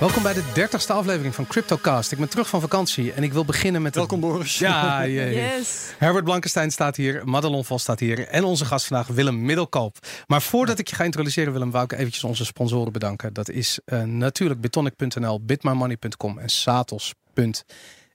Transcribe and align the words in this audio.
Welkom 0.00 0.22
bij 0.22 0.34
de 0.34 0.50
dertigste 0.54 0.92
aflevering 0.92 1.34
van 1.34 1.46
CryptoCast. 1.46 2.12
Ik 2.12 2.18
ben 2.18 2.28
terug 2.28 2.48
van 2.48 2.60
vakantie 2.60 3.12
en 3.12 3.22
ik 3.22 3.32
wil 3.32 3.44
beginnen 3.44 3.82
met... 3.82 3.94
Welkom 3.94 4.20
Boris. 4.20 4.58
Ja, 4.58 5.06
jee. 5.06 5.34
Yes. 5.34 5.92
Herbert 5.98 6.24
Blankenstein 6.24 6.70
staat 6.70 6.96
hier, 6.96 7.22
Madelon 7.24 7.64
Vos 7.64 7.82
staat 7.82 8.00
hier 8.00 8.28
en 8.28 8.44
onze 8.44 8.64
gast 8.64 8.86
vandaag 8.86 9.06
Willem 9.06 9.44
Middelkoop. 9.44 9.96
Maar 10.26 10.42
voordat 10.42 10.78
ik 10.78 10.88
je 10.88 10.96
ga 10.96 11.04
introduceren 11.04 11.52
Willem, 11.52 11.70
wou 11.70 11.84
ik 11.84 11.92
eventjes 11.92 12.24
onze 12.24 12.44
sponsoren 12.44 12.92
bedanken. 12.92 13.32
Dat 13.32 13.48
is 13.48 13.78
uh, 13.86 14.02
natuurlijk 14.02 14.60
bitonic.nl, 14.60 15.44
bitmymoney.com 15.44 16.38
en 16.38 16.48
satos.nl. 16.48 17.52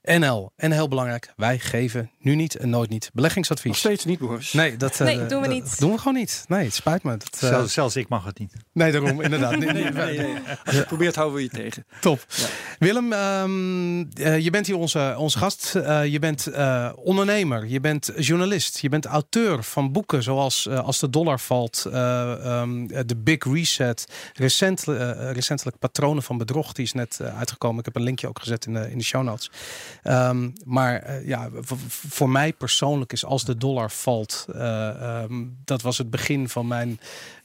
NL. 0.04 0.52
En 0.56 0.72
heel 0.72 0.88
belangrijk, 0.88 1.32
wij 1.36 1.58
geven 1.58 2.10
nu 2.24 2.34
niet 2.34 2.56
en 2.56 2.70
nooit 2.70 2.90
niet 2.90 3.10
beleggingsadvies. 3.12 3.70
Nog 3.70 3.80
steeds 3.80 4.04
niet, 4.04 4.18
Boris. 4.18 4.52
Nee, 4.52 4.76
dat 4.76 4.98
nee, 4.98 5.18
uh, 5.18 5.28
doen 5.28 5.40
we 5.40 5.46
dat 5.46 5.54
niet. 5.56 5.80
doen 5.80 5.92
we 5.92 5.98
gewoon 5.98 6.14
niet. 6.14 6.44
Nee, 6.48 6.64
het 6.64 6.74
spijt 6.74 7.02
me. 7.02 7.16
Dat, 7.16 7.40
uh, 7.44 7.48
zelfs, 7.48 7.72
zelfs, 7.72 7.96
ik 7.96 8.08
mag 8.08 8.24
het 8.24 8.38
niet. 8.38 8.52
Nee, 8.72 8.92
daarom, 8.92 9.20
inderdaad. 9.20 9.56
nee, 9.58 9.72
nee, 9.72 9.90
nee, 9.90 10.18
nee, 10.18 10.36
Als 10.64 10.74
je 10.74 10.76
het 10.76 10.86
probeert, 10.86 11.14
houden 11.14 11.36
we 11.36 11.42
je 11.42 11.48
tegen. 11.48 11.86
Top. 12.00 12.24
Ja. 12.28 12.46
Willem, 12.78 13.12
um, 13.12 13.98
uh, 13.98 14.38
je 14.38 14.50
bent 14.50 14.66
hier 14.66 14.76
onze, 14.76 15.14
onze 15.18 15.38
gast. 15.38 15.72
je 16.04 16.18
bent 16.20 16.50
ondernemer, 16.96 17.66
je 17.66 17.80
bent 17.80 18.12
journalist, 18.16 18.78
je 18.78 18.88
bent 18.88 19.06
auteur 19.06 19.64
van 19.64 19.92
boeken 19.92 20.22
zoals 20.22 20.68
Als 20.68 20.98
de 20.98 21.10
dollar 21.10 21.40
valt, 21.40 21.84
um, 21.86 22.86
The 23.06 23.16
Big 23.16 23.44
Reset, 23.44 24.06
recent, 24.34 24.84
recentelijk 25.32 25.78
Patronen 25.78 26.22
van 26.22 26.38
Bedrog, 26.38 26.72
die 26.72 26.84
is 26.84 26.92
net 26.92 27.20
uitgekomen. 27.36 27.78
Ik 27.78 27.84
heb 27.84 27.96
een 27.96 28.02
linkje 28.02 28.28
ook 28.28 28.38
gezet 28.38 28.66
in 28.66 28.74
de, 28.74 28.90
in 28.90 28.98
de 28.98 29.04
show 29.04 29.22
notes. 29.22 29.50
Um, 30.04 30.52
maar 30.64 31.10
uh, 31.10 31.26
ja, 31.26 31.48
voor 32.14 32.30
mij 32.30 32.52
persoonlijk 32.52 33.12
is 33.12 33.24
als 33.24 33.44
de 33.44 33.56
dollar 33.56 33.90
valt, 33.90 34.46
uh, 34.54 35.22
um, 35.22 35.56
dat 35.64 35.82
was 35.82 35.98
het 35.98 36.10
begin 36.10 36.48
van 36.48 36.66
mijn, 36.66 37.00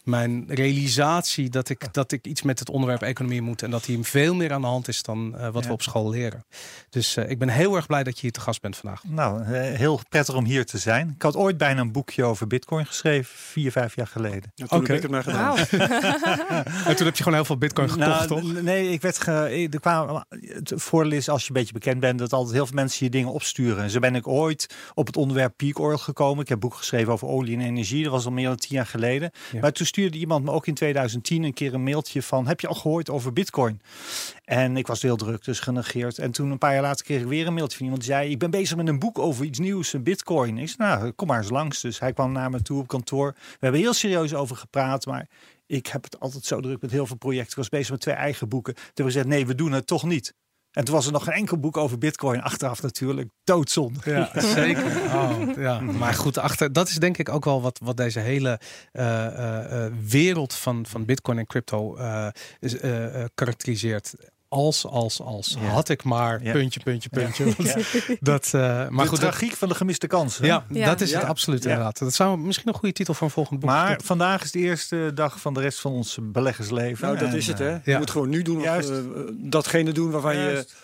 mijn 0.10 0.46
realisatie 0.48 1.50
dat 1.50 1.70
ik, 1.70 1.94
dat 1.94 2.12
ik 2.12 2.26
iets 2.26 2.42
met 2.42 2.60
het 2.60 2.70
onderwerp 2.70 3.02
economie 3.02 3.42
moet 3.42 3.62
en 3.62 3.72
dat 3.72 3.86
hier 3.86 4.04
veel 4.04 4.36
meer 4.36 4.54
aan 4.54 4.62
de 4.62 4.68
hand 4.68 4.88
is 4.88 5.04
dan 5.04 5.34
uh, 5.36 5.50
wat 5.50 5.62
ja. 5.62 5.68
we 5.68 5.74
op 5.74 5.82
school 5.82 6.10
leren. 6.10 6.46
Dus 6.90 7.18
ik 7.18 7.40
ben 7.40 7.50
heel 7.50 7.76
erg 7.76 7.88
blij 7.88 8.04
dat 8.04 8.16
je 8.16 8.22
hier 8.22 8.32
te 8.32 8.40
gast 8.40 8.62
bent 8.62 8.78
vandaag. 8.78 9.04
Nou, 9.04 9.44
heel 9.54 10.00
prettig 10.10 10.36
om 10.36 10.46
hier 10.46 10.66
te 10.66 10.78
zijn. 10.78 11.14
Ik 11.16 11.22
had 11.22 11.36
ooit 11.36 11.58
bijna 11.58 11.82
een 11.82 11.92
boekje 11.92 12.24
over 12.24 12.48
Bitcoin 12.48 12.86
geschreven, 12.86 13.36
vier, 13.36 13.72
vijf 13.72 13.96
jaar 13.96 14.08
geleden. 14.08 14.52
Ja, 14.56 14.66
toen 14.66 14.80
okay. 14.80 14.96
heb 14.96 14.96
ik 14.96 15.02
het 15.02 15.12
maar 15.12 15.24
gedaan. 15.24 15.56
Wow. 15.56 15.82
en 16.88 16.96
toen 16.96 17.06
heb 17.06 17.16
je 17.16 17.24
gewoon 17.24 17.34
heel 17.34 17.46
veel 17.46 17.58
Bitcoin 17.58 17.90
gekocht, 17.90 18.08
nou, 18.08 18.28
toch? 18.28 18.62
Nee, 18.62 18.92
ik 18.92 19.02
werd 19.02 19.20
ge, 19.20 19.68
er 19.72 19.80
kwam, 19.80 20.24
het 20.30 20.72
voordeel 20.76 21.12
is 21.12 21.30
als 21.30 21.42
je 21.42 21.48
een 21.48 21.54
beetje 21.54 21.74
bekend 21.74 22.00
bent 22.00 22.20
dat 22.20 22.34
altijd 22.34 22.56
heel 22.56 22.66
veel 22.66 22.76
mensen 22.76 23.06
je 23.06 23.12
dingen 23.12 23.32
opsturen. 23.32 23.84
En 23.84 23.90
zo 23.90 24.00
ben 24.00 24.16
ik 24.16 24.28
ooit 24.28 24.76
op 24.94 25.08
het 25.08 25.18
onderwerp 25.18 25.54
peak 25.56 25.80
oil 25.80 25.98
gekomen. 25.98 26.42
Ik 26.44 26.50
heb 26.50 26.64
een 26.64 26.70
boek 26.70 26.78
geschreven 26.78 27.14
over 27.14 27.28
olie 27.28 27.58
en 27.58 27.64
energie. 27.64 28.04
Dat 28.04 28.12
was 28.12 28.26
al 28.26 28.32
meer 28.32 28.48
dan 28.48 28.56
tien 28.56 28.76
jaar 28.76 28.86
geleden. 28.86 29.32
Ja. 29.52 29.60
Maar 29.60 29.72
toen 29.72 29.86
stuurde 30.00 30.18
iemand 30.18 30.46
me 30.46 30.52
ook 30.52 30.68
in 30.68 30.74
2010 30.74 31.44
een 31.44 31.54
keer 31.54 31.74
een 31.74 31.84
mailtje 31.84 32.22
van... 32.22 32.48
heb 32.48 32.60
je 32.60 32.68
al 32.68 32.74
gehoord 32.74 33.10
over 33.10 33.34
bitcoin? 33.34 33.82
En 34.46 34.78
ik 34.78 34.88
was 34.88 35.02
heel 35.02 35.16
druk, 35.16 35.44
dus 35.44 35.60
genegeerd. 35.60 36.18
En 36.18 36.32
toen 36.32 36.52
een 36.52 36.58
paar 36.58 36.74
jaar 36.74 36.82
later 36.82 37.06
kreeg 37.06 37.22
ik 37.22 37.28
weer 37.28 37.48
een 37.48 37.54
mailtje 37.54 37.78
van 37.78 37.86
iemand 37.86 38.04
die 38.04 38.14
zei... 38.14 38.30
ik 38.30 38.40
ben 38.40 38.52
bezig 38.52 38.78
met 38.78 38.88
een 38.88 39.00
boek 39.00 39.20
over 39.20 39.46
iets 39.46 39.60
nieuws, 39.60 39.94
een 39.94 40.04
bitcoin. 40.04 40.58
Ik 40.58 40.70
zei, 40.70 40.90
nou, 40.90 41.12
kom 41.12 41.28
maar 41.28 41.38
eens 41.38 41.50
langs. 41.50 41.82
Dus 41.82 42.00
hij 42.00 42.14
kwam 42.14 42.32
naar 42.32 42.50
me 42.50 42.62
toe 42.62 42.80
op 42.80 42.88
kantoor. 42.88 43.32
We 43.32 43.58
hebben 43.60 43.82
heel 43.82 43.94
serieus 43.94 44.34
over 44.34 44.56
gepraat, 44.56 45.06
maar... 45.06 45.28
Ik 45.66 45.88
heb 45.88 46.04
het 46.04 46.20
altijd 46.20 46.46
zo 46.46 46.60
druk 46.60 46.82
met 46.82 46.92
heel 46.92 47.06
veel 47.06 47.16
projecten. 47.16 47.50
Ik 47.50 47.56
was 47.58 47.70
bezig 47.70 47.92
met 47.92 48.00
twee 48.00 48.16
eigen 48.16 48.50
boeken. 48.50 48.74
Toen 48.74 48.84
hebben 48.86 49.06
we 49.06 49.12
gezegd, 49.12 49.28
nee, 49.28 49.46
we 49.46 49.56
doen 49.56 49.72
het 49.72 49.88
toch 49.88 50.04
niet. 50.04 50.34
En 50.72 50.86
toen 50.86 50.96
was 50.96 51.06
er 51.06 51.12
nog 51.12 51.24
geen 51.24 51.34
enkel 51.34 51.58
boek 51.58 51.78
over 51.78 51.98
bitcoin 51.98 52.42
achteraf 52.42 52.82
natuurlijk. 52.82 53.30
Doodzonde. 53.44 54.00
Ja, 54.06 54.32
zeker. 54.56 54.88
Oh, 55.10 55.58
ja. 55.58 55.80
Maar 55.80 56.14
goed, 56.14 56.38
achter, 56.38 56.74
dat 56.74 56.90
is 56.90 56.96
denk 56.96 57.18
ik 57.18 57.30
ook 57.30 57.46
wel 57.46 57.62
wat, 57.62 57.80
wat 57.84 57.98
deze 57.98 58.20
hele 58.20 58.60
uh, 58.94 59.26
uh, 59.26 59.86
wereld 60.10 60.54
van, 60.54 60.86
van 60.86 61.06
bitcoin 61.06 61.38
en 61.38 61.46
crypto 61.46 61.98
is, 62.60 62.76
karakteriseert 63.36 64.14
als, 64.50 64.86
als, 64.86 65.22
als. 65.22 65.56
Ja. 65.60 65.68
Had 65.68 65.90
ik 65.90 66.04
maar, 66.04 66.44
ja. 66.44 66.52
puntje, 66.52 66.80
puntje, 66.80 67.10
puntje. 67.10 67.54
Ja. 67.58 67.76
Dat, 68.20 68.52
uh, 68.56 68.88
maar 68.90 69.04
de 69.04 69.10
goed, 69.10 69.20
tragiek 69.20 69.54
van 69.54 69.68
de 69.68 69.76
gemiste 69.76 70.08
kans. 70.08 70.38
Ja, 70.38 70.66
dat 70.70 71.02
is 71.02 71.14
het 71.14 71.24
absoluut 71.24 71.66
inderdaad. 71.66 72.00
Dat 72.00 72.14
zou 72.14 72.38
misschien 72.38 72.68
een 72.68 72.74
goede 72.74 72.94
titel 72.94 73.14
voor 73.14 73.28
een 73.28 73.34
volgend 73.34 73.60
boek 73.60 73.70
Maar 73.70 74.00
vandaag 74.04 74.44
is 74.44 74.52
de 74.52 74.60
eerste 74.60 75.12
dag 75.14 75.40
van 75.40 75.54
de 75.54 75.60
rest 75.60 75.80
van 75.80 75.92
ons 75.92 76.18
beleggersleven. 76.22 77.06
Nou, 77.06 77.20
dat 77.20 77.30
en, 77.30 77.36
is 77.36 77.48
het 77.48 77.60
hè. 77.60 77.78
Je 77.84 77.98
moet 77.98 78.10
gewoon 78.10 78.30
nu 78.30 78.42
doen. 78.42 78.70
Of, 78.70 78.90
uh, 78.90 78.98
datgene 79.32 79.92
doen 79.92 80.12
waarvan 80.12 80.36
Juist. 80.36 80.70
je 80.70 80.76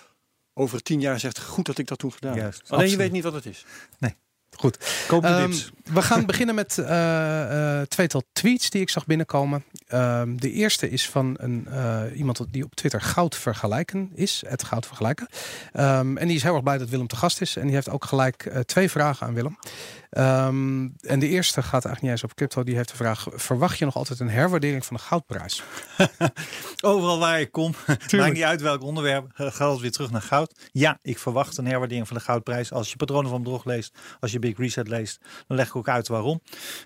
over 0.53 0.81
tien 0.81 0.99
jaar 0.99 1.19
zegt, 1.19 1.39
goed 1.39 1.65
dat 1.65 1.77
ik 1.77 1.87
dat 1.87 1.99
toen 1.99 2.11
gedaan 2.11 2.33
heb. 2.33 2.43
Alleen 2.43 2.53
absoluut. 2.67 2.91
je 2.91 2.97
weet 2.97 3.11
niet 3.11 3.23
wat 3.23 3.33
het 3.33 3.45
is. 3.45 3.65
Nee. 3.99 4.15
Goed. 4.55 4.77
Um, 5.11 5.53
we 5.83 6.01
gaan 6.01 6.25
beginnen 6.25 6.55
met 6.55 6.77
uh, 6.77 6.87
uh, 6.87 7.81
tweetal 7.81 8.23
tweets 8.31 8.69
die 8.69 8.81
ik 8.81 8.89
zag 8.89 9.05
binnenkomen. 9.05 9.63
Um, 9.93 10.39
de 10.41 10.51
eerste 10.51 10.89
is 10.89 11.09
van 11.09 11.35
een, 11.39 11.67
uh, 11.69 12.01
iemand 12.15 12.45
die 12.51 12.63
op 12.63 12.75
Twitter 12.75 13.01
goud 13.01 13.35
vergelijken 13.35 14.11
is. 14.13 14.43
Het 14.47 14.63
goud 14.63 14.85
vergelijken. 14.85 15.27
Um, 15.73 16.17
en 16.17 16.27
die 16.27 16.35
is 16.35 16.43
heel 16.43 16.53
erg 16.53 16.63
blij 16.63 16.77
dat 16.77 16.89
Willem 16.89 17.07
te 17.07 17.15
gast 17.15 17.41
is. 17.41 17.55
En 17.55 17.65
die 17.65 17.75
heeft 17.75 17.89
ook 17.89 18.05
gelijk 18.05 18.51
twee 18.65 18.89
vragen 18.89 19.27
aan 19.27 19.33
Willem. 19.33 19.57
Um, 20.17 20.93
en 20.99 21.19
de 21.19 21.27
eerste 21.27 21.61
gaat 21.61 21.71
eigenlijk 21.71 22.01
niet 22.01 22.11
eens 22.11 22.23
over 22.23 22.35
crypto. 22.35 22.63
Die 22.63 22.75
heeft 22.75 22.89
de 22.89 22.95
vraag: 22.95 23.27
verwacht 23.29 23.77
je 23.77 23.85
nog 23.85 23.95
altijd 23.95 24.19
een 24.19 24.29
herwaardering 24.29 24.85
van 24.85 24.95
de 24.95 25.01
goudprijs? 25.01 25.63
Overal 26.81 27.19
waar 27.19 27.39
ik 27.39 27.51
kom, 27.51 27.73
maakt 28.11 28.33
niet 28.33 28.43
uit 28.43 28.61
welk 28.61 28.81
onderwerp, 28.81 29.27
gaat 29.33 29.71
het 29.71 29.81
weer 29.81 29.91
terug 29.91 30.11
naar 30.11 30.21
goud. 30.21 30.69
Ja, 30.71 30.99
ik 31.01 31.19
verwacht 31.19 31.57
een 31.57 31.67
herwaardering 31.67 32.07
van 32.07 32.17
de 32.17 32.23
goudprijs. 32.23 32.71
Als 32.71 32.89
je 32.89 32.95
patronen 32.95 33.29
van 33.29 33.43
bedrog 33.43 33.65
leest, 33.65 33.97
als 34.19 34.31
je 34.31 34.39
Big 34.39 34.57
Reset 34.57 34.87
leest, 34.87 35.19
dan 35.47 35.57
leg 35.57 35.67
ik 35.67 35.75
ook 35.75 35.89
uit 35.89 36.07
waarom. 36.07 36.41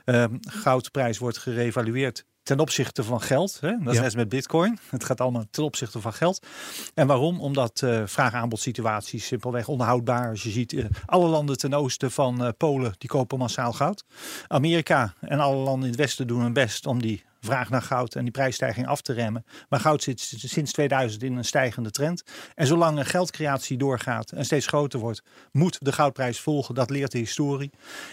Um, 0.05 0.39
goudprijs 0.41 1.17
wordt 1.17 1.37
gerevalueerd 1.37 2.25
ten 2.49 2.59
opzichte 2.59 3.03
van 3.03 3.21
geld. 3.21 3.57
Hè? 3.61 3.77
Dat 3.77 3.87
is 3.87 3.95
ja. 3.95 4.01
net 4.01 4.15
met 4.15 4.29
bitcoin. 4.29 4.79
Het 4.89 5.03
gaat 5.03 5.21
allemaal 5.21 5.45
ten 5.51 5.63
opzichte 5.63 5.99
van 6.01 6.13
geld. 6.13 6.45
En 6.93 7.07
waarom? 7.07 7.39
Omdat 7.39 7.81
uh, 7.83 8.01
vraag-aanbod 8.05 8.59
situaties 8.59 9.25
simpelweg 9.25 9.67
onhoudbaar. 9.67 10.29
Als 10.29 10.43
je 10.43 10.49
ziet, 10.49 10.73
uh, 10.73 10.85
alle 11.05 11.27
landen 11.27 11.57
ten 11.57 11.73
oosten 11.73 12.11
van 12.11 12.43
uh, 12.43 12.49
Polen, 12.57 12.93
die 12.97 13.09
kopen 13.09 13.37
massaal 13.37 13.73
goud. 13.73 14.03
Amerika 14.47 15.13
en 15.21 15.39
alle 15.39 15.55
landen 15.55 15.83
in 15.83 15.91
het 15.91 15.99
westen 15.99 16.27
doen 16.27 16.41
hun 16.41 16.53
best 16.53 16.85
om 16.85 17.01
die 17.01 17.23
vraag 17.39 17.69
naar 17.69 17.81
goud 17.81 18.15
en 18.15 18.23
die 18.23 18.31
prijsstijging 18.31 18.87
af 18.87 19.01
te 19.01 19.13
remmen. 19.13 19.45
Maar 19.69 19.79
goud 19.79 20.03
zit 20.03 20.19
sinds 20.37 20.71
2000 20.71 21.23
in 21.23 21.37
een 21.37 21.45
stijgende 21.45 21.91
trend. 21.91 22.23
En 22.55 22.67
zolang 22.67 23.09
geldcreatie 23.09 23.77
doorgaat 23.77 24.31
en 24.31 24.45
steeds 24.45 24.67
groter 24.67 24.99
wordt, 24.99 25.23
moet 25.51 25.77
de 25.81 25.91
goudprijs 25.91 26.39
volgen. 26.39 26.75
Dat 26.75 26.89
leert 26.89 27.11
de 27.11 27.17
historie. 27.17 27.71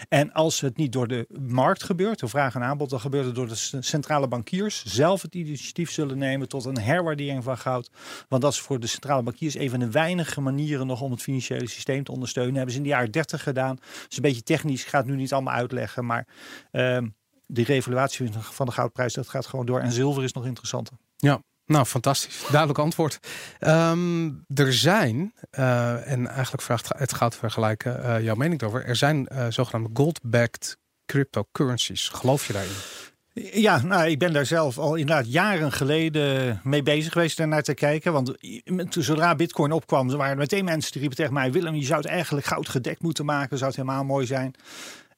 En 0.09 0.33
als 0.33 0.61
het 0.61 0.77
niet 0.77 0.91
door 0.91 1.07
de 1.07 1.27
markt 1.39 1.83
gebeurt, 1.83 2.19
de 2.19 2.27
vraag 2.27 2.55
en 2.55 2.63
aanbod, 2.63 2.89
dan 2.89 2.99
gebeurt 2.99 3.25
het 3.25 3.35
door 3.35 3.47
de 3.47 3.81
centrale 3.81 4.27
bankiers 4.27 4.83
zelf 4.85 5.21
het 5.21 5.35
initiatief 5.35 5.91
zullen 5.91 6.17
nemen 6.17 6.47
tot 6.47 6.65
een 6.65 6.79
herwaardering 6.79 7.43
van 7.43 7.57
goud. 7.57 7.89
Want 8.27 8.41
dat 8.41 8.51
is 8.51 8.59
voor 8.59 8.79
de 8.79 8.87
centrale 8.87 9.23
bankiers 9.23 9.55
een 9.55 9.69
van 9.69 9.79
de 9.79 9.91
weinige 9.91 10.41
manieren 10.41 10.87
nog 10.87 11.01
om 11.01 11.11
het 11.11 11.21
financiële 11.21 11.67
systeem 11.67 12.03
te 12.03 12.11
ondersteunen. 12.11 12.55
Hebben 12.55 12.71
ze 12.71 12.77
in 12.77 12.83
de 12.83 12.89
jaren 12.89 13.11
30 13.11 13.43
gedaan. 13.43 13.75
Dat 13.75 14.05
is 14.09 14.15
een 14.15 14.21
beetje 14.21 14.43
technisch, 14.43 14.81
ik 14.81 14.87
ga 14.87 14.97
het 14.97 15.07
nu 15.07 15.15
niet 15.15 15.33
allemaal 15.33 15.53
uitleggen, 15.53 16.05
maar 16.05 16.27
um, 16.71 17.15
die 17.47 17.65
revaluatie 17.65 18.29
van 18.39 18.65
de 18.65 18.71
goudprijs, 18.71 19.13
dat 19.13 19.29
gaat 19.29 19.45
gewoon 19.45 19.65
door. 19.65 19.79
En 19.79 19.91
zilver 19.91 20.23
is 20.23 20.33
nog 20.33 20.45
interessanter. 20.45 20.97
Ja, 21.15 21.41
nou, 21.65 21.85
fantastisch. 21.85 22.43
Duidelijk 22.49 22.79
antwoord. 22.79 23.19
Um, 23.59 24.45
er 24.53 24.73
zijn, 24.73 25.33
uh, 25.59 26.11
en 26.11 26.27
eigenlijk 26.27 26.63
vraagt 26.63 26.89
het 26.97 27.13
goud 27.13 27.35
vergelijken 27.35 27.99
uh, 27.99 28.23
jouw 28.23 28.35
mening 28.35 28.63
over. 28.63 28.85
Er 28.85 28.95
zijn 28.95 29.27
uh, 29.31 29.45
zogenaamde 29.49 29.89
gold-backed 29.93 30.77
cryptocurrencies. 31.05 32.07
Geloof 32.07 32.47
je 32.47 32.53
daarin? 32.53 32.71
Ja, 33.61 33.81
nou, 33.81 34.09
ik 34.09 34.19
ben 34.19 34.33
daar 34.33 34.45
zelf 34.45 34.77
al 34.77 34.95
inderdaad 34.95 35.31
jaren 35.31 35.71
geleden 35.71 36.59
mee 36.63 36.83
bezig 36.83 37.11
geweest 37.11 37.45
naar 37.45 37.63
te 37.63 37.73
kijken. 37.73 38.13
Want 38.13 38.33
zodra 38.89 39.35
Bitcoin 39.35 39.71
opkwam, 39.71 40.07
waren 40.07 40.31
er 40.31 40.37
meteen 40.37 40.65
mensen 40.65 40.91
die 40.91 41.01
riepen 41.01 41.17
tegen 41.17 41.33
mij: 41.33 41.51
Willem, 41.51 41.75
je 41.75 41.85
zou 41.85 42.01
het 42.01 42.09
eigenlijk 42.09 42.45
goud 42.45 42.69
gedekt 42.69 43.01
moeten 43.01 43.25
maken. 43.25 43.57
Zou 43.57 43.69
het 43.69 43.79
helemaal 43.79 44.03
mooi 44.03 44.25
zijn. 44.25 44.53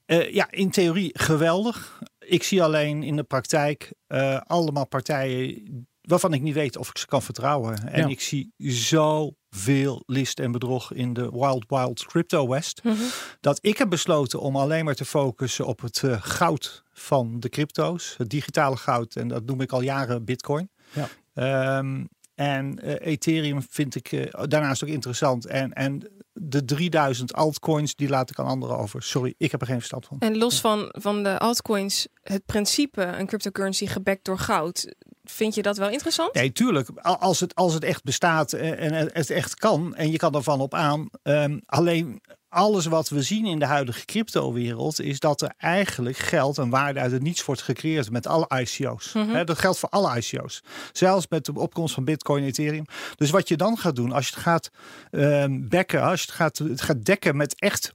Uh, 0.10 0.34
ja, 0.34 0.52
in 0.52 0.70
theorie 0.70 1.10
geweldig. 1.14 2.02
Ik 2.20 2.44
zie 2.44 2.64
alleen 2.64 3.04
in 3.04 3.16
de 3.16 3.24
praktijk 3.24 3.94
uh, 4.08 4.42
allemaal 4.42 4.88
partijen 4.88 5.88
waarvan 6.02 6.34
ik 6.34 6.42
niet 6.42 6.54
weet 6.54 6.78
of 6.78 6.90
ik 6.90 6.98
ze 6.98 7.06
kan 7.06 7.22
vertrouwen. 7.22 7.88
En 7.92 8.02
ja. 8.02 8.08
ik 8.08 8.22
zie 8.22 8.54
zoveel 8.58 10.04
list 10.06 10.40
en 10.40 10.52
bedrog 10.52 10.94
in 10.94 11.14
de 11.14 11.30
Wild 11.32 11.66
Wild 11.68 12.06
Crypto 12.06 12.48
West. 12.48 12.84
Mm 12.84 12.92
-hmm. 12.92 13.08
Dat 13.40 13.60
ik 13.62 13.78
heb 13.78 13.90
besloten 13.90 14.40
om 14.40 14.56
alleen 14.56 14.86
maar 14.86 14.96
te 14.96 15.06
focussen 15.06 15.66
op 15.66 15.82
het 15.82 16.02
uh, 16.02 16.22
goud 16.22 16.84
van 16.92 17.40
de 17.40 17.50
crypto's. 17.50 18.16
Het 18.18 18.30
digitale 18.30 18.78
goud. 18.78 19.16
En 19.16 19.28
dat 19.28 19.46
noem 19.46 19.62
ik 19.62 19.72
al 19.72 19.82
jaren 19.82 20.26
Bitcoin. 20.26 20.70
Ja. 20.92 21.78
Um, 21.78 22.10
en 22.40 22.80
uh, 22.84 22.96
Ethereum 23.00 23.62
vind 23.70 23.96
ik 23.96 24.12
uh, 24.12 24.26
daarnaast 24.32 24.84
ook 24.84 24.90
interessant. 24.90 25.46
En, 25.46 25.74
en 25.74 26.04
de 26.34 26.66
3000 26.66 27.34
altcoins, 27.34 27.96
die 27.96 28.10
laat 28.10 28.30
ik 28.30 28.40
aan 28.40 28.46
anderen 28.46 28.78
over. 28.78 29.04
Sorry, 29.04 29.34
ik 29.38 29.52
heb 29.52 29.62
er 29.62 29.68
geen 29.68 29.78
verstand 29.78 30.06
van. 30.06 30.20
En 30.20 30.38
los 30.38 30.62
van, 30.62 30.90
van 30.92 31.24
de 31.24 31.40
altcoins, 31.40 32.08
het 32.22 32.46
principe, 32.46 33.02
een 33.02 33.26
cryptocurrency 33.28 33.86
gebackt 33.86 34.26
door 34.26 34.38
goud. 34.38 34.94
Vind 35.24 35.56
je 35.56 35.62
dat 35.62 35.78
wel 35.78 35.90
interessant? 35.90 36.34
Nee, 36.34 36.52
tuurlijk. 36.52 36.90
Als 37.02 37.40
het, 37.40 37.56
als 37.56 37.74
het 37.74 37.84
echt 37.84 38.04
bestaat 38.04 38.54
en 38.54 38.94
het 38.94 39.30
echt 39.30 39.56
kan 39.56 39.96
en 39.96 40.12
je 40.12 40.18
kan 40.18 40.36
ervan 40.36 40.62
op 40.62 40.74
aan. 40.74 41.10
Um, 41.24 41.62
alleen 41.66 42.22
alles 42.50 42.86
wat 42.86 43.10
we 43.10 43.22
zien 43.22 43.46
in 43.46 43.60
de 43.60 43.66
huidige 43.66 44.06
crypto-wereld 44.06 45.02
is 45.02 45.20
dat 45.20 45.42
er 45.42 45.54
eigenlijk 45.58 46.18
geld 46.18 46.58
en 46.58 46.70
waarde 46.70 47.00
uit 47.00 47.12
het 47.12 47.22
niets 47.22 47.46
wordt 47.46 47.62
gecreëerd 47.62 48.12
met 48.12 48.28
alle 48.28 48.50
ICO's. 48.60 49.14
Mhm. 49.14 49.46
dat 49.46 49.60
geldt 49.60 49.80
voor 49.80 49.90
alle 49.90 50.18
ICO's. 50.18 50.64
Zelfs 50.92 51.26
met 51.30 51.46
de 51.46 51.54
opkomst 51.60 51.94
van 51.94 52.04
Bitcoin 52.04 52.42
en 52.42 52.48
Ethereum. 52.48 52.86
Dus 53.16 53.30
wat 53.30 53.48
je 53.48 53.58
dan 53.58 53.78
gaat 53.78 53.96
doen, 53.96 54.12
als 54.12 54.28
je 54.28 54.34
het 54.34 54.44
gaat 54.44 54.70
um, 55.12 55.70
bekken, 55.70 56.02
als 56.02 56.20
je 56.20 56.26
het 56.26 56.36
gaat, 56.36 56.58
het 56.58 56.82
gaat 56.82 57.06
dekken 57.06 57.36
met 57.36 57.60
echt 57.60 57.94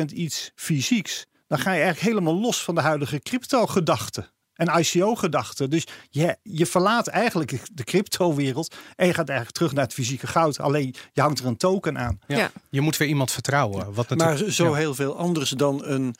100% 0.00 0.04
iets 0.12 0.50
fysieks, 0.54 1.26
dan 1.46 1.58
ga 1.58 1.72
je 1.72 1.82
eigenlijk 1.82 2.14
helemaal 2.14 2.40
los 2.40 2.62
van 2.62 2.74
de 2.74 2.80
huidige 2.80 3.18
crypto-gedachte 3.18 4.32
en 4.54 4.78
ICO-gedachte. 4.78 5.68
Dus 5.68 5.86
je, 6.10 6.36
je 6.42 6.66
verlaat 6.66 7.06
eigenlijk 7.06 7.60
de 7.72 7.84
crypto-wereld 7.84 8.74
en 8.96 9.06
je 9.06 9.14
gaat 9.14 9.28
eigenlijk 9.28 9.56
terug 9.56 9.72
naar 9.72 9.84
het 9.84 9.92
fysieke 9.92 10.26
goud. 10.26 10.60
Alleen 10.60 10.94
je 11.12 11.20
hangt 11.20 11.38
er 11.38 11.46
een 11.46 11.56
token 11.56 11.98
aan. 11.98 12.18
Ja. 12.26 12.50
Je 12.70 12.80
moet 12.80 12.96
weer 12.96 13.08
iemand 13.08 13.32
vertrouwen. 13.32 13.94
Wat 13.94 14.16
maar 14.16 14.36
zo 14.36 14.72
heel 14.74 14.94
veel 14.94 15.16
anders 15.16 15.50
dan 15.50 15.84
een 15.84 16.14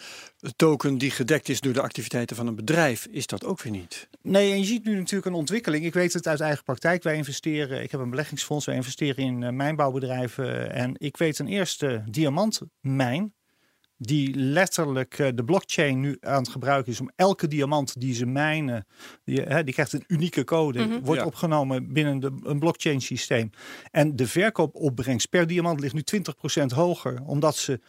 token 0.57 0.99
die 0.99 1.11
gedekt 1.11 1.49
is 1.49 1.61
door 1.61 1.73
de 1.73 1.83
activiteiten 1.83 2.37
van 2.37 2.47
een 2.47 2.55
bedrijf, 2.55 3.07
is 3.11 3.27
dat 3.27 3.45
ook 3.45 3.63
weer 3.63 3.73
niet. 3.73 4.09
Nee, 4.23 4.53
en 4.53 4.59
je 4.59 4.65
ziet 4.65 4.85
nu 4.85 4.97
natuurlijk 4.97 5.27
een 5.27 5.35
ontwikkeling. 5.35 5.85
Ik 5.85 5.95
weet 5.95 6.13
het 6.13 6.27
uit 6.27 6.41
eigen 6.41 6.65
praktijk. 6.65 7.03
Wij 7.03 7.17
investeren, 7.17 7.83
ik 7.83 7.91
heb 7.91 8.01
een 8.01 8.11
beleggingsfonds, 8.11 8.67
wij 8.67 8.75
investeren 8.75 9.25
in 9.25 9.41
uh, 9.43 9.51
mijnbouwbedrijven. 9.51 10.73
En 10.73 10.95
ik 10.99 11.17
weet 11.17 11.39
een 11.39 11.49
eerste 11.49 12.05
diamantmijn 12.07 13.35
die 13.97 14.35
letterlijk 14.37 15.19
uh, 15.19 15.29
de 15.35 15.45
blockchain 15.45 16.01
nu 16.01 16.17
aan 16.21 16.43
het 16.43 16.49
gebruiken 16.49 16.93
is 16.93 17.01
om 17.01 17.11
elke 17.17 17.49
diamant 17.49 18.01
die 18.01 18.15
ze 18.15 18.27
mijnen, 18.27 18.87
die, 19.25 19.41
hè, 19.41 19.65
die 19.65 19.75
krijgt 19.75 19.93
een 19.93 20.05
unieke 20.07 20.45
code, 20.45 20.87
mhm. 20.87 21.01
wordt 21.01 21.25
opgenomen 21.25 21.93
binnen 21.93 22.21
de, 22.21 22.33
een 22.43 22.59
blockchain 22.59 23.01
systeem. 23.01 23.51
En 23.91 24.17
de 24.17 24.27
verkoopopbrengst 24.27 25.29
per 25.29 25.47
diamant 25.47 25.81
ligt 25.81 25.95
nu 25.95 26.03
20% 26.63 26.65
hoger, 26.75 27.23
omdat 27.27 27.57
ze 27.57 27.81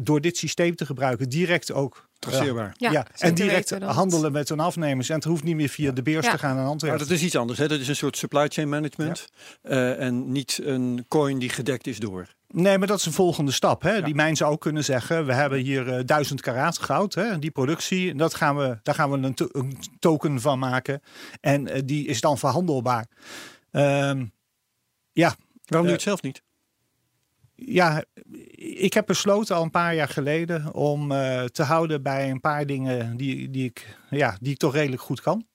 door 0.00 0.20
dit 0.20 0.36
systeem 0.36 0.74
te 0.74 0.86
gebruiken 0.86 1.28
direct 1.28 1.72
ook 1.72 2.08
traceerbaar. 2.18 2.74
Ja, 2.76 3.06
en 3.16 3.34
direct 3.34 3.70
handelen 3.70 4.32
met 4.32 4.48
hun 4.48 4.60
afnemers. 4.60 5.08
En 5.08 5.14
het 5.14 5.24
hoeft 5.24 5.44
niet 5.44 5.56
meer 5.56 5.68
via 5.68 5.92
de 5.92 6.02
beurs 6.02 6.30
te 6.30 6.38
gaan 6.38 6.56
aan 6.56 6.66
Antwerpen. 6.66 6.98
Maar 6.98 7.08
dat 7.08 7.16
is 7.16 7.24
iets 7.24 7.36
anders. 7.36 7.58
Hè? 7.58 7.68
Dat 7.68 7.80
is 7.80 7.88
een 7.88 7.96
soort 7.96 8.16
supply 8.16 8.48
chain 8.48 8.68
management. 8.68 9.28
Uh, 9.62 10.00
en 10.00 10.32
niet 10.32 10.60
een 10.62 11.04
coin 11.08 11.38
die 11.38 11.48
gedekt 11.48 11.86
is 11.86 11.98
door. 11.98 12.34
Nee, 12.48 12.78
maar 12.78 12.86
dat 12.86 12.98
is 12.98 13.06
een 13.06 13.12
volgende 13.12 13.52
stap. 13.52 13.82
Hè? 13.82 14.02
Die 14.02 14.14
mijn 14.14 14.36
zou 14.36 14.52
ook 14.52 14.60
kunnen 14.60 14.84
zeggen: 14.84 15.26
we 15.26 15.32
hebben 15.32 15.58
hier 15.58 15.86
uh, 15.86 16.00
duizend 16.04 16.40
karaat 16.40 16.78
goud, 16.78 17.14
hè? 17.14 17.38
die 17.38 17.50
productie. 17.50 18.14
Dat 18.14 18.34
gaan 18.34 18.56
we, 18.56 18.78
daar 18.82 18.94
gaan 18.94 19.10
we 19.10 19.26
een, 19.26 19.34
to 19.34 19.48
een 19.52 19.78
token 19.98 20.40
van 20.40 20.58
maken. 20.58 21.02
En 21.40 21.68
uh, 21.68 21.82
die 21.84 22.06
is 22.06 22.20
dan 22.20 22.38
verhandelbaar. 22.38 23.06
Um, 23.70 24.32
ja. 25.12 25.36
Waarom 25.64 25.86
doe 25.86 25.86
je 25.86 25.92
het 25.92 26.02
zelf 26.02 26.22
niet? 26.22 26.42
Ja, 27.64 28.04
ik 28.54 28.92
heb 28.92 29.06
besloten 29.06 29.56
al 29.56 29.62
een 29.62 29.70
paar 29.70 29.94
jaar 29.94 30.08
geleden 30.08 30.74
om 30.74 31.12
uh, 31.12 31.44
te 31.44 31.62
houden 31.62 32.02
bij 32.02 32.30
een 32.30 32.40
paar 32.40 32.66
dingen 32.66 33.16
die, 33.16 33.50
die, 33.50 33.64
ik, 33.64 33.96
ja, 34.10 34.36
die 34.40 34.52
ik 34.52 34.58
toch 34.58 34.74
redelijk 34.74 35.02
goed 35.02 35.20
kan. 35.20 35.46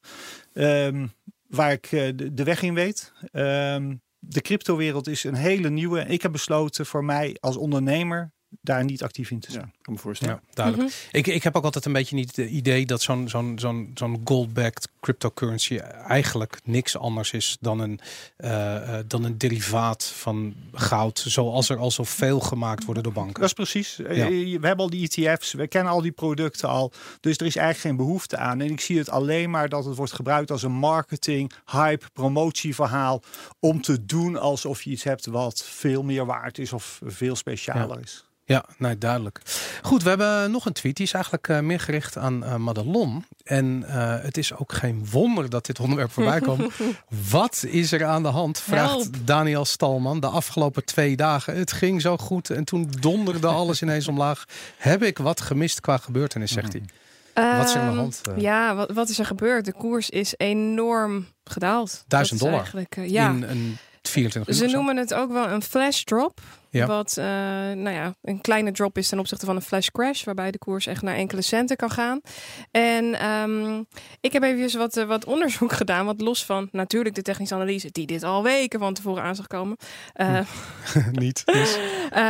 Um, 0.53 1.11
waar 1.47 1.71
ik 1.71 1.91
uh, 1.91 2.11
de, 2.31 2.43
weg 2.43 2.61
in 2.61 2.73
weet. 2.73 3.13
Um, 3.31 4.01
de 4.19 4.41
cryptowereld 4.41 5.07
is 5.07 5.23
een 5.23 5.35
hele 5.35 5.69
nieuwe. 5.69 6.05
Ik 6.05 6.21
heb 6.21 6.31
besloten 6.31 6.85
voor 6.85 7.05
mij 7.05 7.37
als 7.39 7.57
ondernemer 7.57 8.33
daar 8.61 8.83
niet 8.83 9.03
actief 9.03 9.31
in 9.31 9.39
te 9.39 9.51
zijn. 9.51 9.65
Ja, 9.65 9.79
kan 9.81 9.93
me 9.93 9.99
voorstellen. 9.99 10.33
Ja, 10.33 10.53
duidelijk. 10.53 10.89
Mhm. 10.89 11.17
ik, 11.17 11.27
ik 11.27 11.43
heb 11.43 11.55
ook 11.55 11.63
altijd 11.63 11.85
een 11.85 11.93
beetje 11.93 12.15
niet 12.15 12.35
het 12.35 12.49
idee 12.49 12.85
dat 12.85 13.01
zo'n 13.01 13.29
zo'n 13.29 13.59
zo'n 13.59 13.91
zo'n 13.93 14.21
gold-backed 14.23 14.87
cryptocurrency 14.99 15.77
eigenlijk 16.07 16.59
niks 16.63 16.97
anders 16.97 17.31
is 17.31 17.57
dan 17.59 17.79
een, 17.79 17.99
uh, 18.37 18.97
dan 19.07 19.23
een 19.23 19.37
derivaat 19.37 20.05
van 20.05 20.55
goud, 20.71 21.23
zoals 21.27 21.69
er 21.69 21.77
al 21.77 21.91
zoveel 21.91 22.39
gemaakt 22.39 22.85
worden 22.85 23.03
door 23.03 23.13
banken. 23.13 23.33
Dat 23.33 23.43
is 23.43 23.53
precies. 23.53 23.99
Eh, 23.99 24.27
we 24.27 24.67
hebben 24.67 24.77
al 24.77 24.89
die 24.89 25.09
ETF's, 25.09 25.53
we 25.53 25.67
kennen 25.67 25.93
al 25.93 26.01
die 26.01 26.11
producten 26.11 26.69
al, 26.69 26.91
dus 27.19 27.37
er 27.37 27.45
is 27.45 27.55
eigenlijk 27.55 27.87
geen 27.87 28.05
behoefte 28.05 28.37
aan. 28.37 28.61
En 28.61 28.71
ik 28.71 28.81
zie 28.81 28.97
het 28.97 29.09
alleen 29.09 29.49
maar 29.49 29.69
dat 29.69 29.85
het 29.85 29.95
wordt 29.95 30.13
gebruikt 30.13 30.51
als 30.51 30.63
een 30.63 30.71
marketing, 30.71 31.51
hype, 31.65 32.05
promotieverhaal 32.13 33.21
om 33.59 33.81
te 33.81 34.05
doen 34.05 34.37
alsof 34.37 34.81
je 34.81 34.89
iets 34.89 35.03
hebt 35.03 35.25
wat 35.25 35.63
veel 35.65 36.03
meer 36.03 36.25
waard 36.25 36.57
is 36.57 36.73
of 36.73 36.99
veel 37.03 37.35
specialer 37.35 37.99
is. 37.99 38.25
Ja, 38.45 38.65
nee, 38.77 38.97
duidelijk. 38.97 39.41
Goed, 39.81 40.03
we 40.03 40.09
hebben 40.09 40.51
nog 40.51 40.65
een 40.65 40.73
tweet. 40.73 40.95
Die 40.95 41.05
is 41.05 41.13
eigenlijk 41.13 41.47
uh, 41.47 41.59
meer 41.59 41.79
gericht 41.79 42.17
aan 42.17 42.43
uh, 42.43 42.55
Madelon. 42.55 43.25
En 43.43 43.83
uh, 43.87 44.15
het 44.21 44.37
is 44.37 44.55
ook 44.55 44.73
geen 44.73 45.07
wonder 45.11 45.49
dat 45.49 45.65
dit 45.65 45.79
onderwerp 45.79 46.11
voorbij 46.11 46.39
komt. 46.49 46.73
Wat 47.29 47.63
is 47.67 47.91
er 47.91 48.05
aan 48.05 48.23
de 48.23 48.29
hand? 48.29 48.59
Vraagt 48.59 49.09
Daniel 49.27 49.65
Stalman. 49.65 50.19
De 50.19 50.27
afgelopen 50.27 50.85
twee 50.85 51.15
dagen. 51.15 51.55
Het 51.55 51.71
ging 51.71 52.01
zo 52.01 52.17
goed 52.17 52.49
en 52.49 52.63
toen 52.63 52.91
donderde 52.99 53.47
alles 53.47 53.81
ineens 53.83 54.07
omlaag. 54.07 54.45
Heb 54.77 55.03
ik 55.03 55.17
wat 55.17 55.41
gemist 55.41 55.81
qua 55.81 55.97
gebeurtenis, 55.97 56.51
zegt 56.51 56.73
hij. 56.73 56.83
wat 57.57 57.67
is 57.67 57.75
er 57.75 57.81
aan 57.81 57.91
de 57.91 57.97
hand? 57.97 58.21
Ja, 58.35 58.75
wat, 58.75 58.91
wat, 58.91 59.09
is 59.09 59.19
er 59.19 59.25
gebeurd? 59.25 59.65
De 59.65 59.73
koers 59.73 60.09
is 60.09 60.33
enorm 60.37 61.27
gedaald. 61.43 62.03
Duizend 62.07 62.39
dollar. 62.39 62.71
ja. 63.05 63.29
In 63.29 63.43
een 63.43 63.77
24 64.01 64.55
Ze 64.55 64.65
noemen 64.65 64.97
het 64.97 65.13
ook 65.13 65.31
wel 65.31 65.47
een 65.47 65.61
flash 65.61 66.03
drop. 66.03 66.39
Ja. 66.73 66.87
Wat 66.87 67.15
uh, 67.19 67.25
nou 67.25 67.89
ja, 67.89 68.15
een 68.21 68.41
kleine 68.41 68.71
drop 68.71 68.97
is 68.97 69.07
ten 69.07 69.19
opzichte 69.19 69.45
van 69.45 69.55
een 69.55 69.61
flash 69.61 69.87
crash, 69.87 70.23
waarbij 70.23 70.51
de 70.51 70.57
koers 70.57 70.85
echt 70.85 71.01
naar 71.01 71.15
enkele 71.15 71.41
centen 71.41 71.75
kan 71.75 71.89
gaan. 71.89 72.21
En 72.71 73.29
um, 73.29 73.85
ik 74.21 74.33
heb 74.33 74.43
even 74.43 74.79
wat, 74.79 74.97
uh, 74.97 75.05
wat 75.05 75.25
onderzoek 75.25 75.73
gedaan, 75.81 76.05
wat 76.05 76.21
los 76.21 76.45
van 76.45 76.69
natuurlijk 76.71 77.15
de 77.15 77.21
technische 77.21 77.55
analyse, 77.55 77.91
die 77.91 78.05
dit 78.05 78.23
al 78.23 78.43
weken 78.43 78.79
van 78.79 78.93
tevoren 78.93 79.23
aan 79.23 79.35
zag 79.35 79.47
komen. 79.47 79.77
Uh, 80.15 80.39
niet. 81.11 81.45
Dus. 81.45 81.77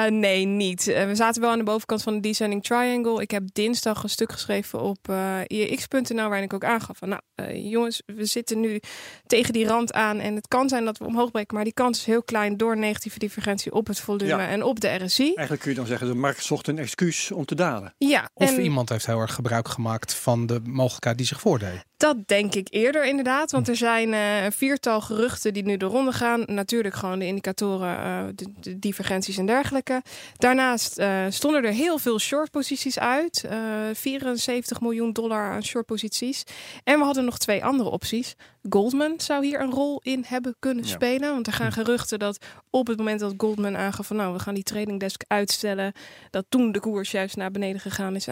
nee, 0.10 0.46
niet. 0.46 0.84
we 0.84 1.16
zaten 1.16 1.42
wel 1.42 1.52
aan 1.52 1.58
de 1.58 1.64
bovenkant 1.64 2.04
van 2.04 2.14
de 2.14 2.20
descending 2.20 2.64
triangle. 2.64 3.22
Ik 3.22 3.32
heb 3.32 3.44
dinsdag 3.54 4.04
een 4.04 4.10
stuk 4.10 4.32
geschreven 4.32 4.82
op 4.82 5.14
IEX.nl 5.48 6.28
waarin 6.28 6.44
ik 6.44 6.54
ook 6.54 6.64
aangaf 6.64 6.98
van, 6.98 7.10
nou 7.10 7.22
jongens, 7.54 8.02
we 8.06 8.26
zitten 8.26 8.60
nu 8.60 8.80
tegen 9.26 9.54
die 9.54 9.68
rand 9.68 9.94
aan 9.94 10.20
en 10.20 10.36
het 10.36 10.48
kan 10.48 10.70
zijn 10.70 10.86
dat 10.86 10.98
we 10.98 11.06
omhoog 11.06 11.32
breken, 11.32 11.56
maar 11.56 11.64
die 11.64 11.74
kans 11.74 11.98
is 11.98 12.06
heel 12.06 12.24
klein 12.24 12.58
door 12.58 12.78
negatieve 12.78 13.20
divergentie 13.20 13.74
op 13.74 13.88
het 13.88 14.00
volume 14.00 14.33
en 14.40 14.64
op 14.64 14.80
de 14.80 14.88
RSI. 14.88 15.24
Eigenlijk 15.24 15.62
kun 15.62 15.72
je 15.72 15.78
dan 15.78 15.86
zeggen, 15.86 16.08
de 16.08 16.16
markt 16.16 16.44
zocht 16.44 16.68
een 16.68 16.80
excuus 16.80 17.32
om 17.32 17.46
te 17.46 17.56
dalen. 17.56 17.94
Ja, 17.98 18.30
of 18.34 18.58
iemand 18.58 18.90
heeft 18.90 19.06
heel 19.06 19.20
erg 19.20 19.34
gebruik 19.34 19.68
gemaakt 19.68 20.14
van 20.14 20.46
de 20.46 20.60
mogelijkheid 20.64 21.18
die 21.18 21.28
zich 21.28 21.40
voordeed. 21.40 21.86
Dat 22.04 22.28
denk 22.28 22.56
ik 22.56 22.68
eerder 22.70 23.06
inderdaad. 23.06 23.52
Want 23.52 23.68
er 23.68 23.76
zijn 23.76 24.10
uh, 24.10 24.44
een 24.44 24.52
viertal 24.52 25.02
geruchten 25.02 25.54
die 25.54 25.64
nu 25.64 25.78
de 25.78 25.86
ronde 25.86 26.12
gaan. 26.12 26.44
Natuurlijk 26.46 26.96
gewoon 26.96 27.20
de 27.20 27.26
indicatoren, 27.26 27.98
uh, 27.98 28.34
de, 28.36 28.80
divergenties 28.80 29.38
en 29.38 29.46
dergelijke. 29.46 30.02
Daarnaast 30.38 31.00
uh, 31.00 31.26
stonden 31.30 31.64
er 31.64 31.72
heel 31.72 31.98
veel 31.98 32.20
short 32.20 32.52
posities 32.52 33.00
uit. 33.00 33.46
74 33.94 34.82
miljoen 34.82 35.14
dollar 35.14 35.52
aan 35.52 35.64
short 35.64 35.86
posities. 35.86 36.44
En 36.84 37.00
we 37.00 37.06
hadden 37.06 37.26
nog 37.26 37.38
twee 37.38 37.66
andere 37.66 37.90
opties. 37.90 38.36
Goldman 38.70 39.14
zou 39.18 39.46
hier 39.46 39.62
een 39.62 39.72
rol 39.72 40.00
in 40.04 40.24
hebben 40.28 40.56
kunnen 40.60 40.86
spelen. 40.86 41.32
Want 41.32 41.48
er 41.48 41.54
gaan 41.54 41.68
hm. 41.68 41.74
geruchten 41.74 42.20
dat 42.20 42.38
op 42.70 42.88
het 42.88 42.98
moment 42.98 43.20
dat 43.20 43.34
Goldman 43.38 43.78
aangaf 43.78 44.08
van 44.08 44.16
nou, 44.16 44.34
we 44.34 44.40
gaan 44.40 44.54
die 44.54 44.64
trading 44.64 45.00
desk 45.00 45.24
uitstellen, 45.28 45.94
dat 46.30 46.46
toen 46.50 46.72
de 46.72 46.80
koers 46.80 47.12
juist 47.12 47.36
naar 47.36 47.52
beneden 47.52 47.82
gegaan 47.82 48.16
is. 48.16 48.28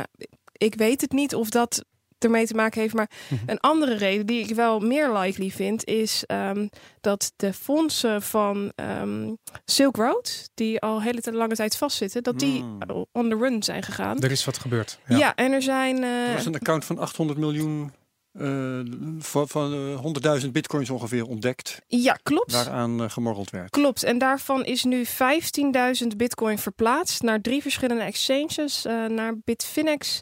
ik 0.51 0.75
weet 0.75 1.01
het 1.01 1.11
niet 1.11 1.35
of 1.35 1.49
dat 1.49 1.83
ermee 2.23 2.45
te 2.45 2.53
maken 2.53 2.81
heeft. 2.81 2.93
Maar 2.93 3.09
mhm. 3.27 3.43
een 3.45 3.59
andere 3.59 3.95
reden 3.95 4.25
die 4.25 4.43
ik 4.43 4.55
wel 4.55 4.79
meer 4.79 5.11
likely 5.11 5.49
vind, 5.49 5.85
is 5.85 6.23
um, 6.27 6.69
dat 7.01 7.33
de 7.35 7.53
fondsen 7.53 8.21
van 8.21 8.71
um, 8.75 9.37
Silk 9.65 9.95
Road, 9.95 10.49
die 10.53 10.79
al 10.79 11.01
hele 11.01 11.21
lange 11.31 11.55
tijd 11.55 11.77
vastzitten, 11.77 12.23
dat 12.23 12.39
die 12.39 12.63
mm. 12.63 13.05
on 13.11 13.29
the 13.29 13.35
run 13.35 13.63
zijn 13.63 13.83
gegaan. 13.83 14.19
Er 14.19 14.31
is 14.31 14.45
wat 14.45 14.57
gebeurd. 14.57 14.99
Ja, 15.07 15.17
ja 15.17 15.35
en 15.35 15.51
er 15.51 15.61
zijn. 15.61 15.97
Uh, 15.97 16.27
er 16.27 16.35
was 16.35 16.45
een 16.45 16.55
account 16.55 16.85
van 16.85 16.97
800 16.97 17.39
miljoen. 17.39 17.91
Uh, 18.33 18.79
van, 19.19 19.47
van 19.47 19.73
uh, 19.73 20.41
100.000 20.41 20.49
bitcoins 20.51 20.89
ongeveer 20.89 21.25
ontdekt. 21.25 21.81
Ja, 21.87 22.19
klopt. 22.23 22.51
Waaraan 22.51 23.01
uh, 23.01 23.09
gemorreld 23.09 23.49
werd. 23.49 23.69
Klopt. 23.69 24.03
En 24.03 24.17
daarvan 24.17 24.65
is 24.65 24.83
nu 24.83 25.05
15.000 25.05 26.07
bitcoin 26.17 26.57
verplaatst 26.57 27.21
naar 27.21 27.41
drie 27.41 27.61
verschillende 27.61 28.03
exchanges. 28.03 28.83
naar 29.07 29.33
Bitfinex, 29.43 30.21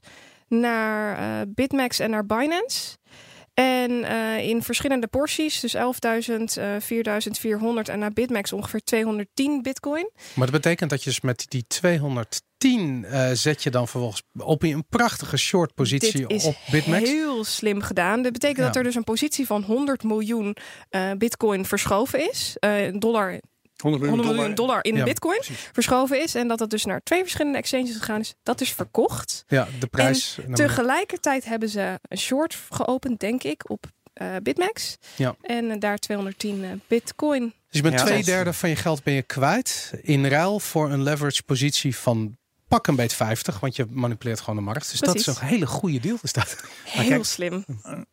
naar 0.50 1.20
uh, 1.20 1.42
Bitmax 1.54 2.00
en 2.00 2.10
naar 2.10 2.26
Binance. 2.26 2.98
En 3.54 3.92
uh, 3.92 4.48
in 4.48 4.64
verschillende 4.64 5.08
porties, 5.08 5.60
dus 5.60 5.76
11.000, 5.76 5.82
uh, 5.82 6.76
4.400 7.82 7.92
en 7.92 8.00
naar 8.00 8.14
Bitmax 8.14 8.54
ongeveer 8.54 8.82
210 8.84 9.62
bitcoin. 9.62 10.10
Maar 10.34 10.52
dat 10.52 10.62
betekent 10.62 10.90
dat 10.90 11.04
je 11.04 11.10
dus 11.10 11.22
met 11.22 11.46
die 11.48 11.66
210 11.68 13.04
uh, 13.04 13.30
zet 13.34 13.64
je 13.64 13.70
dan 13.70 13.88
vervolgens 13.88 14.24
op 14.38 14.64
in 14.64 14.74
een 14.74 14.86
prachtige 14.90 15.38
short 15.38 15.74
positie 15.74 16.28
Dit 16.28 16.32
is 16.32 16.44
op 16.46 16.56
Bitmax. 16.72 17.10
heel 17.10 17.44
slim 17.44 17.82
gedaan. 17.82 18.22
Dat 18.22 18.32
betekent 18.32 18.60
ja. 18.60 18.66
dat 18.66 18.76
er 18.76 18.84
dus 18.84 18.96
een 18.96 19.04
positie 19.04 19.46
van 19.46 19.64
100 19.64 20.04
miljoen 20.04 20.56
bitcoin 21.18 21.66
verschoven 21.66 22.30
is. 22.30 22.58
Dollar 23.00 23.40
100 23.82 24.04
miljoen, 24.04 24.20
100 24.20 24.38
miljoen 24.38 24.56
dollar, 24.56 24.84
in 24.84 24.96
ja, 24.96 25.04
bitcoin 25.04 25.38
precies. 25.38 25.70
verschoven 25.74 26.22
is. 26.22 26.36
En 26.36 26.48
dat 26.48 26.58
dat 26.58 26.70
dus 26.70 26.86
naar 26.86 27.02
twee 27.04 27.22
verschillende 27.22 27.58
exchanges 27.58 27.98
gegaan 27.98 28.20
is. 28.20 28.34
Dat 28.44 28.62
is 28.62 28.74
verkocht. 28.74 29.44
Ja, 29.48 29.68
de 29.80 29.88
prijs. 29.88 30.38
En 30.48 30.54
tegelijkertijd 30.54 31.46
hebben 31.46 31.70
ze 31.70 32.00
een 32.02 32.18
short 32.18 32.58
geopend, 32.70 33.20
denk 33.20 33.44
ik, 33.44 33.70
op 33.70 33.86
uh, 34.22 34.36
Bitmax. 34.44 34.98
Ja. 35.16 35.36
En 35.42 35.80
daar 35.80 35.98
210 35.98 36.64
uh, 36.64 36.70
bitcoin. 36.88 37.42
Dus 37.42 37.54
je 37.70 37.82
bent 37.82 38.00
ja, 38.00 38.06
twee 38.06 38.24
derde 38.24 38.54
van 38.54 38.70
je 38.70 38.76
geld 38.76 39.04
ben 39.04 39.14
je 39.14 39.22
kwijt. 39.22 39.94
In 40.02 40.26
ruil 40.26 40.60
voor 40.60 40.92
een 40.92 41.04
leverage 41.04 41.44
positie 41.44 41.96
van 41.96 42.38
pak 42.70 42.88
een 42.88 42.96
beetje 42.96 43.16
50, 43.18 43.60
want 43.60 43.76
je 43.76 43.86
manipuleert 43.90 44.40
gewoon 44.40 44.56
de 44.56 44.62
markt. 44.62 44.92
Dus 44.92 45.00
dat 45.00 45.16
is 45.16 45.28
een 45.28 45.36
hele 45.40 45.68
goede 45.68 46.00
deal. 46.00 46.18
Is 46.22 46.34
dat. 46.34 46.64
Heel 46.84 47.24
slim. 47.24 47.66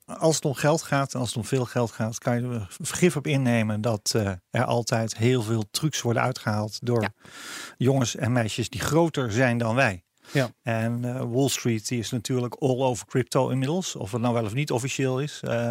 Als 0.05 0.35
het 0.35 0.45
om 0.45 0.55
geld 0.55 0.83
gaat, 0.83 1.15
als 1.15 1.29
het 1.29 1.37
om 1.37 1.45
veel 1.45 1.65
geld 1.65 1.91
gaat, 1.91 2.19
kan 2.19 2.41
je 2.41 2.49
er 2.49 2.67
vergif 2.81 3.17
op 3.17 3.27
innemen 3.27 3.81
dat 3.81 4.13
uh, 4.17 4.33
er 4.51 4.65
altijd 4.65 5.17
heel 5.17 5.43
veel 5.43 5.65
trucs 5.71 6.03
worden 6.03 6.23
uitgehaald 6.23 6.79
door 6.83 7.09
jongens 7.77 8.17
en 8.17 8.33
meisjes 8.33 8.69
die 8.69 8.81
groter 8.81 9.33
zijn 9.33 9.59
dan 9.59 9.75
wij. 9.75 10.06
Ja. 10.33 10.51
En 10.63 11.03
uh, 11.05 11.23
Wall 11.33 11.49
Street 11.49 11.89
die 11.89 11.99
is 11.99 12.11
natuurlijk 12.11 12.55
all 12.55 12.81
over 12.83 13.07
crypto 13.07 13.49
inmiddels, 13.49 13.97
of 13.97 14.13
het 14.13 14.21
nou 14.21 14.35
wel 14.35 14.45
of 14.45 14.55
niet 14.55 14.71
officieel 14.71 15.21
is. 15.21 15.41
Uh, 15.45 15.71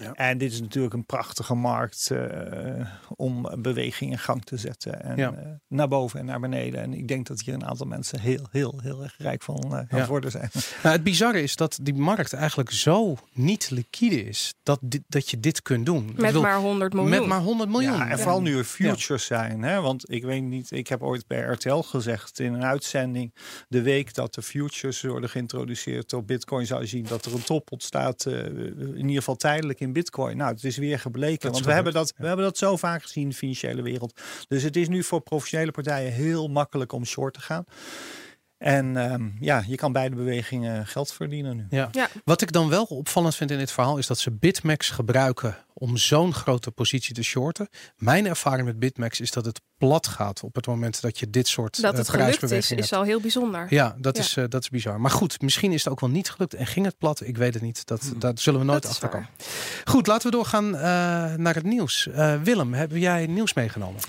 ja. 0.00 0.12
En 0.14 0.38
dit 0.38 0.52
is 0.52 0.60
natuurlijk 0.60 0.94
een 0.94 1.06
prachtige 1.06 1.54
markt 1.54 2.10
uh, 2.12 2.86
om 3.16 3.48
beweging 3.58 4.10
in 4.10 4.18
gang 4.18 4.44
te 4.44 4.56
zetten. 4.56 5.02
En 5.02 5.16
ja. 5.16 5.32
uh, 5.32 5.38
naar 5.68 5.88
boven 5.88 6.20
en 6.20 6.26
naar 6.26 6.40
beneden. 6.40 6.80
En 6.80 6.94
ik 6.94 7.08
denk 7.08 7.26
dat 7.26 7.40
hier 7.40 7.54
een 7.54 7.66
aantal 7.66 7.86
mensen 7.86 8.20
heel, 8.20 8.48
heel, 8.50 8.80
heel 8.82 9.02
erg 9.02 9.14
rijk 9.18 9.42
van 9.42 9.74
aan 9.74 9.86
het 9.88 10.06
worden 10.06 10.30
zijn. 10.30 10.50
Nou, 10.82 10.94
het 10.94 11.04
bizarre 11.04 11.42
is 11.42 11.56
dat 11.56 11.78
die 11.82 11.94
markt 11.94 12.32
eigenlijk 12.32 12.70
zo 12.70 13.16
niet 13.32 13.70
liquide 13.70 14.24
is 14.24 14.54
dat, 14.62 14.78
dit, 14.82 15.02
dat 15.08 15.30
je 15.30 15.40
dit 15.40 15.62
kunt 15.62 15.86
doen. 15.86 16.04
Met 16.06 16.16
bedoel, 16.16 16.42
maar 16.42 16.56
100 16.56 16.92
miljoen. 16.92 17.10
Met 17.10 17.26
maar 17.26 17.40
100 17.40 17.70
miljoen. 17.70 17.96
Ja, 17.96 18.08
en 18.08 18.18
vooral 18.18 18.42
nu 18.42 18.58
er 18.58 18.64
futures 18.64 19.24
zijn. 19.24 19.62
Hè? 19.62 19.80
Want 19.80 20.10
ik 20.10 20.24
weet 20.24 20.42
niet, 20.42 20.70
ik 20.70 20.88
heb 20.88 21.02
ooit 21.02 21.26
bij 21.26 21.40
RTL 21.40 21.80
gezegd 21.80 22.38
in 22.38 22.52
een 22.52 22.64
uitzending. 22.64 23.34
De 23.68 23.79
de 23.82 23.90
week 23.90 24.14
dat 24.14 24.34
de 24.34 24.42
futures 24.42 25.02
worden 25.02 25.30
geïntroduceerd 25.30 26.12
op 26.12 26.26
Bitcoin, 26.26 26.66
zou 26.66 26.80
je 26.80 26.86
zien 26.86 27.04
dat 27.04 27.24
er 27.24 27.34
een 27.34 27.42
top 27.42 27.72
ontstaat, 27.72 28.24
uh, 28.26 28.44
in 28.44 28.96
ieder 28.96 29.16
geval 29.16 29.36
tijdelijk 29.36 29.80
in 29.80 29.92
Bitcoin. 29.92 30.36
Nou, 30.36 30.52
het 30.52 30.64
is 30.64 30.76
weer 30.76 30.98
gebleken, 30.98 31.52
want 31.52 31.64
we 31.64 31.72
hebben, 31.72 31.92
dat, 31.92 32.14
we 32.16 32.26
hebben 32.26 32.44
dat 32.44 32.58
zo 32.58 32.76
vaak 32.76 33.02
gezien 33.02 33.22
in 33.22 33.28
de 33.28 33.34
financiële 33.34 33.82
wereld. 33.82 34.20
Dus 34.48 34.62
het 34.62 34.76
is 34.76 34.88
nu 34.88 35.02
voor 35.02 35.20
professionele 35.20 35.70
partijen 35.70 36.12
heel 36.12 36.48
makkelijk 36.48 36.92
om 36.92 37.04
short 37.04 37.34
te 37.34 37.40
gaan. 37.40 37.64
En 38.58 39.12
um, 39.12 39.36
ja, 39.40 39.64
je 39.66 39.76
kan 39.76 39.92
beide 39.92 40.16
bewegingen 40.16 40.86
geld 40.86 41.12
verdienen 41.12 41.56
nu. 41.56 41.66
Ja. 41.70 41.88
ja. 41.92 42.08
Wat 42.24 42.42
ik 42.42 42.52
dan 42.52 42.68
wel 42.68 42.84
opvallend 42.84 43.34
vind 43.34 43.50
in 43.50 43.58
dit 43.58 43.72
verhaal 43.72 43.98
is 43.98 44.06
dat 44.06 44.18
ze 44.18 44.30
Bitmax 44.30 44.90
gebruiken 44.90 45.56
om 45.80 45.96
zo'n 45.96 46.34
grote 46.34 46.70
positie 46.70 47.14
te 47.14 47.22
shorten. 47.22 47.68
Mijn 47.96 48.26
ervaring 48.26 48.66
met 48.66 48.78
Bitmax 48.78 49.20
is 49.20 49.30
dat 49.30 49.44
het 49.44 49.60
plat 49.78 50.06
gaat 50.06 50.42
op 50.42 50.54
het 50.54 50.66
moment 50.66 51.00
dat 51.00 51.18
je 51.18 51.30
dit 51.30 51.48
soort 51.48 51.82
dat 51.82 51.96
het 51.96 52.08
uh, 52.08 52.14
gelukt 52.14 52.50
is, 52.50 52.70
is 52.70 52.92
al 52.92 53.02
heel 53.02 53.20
bijzonder. 53.20 53.66
Ja, 53.68 53.96
dat, 53.98 54.18
Is, 54.18 54.36
uh, 54.36 54.44
dat 54.48 54.62
is 54.62 54.68
bizar. 54.68 55.00
Maar 55.00 55.10
goed, 55.10 55.42
misschien 55.42 55.72
is 55.72 55.84
het 55.84 55.92
ook 55.92 56.00
wel 56.00 56.10
niet 56.10 56.30
gelukt 56.30 56.54
en 56.54 56.66
ging 56.66 56.86
het 56.86 56.98
plat. 56.98 57.20
Ik 57.20 57.36
weet 57.36 57.54
het 57.54 57.62
niet. 57.62 57.86
Dat, 57.86 58.02
hmm. 58.02 58.18
Daar 58.18 58.32
zullen 58.34 58.60
we 58.60 58.66
nooit 58.66 58.86
achter 58.86 59.08
komen. 59.08 59.28
Goed, 59.84 60.06
laten 60.06 60.30
we 60.30 60.36
doorgaan 60.36 60.66
uh, 60.66 60.80
naar 61.34 61.54
het 61.54 61.64
nieuws. 61.64 62.08
Willem, 62.42 62.74
heb 62.74 62.90
jij 62.92 63.26
nieuws 63.26 63.54
meegenomen? 63.54 64.00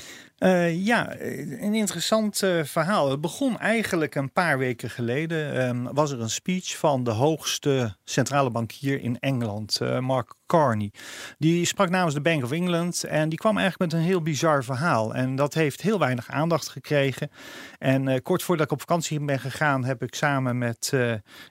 Uh, 0.43 0.85
ja, 0.85 1.19
een 1.19 1.73
interessant 1.73 2.41
uh, 2.41 2.63
verhaal. 2.63 3.09
Het 3.09 3.21
begon 3.21 3.59
eigenlijk 3.59 4.15
een 4.15 4.31
paar 4.31 4.57
weken 4.57 4.89
geleden. 4.89 5.67
Um, 5.67 5.93
was 5.93 6.11
er 6.11 6.21
een 6.21 6.29
speech 6.29 6.77
van 6.77 7.03
de 7.03 7.11
hoogste 7.11 7.95
centrale 8.03 8.49
bankier 8.49 9.01
in 9.01 9.19
Engeland, 9.19 9.79
Mark 9.99 10.33
Carney. 10.45 10.91
Die 11.37 11.65
sprak 11.65 11.89
namens 11.89 12.13
de 12.13 12.21
Bank 12.21 12.43
of 12.43 12.51
England 12.51 13.03
en 13.03 13.29
die 13.29 13.37
kwam 13.37 13.57
eigenlijk 13.57 13.91
met 13.91 14.01
een 14.01 14.07
heel 14.07 14.21
bizar 14.21 14.63
verhaal. 14.63 15.13
En 15.15 15.35
dat 15.35 15.53
heeft 15.53 15.81
heel 15.81 15.99
weinig 15.99 16.29
aandacht 16.29 16.67
gekregen. 16.67 17.31
En 17.77 18.21
kort 18.21 18.43
voordat 18.43 18.65
ik 18.65 18.71
op 18.71 18.79
vakantie 18.79 19.25
ben 19.25 19.39
gegaan, 19.39 19.83
heb 19.83 20.03
ik 20.03 20.15
samen 20.15 20.57
met 20.57 20.93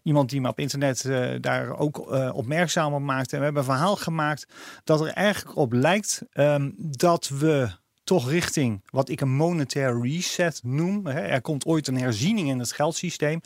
iemand 0.03 0.31
die 0.31 0.41
me 0.41 0.49
op 0.49 0.59
internet 0.59 1.11
daar 1.41 1.79
ook 1.79 2.11
opmerkzaam 2.35 2.95
op 2.95 3.03
maakte. 3.03 3.33
En 3.33 3.39
we 3.39 3.45
hebben 3.45 3.63
een 3.63 3.71
verhaal 3.71 3.97
gemaakt 3.97 4.47
dat 4.85 5.01
er 5.01 5.09
eigenlijk 5.09 5.57
op 5.57 5.73
lijkt 5.73 6.23
um, 6.33 6.75
dat 6.77 7.29
we 7.29 7.79
toch 8.11 8.31
richting 8.31 8.83
wat 8.91 9.09
ik 9.09 9.21
een 9.21 9.31
monetaire 9.31 10.01
reset 10.01 10.61
noem. 10.65 11.07
Er 11.07 11.41
komt 11.41 11.65
ooit 11.65 11.87
een 11.87 11.99
herziening 11.99 12.49
in 12.49 12.59
het 12.59 12.73
geldsysteem. 12.73 13.41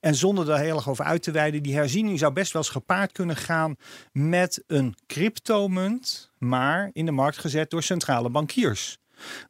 En 0.00 0.14
zonder 0.14 0.44
daar 0.44 0.58
heel 0.58 0.76
erg 0.76 0.88
over 0.88 1.04
uit 1.04 1.22
te 1.22 1.30
wijden, 1.30 1.62
die 1.62 1.74
herziening 1.74 2.18
zou 2.18 2.32
best 2.32 2.52
wel 2.52 2.62
eens 2.62 2.70
gepaard 2.70 3.12
kunnen 3.12 3.36
gaan 3.36 3.76
met 4.12 4.62
een 4.66 4.94
cryptomunt, 5.06 6.30
maar 6.38 6.90
in 6.92 7.04
de 7.04 7.12
markt 7.12 7.38
gezet 7.38 7.70
door 7.70 7.82
centrale 7.82 8.30
bankiers. 8.30 8.98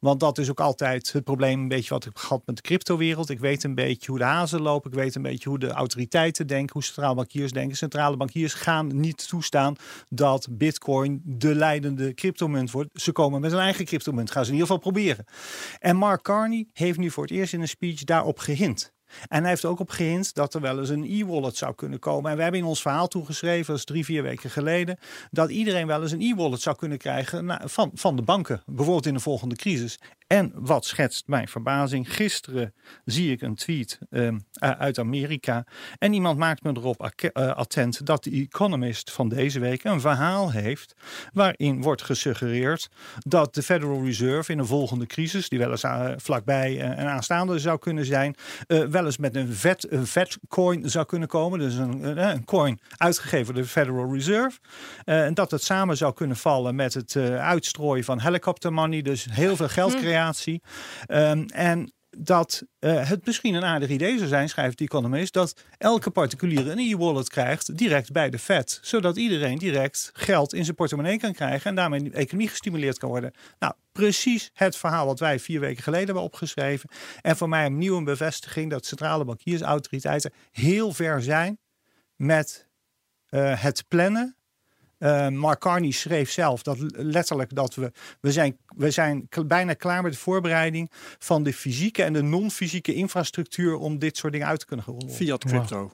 Want 0.00 0.21
dat 0.21 0.38
is 0.38 0.50
ook 0.50 0.61
altijd 0.61 1.12
het 1.12 1.25
probleem, 1.25 1.61
een 1.61 1.69
beetje 1.69 1.88
wat 1.88 2.04
ik 2.04 2.12
heb 2.14 2.23
gehad 2.23 2.43
met 2.47 2.57
de 2.57 2.62
cryptowereld. 2.62 3.31
Ik 3.31 3.38
weet 3.38 3.64
een 3.64 3.75
beetje 3.75 4.11
hoe 4.11 4.19
de 4.19 4.25
hazen 4.25 4.62
lopen. 4.62 4.90
Ik 4.90 4.97
weet 4.97 5.14
een 5.14 5.23
beetje 5.23 5.49
hoe 5.49 5.59
de 5.59 5.71
autoriteiten 5.71 6.47
denken, 6.47 6.73
hoe 6.73 6.83
centrale 6.83 7.14
bankiers 7.14 7.52
denken. 7.52 7.76
Centrale 7.76 8.16
bankiers 8.16 8.54
gaan 8.54 9.00
niet 9.00 9.28
toestaan 9.28 9.76
dat 10.09 10.47
Bitcoin 10.50 11.23
de 11.25 11.54
leidende 11.54 12.14
cryptomunt 12.14 12.71
wordt. 12.71 12.90
Ze 12.93 13.12
komen 13.12 13.40
met 13.40 13.52
een 13.52 13.59
eigen 13.59 13.85
cryptomunt. 13.85 14.31
Gaan 14.31 14.45
ze 14.45 14.50
in 14.50 14.57
ieder 14.57 14.73
geval 14.73 14.93
proberen. 14.93 15.25
En 15.78 15.97
Mark 15.97 16.23
Carney 16.23 16.66
heeft 16.73 16.99
nu 16.99 17.11
voor 17.11 17.23
het 17.23 17.33
eerst 17.33 17.52
in 17.52 17.61
een 17.61 17.69
speech 17.69 18.04
daarop 18.04 18.38
gehint. 18.38 18.93
En 19.28 19.40
hij 19.40 19.49
heeft 19.49 19.64
ook 19.64 19.80
op 19.80 19.90
gehind 19.90 20.35
dat 20.35 20.54
er 20.54 20.61
wel 20.61 20.78
eens 20.78 20.88
een 20.88 21.04
e-wallet 21.04 21.56
zou 21.56 21.75
kunnen 21.75 21.99
komen. 21.99 22.30
En 22.30 22.37
we 22.37 22.42
hebben 22.42 22.61
in 22.61 22.66
ons 22.66 22.83
verhaal 22.83 23.09
toegeschreven, 23.09 23.66
dat 23.66 23.76
is 23.76 23.85
drie, 23.85 24.04
vier 24.04 24.23
weken 24.23 24.50
geleden, 24.50 24.99
dat 25.30 25.50
iedereen 25.50 25.87
wel 25.87 26.02
eens 26.02 26.12
een 26.12 26.23
e-wallet 26.23 26.61
zou 26.61 26.76
kunnen 26.76 26.99
krijgen 26.99 27.61
van, 27.64 27.90
van 27.94 28.16
de 28.16 28.23
banken. 28.23 28.62
Bijvoorbeeld 28.66 29.06
in 29.06 29.14
de 29.14 29.21
volgende 29.21 29.56
crisis. 29.56 29.99
En 30.26 30.52
wat 30.54 30.85
schetst 30.85 31.26
mijn 31.26 31.49
verbazing? 31.49 32.14
Gisteren 32.14 32.75
zie 33.04 33.33
ik 33.33 33.42
een 33.42 33.54
tweet 33.54 33.99
uh, 34.11 34.28
uit 34.59 34.99
Amerika. 34.99 35.64
En 35.99 36.12
iemand 36.12 36.38
maakt 36.38 36.62
me 36.62 36.73
erop 36.76 37.12
uh, 37.16 37.30
attent 37.50 38.06
dat 38.06 38.25
de 38.25 38.30
Economist 38.30 39.12
van 39.12 39.28
deze 39.28 39.61
week 39.61 39.85
een 39.85 40.00
verhaal 40.00 40.50
heeft. 40.52 40.94
waarin 41.33 41.83
wordt 41.83 42.02
gesuggereerd 42.02 42.88
dat 43.18 43.54
de 43.54 43.62
Federal 43.62 44.04
Reserve 44.04 44.52
in 44.52 44.59
een 44.59 44.66
volgende 44.66 45.06
crisis, 45.06 45.49
die 45.49 45.59
wel 45.59 45.71
eens 45.71 45.85
uh, 45.85 46.11
vlakbij 46.16 46.80
en 46.80 47.06
aanstaande 47.06 47.59
zou 47.59 47.78
kunnen 47.78 48.04
zijn, 48.04 48.37
wel 48.66 49.03
eens 49.04 49.16
met 49.16 49.37
een 49.37 49.52
vet, 49.52 49.92
een 49.92 50.06
vet 50.06 50.38
coin 50.49 50.90
zou 50.90 51.06
kunnen 51.06 51.28
komen. 51.28 51.58
Dus 51.58 51.75
een, 51.75 52.18
een 52.28 52.44
coin 52.44 52.80
uitgegeven 52.96 53.54
door 53.54 53.62
de 53.62 53.68
Federal 53.68 54.12
Reserve. 54.12 54.58
en 55.04 55.34
dat 55.34 55.50
het 55.50 55.62
samen 55.62 55.96
zou 55.96 56.14
kunnen 56.14 56.37
vallen 56.37 56.75
met 56.75 56.94
het 56.94 57.16
uitstrooien 57.38 58.04
van 58.04 58.20
helicopter 58.20 58.73
money. 58.73 59.02
Dus 59.02 59.26
heel 59.30 59.56
veel 59.56 59.68
geld 59.68 59.96
creëren. 59.96 60.12
Um, 61.08 61.46
en 61.46 61.92
dat 62.18 62.62
uh, 62.80 63.08
het 63.08 63.26
misschien 63.26 63.54
een 63.54 63.64
aardig 63.64 63.88
idee 63.88 64.16
zou 64.16 64.28
zijn, 64.28 64.49
schrijft 64.49 64.78
die 64.78 64.87
Economist, 64.87 65.32
dat 65.32 65.54
elke 65.78 66.11
particulier 66.11 66.70
een 66.70 66.78
e-wallet 66.78 67.28
krijgt 67.28 67.78
direct 67.78 68.12
bij 68.12 68.30
de 68.30 68.38
Fed. 68.38 68.78
Zodat 68.82 69.16
iedereen 69.16 69.58
direct 69.58 70.11
geld 70.12 70.54
in 70.54 70.64
zijn 70.64 70.76
portemonnee 70.76 71.18
kan 71.18 71.32
krijgen 71.32 71.70
en 71.70 71.76
daarmee 71.76 72.02
de 72.02 72.11
economie 72.11 72.49
gestimuleerd 72.49 72.99
kan 72.99 73.08
worden. 73.08 73.32
Nou, 73.58 73.75
precies 73.94 74.50
het 74.52 74.76
verhaal 74.76 75.06
wat 75.06 75.18
wij 75.18 75.38
vier 75.38 75.60
weken 75.60 75.82
geleden 75.82 76.06
hebben 76.06 76.24
opgeschreven. 76.24 76.90
En 77.20 77.36
voor 77.36 77.48
mij 77.48 77.66
opnieuw 77.66 77.96
een 77.96 78.04
bevestiging 78.04 78.70
dat 78.70 78.86
centrale 78.86 79.24
bankiersautoriteiten 79.24 80.32
heel 80.50 80.92
ver 80.92 81.22
zijn 81.22 81.58
met 82.16 82.68
uh, 83.30 83.62
het 83.62 83.84
plannen 83.88 84.36
uh, 84.98 85.28
Mark 85.28 85.60
Carney 85.60 85.90
schreef 85.90 86.30
zelf 86.30 86.62
dat 86.62 86.76
letterlijk 86.96 87.54
dat 87.54 87.74
we, 87.74 87.92
we, 88.20 88.32
zijn, 88.32 88.58
we 88.76 88.90
zijn 88.90 89.28
bijna 89.46 89.74
klaar 89.74 90.02
met 90.02 90.12
de 90.12 90.18
voorbereiding 90.18 90.90
van 91.18 91.42
de 91.42 91.52
fysieke 91.52 92.02
en 92.02 92.12
de 92.12 92.22
non-fysieke 92.22 92.94
infrastructuur 92.94 93.76
om 93.76 93.98
dit 93.98 94.16
soort 94.16 94.32
dingen 94.32 94.48
uit 94.48 94.60
te 94.60 94.66
kunnen 94.66 94.84
rollen. 94.84 95.10
Fiat 95.10 95.44
crypto. 95.44 95.92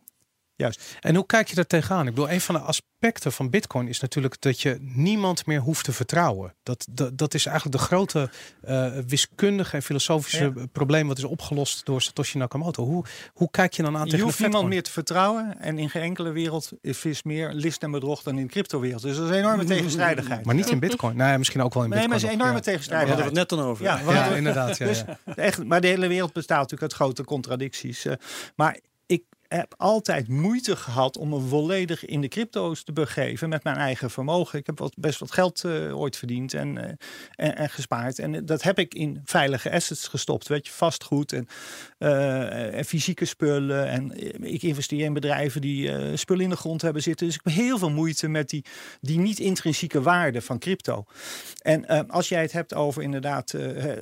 Juist. 0.61 0.97
En 1.01 1.15
hoe 1.15 1.27
kijk 1.27 1.49
je 1.49 1.55
daar 1.55 1.67
tegenaan? 1.67 2.07
Ik 2.07 2.15
bedoel, 2.15 2.31
een 2.31 2.41
van 2.41 2.55
de 2.55 2.61
aspecten 2.61 3.33
van 3.33 3.51
Bitcoin 3.51 3.89
is 3.89 4.01
natuurlijk 4.01 4.41
dat 4.41 4.61
je 4.61 4.77
niemand 4.81 5.47
meer 5.47 5.61
hoeft 5.61 5.85
te 5.85 5.93
vertrouwen. 5.93 6.55
Dat, 6.63 6.87
dat, 6.91 7.19
dat 7.19 7.35
is 7.35 7.47
eigenlijk 7.47 7.77
de 7.77 7.83
grote 7.83 8.31
uh, 8.69 8.93
wiskundige 9.07 9.77
en 9.77 9.83
filosofische 9.83 10.53
probleem 10.73 11.07
wat 11.07 11.19
is 11.19 11.25
opgelost 11.25 11.85
door 11.85 12.03
Satoshi 12.03 12.39
Nakamoto. 12.39 12.85
Hoe, 12.85 13.05
hoe 13.33 13.51
kijk 13.51 13.73
je 13.73 13.83
dan 13.83 13.97
aan 13.97 14.01
je 14.01 14.05
tegen 14.05 14.19
Je 14.19 14.25
hoeft 14.25 14.41
niemand 14.41 14.69
meer 14.69 14.83
te 14.83 14.91
vertrouwen 14.91 15.61
en 15.61 15.79
in 15.79 15.91
geen 15.91 16.03
enkele 16.03 16.31
wereld 16.31 16.71
is 16.81 17.23
meer 17.23 17.53
list 17.53 17.83
en 17.83 17.91
bedrog 17.91 18.23
dan 18.23 18.39
in 18.39 18.47
de 18.47 18.53
cryptowereld. 18.53 19.03
Dus 19.03 19.17
dat 19.17 19.25
is 19.25 19.31
een 19.31 19.37
enorme 19.37 19.65
tegenstrijdigheid. 19.65 20.45
Maar 20.45 20.55
niet 20.55 20.71
in 20.71 20.79
Bitcoin. 20.79 21.17
Nou 21.17 21.31
ja, 21.31 21.39
misschien 21.39 21.63
ook 21.63 21.75
wel 21.75 21.83
in 21.83 21.89
nee, 21.89 21.99
Bitcoin. 21.99 22.21
Nee, 22.21 22.37
maar 22.37 22.41
het 22.41 22.41
is 22.41 22.47
een 22.47 22.47
enorme 22.47 22.61
tegenstrijdigheid. 22.61 23.19
We 23.19 23.25
hadden 23.25 23.41
het 23.41 23.51
net 23.51 23.59
dan 23.59 23.69
over. 23.69 23.85
Ja, 23.85 24.29
ja, 24.29 24.35
inderdaad. 24.35 24.77
Ja, 24.77 24.87
dus, 24.91 25.05
echt, 25.35 25.65
maar 25.65 25.81
de 25.81 25.87
hele 25.87 26.09
wereld 26.09 26.33
bestaat 26.33 26.59
natuurlijk 26.59 26.83
uit 26.83 27.01
grote 27.01 27.25
contradicties. 27.25 28.05
Uh, 28.05 28.13
maar 28.57 28.79
heb 29.57 29.75
altijd 29.77 30.29
moeite 30.29 30.77
gehad 30.77 31.17
om 31.17 31.29
me 31.29 31.41
volledig 31.41 32.05
in 32.05 32.21
de 32.21 32.29
crypto's 32.29 32.83
te 32.83 32.93
begeven 32.93 33.49
met 33.49 33.65
mijn 33.65 33.77
eigen 33.77 34.11
vermogen. 34.11 34.59
Ik 34.59 34.67
heb 34.67 34.79
wat, 34.79 34.95
best 34.97 35.19
wat 35.19 35.33
geld 35.33 35.63
uh, 35.65 35.99
ooit 35.99 36.17
verdiend 36.17 36.55
en, 36.55 36.77
uh, 36.77 36.85
en, 37.35 37.57
en, 37.57 37.71
gespaard. 37.71 38.19
En 38.19 38.47
dat 38.47 38.63
heb 38.63 38.79
ik 38.79 38.95
in 38.95 39.21
veilige 39.25 39.71
assets 39.71 40.09
gestopt. 40.09 40.49
Weet 40.49 40.67
je, 40.67 40.73
vastgoed 40.73 41.33
en, 41.33 41.49
en 42.73 42.85
fysieke 42.85 43.25
spullen. 43.25 43.89
En 43.89 44.13
ik 44.47 44.63
investeer 44.63 45.05
in 45.05 45.13
bedrijven 45.13 45.61
die 45.61 46.17
spullen 46.17 46.45
in 46.45 46.51
de 46.51 46.57
grond 46.57 46.83
hebben 46.83 47.03
zitten. 47.03 47.27
Dus 47.27 47.35
ik 47.35 47.41
heb 47.45 47.53
heel 47.53 47.79
veel 47.79 47.91
moeite 47.91 48.29
met 48.29 48.49
die, 48.49 48.65
die 49.01 49.19
niet-intrinsieke 49.19 50.03
waarde 50.03 50.43
van 50.43 50.59
crypto. 50.59 51.05
En 51.63 52.09
als 52.09 52.29
jij 52.29 52.43
het 52.43 52.53
hebt 52.53 52.75
over 52.75 53.03
inderdaad 53.03 53.51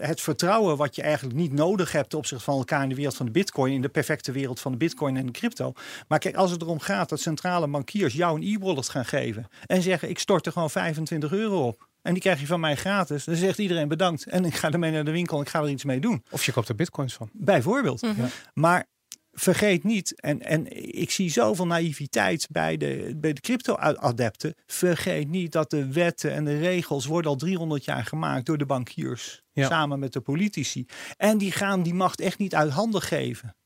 het 0.00 0.20
vertrouwen 0.20 0.76
wat 0.76 0.96
je 0.96 1.02
eigenlijk 1.02 1.36
niet 1.36 1.52
nodig 1.52 1.92
hebt 1.92 2.14
op 2.14 2.26
zich 2.26 2.42
van 2.42 2.58
elkaar 2.58 2.82
in 2.82 2.88
de 2.88 2.94
wereld 2.94 3.16
van 3.16 3.26
de 3.26 3.32
bitcoin, 3.32 3.72
in 3.72 3.82
de 3.82 3.88
perfecte 3.88 4.32
wereld 4.32 4.60
van 4.60 4.72
de 4.72 4.78
bitcoin 4.78 5.16
en 5.16 5.30
crypto. 5.38 5.73
Maar 6.09 6.18
kijk, 6.18 6.37
als 6.37 6.50
het 6.50 6.62
erom 6.62 6.80
gaat 6.80 7.09
dat 7.09 7.21
centrale 7.21 7.68
bankiers 7.68 8.14
jou 8.14 8.37
een 8.40 8.54
e-wallet 8.54 8.88
gaan 8.88 9.04
geven 9.04 9.47
en 9.66 9.83
zeggen: 9.83 10.09
ik 10.09 10.18
stort 10.18 10.47
er 10.47 10.52
gewoon 10.52 10.71
25 10.71 11.33
euro 11.33 11.66
op. 11.66 11.88
En 12.02 12.12
die 12.12 12.23
krijg 12.23 12.40
je 12.40 12.47
van 12.47 12.61
mij 12.61 12.76
gratis. 12.76 13.25
Dan 13.25 13.35
zegt 13.35 13.59
iedereen 13.59 13.88
bedankt. 13.88 14.26
En 14.26 14.45
ik 14.45 14.54
ga 14.54 14.71
ermee 14.71 14.90
naar 14.90 15.04
de 15.04 15.11
winkel 15.11 15.37
en 15.37 15.42
ik 15.42 15.49
ga 15.49 15.62
er 15.62 15.68
iets 15.68 15.85
mee 15.85 16.00
doen. 16.00 16.25
Of 16.30 16.45
je 16.45 16.52
koopt 16.52 16.68
er 16.68 16.75
bitcoins 16.75 17.14
van. 17.14 17.30
Bijvoorbeeld. 17.33 18.02
Mhm. 18.02 18.26
Maar 18.54 18.87
vergeet 19.33 19.85
niet, 19.85 20.21
en, 20.21 20.42
en 20.42 20.66
ik 20.99 21.11
zie 21.11 21.30
zoveel 21.30 21.66
naïviteit 21.66 22.47
bij 22.50 22.76
de, 22.76 23.14
bij 23.16 23.33
de 23.33 23.40
crypto-adepten. 23.40 24.54
Vergeet 24.66 25.28
niet 25.28 25.52
dat 25.52 25.71
de 25.71 25.92
wetten 25.92 26.33
en 26.33 26.45
de 26.45 26.59
regels 26.59 27.07
worden 27.07 27.30
al 27.30 27.37
300 27.37 27.85
jaar 27.85 28.04
gemaakt 28.04 28.47
door 28.47 28.59
de 28.59 28.66
bankiers. 28.66 29.42
Samen 29.54 29.99
met 29.99 30.12
de 30.12 30.21
politici. 30.21 30.87
En 31.16 31.38
die 31.38 31.52
gaan 31.52 31.83
die 31.83 31.95
macht 31.95 32.21
echt 32.21 32.38
niet 32.38 32.54
uit 32.54 32.73
handen 32.73 33.02
geven. 33.02 33.57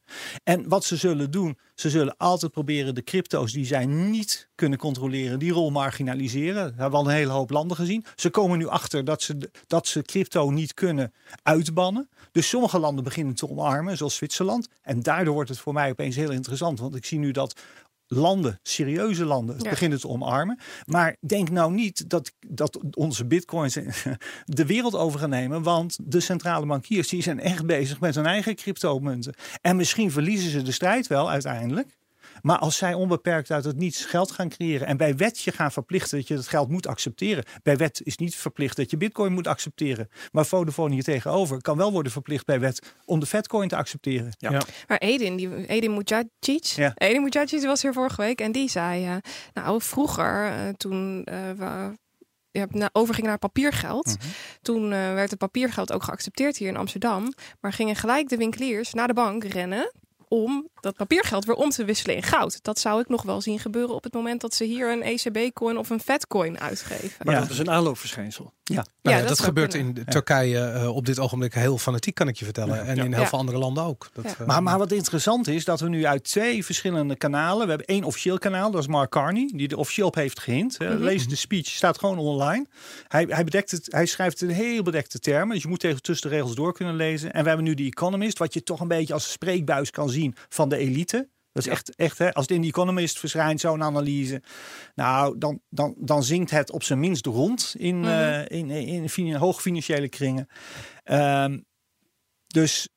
En 0.44 0.68
wat 0.68 0.84
ze 0.84 0.96
zullen 0.96 1.30
doen, 1.30 1.58
ze 1.74 1.90
zullen 1.90 2.16
altijd 2.16 2.52
proberen 2.52 2.94
de 2.94 3.02
crypto's 3.02 3.52
die 3.52 3.66
zij 3.66 3.86
niet 3.86 4.48
kunnen 4.54 4.78
controleren, 4.78 5.38
die 5.38 5.52
rol 5.52 5.70
marginaliseren. 5.70 6.54
Dat 6.54 6.64
hebben 6.64 6.90
we 6.90 6.96
al 6.96 7.04
een 7.04 7.16
hele 7.16 7.32
hoop 7.32 7.50
landen 7.50 7.76
gezien. 7.76 8.04
Ze 8.16 8.30
komen 8.30 8.58
nu 8.58 8.66
achter 8.66 9.04
dat 9.04 9.22
ze, 9.22 9.50
dat 9.66 9.86
ze 9.86 10.02
crypto 10.02 10.50
niet 10.50 10.74
kunnen 10.74 11.12
uitbannen. 11.42 12.08
Dus 12.32 12.48
sommige 12.48 12.78
landen 12.78 13.04
beginnen 13.04 13.34
te 13.34 13.50
omarmen, 13.50 13.96
zoals 13.96 14.14
Zwitserland. 14.14 14.68
En 14.82 15.02
daardoor 15.02 15.34
wordt 15.34 15.48
het 15.48 15.58
voor 15.58 15.72
mij 15.72 15.90
opeens 15.90 16.16
heel 16.16 16.30
interessant. 16.30 16.80
Want 16.80 16.94
ik 16.94 17.04
zie 17.04 17.18
nu 17.18 17.30
dat 17.30 17.60
landen, 18.14 18.58
serieuze 18.62 19.24
landen, 19.24 19.58
beginnen 19.58 20.00
te 20.00 20.08
omarmen. 20.08 20.58
Maar 20.86 21.16
denk 21.20 21.50
nou 21.50 21.72
niet 21.72 22.10
dat, 22.10 22.32
dat 22.46 22.78
onze 22.94 23.24
bitcoins 23.24 23.74
de 24.44 24.66
wereld 24.66 24.94
over 24.94 25.20
gaan 25.20 25.30
nemen. 25.30 25.62
Want 25.62 25.98
de 26.02 26.20
centrale 26.20 26.66
bankiers 26.66 27.08
die 27.08 27.22
zijn 27.22 27.40
echt 27.40 27.66
bezig 27.66 28.00
met 28.00 28.14
hun 28.14 28.26
eigen 28.26 28.54
cryptomunten. 28.54 29.34
En 29.60 29.76
misschien 29.76 30.10
verliezen 30.10 30.50
ze 30.50 30.62
de 30.62 30.72
strijd 30.72 31.06
wel 31.06 31.30
uiteindelijk. 31.30 31.88
Maar 32.42 32.58
als 32.58 32.76
zij 32.76 32.94
onbeperkt 32.94 33.50
uit 33.50 33.64
het 33.64 33.76
niets 33.76 34.04
geld 34.04 34.30
gaan 34.30 34.48
creëren 34.48 34.86
en 34.86 34.96
bij 34.96 35.16
wet 35.16 35.42
je 35.42 35.52
gaan 35.52 35.72
verplichten 35.72 36.18
dat 36.18 36.28
je 36.28 36.34
dat 36.34 36.48
geld 36.48 36.68
moet 36.68 36.86
accepteren. 36.86 37.44
Bij 37.62 37.76
wet 37.76 38.00
is 38.04 38.16
niet 38.16 38.36
verplicht 38.36 38.76
dat 38.76 38.90
je 38.90 38.96
bitcoin 38.96 39.32
moet 39.32 39.46
accepteren. 39.46 40.08
Maar 40.32 40.46
Vodafone 40.46 40.94
hier 40.94 41.02
tegenover 41.02 41.62
kan 41.62 41.76
wel 41.76 41.92
worden 41.92 42.12
verplicht 42.12 42.46
bij 42.46 42.60
wet 42.60 42.94
om 43.04 43.20
de 43.20 43.26
Fatcoin 43.26 43.68
te 43.68 43.76
accepteren. 43.76 44.34
Ja. 44.38 44.62
Maar 44.88 44.98
Edin, 44.98 45.36
die, 45.36 45.66
Edin 45.66 45.92
Mujagic, 45.92 46.64
ja. 46.64 46.92
Edin 46.94 47.22
Mujagic 47.22 47.62
was 47.62 47.82
hier 47.82 47.92
vorige 47.92 48.20
week 48.20 48.40
en 48.40 48.52
die 48.52 48.70
zei, 48.70 49.06
uh, 49.06 49.16
nou 49.52 49.82
vroeger 49.82 50.46
uh, 50.46 50.68
toen 50.68 51.26
uh, 51.30 51.50
we 51.50 52.00
ja, 52.50 52.66
na, 52.70 52.88
overging 52.92 53.26
naar 53.26 53.38
papiergeld. 53.38 54.06
Mhm. 54.06 54.28
Toen 54.62 54.88
werd 54.88 55.30
het 55.30 55.38
papiergeld 55.38 55.92
ook 55.92 56.02
geaccepteerd 56.02 56.56
hier 56.56 56.68
in 56.68 56.76
Amsterdam. 56.76 57.32
Maar 57.60 57.72
gingen 57.72 57.96
gelijk 57.96 58.28
de 58.28 58.36
winkeliers 58.36 58.92
naar 58.92 59.06
de 59.06 59.14
bank 59.14 59.44
rennen 59.44 59.92
om 60.28 60.68
dat 60.82 60.96
papiergeld 60.96 61.44
weer 61.44 61.54
om 61.54 61.70
te 61.70 61.84
wisselen 61.84 62.16
in 62.16 62.22
goud. 62.22 62.58
Dat 62.62 62.78
zou 62.78 63.00
ik 63.00 63.08
nog 63.08 63.22
wel 63.22 63.40
zien 63.40 63.58
gebeuren 63.58 63.94
op 63.94 64.04
het 64.04 64.12
moment 64.12 64.40
dat 64.40 64.54
ze 64.54 64.64
hier 64.64 64.92
een 64.92 65.02
ECB-coin 65.02 65.78
of 65.78 65.90
een 65.90 66.00
Fed-coin 66.00 66.60
uitgeven. 66.60 67.10
Maar 67.22 67.40
dat 67.40 67.50
is 67.50 67.58
een 67.58 67.70
aanloopverschijnsel. 67.70 68.52
Ja, 68.64 68.84
nou 69.02 69.16
ja, 69.16 69.26
dat, 69.26 69.40
gebeurt 69.40 69.74
in 69.74 70.04
Turkije 70.08 70.72
uh, 70.74 70.96
op 70.96 71.06
dit 71.06 71.18
ogenblik 71.18 71.54
heel 71.54 71.78
fanatiek, 71.78 72.14
kan 72.14 72.28
ik 72.28 72.36
je 72.36 72.44
vertellen. 72.44 72.86
En 72.86 72.98
in 72.98 73.14
heel 73.14 73.26
veel 73.26 73.38
andere 73.38 73.58
landen 73.58 73.84
ook. 73.84 74.08
Dat, 74.12 74.24
uh, 74.24 74.46
maar, 74.46 74.62
maar 74.62 74.78
wat 74.78 74.92
interessant 74.92 75.48
is, 75.48 75.64
dat 75.64 75.80
we 75.80 75.88
nu 75.88 76.06
uit 76.06 76.24
twee 76.24 76.64
verschillende 76.64 77.16
kanalen... 77.16 77.62
We 77.62 77.68
hebben 77.68 77.86
één 77.86 78.04
officieel 78.04 78.38
kanaal, 78.38 78.70
dat 78.70 78.80
is 78.80 78.86
Mark 78.86 79.10
Carney, 79.10 79.50
die 79.54 79.68
er 79.68 79.76
officieel 79.76 80.06
op 80.06 80.14
heeft 80.14 80.40
gehind. 80.40 80.76
Uh, 80.80 80.90
Lees 80.98 81.28
de 81.28 81.36
speech, 81.36 81.66
staat 81.66 81.98
gewoon 81.98 82.18
online. 82.18 82.66
Hij, 83.08 83.26
hij, 83.28 83.44
bedekt 83.44 83.70
het, 83.70 83.86
hij 83.90 84.06
schrijft 84.06 84.40
het 84.40 84.50
in 84.50 84.54
heel 84.54 84.82
bedekte 84.82 85.18
termen. 85.18 85.54
Dus 85.54 85.62
je 85.62 85.68
moet 85.68 85.80
tegen 85.80 86.02
tussen 86.02 86.30
de 86.30 86.36
regels 86.36 86.54
door 86.54 86.72
kunnen 86.72 86.96
lezen. 86.96 87.32
En 87.32 87.42
we 87.42 87.48
hebben 87.48 87.66
nu 87.66 87.74
die 87.74 87.90
Economist, 87.90 88.38
wat 88.38 88.54
je 88.54 88.62
toch 88.62 88.80
een 88.80 88.88
beetje 88.88 89.14
als 89.14 89.32
spreekbuis 89.32 89.90
kan 89.90 90.08
zien 90.08 90.34
van 90.48 90.68
de 90.72 90.84
elite. 90.84 91.28
Dat 91.52 91.66
is 91.66 91.70
echt, 91.70 91.94
echt 91.94 92.18
hè, 92.18 92.32
als 92.32 92.46
het 92.46 92.56
in 92.56 92.62
The 92.62 92.68
Economist 92.68 93.18
verschijnt, 93.18 93.60
zo'n 93.60 93.82
analyse. 93.82 94.42
Nou, 94.94 95.38
dan, 95.38 95.60
dan, 95.68 95.94
dan 95.98 96.22
zinkt 96.22 96.50
het 96.50 96.70
op 96.70 96.82
zijn 96.82 97.00
minst 97.00 97.26
rond 97.26 97.74
in, 97.78 97.96
mm 97.96 98.04
-hmm. 98.04 98.44
in, 98.46 98.70
in, 98.70 99.08
in, 99.16 99.34
hoog 99.34 99.62
financiële 99.62 100.08
kringen. 100.08 100.48
Um, 101.04 101.64
dus 102.46 102.88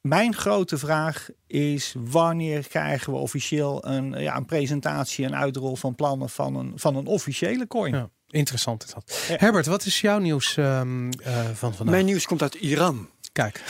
mijn 0.00 0.34
grote 0.34 0.78
vraag 0.78 1.28
is: 1.46 1.94
wanneer 1.98 2.68
krijgen 2.68 3.12
we 3.12 3.18
officieel 3.18 3.86
een, 3.86 4.12
ja, 4.12 4.36
een 4.36 4.44
presentatie 4.44 5.24
en 5.24 5.36
uitrol 5.36 5.76
van 5.76 5.94
plannen 5.94 6.28
van 6.28 6.56
een, 6.56 6.72
van 6.74 6.96
een 6.96 7.06
officiële 7.06 7.66
coin? 7.66 7.94
Ja, 7.94 8.10
interessant 8.30 8.84
is 8.84 8.90
dat. 8.90 9.36
Herbert, 9.38 9.66
wat 9.66 9.84
is 9.84 10.00
jouw 10.00 10.18
nieuws 10.18 10.56
um, 10.56 11.06
uh, 11.06 11.44
van 11.54 11.74
vandaag? 11.74 11.94
Mijn 11.94 12.04
nieuws 12.04 12.26
komt 12.26 12.42
uit 12.42 12.54
Iran. 12.54 13.08
Kijk. 13.32 13.64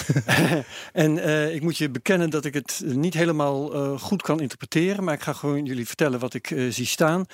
en 0.92 1.16
uh, 1.16 1.54
ik 1.54 1.62
moet 1.62 1.78
je 1.78 1.90
bekennen 1.90 2.30
dat 2.30 2.44
ik 2.44 2.54
het 2.54 2.82
niet 2.84 3.14
helemaal 3.14 3.74
uh, 3.74 4.00
goed 4.00 4.22
kan 4.22 4.40
interpreteren. 4.40 5.04
Maar 5.04 5.14
ik 5.14 5.22
ga 5.22 5.32
gewoon 5.32 5.64
jullie 5.64 5.86
vertellen 5.86 6.18
wat 6.18 6.34
ik 6.34 6.50
uh, 6.50 6.72
zie 6.72 6.86
staan. 6.86 7.24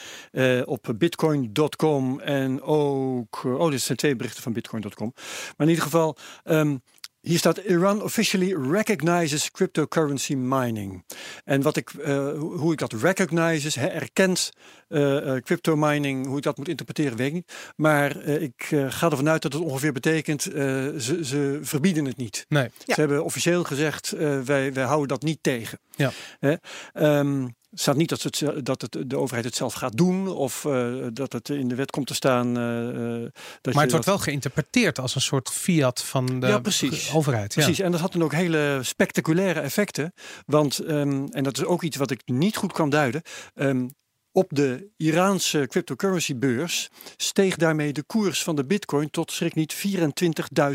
op 0.64 0.95
bitcoin.com 0.97 2.21
en 2.21 2.62
ook... 2.62 3.45
oh, 3.45 3.71
dit 3.71 3.81
zijn 3.81 3.99
twee 3.99 4.17
berichten 4.17 4.43
van 4.43 4.53
bitcoin.com. 4.53 5.12
Maar 5.17 5.67
in 5.67 5.69
ieder 5.69 5.85
geval... 5.85 6.17
Um, 6.45 6.83
hier 7.29 7.38
staat 7.38 7.57
Iran 7.59 8.03
officially 8.03 8.55
recognizes 8.71 9.51
cryptocurrency 9.51 10.35
mining. 10.35 11.05
En 11.45 11.62
wat 11.62 11.77
ik, 11.77 11.93
uh, 11.93 12.38
hoe 12.38 12.73
ik 12.73 12.79
dat 12.79 12.93
recognizes, 12.93 13.75
he, 13.75 13.87
erkent 13.87 14.51
uh, 14.88 15.01
uh, 15.01 15.37
crypto 15.37 15.77
mining, 15.77 16.27
hoe 16.27 16.37
ik 16.37 16.43
dat 16.43 16.57
moet 16.57 16.69
interpreteren, 16.69 17.17
weet 17.17 17.27
ik 17.27 17.33
niet. 17.33 17.53
Maar 17.77 18.17
ik 18.17 18.64
ga 18.88 19.11
ervan 19.11 19.29
uit 19.29 19.43
dat 19.43 19.53
het 19.53 19.62
ongeveer 19.62 19.93
betekent, 19.93 20.43
ze, 20.43 21.19
ze, 21.23 21.59
verbieden 21.62 22.05
het 22.05 22.17
niet. 22.17 22.45
Nee. 22.49 22.71
Ze 22.87 22.95
hebben 22.95 23.25
officieel 23.25 23.64
gezegd, 23.64 24.11
wij, 24.45 24.73
wij 24.73 24.85
houden 24.85 25.09
dat 25.09 25.23
niet 25.23 25.38
tegen. 25.43 25.79
Ja. 25.97 26.12
Um, 26.95 27.57
het 27.70 27.81
staat 27.81 27.96
niet 27.96 28.09
dat, 28.09 28.22
het, 28.22 28.44
dat 28.62 28.83
het, 28.83 28.96
de 29.07 29.16
overheid 29.16 29.44
het 29.44 29.54
zelf 29.54 29.74
gaat 29.74 29.96
doen 29.96 30.28
of 30.28 30.64
uh, 30.64 31.07
dat 31.12 31.33
het 31.33 31.48
in 31.48 31.68
de 31.68 31.74
wet 31.74 31.90
komt 31.90 32.07
te 32.07 32.14
staan. 32.14 32.48
Uh, 32.48 33.28
dat 33.61 33.74
maar 33.74 33.83
het 33.83 33.92
wordt 33.92 34.07
wel 34.07 34.18
geïnterpreteerd 34.18 34.98
als 34.98 35.14
een 35.14 35.20
soort 35.20 35.50
fiat 35.50 36.02
van 36.02 36.40
de 36.40 36.46
ja, 36.46 36.59
precies. 36.59 37.12
overheid. 37.14 37.54
Precies, 37.54 37.76
ja. 37.76 37.85
en 37.85 37.90
dat 37.90 38.00
had 38.00 38.12
dan 38.12 38.22
ook 38.22 38.33
hele 38.33 38.78
spectaculaire 38.83 39.61
effecten. 39.61 40.12
Want, 40.46 40.81
um, 40.88 41.28
en 41.28 41.44
dat 41.44 41.57
is 41.57 41.64
ook 41.64 41.83
iets 41.83 41.96
wat 41.96 42.11
ik 42.11 42.22
niet 42.24 42.57
goed 42.57 42.72
kan 42.72 42.90
duiden. 42.90 43.22
Um, 43.54 43.94
op 44.33 44.47
de 44.49 44.88
Iraanse 44.97 45.67
cryptocurrency 45.69 46.37
beurs 46.37 46.88
steeg 47.17 47.57
daarmee 47.57 47.93
de 47.93 48.03
koers 48.03 48.43
van 48.43 48.57
de 48.57 48.64
bitcoin 48.64 49.11
tot 49.11 49.33
schrik 49.33 49.55
niet 49.55 49.75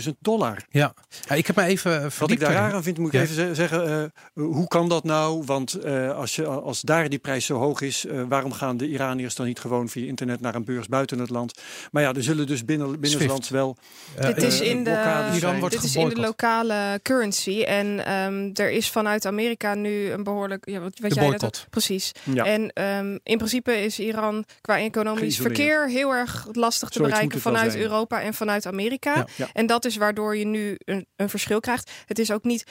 24.000 0.06 0.12
dollar. 0.20 0.66
Ja. 0.70 0.94
ja, 1.28 1.36
ik 1.36 1.48
heb 1.48 1.56
me 1.56 1.64
even 1.64 2.12
Wat 2.20 2.32
ik 2.32 2.40
daar 2.40 2.74
aan 2.74 2.84
vind, 2.84 2.98
moet 2.98 3.14
ik 3.14 3.22
even 3.22 3.56
zeggen, 3.56 4.12
uh, 4.36 4.46
hoe 4.46 4.68
kan 4.68 4.90
dat 4.90 5.04
nou? 5.04 5.44
Want 5.46 5.86
uh, 5.86 6.12
als, 6.12 6.36
je, 6.36 6.46
als 6.46 6.82
daar 6.82 7.10
die 7.10 7.20
prijs 7.20 7.46
zo 7.46 7.58
hoog 7.58 7.82
is, 7.82 8.06
uh, 8.06 8.24
waarom 8.28 8.52
gaan 8.52 8.78
de 8.78 8.88
Iraniërs 8.88 9.36
dan 9.36 9.46
niet 9.46 9.60
gewoon 9.60 9.90
via 9.90 10.08
internet 10.08 10.42
naar 10.42 10.56
een 10.56 10.66
beurs 10.66 10.88
buiten 10.88 11.20
het 11.20 11.30
land? 11.30 11.62
Maar 11.92 12.04
ja, 12.04 12.14
er 12.14 12.24
zullen 12.24 12.48
dus 12.48 12.66
binnen, 12.66 13.00
binnenlands 13.00 13.50
wel 13.50 13.78
dit 14.20 14.44
is 14.44 14.62
in 14.62 14.84
de, 14.84 15.30
Iran 15.36 15.60
wordt 15.60 15.76
dit 15.76 15.84
is 15.84 15.96
in 15.96 16.10
de 16.10 16.20
lokale 16.20 17.00
currency 17.02 17.62
en 17.62 18.14
um, 18.14 18.52
er 18.54 18.72
is 18.72 18.90
vanuit 18.90 19.26
Amerika 19.26 19.74
nu 19.74 20.12
een 20.12 20.24
behoorlijk, 20.24 20.70
ja, 20.70 20.80
wat, 20.80 21.00
wat 21.00 21.14
jij 21.16 21.38
dat, 21.38 21.68
precies. 21.70 22.12
Ja. 22.24 22.46
En 22.46 22.84
um, 22.84 23.20
in 23.24 23.38
principe 23.48 23.84
is 23.84 24.00
Iran 24.00 24.46
qua 24.62 24.80
economisch 24.80 25.38
verkeer 25.38 25.90
heel 25.90 26.12
erg 26.12 26.48
lastig 26.52 26.90
te 26.90 27.02
bereiken 27.02 27.42
vanuit 27.42 27.76
Europa 27.76 28.22
en 28.22 28.34
vanuit 28.34 28.66
Amerika. 28.66 29.16
Ja, 29.16 29.26
ja. 29.36 29.50
En 29.54 29.66
dat 29.66 29.86
is 29.86 29.96
waardoor 29.96 30.36
je 30.36 30.46
nu 30.46 30.76
een, 30.78 31.06
een 31.16 31.30
verschil 31.30 31.60
krijgt. 31.60 31.92
Het 32.06 32.20
is 32.20 32.32
ook 32.32 32.44
niet 32.44 32.66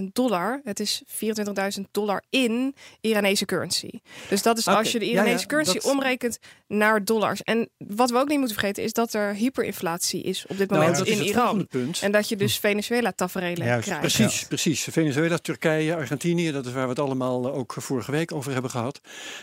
24.000 0.00 0.04
dollar, 0.12 0.60
het 0.64 0.80
is 0.80 1.02
24.000 1.78 1.80
dollar 1.90 2.22
in 2.30 2.74
Iranese 3.00 3.44
currency. 3.44 3.90
Dus 4.28 4.42
dat 4.42 4.58
is 4.58 4.66
okay. 4.66 4.78
als 4.78 4.92
je 4.92 4.98
de 4.98 5.10
Iranese 5.10 5.38
ja, 5.38 5.46
currency 5.46 5.74
dat... 5.74 5.84
omrekent 5.84 6.38
naar 6.66 7.04
dollars. 7.04 7.42
En 7.42 7.68
wat 7.76 8.10
we 8.10 8.18
ook 8.18 8.28
niet 8.28 8.38
moeten 8.38 8.56
vergeten 8.56 8.82
is 8.82 8.92
dat 8.92 9.14
er 9.14 9.34
hyperinflatie 9.34 10.22
is 10.22 10.46
op 10.46 10.58
dit 10.58 10.70
moment 10.70 10.92
nou, 10.96 11.10
in 11.10 11.22
Iran. 11.22 11.68
En 12.00 12.12
dat 12.12 12.28
je 12.28 12.36
dus 12.36 12.58
Venezuela 12.58 13.12
tafereelen 13.12 13.80
krijgt. 13.80 14.00
Precies, 14.00 14.44
precies. 14.44 14.88
Venezuela, 14.90 15.36
Turkije, 15.36 15.94
Argentinië, 15.94 16.52
dat 16.52 16.66
is 16.66 16.72
waar 16.72 16.82
we 16.82 16.88
het 16.88 16.98
allemaal 16.98 17.52
ook 17.52 17.74
vorige 17.78 18.10
week 18.10 18.32
over 18.32 18.52
hebben 18.52 18.70
gehad. 18.70 19.00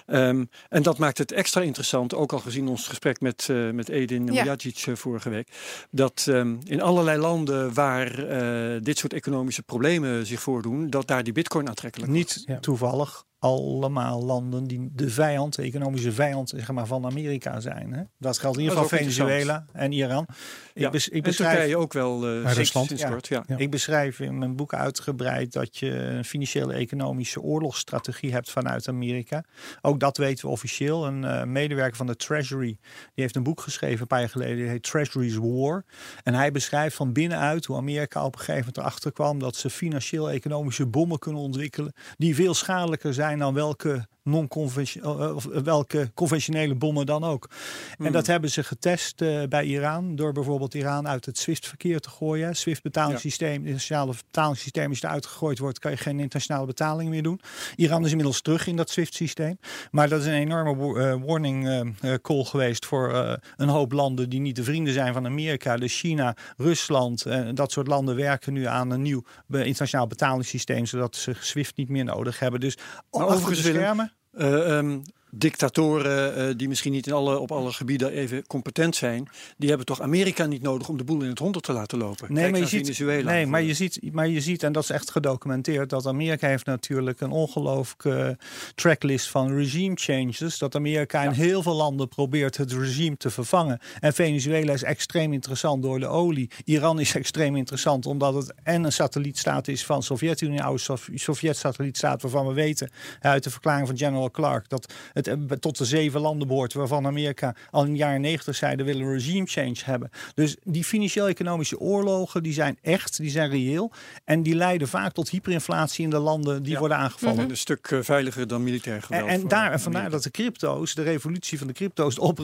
Um, 0.08 0.47
en 0.70 0.84
dat 0.84 0.98
maakt 0.98 1.18
het 1.18 1.32
extra 1.32 1.62
interessant, 1.62 2.14
ook 2.14 2.34
al 2.34 2.40
gezien 2.40 2.68
ons 2.68 2.88
gesprek 2.88 3.22
met, 3.22 3.48
uh, 3.52 3.72
met 3.72 3.90
Edin 3.90 4.34
ja. 4.34 4.58
Uh, 4.66 4.96
vorige 4.96 5.30
week. 5.30 5.50
Dat 5.92 6.26
um, 6.30 6.60
in 6.64 6.82
allerlei 6.82 7.20
landen 7.20 7.74
waar 7.74 8.20
uh, 8.20 8.82
dit 8.82 8.98
soort 8.98 9.14
economische 9.14 9.64
problemen 9.64 10.26
zich 10.26 10.42
voordoen, 10.42 10.90
dat 10.90 11.08
daar 11.08 11.24
die 11.24 11.34
bitcoin 11.34 11.68
aantrekkelijk 11.68 12.12
Niet 12.12 12.44
ja. 12.46 12.60
toevallig 12.60 13.26
allemaal 13.40 14.24
landen 14.24 14.64
die 14.64 14.90
de 14.94 15.10
vijand, 15.10 15.56
de 15.56 15.62
economische 15.62 16.12
vijand 16.12 16.50
zeg 16.50 16.72
maar, 16.72 16.86
van 16.86 17.06
Amerika 17.06 17.60
zijn. 17.60 17.94
Hè? 17.94 18.04
Dat 18.18 18.38
geldt 18.38 18.58
in 18.58 18.64
ieder 18.64 18.78
geval 18.78 18.98
Venezuela 18.98 19.66
en 19.74 19.92
Iran. 19.92 20.28
Ja. 20.74 20.86
Ik, 20.86 20.92
bes, 20.92 21.10
ik 21.10 21.24
beschrijf 21.24 21.56
Turkije 21.56 21.78
ook 21.78 21.94
wel 21.94 22.30
uh, 22.30 22.54
Rusland. 22.54 22.88
Sinds 22.88 23.06
kort, 23.06 23.28
ja. 23.28 23.44
Ik 23.58 23.72
beschrijf 23.72 24.20
in 24.20 24.38
mijn 24.38 24.56
boek 24.56 24.74
uitgebreid 24.74 25.54
dat 25.54 25.78
je 25.78 25.92
een 25.92 26.26
financiële 26.26 26.74
economische 26.74 27.42
oorlogsstrategie 27.42 28.32
hebt 28.32 28.52
vanuit 28.52 28.88
Amerika. 28.88 29.44
Ook 29.82 30.00
dat 30.00 30.18
weten 30.18 30.46
we 30.46 30.52
officieel. 30.52 31.08
Een 31.08 31.24
uh, 31.24 31.44
medewerker 31.44 31.98
van 31.98 32.08
de 32.08 32.16
Treasury 32.16 32.78
die 33.14 33.24
heeft 33.24 33.36
een 33.36 33.44
boek 33.44 33.62
geschreven 33.62 34.02
een 34.02 34.08
paar 34.08 34.20
jaar 34.20 34.30
geleden. 34.30 34.56
Die 34.56 34.68
heet 34.68 34.84
Treasury's 34.84 35.36
War. 35.36 35.86
En 36.24 36.34
hij 36.34 36.52
beschrijft 36.52 36.96
van 36.96 37.14
binnenuit 37.14 37.66
hoe 37.66 37.78
Amerika 37.78 38.26
op 38.26 38.34
een 38.34 38.40
gegeven 38.40 38.60
moment 38.60 38.78
erachter 38.78 39.12
kwam 39.12 39.40
dat 39.40 39.56
ze 39.56 39.70
financieel-economische 39.70 40.86
bommen 40.86 41.20
kunnen 41.20 41.42
ontwikkelen 41.42 41.94
die 42.18 42.36
veel 42.36 42.54
schadelijker 42.54 43.14
zijn 43.14 43.26
dan 43.36 43.54
welke 43.54 44.08
non-conventionele 44.28 45.34
of 45.34 45.46
welke 45.64 46.12
conventionele 46.14 46.76
bommen 46.76 47.06
dan 47.06 47.24
ook. 47.24 47.50
En 47.90 47.96
Hmm. 48.04 48.12
dat 48.12 48.28
hebben 48.28 48.50
ze 48.52 48.64
getest 48.64 49.22
eh, 49.22 49.44
bij 49.50 49.64
Iran 49.64 50.16
door 50.16 50.32
bijvoorbeeld 50.34 50.74
Iran 50.74 51.08
uit 51.08 51.26
het 51.26 51.38
SWIFT-verkeer 51.38 52.00
te 52.00 52.10
gooien. 52.10 52.56
SWIFT-betalingssysteem, 52.56 53.52
het 53.52 53.60
internationale 53.60 54.14
betalingssysteem, 54.26 54.90
als 54.90 55.00
je 55.00 55.06
eruit 55.08 55.26
gegooid 55.26 55.60
wordt, 55.60 55.80
kan 55.80 55.92
je 55.92 55.98
geen 55.98 56.20
internationale 56.20 56.66
betalingen 56.66 57.12
meer 57.12 57.24
doen. 57.24 57.40
Iran 57.76 58.04
is 58.06 58.10
inmiddels 58.10 58.42
terug 58.42 58.68
in 58.68 58.76
dat 58.76 58.90
SWIFT-systeem. 58.90 59.60
Maar 59.92 60.10
dat 60.10 60.20
is 60.20 60.26
een 60.26 60.34
enorme 60.34 60.76
wa- 60.76 61.00
eh, 61.00 61.16
warning 61.26 61.68
eh, 61.68 61.80
eh, 61.80 62.20
call 62.22 62.44
geweest 62.44 62.86
voor 62.86 63.14
eh, 63.14 63.34
een 63.56 63.70
hoop 63.70 63.92
landen 63.92 64.30
die 64.30 64.40
niet 64.40 64.56
de 64.56 64.64
vrienden 64.64 64.94
zijn 64.94 65.14
van 65.14 65.26
Amerika. 65.26 65.78
Dus 65.78 66.00
China, 66.00 66.36
Rusland, 66.58 67.26
eh, 67.26 67.48
dat 67.54 67.72
soort 67.72 67.88
landen 67.88 68.16
werken 68.16 68.54
nu 68.54 68.66
aan 68.66 68.90
een 68.92 69.02
nieuw 69.02 69.24
internationaal 69.50 70.08
betalingssysteem, 70.08 70.86
zodat 70.86 71.16
ze 71.16 71.34
SWIFT 71.40 71.78
niet 71.78 71.90
meer 71.90 72.04
nodig 72.04 72.40
hebben. 72.40 72.60
Dus 72.60 72.76
Maar 73.12 73.28
de 73.28 73.34
overigens, 73.34 73.60
schermen. 73.68 74.12
euh, 74.40 74.82
euh 74.84 75.00
dictatoren 75.32 76.36
eh, 76.36 76.54
die 76.58 76.68
misschien 76.68 76.92
niet 76.92 77.08
in 77.08 77.14
alle, 77.14 77.40
op 77.40 77.52
alle 77.52 77.72
gebieden 77.72 78.12
even 78.12 78.48
competent 78.48 78.96
zijn, 78.96 79.30
die 79.58 79.70
hebben 79.70 79.86
toch 79.86 80.02
Amerika 80.02 80.46
niet 80.46 80.62
nodig 80.62 80.90
om 80.90 80.98
de 80.98 81.04
boel 81.04 81.22
in 81.22 81.30
het 81.30 81.40
honderd 81.40 81.66
te 81.66 81.74
laten 81.74 81.98
lopen. 81.98 82.34
Nee, 82.34 82.42
Kijk 82.42 82.52
maar 82.52 82.62
je, 82.62 82.68
ziet, 82.68 82.82
Venezuela 82.82 83.32
nee 83.32 83.46
maar, 83.46 83.62
je 83.62 83.74
ziet, 83.74 84.00
maar 84.12 84.28
je 84.28 84.42
ziet, 84.42 84.64
en 84.64 84.72
dat 84.72 84.84
is 84.84 84.90
echt 84.90 85.12
gedocumenteerd, 85.12 85.90
dat 85.90 86.06
Amerika 86.06 86.48
heeft 86.48 86.66
natuurlijk 86.66 87.22
een 87.22 87.32
ongelooflijke 87.32 88.38
tracklist 88.76 89.30
van 89.30 89.56
regime 89.56 89.96
changes. 89.96 90.58
Dat 90.58 90.76
Amerika 90.76 91.24
in 91.24 91.32
heel 91.32 91.62
veel 91.62 91.76
landen 91.76 92.08
probeert 92.08 92.58
het 92.58 92.72
regime 92.72 93.18
te 93.18 93.30
vervangen. 93.30 93.80
En 94.00 94.14
Venezuela 94.14 94.74
is 94.74 94.84
extreem 94.84 95.34
interessant 95.34 95.84
door 95.84 96.00
de 96.00 96.08
olie. 96.08 96.50
Iran 96.66 97.00
is 97.00 97.16
extreem 97.26 97.56
interessant 97.56 98.06
omdat 98.06 98.34
het 98.34 98.54
en 98.64 98.84
een 98.84 98.92
satellietstaat 98.92 99.68
is 99.68 99.86
van 99.86 100.04
Sovjet-Unie, 100.04 100.64
oude 100.64 100.80
Sov- 100.80 101.08
Sovjet-satellietstaat, 101.14 102.22
waarvan 102.22 102.48
we 102.48 102.54
weten 102.54 102.90
uit 103.20 103.44
de 103.44 103.50
verklaring 103.50 103.88
van 103.88 103.98
General 103.98 104.32
Clark 104.32 104.70
dat 104.70 104.94
het 105.18 105.28
eh, 105.28 105.58
tot 105.60 105.78
de 105.78 105.86
zeven 105.86 106.22
landen 106.22 106.48
behoort 106.48 106.74
waarvan 106.74 107.06
Amerika 107.06 107.56
al 107.72 107.86
in 107.86 107.92
de 107.92 107.98
jaren 107.98 108.22
negentig 108.22 108.56
zei 108.56 108.76
we 108.76 108.84
willen 108.84 109.02
een 109.06 109.14
regime 109.14 109.46
change 109.46 109.76
hebben. 109.84 110.10
Dus 110.34 110.56
die 110.64 110.84
financieel-economische 110.84 111.80
oorlogen 111.80 112.44
die 112.44 112.54
zijn 112.54 112.78
echt, 112.82 113.18
die 113.18 113.30
zijn 113.30 113.50
reëel 113.50 113.92
en 114.26 114.44
die 114.44 114.56
leiden 114.56 114.88
vaak 114.88 115.14
tot 115.14 115.30
hyperinflatie 115.30 116.04
in 116.04 116.10
de 116.10 116.18
landen 116.20 116.64
die 116.64 116.72
Ja. 116.74 116.80
worden 116.80 116.98
aangevallen. 116.98 117.40
En 117.44 117.50
een 117.50 117.58
stuk 117.58 117.88
eh, 117.92 118.00
veiliger 118.02 118.48
dan 118.48 118.64
militair 118.64 118.96
En, 118.96 119.02
geweld. 119.04 119.28
en 119.30 119.40
voor 119.40 119.50
daar, 119.50 119.72
en 119.72 119.80
vandaar 119.80 120.10
dat 120.10 120.24
de 120.24 120.32
crypto's, 120.32 120.94
de 120.96 121.04
revolutie 121.04 121.58
van 121.58 121.68
de 121.68 121.74
crypto's, 121.74 122.20
op, 122.20 122.38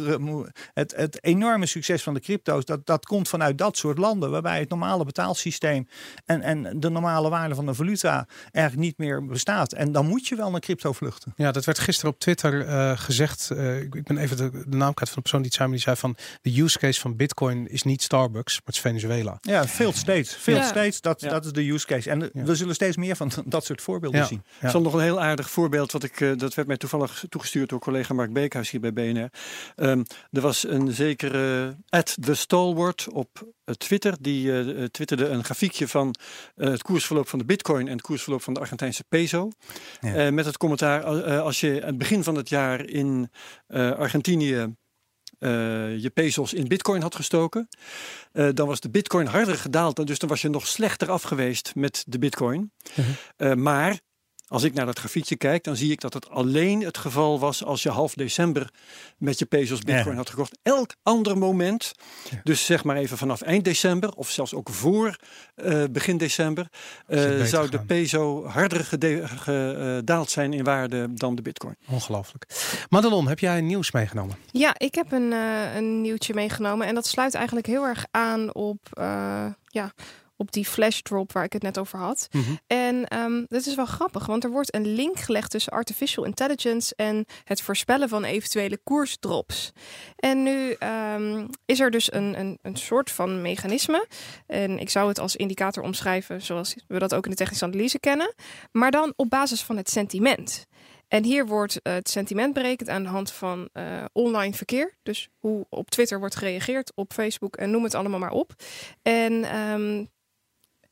het, 0.73 0.93
het 0.95 1.23
enorme 1.23 1.65
succes 1.65 2.03
van 2.03 2.13
de 2.13 2.19
crypto's, 2.19 2.65
dat, 2.65 2.85
dat 2.85 3.05
komt 3.05 3.29
vanuit 3.29 3.57
dat 3.57 3.77
soort 3.77 3.97
landen, 3.97 4.31
waarbij 4.31 4.59
het 4.59 4.69
normale 4.69 5.05
betaalsysteem 5.05 5.87
en, 6.25 6.41
en 6.41 6.79
de 6.79 6.89
normale 6.89 7.29
waarde 7.29 7.55
van 7.55 7.65
de 7.65 7.73
valuta 7.73 8.27
eigenlijk 8.51 8.85
niet 8.87 8.97
meer 8.97 9.25
bestaat. 9.25 9.73
En 9.73 9.91
dan 9.91 10.07
moet 10.07 10.27
je 10.27 10.35
wel 10.35 10.51
naar 10.51 10.59
crypto 10.59 10.91
vluchten. 10.93 11.33
Ja, 11.35 11.51
dat 11.51 11.65
werd 11.65 11.79
gisteren 11.79 12.11
op 12.11 12.19
Twitter 12.19 12.62
eh, 12.67 12.97
gezegd. 12.97 13.49
Eh, 13.51 13.81
ik 13.81 13.95
ik 13.95 14.03
ben 14.03 14.17
even 14.17 14.37
de, 14.37 14.49
de 14.51 14.77
naam 14.77 14.93
kwijt 14.93 15.09
van 15.11 15.15
de 15.15 15.21
persoon 15.21 15.41
die 15.41 15.47
het 15.47 15.53
zei, 15.57 15.67
maar 15.69 15.77
die 15.77 15.85
zei 15.85 15.95
van 15.95 16.15
de 16.41 16.61
use 16.61 16.79
case 16.79 16.99
van 16.99 17.15
Bitcoin 17.15 17.67
is 17.69 17.83
niet 17.83 18.01
Starbucks, 18.01 18.53
maar 18.53 18.61
het 18.65 18.75
is 18.75 18.81
Venezuela. 18.81 19.37
Ja, 19.41 19.67
veel 19.67 19.91
steeds. 19.93 20.35
Veel 20.35 20.55
Ja. 20.55 20.67
steeds, 20.67 21.01
dat, 21.01 21.21
Ja. 21.21 21.29
dat 21.29 21.45
is 21.45 21.51
de 21.51 21.69
use 21.71 21.85
case. 21.85 22.09
En 22.09 22.19
Ja. 22.33 22.43
we 22.43 22.55
zullen 22.55 22.75
steeds 22.75 22.97
meer 22.97 23.15
van 23.15 23.31
dat 23.45 23.65
soort 23.65 23.81
voorbeelden 23.81 24.19
Ja. 24.19 24.25
zien. 24.25 24.43
Ik 24.61 24.69
zal 24.69 24.81
nog 24.81 24.93
een 24.93 25.01
heel 25.01 25.21
aardig 25.21 25.49
voorbeeld, 25.49 25.91
wat 25.91 26.03
ik, 26.03 26.21
eh, 26.21 26.31
dat 26.37 26.53
werd 26.53 26.67
mij 26.67 26.77
toevallig 26.77 27.25
toegestuurd 27.29 27.69
door 27.69 27.79
collega 27.79 28.13
Mark 28.13 28.33
Beekhuis 28.33 28.69
hier 28.69 28.79
bij 28.79 28.93
BNR. 28.93 29.29
Ehm, 29.75 30.03
er 30.31 30.41
was 30.41 30.67
een 30.67 30.91
zekere 30.91 31.75
at 31.89 32.15
the 32.21 32.35
Stalwart 32.35 33.07
op 33.11 33.47
Twitter, 33.77 34.15
die 34.19 34.51
eh, 34.51 34.83
eh, 34.83 34.89
twitterde 34.89 35.27
een 35.27 35.43
grafiekje 35.43 35.87
van 35.87 36.15
eh, 36.55 36.69
het 36.69 36.81
koersverloop 36.81 37.27
van 37.27 37.39
de 37.39 37.45
bitcoin 37.45 37.87
en 37.87 37.93
het 37.93 38.01
koersverloop 38.01 38.41
van 38.41 38.53
de 38.53 38.59
Argentijnse 38.59 39.03
peso. 39.09 39.49
Ja. 40.01 40.13
Eh, 40.15 40.31
met 40.31 40.45
het 40.45 40.57
commentaar, 40.57 41.03
eh, 41.03 41.41
als 41.41 41.59
je 41.59 41.81
aan 41.81 41.87
het 41.87 41.97
begin 41.97 42.23
van 42.23 42.35
het 42.35 42.49
jaar 42.49 42.85
in 42.85 43.31
eh, 43.67 43.91
Argentinië 43.91 44.75
eh, 45.43 45.97
je 45.97 46.09
pesos 46.13 46.53
in 46.53 46.67
bitcoin 46.67 47.01
had 47.01 47.15
gestoken, 47.15 47.67
eh, 48.31 48.49
dan 48.53 48.67
was 48.67 48.79
de 48.79 48.89
bitcoin 48.89 49.27
harder 49.27 49.55
gedaald. 49.55 50.07
Dus 50.07 50.19
dan 50.19 50.29
was 50.29 50.41
je 50.41 50.49
nog 50.49 50.67
slechter 50.67 51.11
af 51.11 51.21
geweest 51.21 51.75
met 51.75 52.03
de 52.07 52.19
bitcoin. 52.19 52.71
Mhm. 52.95 53.07
Eh, 53.37 53.53
maar 53.53 53.99
als 54.53 54.63
ik 54.63 54.73
naar 54.73 54.85
dat 54.85 54.99
grafiekje 54.99 55.35
kijk, 55.35 55.63
dan 55.63 55.75
zie 55.75 55.91
ik 55.91 56.01
dat 56.01 56.13
het 56.13 56.29
alleen 56.29 56.83
het 56.83 56.97
geval 56.97 57.39
was 57.39 57.63
als 57.63 57.83
je 57.83 57.89
half 57.89 58.13
december 58.13 58.69
met 59.17 59.39
je 59.39 59.45
pesos 59.45 59.79
bitcoin 59.81 60.09
Ja. 60.11 60.15
had 60.15 60.29
gekocht. 60.29 60.57
Elk 60.63 60.91
ander 61.03 61.37
moment, 61.37 61.91
Ja. 62.29 62.39
dus 62.43 62.65
zeg 62.65 62.83
maar 62.83 62.95
even 62.95 63.17
vanaf 63.17 63.41
eind 63.41 63.63
december 63.63 64.11
of 64.11 64.29
zelfs 64.29 64.53
ook 64.53 64.69
voor 64.69 65.15
eh, 65.55 65.83
begin 65.91 66.17
december, 66.17 66.67
eh, 67.07 67.41
zou 67.41 67.69
de 67.69 67.79
peso 67.79 68.45
harder 68.45 68.83
gedaald 68.83 70.29
zijn 70.29 70.53
in 70.53 70.63
waarde 70.63 71.13
dan 71.13 71.35
de 71.35 71.41
bitcoin. 71.41 71.75
Ongelooflijk. 71.89 72.45
Madelon, 72.89 73.27
heb 73.27 73.39
jij 73.39 73.61
nieuws 73.61 73.91
meegenomen? 73.91 74.35
Ja, 74.51 74.75
ik 74.77 74.95
heb 74.95 75.11
een, 75.11 75.33
eh, 75.33 75.75
een 75.75 76.01
nieuwtje 76.01 76.33
meegenomen. 76.33 76.87
En 76.87 76.95
dat 76.95 77.07
sluit 77.07 77.33
eigenlijk 77.33 77.65
heel 77.65 77.83
erg 77.85 78.05
aan 78.11 78.53
op, 78.53 78.79
eh, 78.93 79.45
ja, 79.67 79.93
op 80.43 80.51
die 80.51 80.65
flash 80.65 80.99
drop 80.99 81.31
waar 81.31 81.43
ik 81.43 81.53
het 81.53 81.61
net 81.61 81.77
over 81.77 81.99
had. 81.99 82.27
En 82.67 83.07
ehm 83.07 83.43
dit 83.47 83.65
is 83.65 83.75
wel 83.75 83.85
grappig, 83.85 84.25
want 84.25 84.43
er 84.43 84.49
wordt 84.49 84.75
een 84.75 84.93
link 84.93 85.19
gelegd 85.19 85.51
tussen 85.51 85.71
artificial 85.71 86.25
intelligence 86.25 86.95
en 86.95 87.25
het 87.43 87.61
voorspellen 87.61 88.09
van 88.09 88.23
eventuele 88.23 88.77
koersdrops. 88.83 89.71
En 90.15 90.43
nu 90.43 90.71
ehm, 90.71 91.47
is 91.65 91.79
er 91.79 91.91
dus 91.91 92.13
een, 92.13 92.39
een, 92.39 92.59
een 92.61 92.75
soort 92.75 93.11
van 93.11 93.41
mechanisme. 93.41 94.07
En 94.47 94.79
ik 94.79 94.89
zou 94.89 95.07
het 95.07 95.19
als 95.19 95.35
indicator 95.35 95.83
omschrijven 95.83 96.41
zoals 96.41 96.75
we 96.87 96.99
dat 96.99 97.15
ook 97.15 97.23
in 97.23 97.31
de 97.31 97.37
technische 97.37 97.65
analyse 97.65 97.99
kennen. 97.99 98.33
Maar 98.71 98.91
dan 98.91 99.13
op 99.15 99.29
basis 99.29 99.61
van 99.61 99.77
het 99.77 99.89
sentiment. 99.89 100.67
En 101.13 101.23
hier 101.23 101.45
wordt 101.45 101.79
het 101.83 102.09
sentiment 102.09 102.53
berekend 102.53 102.89
aan 102.89 103.03
de 103.03 103.09
hand 103.09 103.31
van 103.31 103.69
eh, 103.73 104.03
online 104.13 104.53
verkeer. 104.53 104.97
Dus 105.03 105.29
hoe 105.37 105.65
op 105.69 105.89
Twitter 105.89 106.19
wordt 106.19 106.35
gereageerd, 106.35 106.91
op 106.95 107.13
Facebook 107.13 107.55
en 107.55 107.71
noem 107.71 107.83
het 107.83 107.95
allemaal 107.95 108.19
maar 108.19 108.31
op. 108.31 108.53
En 109.01 109.43
ehm, 109.43 110.05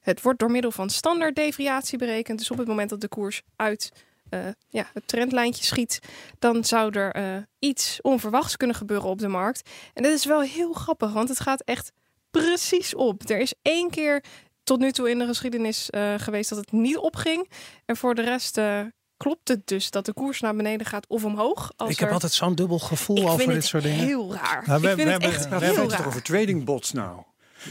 het 0.02 0.22
wordt 0.22 0.40
door 0.40 0.52
middel 0.52 0.72
van 0.72 0.90
standaard 0.90 1.36
deviatie 1.36 1.98
berekend. 1.98 2.38
Dus 2.40 2.52
op 2.52 2.58
het 2.58 2.68
moment 2.68 2.90
dat 2.90 3.02
de 3.02 3.08
koers 3.08 3.42
uit 3.56 3.92
eh, 4.30 4.40
ja, 4.70 4.90
het 4.94 5.08
trendlijntje 5.08 5.64
schiet, 5.66 6.00
dan 6.40 6.64
zou 6.64 6.98
er 7.00 7.12
eh, 7.12 7.24
iets 7.60 8.00
onverwachts 8.02 8.58
kunnen 8.58 8.76
gebeuren 8.76 9.10
op 9.10 9.20
de 9.20 9.28
markt. 9.28 9.70
En 9.94 10.04
dat 10.04 10.12
is 10.12 10.26
wel 10.26 10.42
heel 10.42 10.74
grappig, 10.74 11.12
want 11.14 11.30
het 11.30 11.40
gaat 11.40 11.62
echt 11.62 11.92
precies 12.32 12.96
op. 12.96 13.30
Er 13.30 13.40
is 13.40 13.54
één 13.62 13.90
keer 13.90 14.24
tot 14.64 14.80
nu 14.80 14.92
toe 14.92 15.10
in 15.10 15.20
de 15.20 15.26
geschiedenis 15.26 15.90
eh, 15.90 16.14
geweest 16.18 16.50
dat 16.50 16.58
het 16.60 16.72
niet 16.72 16.98
opging. 16.98 17.50
En 17.86 17.98
voor 17.98 18.16
de 18.16 18.22
rest 18.22 18.58
eh, 18.58 18.80
klopt 19.18 19.48
het 19.48 19.68
dus 19.68 19.90
dat 19.90 20.06
de 20.06 20.14
koers 20.14 20.40
naar 20.40 20.56
beneden 20.56 20.86
gaat 20.88 21.08
of 21.08 21.26
omhoog. 21.26 21.72
Als 21.76 21.90
ik 21.90 22.00
heb 22.00 22.08
er- 22.08 22.14
altijd 22.14 22.32
zo'n 22.32 22.56
dubbel 22.56 22.80
gevoel 22.80 23.18
ik 23.18 23.24
over 23.24 23.36
vind 23.38 23.48
dit 23.48 23.58
het 23.58 23.66
soort 23.68 23.84
dingen. 23.84 24.06
heel 24.06 24.34
raar. 24.34 24.64
Nou, 24.68 24.82
we- 24.82 24.88
ik 24.90 24.96
vind 24.96 25.08
we 25.08 25.14
het 25.14 25.22
hebben- 25.22 25.30
echt 25.40 25.50
we 25.50 25.66
heel 25.66 25.76
hebben 25.76 25.98
het 25.98 26.06
over 26.06 26.22
trading 26.22 26.64
bots 26.66 26.92
nou? 26.92 27.22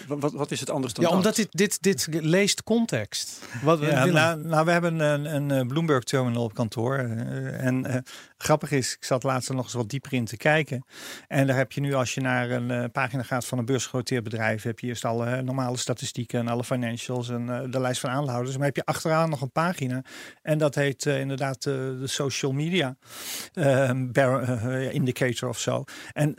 Wat, 0.07 0.33
wat, 0.33 0.51
is 0.51 0.61
het 0.61 0.71
anders 0.71 0.93
dan 0.93 1.05
Ja, 1.05 1.09
dat? 1.11 1.19
omdat 1.19 1.37
dit, 1.37 1.49
dit, 1.51 1.83
dit 1.83 2.07
leest 2.11 2.63
context. 2.63 3.41
Wat, 3.63 3.81
Ja, 3.81 3.87
Willem, 3.87 4.13
nou, 4.13 4.45
nou, 4.47 4.65
we 4.65 4.71
hebben 4.71 5.01
een, 5.01 5.51
een 5.51 5.67
Bloomberg 5.67 6.05
terminal 6.05 6.43
op 6.45 6.55
kantoor. 6.55 6.97
eh, 6.97 7.65
en 7.67 7.87
eh, 7.87 7.97
grappig 8.37 8.71
is, 8.71 8.95
ik 8.95 9.05
zat 9.05 9.23
laatst 9.23 9.51
nog 9.51 9.65
eens 9.65 9.73
wat 9.73 9.89
dieper 9.89 10.13
in 10.13 10.25
te 10.25 10.37
kijken. 10.37 10.85
En 11.29 11.47
daar 11.47 11.57
heb 11.57 11.73
je 11.73 11.81
nu, 11.81 11.95
als 11.95 12.15
je 12.15 12.21
naar 12.21 12.51
een 12.51 12.71
eh, 12.71 12.85
pagina 12.93 13.23
gaat 13.23 13.47
van 13.47 13.59
een 13.59 13.65
beursgenoteerd 13.65 14.25
bedrijf, 14.25 14.63
heb 14.63 14.79
je 14.79 14.87
eerst 14.87 15.05
alle 15.05 15.27
eh, 15.27 15.43
normale 15.43 15.77
statistieken 15.77 16.39
en 16.41 16.49
alle 16.49 16.65
financials 16.65 17.29
en 17.29 17.49
eh, 17.49 17.71
de 17.71 17.81
lijst 17.81 18.01
van 18.01 18.11
aandeelhouders. 18.11 18.57
Maar 18.57 18.67
heb 18.67 18.77
je 18.77 18.85
achteraan 18.85 19.31
nog 19.31 19.41
een 19.41 19.53
pagina. 19.53 20.03
En 20.43 20.59
dat 20.59 20.75
heet 20.75 21.07
eh, 21.07 21.21
inderdaad 21.21 21.57
eh, 21.67 21.73
de 21.75 22.07
social 22.07 22.53
media 22.53 22.97
bar- 24.13 24.71
indicator 24.93 25.49
of 25.49 25.59
zo. 25.59 25.85
En 26.13 26.37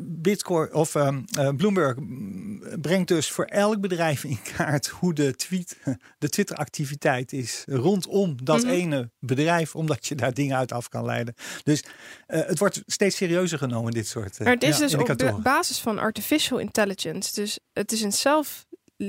Bitcoin 0.00 0.72
of 0.74 0.94
ehm, 0.94 1.20
eh, 1.38 1.48
Bloomberg 1.56 1.96
mm, 1.96 2.62
brengt 2.90 3.08
dus 3.08 3.30
voor 3.30 3.44
elk 3.44 3.80
bedrijf 3.80 4.24
in 4.24 4.38
kaart 4.56 4.86
hoe 4.86 5.14
de 5.14 5.36
tweet, 5.36 5.76
de 6.18 6.28
Twitter-activiteit 6.28 7.32
is 7.32 7.64
rondom 7.66 8.44
dat 8.44 8.62
Mhm. 8.62 8.72
ene 8.72 9.10
bedrijf, 9.18 9.74
omdat 9.76 10.06
je 10.06 10.14
daar 10.14 10.34
dingen 10.34 10.56
uit 10.56 10.72
af 10.72 10.88
kan 10.88 11.04
leiden. 11.04 11.34
Dus 11.62 11.84
eh, 12.26 12.46
het 12.46 12.58
wordt 12.58 12.82
steeds 12.86 13.16
serieuzer 13.16 13.58
genomen, 13.58 13.92
dit 13.92 14.06
soort 14.06 14.38
eh, 14.38 14.44
Maar 14.44 14.54
het 14.54 14.62
is 14.62 14.78
ja, 14.78 14.86
dus 14.86 14.94
op 14.94 15.18
de 15.18 15.34
basis 15.42 15.78
van 15.78 15.98
artificial 15.98 16.58
intelligence. 16.58 17.34
Dus 17.34 17.58
het 17.72 17.92
is 17.92 18.02
een 18.02 18.12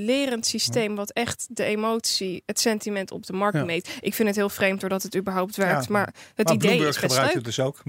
zelflerend 0.01 0.45
systeem 0.45 0.95
wat 0.95 1.11
echt 1.11 1.47
de 1.49 1.63
emotie, 1.63 2.43
het 2.45 2.59
sentiment 2.59 3.11
op 3.11 3.25
de 3.25 3.33
markt 3.33 3.57
Ja. 3.57 3.63
meet. 3.65 3.97
Ik 4.01 4.13
vind 4.13 4.27
het 4.27 4.37
heel 4.37 4.49
vreemd 4.49 4.79
doordat 4.79 5.03
het 5.03 5.15
überhaupt 5.15 5.55
werkt. 5.55 5.85
Ja. 5.85 5.91
Maar 5.91 6.13
het 6.35 6.45
Maar 6.45 6.55
idee 6.55 6.57
Bloomberg 6.69 6.95
is 6.95 7.01
best 7.01 7.11
gebruikt 7.13 7.25
leuk. 7.25 7.45
het 7.45 7.55
dus 7.55 7.59
ook. 7.65 7.81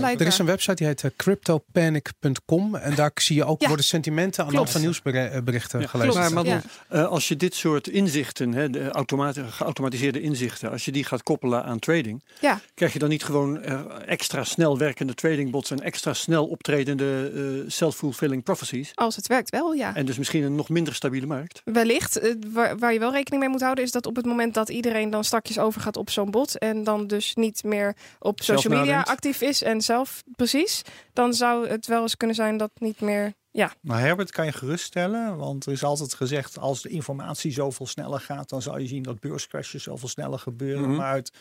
Ja, 0.00 0.14
er 0.18 0.26
is 0.26 0.38
een 0.38 0.46
website 0.46 0.74
die 0.74 0.86
heet 0.86 1.04
eh, 1.04 1.10
cryptopanic.com. 1.16 2.74
En 2.74 2.94
daar 2.94 3.10
zie 3.14 3.36
je 3.36 3.44
ook 3.44 3.60
Ja. 3.60 3.66
worden 3.66 3.84
sentimenten 3.86 4.44
aan 4.44 4.50
de 4.50 4.56
hand 4.56 4.70
van 4.70 4.80
nieuwsberichten 4.80 5.80
Ja, 5.80 5.86
gelezen. 5.86 6.32
Maar 6.34 6.62
eh, 6.88 7.06
als 7.06 7.28
je 7.28 7.36
dit 7.36 7.54
soort 7.54 7.88
inzichten, 7.88 8.52
hè, 8.52 8.70
de 8.70 8.88
automati- 8.90 9.42
geautomatiseerde 9.50 10.20
inzichten, 10.20 10.70
als 10.70 10.84
je 10.84 10.92
die 10.92 11.04
gaat 11.04 11.22
koppelen 11.22 11.64
aan 11.64 11.78
trading, 11.78 12.22
Ja. 12.40 12.60
krijg 12.74 12.92
je 12.92 12.98
dan 12.98 13.08
niet 13.08 13.24
gewoon 13.24 13.62
eh, 13.62 13.80
extra 14.06 14.44
snel 14.44 14.78
werkende 14.78 15.14
tradingbots 15.14 15.70
en 15.70 15.80
extra 15.80 16.14
snel 16.14 16.46
optredende 16.46 17.30
eh, 17.34 17.70
self-fulfilling 17.70 18.42
prophecies? 18.42 18.90
Als 18.94 19.16
het 19.16 19.26
werkt 19.26 19.50
wel, 19.50 19.72
ja. 19.72 19.94
En 19.94 20.06
dus 20.06 20.18
misschien 20.18 20.42
een 20.42 20.54
nog 20.54 20.68
minder 20.68 20.94
stabiele 20.94 21.26
markt. 21.34 21.62
Wellicht. 21.64 22.18
Eh, 22.18 22.34
waar, 22.52 22.78
waar 22.78 22.92
je 22.92 22.98
wel 22.98 23.12
rekening 23.12 23.42
mee 23.42 23.50
moet 23.50 23.62
houden, 23.62 23.84
is 23.84 23.92
dat 23.92 24.06
op 24.06 24.16
het 24.16 24.26
moment 24.26 24.54
dat 24.54 24.68
iedereen 24.68 25.10
dan 25.10 25.24
stakjes 25.24 25.58
overgaat 25.58 25.96
op 25.96 26.10
zo'n 26.10 26.30
bot 26.30 26.58
en 26.58 26.84
dan 26.84 27.06
dus 27.06 27.34
niet 27.34 27.64
meer 27.64 27.96
op 28.18 28.42
social 28.42 28.78
media 28.78 29.00
actief 29.00 29.40
is 29.40 29.62
en 29.62 29.80
zelf 29.80 30.22
precies, 30.36 30.82
dan 31.12 31.34
zou 31.34 31.68
het 31.68 31.86
wel 31.86 32.02
eens 32.02 32.16
kunnen 32.16 32.36
zijn 32.36 32.56
dat 32.56 32.70
niet 32.74 33.00
meer. 33.00 33.32
Ja, 33.56 33.72
Maar 33.80 34.00
Herbert 34.00 34.30
kan 34.30 34.44
je 34.44 34.52
geruststellen, 34.52 35.36
want 35.36 35.66
er 35.66 35.72
is 35.72 35.82
altijd 35.84 36.14
gezegd 36.14 36.58
als 36.58 36.82
de 36.82 36.88
informatie 36.88 37.52
zoveel 37.52 37.86
sneller 37.86 38.20
gaat, 38.20 38.48
dan 38.48 38.62
zal 38.62 38.78
je 38.78 38.86
zien 38.86 39.02
dat 39.02 39.20
beurscrashes 39.20 39.82
zoveel 39.82 40.08
sneller 40.08 40.38
gebeuren. 40.38 40.88
Mhm. 40.88 40.96
Maar 40.96 41.10
uit, 41.12 41.32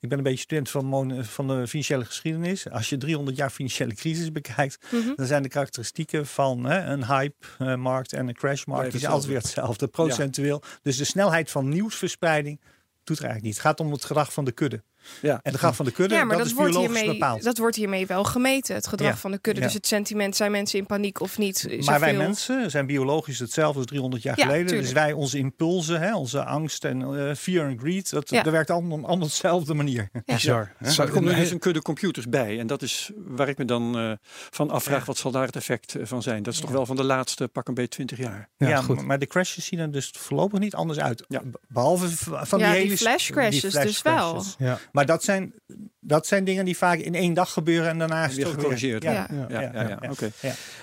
ik 0.00 0.08
ben 0.08 0.18
een 0.18 0.24
beetje 0.24 0.38
student 0.42 0.70
van, 0.70 0.84
mon- 0.84 1.24
van 1.24 1.48
de 1.48 1.66
financiële 1.68 2.04
geschiedenis. 2.04 2.68
Als 2.70 2.88
je 2.88 2.96
300 2.96 3.36
jaar 3.36 3.50
financiële 3.50 3.94
crisis 3.94 4.32
bekijkt, 4.32 4.86
Mhm. 4.92 5.14
dan 5.16 5.26
zijn 5.26 5.42
de 5.42 5.48
karakteristieken 5.48 6.26
van 6.26 6.64
hè, 6.64 6.80
een 6.92 7.06
hype-markt 7.06 8.12
en 8.12 8.28
een 8.28 8.34
crashmarkt 8.34 8.66
Blijven 8.88 8.90
die 8.90 9.00
zijn 9.00 9.12
altijd 9.12 9.32
weer 9.32 9.40
hetzelfde, 9.42 9.86
procentueel. 9.86 10.62
Dus 10.82 10.96
de 10.96 11.04
snelheid 11.04 11.50
van 11.50 11.68
nieuwsverspreiding 11.68 12.60
doet 13.04 13.18
er 13.18 13.24
eigenlijk 13.24 13.42
niet. 13.54 13.62
Het 13.62 13.62
gaat 13.66 13.80
om 13.86 13.92
het 13.92 14.04
gedrag 14.04 14.32
van 14.32 14.44
de 14.44 14.52
kudde. 14.52 14.82
Ja. 15.22 15.32
En 15.32 15.40
het 15.42 15.54
gedrag 15.54 15.76
van 15.76 15.84
de 15.84 15.90
kudde, 15.90 16.14
ja 16.14 16.20
maar 16.24 16.28
dat, 16.28 16.38
dat, 16.38 16.46
is 16.46 16.52
wordt 16.52 16.70
biologisch 16.72 16.96
hiermee, 16.98 17.18
bepaald. 17.18 17.42
dat 17.42 17.58
wordt 17.58 17.76
hiermee 17.76 18.06
wel 18.06 18.24
gemeten, 18.24 18.74
het 18.74 18.86
gedrag 18.86 19.10
Ja, 19.10 19.16
van 19.16 19.30
de 19.30 19.38
kudde. 19.38 19.60
ja. 19.60 19.66
Dus 19.66 19.74
het 19.74 19.86
sentiment, 19.86 20.36
zijn 20.36 20.50
mensen 20.50 20.78
in 20.78 20.86
paniek 20.86 21.20
of 21.20 21.38
niet? 21.38 21.78
Maar 21.84 22.00
wij 22.00 22.14
mensen 22.14 22.70
zijn 22.70 22.86
biologisch 22.86 23.38
hetzelfde 23.38 23.78
als 23.78 23.86
300 23.86 24.22
jaar 24.22 24.38
Ja, 24.38 24.42
geleden. 24.44 24.66
tuurlijk. 24.66 24.86
Dus 24.86 24.94
wij, 24.96 25.12
onze 25.12 25.38
impulsen, 25.38 26.00
hè, 26.00 26.14
onze 26.16 26.44
angst 26.44 26.84
en 26.84 27.28
eh, 27.28 27.34
fear 27.34 27.68
en 27.68 27.78
greed, 27.78 28.10
dat, 28.10 28.30
Ja. 28.30 28.42
dat 28.42 28.52
werkt 28.52 28.70
allemaal 28.70 28.98
op 28.98 29.20
dezelfde 29.30 29.74
manier. 29.74 30.08
Bizar. 30.24 30.72
Er 30.78 31.10
komt 31.10 31.24
nu 31.24 31.34
dus 31.34 31.50
een 31.50 31.58
kudde 31.58 31.82
computers 31.82 32.28
bij. 32.28 32.58
En 32.58 32.66
dat 32.66 32.82
is 32.82 33.10
waar 33.16 33.48
ik 33.48 33.58
me 33.58 33.64
dan 33.64 33.98
eh, 33.98 34.12
van 34.50 34.70
afvraag, 34.70 35.04
wat 35.04 35.16
zal 35.16 35.30
daar 35.30 35.46
het 35.46 35.56
effect 35.56 35.94
eh, 35.94 36.02
van 36.06 36.22
zijn? 36.22 36.42
Dat 36.42 36.54
is 36.54 36.60
toch 36.60 36.70
wel 36.70 36.86
van 36.86 36.96
de 36.96 37.04
laatste 37.04 37.48
pak 37.48 37.68
een 37.68 37.74
beetje 37.74 37.88
20 37.90 38.18
jaar. 38.18 38.48
Ja, 38.56 38.68
Ja, 38.68 38.82
goed. 38.82 39.04
maar 39.04 39.18
de 39.18 39.26
crashes 39.26 39.64
zien 39.66 39.78
er 39.78 39.90
dus 39.92 40.10
voorlopig 40.18 40.58
niet 40.58 40.74
anders 40.74 40.98
uit. 40.98 41.24
Behalve 41.68 42.08
van 42.46 42.58
Ja, 42.58 42.66
die 42.72 42.74
die 42.80 42.82
hele 42.82 42.96
flash 42.96 43.30
crashes 43.30 43.60
die 43.60 43.70
flash 43.70 43.84
dus 43.84 44.02
wel. 44.02 44.44
Ja. 44.58 44.78
Maar 44.92 45.06
dat 45.06 45.24
zijn, 45.24 45.54
dat 46.00 46.26
zijn 46.26 46.44
dingen 46.44 46.64
die 46.64 46.76
vaak 46.76 46.98
in 46.98 47.14
één 47.14 47.34
dag 47.34 47.52
gebeuren 47.52 47.88
en 47.88 47.98
daarna 47.98 48.24
is 48.24 48.34
Weer 48.34 48.46
gecorrigeerd 48.46 49.02
Ja, 49.02 49.12
Ja. 49.12 49.26
Ja, 49.48 49.60
ja, 49.60 49.70
ja. 49.72 49.98
ja. 50.00 50.10
Oké. 50.10 50.30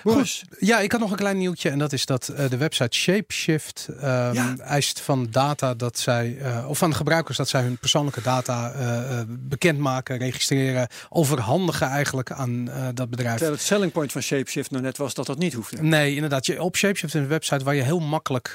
Goed. 0.02 0.44
Ja, 0.58 0.78
ik 0.80 0.92
had 0.92 1.00
nog 1.00 1.10
een 1.10 1.16
klein 1.16 1.38
nieuwtje 1.38 1.70
en 1.70 1.78
dat 1.78 1.92
is 1.92 2.06
dat 2.06 2.28
eh, 2.28 2.50
de 2.50 2.56
website 2.56 2.96
Shapeshift 2.96 3.88
ehm, 4.00 4.60
eist 4.60 5.00
van 5.00 5.26
data 5.30 5.74
dat 5.74 5.98
zij, 5.98 6.38
eh, 6.38 6.68
of 6.68 6.78
van 6.78 6.90
de 6.90 6.96
gebruikers 6.96 7.36
dat 7.36 7.48
zij 7.48 7.62
hun 7.62 7.78
persoonlijke 7.78 8.22
data 8.22 8.72
eh, 8.72 9.20
bekendmaken, 9.28 10.18
registreren, 10.18 10.88
overhandigen 11.08 11.86
eigenlijk 11.86 12.32
aan 12.32 12.70
dat 12.94 13.10
bedrijf. 13.10 13.36
Terwijl 13.36 13.56
het 13.56 13.66
selling 13.66 13.92
point 13.92 14.12
van 14.12 14.22
Shapeshift 14.22 14.70
nou 14.70 14.82
net 14.82 14.96
was 14.96 15.14
dat 15.14 15.26
dat 15.26 15.38
niet 15.38 15.54
hoefde. 15.54 15.82
Nee, 15.82 16.14
inderdaad. 16.14 16.46
Je, 16.46 16.62
op 16.62 16.76
Shapeshift 16.76 17.14
is 17.14 17.20
een 17.20 17.28
website 17.28 17.64
waar 17.64 17.74
je 17.74 17.82
heel 17.82 18.00
makkelijk 18.00 18.52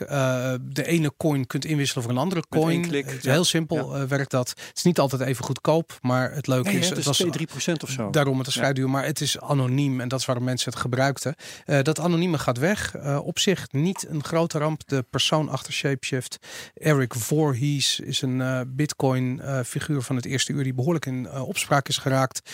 de 0.62 0.86
ene 0.86 1.12
coin 1.18 1.48
kunt 1.48 1.66
inwisselen 1.66 2.04
voor 2.04 2.12
een 2.12 2.18
andere 2.18 2.44
Met 2.50 2.62
coin. 2.62 2.82
één 2.82 2.88
klik. 2.88 3.20
Heel 3.22 3.44
simpel 3.44 4.08
werkt 4.08 4.32
dat. 4.32 4.50
Het 4.50 4.72
is 4.78 4.84
niet 4.84 5.00
altijd 5.00 5.22
even 5.22 5.46
goedkoop, 5.46 5.98
maar 6.02 6.34
het 6.34 6.48
Nee, 6.62 6.74
is, 6.74 6.80
het 6.80 6.90
het 6.90 6.98
is 6.98 7.06
was 7.06 7.18
2, 7.18 7.32
3 7.32 7.48
procent 7.48 7.84
of 7.84 7.90
zo. 7.90 8.10
Daarom, 8.10 8.38
het 8.38 8.48
is 8.48 8.54
vrij 8.54 8.74
duur, 8.74 8.90
maar 8.90 9.06
het 9.06 9.22
is 9.22 9.40
anoniem 9.40 10.02
en 10.02 10.08
dat 10.08 10.20
is 10.20 10.26
waarom 10.26 10.44
mensen 10.44 10.72
het 10.72 10.82
gebruikten. 10.82 11.36
Eh, 11.66 11.82
dat 11.82 12.00
anonieme 12.00 12.38
gaat 12.38 12.58
weg. 12.58 12.96
Eh, 12.96 13.20
op 13.24 13.40
zich 13.40 13.72
niet 13.72 14.06
een 14.10 14.24
grote 14.24 14.58
ramp. 14.58 14.82
De 14.88 15.06
persoon 15.10 15.50
achter 15.50 15.74
Shapeshift, 15.74 16.38
Eric 16.74 17.14
Voorhees, 17.14 18.00
is 18.00 18.22
een 18.22 18.42
eh, 18.42 18.60
Bitcoin-figuur 18.68 20.02
van 20.02 20.16
het 20.16 20.26
eerste 20.26 20.54
uur 20.54 20.64
die 20.64 20.74
behoorlijk 20.74 21.06
in 21.06 21.32
opspraak 21.32 21.88
is 21.88 21.98
geraakt. 21.98 22.52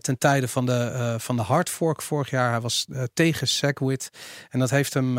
ten 0.00 0.18
tijde 0.18 0.48
van 0.48 0.66
de, 0.66 1.14
van 1.18 1.36
de 1.36 1.42
hard 1.42 1.68
fork 1.68 2.02
vorig 2.02 2.30
jaar. 2.30 2.50
Hij 2.50 2.60
was 2.60 2.86
tegen 3.14 3.48
Segwit 3.48 4.10
en 4.50 4.58
dat 4.58 4.70
heeft 4.70 4.94
hem 4.94 5.18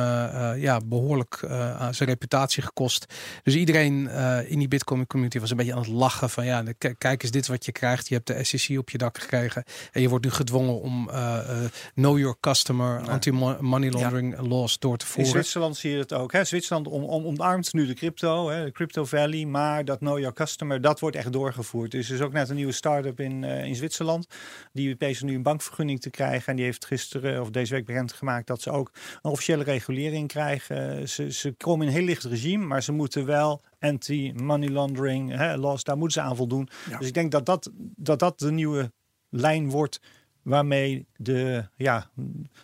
ja, 0.59 0.79
behoorlijk 0.85 1.39
eh, 1.81 1.87
zijn 1.91 2.09
reputatie 2.09 2.63
gekost. 2.63 3.05
Dus 3.43 3.55
iedereen 3.55 4.09
in 4.47 4.59
die 4.59 4.67
Bitcoin 4.67 5.07
community 5.07 5.39
was 5.39 5.51
een 5.51 5.57
beetje 5.57 5.73
aan 5.73 5.79
het 5.79 5.87
lachen 5.87 6.29
van 6.29 6.45
ja, 6.45 6.63
kijk 6.97 7.23
eens 7.23 7.31
dit 7.31 7.47
wat 7.47 7.65
je 7.65 7.71
krijgt. 7.71 8.07
Je 8.07 8.13
hebt 8.23 8.39
de 8.39 8.57
SEC 8.57 8.77
op 8.77 8.89
je 8.89 8.97
dak 8.97 9.17
gekregen 9.17 9.63
en 9.91 10.01
je 10.01 10.09
wordt 10.09 10.25
nu 10.25 10.31
gedwongen 10.31 10.81
om 10.81 11.09
eh, 11.09 11.63
eh, 11.63 11.71
know 11.93 12.17
your 12.17 12.35
customer, 12.39 13.09
anti-money 13.09 13.89
laundering 13.91 14.47
laws 14.47 14.79
door 14.79 14.97
te 14.97 15.05
In 15.05 15.11
voeren. 15.11 15.31
Zwitserland 15.31 15.77
zie 15.77 15.91
je 15.91 15.97
het 15.97 16.13
ook. 16.13 16.31
Hè? 16.31 16.43
Zwitserland 16.43 16.87
om, 16.87 17.03
om, 17.03 17.25
omarmt 17.25 17.73
nu 17.73 17.85
de 17.85 17.93
crypto, 17.93 18.49
hè? 18.49 18.65
de 18.65 18.71
Crypto 18.71 19.05
Valley. 19.05 19.45
Maar 19.45 19.85
dat 19.85 19.97
Know 19.97 20.19
Your 20.19 20.33
Customer, 20.33 20.81
dat 20.81 20.99
wordt 20.99 21.15
echt 21.15 21.33
doorgevoerd. 21.33 21.91
Dus 21.91 22.09
er 22.09 22.15
is 22.15 22.21
ook 22.21 22.33
net 22.33 22.49
een 22.49 22.55
nieuwe 22.55 22.71
start-up 22.71 23.19
in, 23.19 23.43
eh, 23.43 23.65
in 23.65 23.75
Zwitserland. 23.75 24.27
Die 24.73 24.97
bezig 24.97 25.23
nu 25.23 25.35
een 25.35 25.43
bankvergunning 25.43 26.01
te 26.01 26.09
krijgen. 26.09 26.47
En 26.47 26.55
die 26.55 26.65
heeft 26.65 26.85
gisteren 26.85 27.41
of 27.41 27.49
deze 27.49 27.73
week 27.73 27.85
bekendgemaakt 27.85 28.47
dat 28.47 28.61
ze 28.61 28.71
ook 28.71 28.91
een 29.21 29.31
officiële 29.31 29.63
regulering 29.63 30.27
krijgen. 30.27 31.09
Ze, 31.09 31.31
ze 31.31 31.51
komen 31.57 31.87
in 31.87 31.91
een 31.91 31.97
heel 31.97 32.07
licht 32.07 32.23
regime, 32.23 32.65
maar 32.65 32.83
ze 32.83 32.91
moeten 32.91 33.25
wel 33.25 33.61
anti-money 33.81 34.69
laundering 34.69 35.37
hè, 35.37 35.57
laws, 35.57 35.83
daar 35.83 35.97
moeten 35.97 36.21
ze 36.21 36.27
aan 36.27 36.35
voldoen. 36.35 36.69
Ja. 36.89 36.97
Dus 36.97 37.07
ik 37.07 37.13
denk 37.13 37.31
dat 37.31 37.45
dat, 37.45 37.69
dat 37.95 38.19
dat 38.19 38.39
de 38.39 38.51
nieuwe 38.51 38.91
lijn 39.29 39.69
wordt 39.69 39.99
waarmee 40.41 41.05
de, 41.15 41.67
ja, 41.75 42.09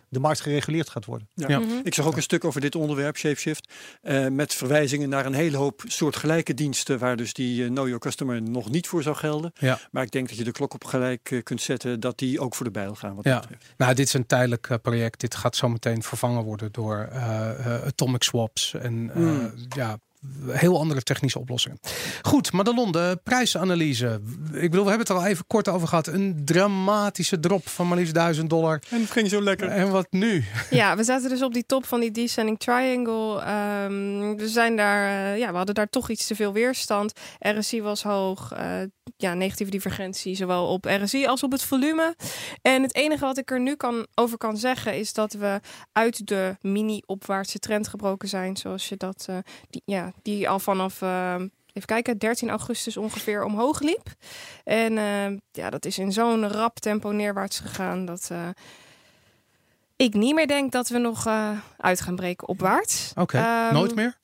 de 0.10 0.19
markt 0.19 0.41
gereguleerd 0.41 0.89
gaat 0.89 1.06
worden. 1.06 1.27
Ja. 1.34 1.47
Ja. 1.47 1.62
Ik 1.84 1.93
zag 1.93 2.06
ook 2.06 2.15
een 2.15 2.21
stuk 2.21 2.43
over 2.43 2.62
dit 2.62 2.75
onderwerp, 2.75 3.17
Shapeshift, 3.17 3.73
eh, 4.01 4.27
met 4.27 4.53
verwijzingen 4.53 5.10
naar 5.10 5.25
een 5.25 5.34
hele 5.34 5.58
hoop 5.58 5.84
soortgelijke 5.88 6.53
diensten 6.53 6.99
waar 6.99 7.17
dus 7.17 7.34
die 7.34 7.63
eh, 7.63 7.69
Know 7.69 7.86
Your 7.86 7.99
Customer 7.99 8.41
nog 8.41 8.69
niet 8.69 8.88
voor 8.88 9.03
zou 9.03 9.15
gelden. 9.15 9.51
Ja. 9.60 9.80
Maar 9.91 10.03
ik 10.03 10.12
denk 10.12 10.27
dat 10.30 10.38
je 10.38 10.43
de 10.43 10.51
klok 10.51 10.73
op 10.73 10.84
gelijk 10.84 11.32
eh, 11.32 11.43
kunt 11.43 11.62
zetten 11.62 11.99
dat 11.99 12.17
die 12.17 12.39
ook 12.39 12.56
voor 12.56 12.65
de 12.65 12.71
bijl 12.71 12.95
gaan. 12.95 13.15
Wat 13.15 13.23
Ja. 13.23 13.43
Nou, 13.77 13.93
dit 13.93 14.08
is 14.08 14.13
een 14.13 14.25
tijdelijk 14.25 14.80
project. 14.82 15.19
Dit 15.19 15.36
gaat 15.36 15.56
zo 15.56 15.69
meteen 15.69 16.03
vervangen 16.03 16.43
worden 16.43 16.71
door 16.71 17.10
atomic 17.86 18.23
swaps 18.23 18.73
en 18.73 19.10
eh, 19.10 19.15
Hmm. 19.15 19.53
ja, 19.75 19.99
heel 20.48 20.80
andere 20.80 21.02
technische 21.02 21.40
oplossingen. 21.40 21.80
Goed, 22.22 22.52
Madelon, 22.52 22.92
de 22.92 23.20
prijsanalyse. 23.24 24.22
Ik 24.54 24.70
bedoel, 24.70 24.84
we 24.84 24.90
hebben 24.90 25.00
het 25.00 25.10
er 25.10 25.16
al 25.16 25.26
even 25.26 25.48
kort 25.48 25.68
over 25.68 25.88
gehad. 25.88 26.08
Een 26.08 26.42
dramatische 26.46 27.40
drop 27.40 27.68
van 27.68 27.88
maar 27.88 27.98
liefst 27.98 28.13
1000 28.13 28.50
dollar. 28.50 28.82
En 28.90 29.02
het 29.02 29.12
ging 29.12 29.30
zo 29.30 29.42
lekker. 29.42 29.68
En 29.68 29.92
wat 29.92 30.08
nu? 30.10 30.44
Ja, 30.70 30.96
we 30.96 31.04
zaten 31.04 31.30
dus 31.30 31.42
op 31.42 31.54
die 31.54 31.66
top 31.66 31.86
van 31.86 32.00
die 32.00 32.12
descending 32.12 32.60
triangle. 32.60 33.42
Ehm, 33.42 34.36
we 34.36 34.48
zijn 34.48 34.76
daar, 34.76 35.32
eh, 35.34 35.38
ja, 35.40 35.52
we 35.52 35.58
hadden 35.58 35.76
daar 35.76 35.90
toch 35.90 36.10
iets 36.10 36.28
te 36.28 36.36
veel 36.36 36.54
weerstand. 36.54 37.12
RSI 37.40 37.82
was 37.82 38.04
hoog. 38.04 38.52
eh, 38.52 38.82
ja, 39.18 39.34
negatieve 39.34 39.72
divergentie, 39.72 40.36
zowel 40.36 40.68
op 40.68 40.86
RSI 40.86 41.26
als 41.26 41.44
op 41.44 41.52
het 41.52 41.63
volume. 41.63 42.16
En 42.62 42.82
het 42.82 42.96
enige 42.96 43.26
wat 43.26 43.38
ik 43.38 43.52
er 43.52 43.60
nu 43.60 43.76
kan, 43.76 44.08
over 44.16 44.38
kan 44.38 44.58
zeggen 44.58 44.98
is 44.98 45.13
dat 45.13 45.34
we 45.34 45.60
uit 45.92 46.28
de 46.28 46.56
mini-opwaartse 46.62 47.60
trend 47.60 47.88
gebroken 47.88 48.28
zijn, 48.28 48.58
zoals 48.58 48.90
je 48.90 48.98
dat, 48.98 49.26
eh, 49.30 49.38
die, 49.70 49.82
ja, 49.86 50.12
die 50.21 50.49
al 50.49 50.60
vanaf. 50.60 51.01
ehm, 51.01 51.47
Even 51.73 51.89
kijken, 51.89 52.17
13 52.17 52.49
augustus 52.49 52.97
ongeveer 52.97 53.43
omhoog 53.43 53.80
liep. 53.80 54.08
En 54.63 54.97
eh, 54.97 55.38
ja, 55.51 55.69
dat 55.69 55.86
is 55.86 55.97
in 55.97 56.12
zo'n 56.12 56.47
rap 56.47 56.80
tempo 56.80 57.10
neerwaarts 57.12 57.60
gegaan 57.60 58.06
dat 58.06 58.27
eh, 58.32 58.47
ik 59.95 60.13
niet 60.13 60.36
meer 60.36 60.47
denk 60.47 60.71
dat 60.71 60.88
we 60.88 60.97
nog 60.97 61.25
eh, 61.25 61.49
uit 61.77 62.01
gaan 62.01 62.15
breken 62.15 62.47
opwaarts. 62.47 63.12
Oké, 63.15 63.38
Ehm, 63.38 63.73
nooit 63.73 63.95
meer? 63.95 64.17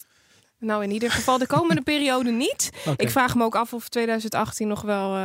Nou, 0.57 0.83
in 0.83 0.91
ieder 0.91 1.11
geval 1.11 1.37
de 1.37 1.47
komende 1.47 1.81
periode 1.91 2.31
niet. 2.31 2.69
Ik 2.95 3.09
vraag 3.09 3.35
me 3.35 3.43
ook 3.43 3.55
af 3.55 3.73
of 3.73 3.89
2018 3.89 4.67
nog 4.67 4.81
wel. 4.81 5.15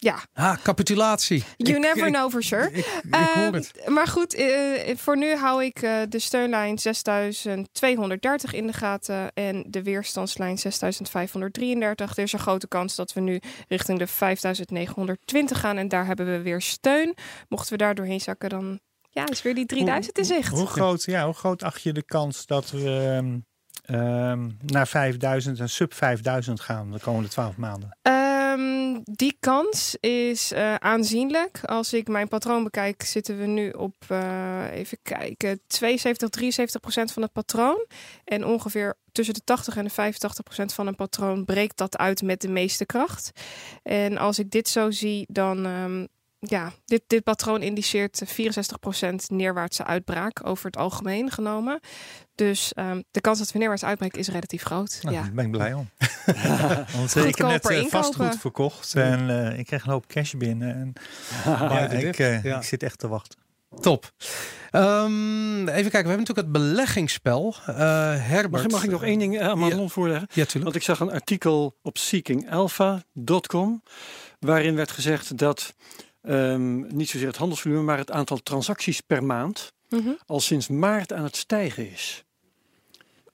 Ja, 0.00 0.18
Ah, 0.32 0.56
capitulatie. 0.62 1.44
you 1.56 1.74
Ik- 1.76 1.82
never 1.82 2.06
ik- 2.06 2.12
know 2.12 2.30
for 2.30 2.42
sure. 2.42 2.66
Ik, 2.70 2.76
ik, 2.76 2.86
ik 3.02 3.14
Ehm, 3.14 3.38
hoor 3.38 3.52
het. 3.52 3.72
Maar 3.86 4.06
goed, 4.06 4.34
eh, 4.34 4.96
voor 4.96 5.16
nu 5.16 5.34
hou 5.34 5.64
ik 5.64 5.82
eh, 5.82 5.92
de 6.08 6.18
steunlijn 6.18 6.78
6230 6.78 8.52
in 8.52 8.66
de 8.66 8.72
gaten 8.72 9.32
en 9.34 9.64
de 9.68 9.82
weerstandslijn 9.82 10.58
6533. 10.58 12.16
Er 12.16 12.22
is 12.22 12.32
een 12.32 12.38
grote 12.38 12.68
kans 12.68 12.94
dat 12.94 13.12
we 13.12 13.20
nu 13.20 13.40
richting 13.68 13.98
de 13.98 14.06
5920 14.06 15.60
gaan 15.60 15.76
en 15.76 15.88
daar 15.88 16.06
hebben 16.06 16.26
we 16.26 16.42
weer 16.42 16.60
steun. 16.60 17.14
Mochten 17.48 17.72
we 17.72 17.78
daar 17.78 17.94
doorheen 17.94 18.20
zakken, 18.20 18.48
dan 18.48 18.80
ja, 19.10 19.28
is 19.28 19.42
weer 19.42 19.54
die 19.54 19.66
3000 19.66 20.18
in 20.18 20.24
zicht. 20.24 20.52
Hoe 20.52 20.66
groot, 20.66 21.04
ja, 21.04 21.24
hoe 21.24 21.34
groot 21.34 21.62
acht 21.62 21.82
je 21.82 21.92
de 21.92 22.02
kans 22.04 22.46
dat 22.46 22.70
we 22.70 23.40
ehm, 23.88 24.50
naar 24.60 24.88
5000 24.88 25.60
en 25.60 25.68
sub 25.68 25.94
5000 25.94 26.60
gaan 26.60 26.90
de 26.92 27.00
komende 27.00 27.28
12 27.28 27.56
maanden? 27.56 27.98
Ehm, 28.02 29.00
die 29.04 29.36
kans 29.40 29.96
is 30.00 30.52
eh, 30.52 30.74
aanzienlijk. 30.74 31.60
Als 31.64 31.92
ik 31.92 32.08
mijn 32.08 32.28
patroon 32.28 32.64
bekijk, 32.64 33.02
zitten 33.02 33.38
we 33.38 33.46
nu 33.46 33.70
op, 33.70 33.94
eh, 34.08 34.64
even 34.72 34.98
kijken, 35.02 35.60
72, 35.66 36.28
73 36.28 36.80
procent 36.80 37.12
van 37.12 37.22
het 37.22 37.32
patroon. 37.32 37.86
En 38.24 38.44
ongeveer 38.44 38.94
tussen 39.12 39.34
de 39.34 39.44
80 39.44 39.76
en 39.76 39.84
de 39.84 39.90
85 39.90 40.44
procent 40.44 40.74
van 40.74 40.86
een 40.86 40.96
patroon 40.96 41.44
breekt 41.44 41.76
dat 41.76 41.98
uit 41.98 42.22
met 42.22 42.40
de 42.40 42.48
meeste 42.48 42.86
kracht. 42.86 43.30
En 43.82 44.18
als 44.18 44.38
ik 44.38 44.50
dit 44.50 44.68
zo 44.68 44.90
zie, 44.90 45.26
dan. 45.28 45.66
ehm, 45.66 46.04
ja, 46.38 46.72
dit, 46.84 47.02
dit 47.06 47.22
patroon 47.22 47.62
indiceert 47.62 48.22
64% 48.24 49.14
neerwaartse 49.26 49.84
uitbraak 49.84 50.46
over 50.46 50.66
het 50.66 50.76
algemeen 50.76 51.30
genomen. 51.30 51.80
Dus 52.34 52.72
ehm, 52.72 53.02
de 53.10 53.20
kans 53.20 53.38
dat 53.38 53.52
we 53.52 53.58
neerwaarts 53.58 53.84
uitbreken 53.84 54.18
is 54.18 54.28
relatief 54.28 54.62
groot. 54.62 54.98
Nou, 55.02 55.14
ja. 55.14 55.22
Daar 55.22 55.32
ben 55.32 55.44
ik 55.44 55.50
blij 55.50 55.72
om. 55.72 55.90
Want 56.96 57.16
eh, 57.16 57.26
ik 57.26 57.36
heb 57.36 57.46
net 57.46 57.70
eh, 57.70 57.84
vastgoed 57.84 58.38
verkocht 58.38 58.94
en 58.94 59.50
eh, 59.50 59.58
ik 59.58 59.66
kreeg 59.66 59.84
een 59.84 59.90
hoop 59.90 60.06
cash 60.06 60.32
binnen. 60.32 60.74
En, 60.74 60.92
dip. 61.98 62.16
ik, 62.16 62.42
Ja. 62.42 62.56
ik 62.56 62.62
zit 62.62 62.82
echt 62.82 62.98
te 62.98 63.08
wachten. 63.08 63.38
Top. 63.80 64.12
Ehm, 64.70 65.68
even 65.68 65.90
kijken, 65.90 65.90
we 65.90 66.08
hebben 66.08 66.18
natuurlijk 66.18 66.38
het 66.38 66.52
beleggingsspel. 66.52 67.54
Uh, 67.68 67.74
Herbert. 68.16 68.62
Mag, 68.62 68.70
mag, 68.70 68.84
ik 68.84 68.90
nog 68.90 69.02
één 69.02 69.18
ding 69.18 69.40
aan 69.40 69.58
Manon 69.58 69.82
ja. 69.82 69.88
voorleggen? 69.88 70.28
Ja, 70.30 70.44
tuurlijk. 70.44 70.64
Want 70.64 70.76
ik 70.76 70.82
zag 70.82 71.00
een 71.00 71.10
artikel 71.10 71.76
op 71.82 71.98
seekingalpha.com 71.98 73.82
waarin 74.38 74.74
werd 74.74 74.90
gezegd 74.90 75.38
dat 75.38 75.74
um, 76.22 76.96
niet 76.96 77.08
zozeer 77.08 77.28
het 77.28 77.36
handelsvolume, 77.36 77.82
maar 77.82 77.98
het 77.98 78.10
aantal 78.10 78.42
transacties 78.42 79.00
per 79.00 79.24
maand 79.24 79.72
mm 79.88 80.00
-hmm. 80.00 80.18
al 80.26 80.40
sinds 80.40 80.68
maart 80.68 81.12
aan 81.12 81.24
het 81.24 81.36
stijgen 81.36 81.90
is. 81.90 82.24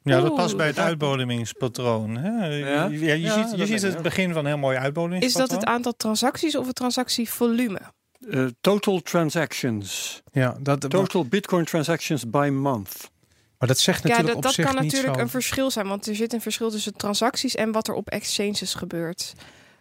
Ja, 0.02 0.20
dat 0.20 0.34
past 0.34 0.56
bij 0.56 0.66
het 0.66 0.78
uitbodemingspatroon. 0.78 2.16
Hè? 2.16 2.46
Ja? 2.46 2.84
Je, 2.86 2.98
je 2.98 3.20
ja, 3.20 3.48
ziet, 3.48 3.58
je 3.58 3.66
ziet 3.66 3.82
het 3.82 4.02
begin 4.02 4.32
van 4.32 4.38
een 4.40 4.46
heel 4.46 4.58
mooi 4.58 4.76
uitbodemingspatroon. 4.76 5.44
Is 5.44 5.50
dat 5.50 5.60
het 5.60 5.68
aantal 5.68 5.92
transacties 5.96 6.56
of 6.56 6.66
het 6.66 6.74
transactievolume? 6.74 7.80
Uh, 8.20 8.46
total 8.60 9.00
transactions. 9.00 10.22
Ja, 10.32 10.56
dat, 10.60 10.90
total 10.90 11.24
Bitcoin 11.24 11.64
transactions 11.64 12.30
by 12.30 12.48
month. 12.52 13.10
Maar 13.58 13.68
dat 13.68 13.78
zegt 13.78 14.02
natuurlijk 14.02 14.28
ja, 14.28 14.34
dat, 14.34 14.36
op 14.36 14.42
dat 14.42 14.52
zich 14.52 14.64
kan 14.64 14.74
niet 14.74 14.84
natuurlijk 14.92 15.14
zo. 15.14 15.20
een 15.20 15.28
verschil 15.28 15.70
zijn, 15.70 15.88
want 15.88 16.06
er 16.06 16.14
zit 16.14 16.32
een 16.32 16.40
verschil 16.40 16.70
tussen 16.70 16.94
transacties 16.94 17.54
en 17.54 17.72
wat 17.72 17.88
er 17.88 17.94
op 17.94 18.08
exchanges 18.08 18.74
gebeurt. 18.74 19.34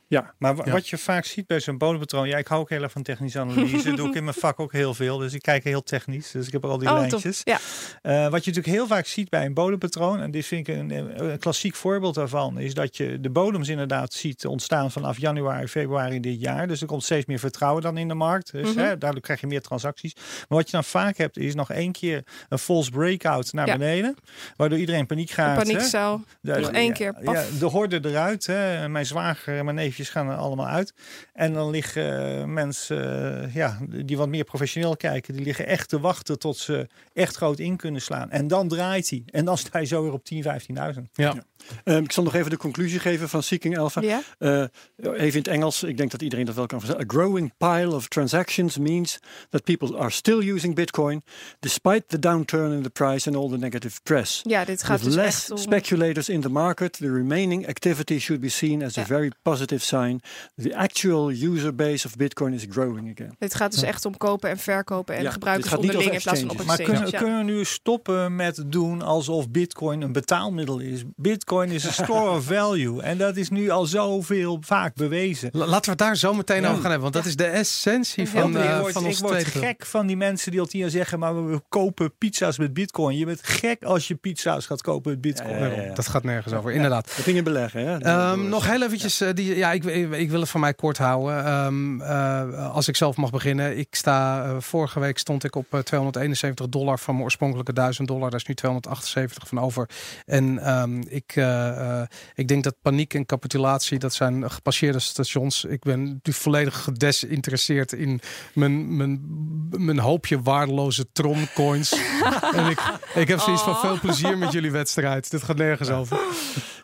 Ja, 0.08 0.34
maar 0.38 0.56
ja. 0.56 0.72
wat 0.72 0.90
je 0.90 0.98
vaak 0.98 1.26
ziet 1.26 1.48
bij 1.48 1.60
zo'n 1.60 1.78
bodempatroon, 1.78 2.28
ja, 2.28 2.38
ik 2.38 2.48
hou 2.48 2.62
ook 2.62 2.70
heel 2.70 2.84
erg 2.84 2.92
van 2.92 3.04
technische 3.04 3.40
analyse, 3.40 3.94
doe 3.96 4.08
ik 4.08 4.16
in 4.16 4.24
mijn 4.24 4.36
vak 4.36 4.60
ook 4.60 4.72
heel 4.72 4.94
veel, 4.94 5.18
dus 5.18 5.34
ik 5.34 5.42
kijk 5.42 5.64
heel 5.64 5.84
technisch, 5.84 6.32
dus 6.32 6.48
ik 6.48 6.54
heb 6.54 6.66
al 6.66 6.78
die 6.78 6.90
oh, 6.90 6.98
lijntjes. 6.98 7.42
Ja. 7.44 7.60
Uh, 8.04 8.30
wat 8.30 8.46
je 8.46 8.52
natuurlijk 8.52 8.76
heel 8.76 8.88
vaak 8.88 9.06
ziet 9.06 9.30
bij 9.30 9.46
een 9.46 9.54
bodempatroon, 9.54 10.22
en 10.22 10.32
dit 10.32 10.46
vind 10.46 10.68
ik 10.68 10.76
een, 10.76 10.90
een, 11.24 11.40
klassiek 11.40 11.76
voorbeeld 11.76 12.16
daarvan, 12.16 12.60
is 12.60 12.74
dat 12.74 12.98
je 12.98 13.20
de 13.20 13.30
bodems 13.30 13.68
inderdaad 13.68 14.14
ziet 14.14 14.46
ontstaan 14.46 14.92
vanaf 14.92 15.18
januari, 15.18 15.68
februari 15.68 16.20
dit 16.20 16.42
jaar, 16.42 16.68
dus 16.68 16.82
er 16.82 16.88
komt 16.88 17.04
steeds 17.04 17.26
meer 17.26 17.40
vertrouwen 17.40 17.82
dan 17.82 17.98
in 17.98 18.08
de 18.08 18.14
markt, 18.14 18.52
dus 18.52 18.68
mm 18.68 18.76
-hmm. 18.76 18.84
hè, 18.84 18.98
daardoor 18.98 19.22
krijg 19.22 19.42
je 19.42 19.48
meer 19.48 19.62
transacties. 19.62 20.16
Maar 20.16 20.58
wat 20.58 20.66
je 20.66 20.72
dan 20.72 20.84
vaak 20.84 21.18
hebt, 21.18 21.38
is 21.38 21.56
nog 21.56 21.72
één 21.72 21.92
keer 21.92 22.24
een 22.50 22.60
false 22.60 22.92
breakout 22.92 23.54
naar 23.54 23.68
ja. 23.68 23.78
beneden, 23.78 24.16
waardoor 24.56 24.78
iedereen 24.78 25.06
paniek 25.06 25.30
gaat. 25.30 25.58
Een 25.58 25.68
paniekcel, 25.68 26.22
nog 26.42 26.72
één 26.72 26.94
keer, 26.94 27.14
paf. 27.24 27.52
Ja, 27.52 27.60
de 27.60 27.66
horde 27.66 28.00
eruit, 28.04 28.46
hè. 28.46 28.90
mijn 28.90 29.06
zwager 29.06 29.58
en 29.58 29.66
mijn 29.66 29.78
gaan 30.02 30.30
er 30.30 30.36
allemaal 30.36 30.68
uit. 30.68 30.94
En 31.34 31.54
dan 31.54 31.70
liggen 31.70 32.38
uh, 32.40 32.46
mensen 32.46 33.44
uh, 33.44 33.56
ja, 33.56 33.78
die 33.88 34.18
wat 34.18 34.28
meer 34.28 34.44
professioneel 34.44 34.98
kijken, 34.98 35.34
die 35.34 35.46
liggen 35.46 35.68
echt 35.68 35.90
te 35.90 36.00
wachten 36.00 36.40
tot 36.40 36.58
ze 36.58 36.88
echt 37.14 37.36
groot 37.36 37.60
in 37.60 37.78
kunnen 37.78 38.02
slaan. 38.02 38.30
En 38.32 38.48
dan 38.48 38.68
draait 38.68 39.10
hij. 39.10 39.24
En 39.26 39.46
dan 39.46 39.58
sta 39.58 39.80
je 39.80 39.86
zo 39.86 40.04
weer 40.04 40.14
op 40.14 40.24
10, 40.24 40.44
15.000. 40.44 40.50
Ja. 40.76 41.02
ja. 41.14 41.44
Um, 41.84 42.04
ik 42.04 42.12
zal 42.12 42.24
nog 42.24 42.36
even 42.36 42.50
de 42.50 42.58
conclusie 42.58 43.00
geven 43.00 43.30
van 43.30 43.44
Seeking 43.44 43.78
Alpha. 43.78 44.02
Ja? 44.02 44.22
Uh, 44.40 44.64
even 44.96 45.18
in 45.18 45.38
het 45.38 45.48
Engels, 45.48 45.84
ik 45.84 45.98
denk 45.98 46.12
dat 46.12 46.22
iedereen 46.22 46.46
dat 46.46 46.56
wel 46.56 46.66
kan 46.66 46.80
vertellen. 46.80 47.06
A 47.06 47.10
growing 47.10 47.54
pile 47.58 47.96
of 47.96 48.08
transactions 48.08 48.78
means 48.78 49.20
that 49.50 49.64
people 49.64 49.98
are 49.98 50.10
still 50.10 50.52
using 50.52 50.76
Bitcoin 50.76 51.24
despite 51.60 52.04
the 52.08 52.20
downturn 52.20 52.72
in 52.72 52.82
the 52.84 52.90
price 52.90 53.28
and 53.28 53.38
all 53.38 53.50
the 53.50 53.58
negative 53.58 54.00
press. 54.04 54.42
Ja, 54.44 54.66
dit 54.66 54.84
gaat 54.84 55.02
With 55.02 55.06
dus 55.06 55.16
less 55.16 55.42
echt 55.42 55.52
om... 55.52 55.58
speculators 55.58 56.30
in 56.30 56.42
the 56.42 56.50
market, 56.50 56.94
the 56.94 57.12
remaining 57.12 57.68
activity 57.68 58.20
should 58.20 58.42
be 58.42 58.50
seen 58.50 58.84
as 58.84 58.96
Ja. 58.96 59.02
a 59.02 59.06
very 59.06 59.32
positive 59.42 59.83
sign. 59.84 60.22
The 60.62 60.76
actual 60.78 61.30
user 61.30 61.76
base 61.76 62.08
of 62.08 62.16
Bitcoin 62.16 62.54
is 62.54 62.66
growing 62.70 63.12
again. 63.12 63.36
Dit 63.40 63.56
gaat 63.56 63.72
dus 63.72 63.82
echt 63.82 64.06
om 64.06 64.18
kopen 64.18 64.50
en 64.50 64.58
verkopen 64.58 65.16
en 65.16 65.24
Ja, 65.24 65.32
gebruikers 65.32 65.70
dit 65.70 65.74
gaat 65.74 65.84
niet 65.84 65.96
onderling 65.96 66.24
in 66.24 66.32
over 66.32 66.42
plaats 66.42 66.58
van 66.58 66.60
op. 66.62 66.66
Maar 66.78 66.82
kunnen, 66.82 67.12
ja. 67.12 67.18
kunnen 67.18 67.38
we 67.38 67.52
nu 67.52 67.66
stoppen 67.66 68.36
met 68.36 68.64
doen 68.68 69.02
alsof 69.02 69.50
Bitcoin 69.50 70.02
een 70.02 70.12
betaalmiddel 70.12 70.80
is? 70.80 71.04
Bitcoin 71.16 71.70
is 71.72 71.84
een 71.84 71.94
store 72.04 72.30
of 72.30 72.44
value. 72.46 73.02
En 73.02 73.18
dat 73.18 73.38
is 73.38 73.50
nu 73.50 73.70
al 73.70 73.86
zoveel 73.86 74.58
vaak 74.62 74.96
bewezen. 74.96 75.50
La- 75.52 75.66
Laten 75.66 75.84
we 75.84 75.90
het 75.90 76.00
daar 76.00 76.18
zo 76.18 76.34
meteen 76.34 76.66
over 76.66 76.82
gaan 76.82 76.92
hebben, 76.92 77.02
want 77.02 77.14
dat 77.14 77.26
is 77.26 77.36
de 77.36 77.46
essentie 77.46 78.30
van, 78.30 78.58
eh, 78.58 78.80
word, 78.80 78.94
van 78.94 79.06
ons 79.06 79.16
ik 79.16 79.22
word 79.26 79.40
tweede. 79.40 79.60
gek 79.68 79.86
van 79.86 80.08
die 80.08 80.18
mensen 80.18 80.52
die 80.52 80.60
al 80.60 80.66
tien 80.66 80.80
jaar 80.80 80.90
zeggen, 80.90 81.20
maar 81.20 81.48
we 81.50 81.62
kopen 81.70 82.18
pizza's 82.18 82.58
met 82.58 82.74
bitcoin. 82.74 83.18
Je 83.18 83.26
bent 83.26 83.40
gek 83.44 83.84
als 83.84 84.08
je 84.08 84.16
pizza's 84.16 84.66
gaat 84.66 84.82
kopen 84.82 85.12
met 85.12 85.22
bitcoin. 85.22 85.58
Ja, 85.58 85.66
ja, 85.66 85.82
ja. 85.82 85.94
Dat 85.94 86.08
gaat 86.08 86.24
nergens 86.24 86.54
over, 86.54 86.72
inderdaad. 86.72 87.06
Dat 87.06 87.24
ging 87.26 87.36
je 87.36 87.44
beleggen, 87.44 87.88
hè? 87.88 87.98
Ehm, 87.98 88.50
nog 88.50 88.68
heel 88.68 88.82
eventjes, 88.84 89.22
eh, 89.22 89.30
die, 89.34 89.56
ja, 89.56 89.73
ik, 89.74 89.84
ik, 90.12 90.30
wil 90.30 90.40
het 90.40 90.50
van 90.50 90.60
mij 90.60 90.74
kort 90.74 90.98
houden. 90.98 91.46
Ehm, 91.46 92.02
eh, 92.02 92.72
als 92.74 92.88
ik 92.88 92.96
zelf 92.96 93.16
mag 93.16 93.30
beginnen. 93.30 93.78
Ik 93.78 93.96
sta, 93.96 94.44
eh, 94.44 94.56
vorige 94.60 95.00
week 95.00 95.18
stond 95.18 95.44
ik 95.44 95.56
op 95.56 95.66
eh, 95.70 95.80
271 95.80 96.70
dollar 96.70 97.00
van 97.00 97.14
mijn 97.14 97.26
oorspronkelijke 97.26 97.74
1000 97.74 98.08
dollar. 98.08 98.30
Daar 98.30 98.40
is 98.40 98.46
nu 98.46 98.54
278 98.54 99.48
van 99.48 99.60
over. 99.60 99.90
En 100.26 100.60
ehm, 100.60 101.02
ik, 101.02 101.32
eh, 101.36 102.00
eh, 102.02 102.08
ik 102.36 102.48
denk 102.48 102.64
dat 102.64 102.76
paniek 102.82 103.14
en 103.14 103.26
capitulatie, 103.26 104.00
dat 104.00 104.14
zijn 104.14 104.52
gepasseerde 104.52 105.00
stations. 105.00 105.66
Ik 105.66 105.82
ben 105.82 106.20
nu 106.24 106.34
volledig 106.34 106.84
gedesinteresseerd 106.84 107.92
in 107.92 108.22
mijn, 108.54 108.98
mijn, 108.98 109.22
mijn 109.70 110.00
hoopje 110.00 110.42
waardeloze 110.42 111.12
troncoins. 111.12 111.92
en 112.56 112.70
ik, 112.70 112.80
ik 113.16 113.28
heb 113.28 113.40
zoiets 113.40 113.64
van 113.64 113.72
Oh. 113.74 113.80
veel 113.80 114.00
plezier 114.00 114.38
met 114.38 114.52
jullie 114.52 114.72
wedstrijd. 114.72 115.32
Dit 115.32 115.44
gaat 115.44 115.58
nergens 115.58 115.90
over. 115.90 116.20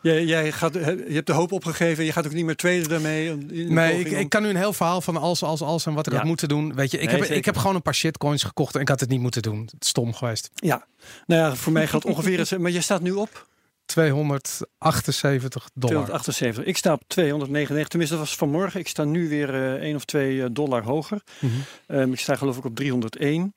Jij, 0.02 0.24
jij 0.24 0.52
gaat, 0.52 0.74
je 0.74 1.04
hebt 1.08 1.26
de 1.26 1.32
hoop 1.32 1.52
opgegeven. 1.52 2.04
Je 2.04 2.12
gaat 2.12 2.26
ook 2.26 2.32
niet 2.32 2.44
meer 2.44 2.56
daarmee. 2.88 3.34
Nee, 3.36 3.98
ik, 4.00 4.10
ik 4.10 4.28
kan 4.28 4.42
nu 4.42 4.48
een 4.48 4.56
heel 4.56 4.72
verhaal 4.72 5.00
van 5.00 5.16
als, 5.16 5.42
als, 5.42 5.60
als 5.60 5.86
en 5.86 5.94
wat 5.94 6.06
ik 6.06 6.12
Ja. 6.12 6.18
had 6.18 6.26
moeten 6.28 6.48
doen. 6.48 6.74
Weet 6.74 6.90
je, 6.90 6.96
ik, 6.98 7.04
Nee, 7.04 7.12
heb, 7.14 7.22
zeker. 7.24 7.36
ik 7.38 7.44
heb 7.44 7.56
gewoon 7.56 7.74
een 7.74 7.82
paar 7.82 7.94
shitcoins 7.94 8.42
gekocht 8.42 8.74
en 8.74 8.80
ik 8.80 8.88
had 8.88 9.00
het 9.00 9.08
niet 9.08 9.20
moeten 9.20 9.42
doen. 9.42 9.68
Stom 9.78 10.14
geweest. 10.14 10.50
Ja, 10.54 10.86
nou 11.26 11.40
ja, 11.42 11.54
voor 11.56 11.72
mij 11.72 11.86
geldt 11.86 12.04
ongeveer. 12.04 12.38
het- 12.38 12.58
Maar 12.58 12.70
jij 12.70 12.80
staat 12.82 13.00
nu 13.02 13.12
op 13.12 13.46
278 13.86 15.68
dollar. 15.74 16.04
278. 16.04 16.64
Ik 16.64 16.76
sta 16.76 16.92
op 16.92 17.02
299. 17.06 17.88
Tenminste, 17.88 18.16
dat 18.16 18.26
was 18.26 18.36
vanmorgen. 18.36 18.80
Ik 18.80 18.88
sta 18.88 19.04
nu 19.04 19.28
weer 19.28 19.54
eh 19.54 19.82
1 19.88 19.94
of 19.96 20.04
2 20.04 20.52
dollar 20.52 20.82
hoger. 20.82 21.20
Mhm. 21.40 21.52
Ehm, 21.86 22.12
ik 22.12 22.18
sta 22.20 22.36
geloof 22.36 22.56
ik 22.56 22.64
op 22.64 22.76
301. 22.76 23.54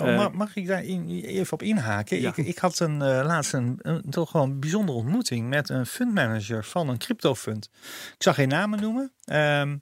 Oh, 0.00 0.08
Eh, 0.08 0.16
mag, 0.16 0.32
mag 0.32 0.56
ik 0.56 0.66
daar 0.66 0.84
in, 0.84 1.08
even 1.24 1.52
op 1.52 1.62
inhaken? 1.62 2.20
Ja. 2.20 2.28
Ik, 2.28 2.36
ik 2.46 2.58
had 2.58 2.78
een, 2.78 3.02
eh, 3.02 3.24
laatst 3.24 3.52
een, 3.52 3.78
een 3.82 4.02
toch 4.10 4.30
gewoon 4.30 4.60
bijzondere 4.60 4.98
ontmoeting 4.98 5.48
met 5.48 5.68
een 5.68 5.86
fundmanager 5.86 6.64
van 6.64 6.88
een 6.88 6.98
cryptofund. 6.98 7.68
Ik 8.16 8.22
zag 8.22 8.34
geen 8.34 8.48
namen 8.48 8.80
noemen. 8.80 9.12
Ehm, 9.24 9.76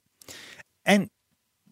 en 0.81 1.11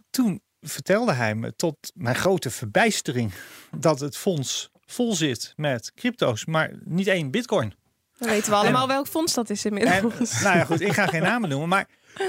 toen 0.09 0.41
vertelde 0.61 1.13
hij 1.13 1.35
me 1.35 1.55
tot 1.55 1.91
mijn 1.95 2.15
grote 2.15 2.49
verbijstering 2.49 3.31
dat 3.77 3.99
het 3.99 4.17
fonds 4.17 4.69
vol 4.85 5.13
zit 5.13 5.53
met 5.55 5.91
crypto's, 5.95 6.45
maar 6.45 6.71
niet 6.83 7.07
één 7.07 7.31
bitcoin. 7.31 7.73
Dan 8.17 8.29
weten 8.29 8.49
we 8.51 8.57
allemaal 8.57 8.87
welk 8.87 9.07
fonds 9.07 9.33
dat 9.33 9.49
is 9.49 9.65
En, 9.65 9.77
inmiddels. 9.77 10.41
nou 10.41 10.57
ja, 10.57 10.63
goed, 10.65 10.81
ik 10.81 10.93
ga 10.93 11.07
geen 11.07 11.21
namen 11.21 11.49
noemen, 11.49 11.69
maar 11.69 11.87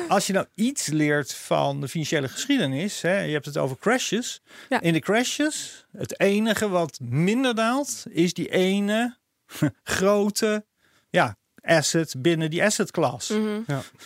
als 0.08 0.26
je 0.26 0.32
nou 0.32 0.46
iets 0.54 0.86
leert 0.86 1.34
van 1.34 1.80
de 1.80 1.88
financiële 1.88 2.28
geschiedenis, 2.28 3.00
hè, 3.00 3.20
je 3.20 3.32
hebt 3.32 3.46
het 3.46 3.56
over 3.56 3.76
crashes. 3.78 4.42
Ja. 4.68 4.80
In 4.80 4.92
de 4.92 5.00
crashes, 5.00 5.86
het 5.92 6.20
enige 6.20 6.68
wat 6.68 6.98
minder 7.02 7.54
daalt, 7.54 8.04
is 8.08 8.34
die 8.34 8.48
ene 8.48 9.16
grote 9.82 10.64
ja, 11.10 11.36
asset 11.62 12.14
binnen 12.18 12.50
die 12.50 12.64
asset 12.64 12.90
class. 12.90 13.28
Mhm. 13.28 13.60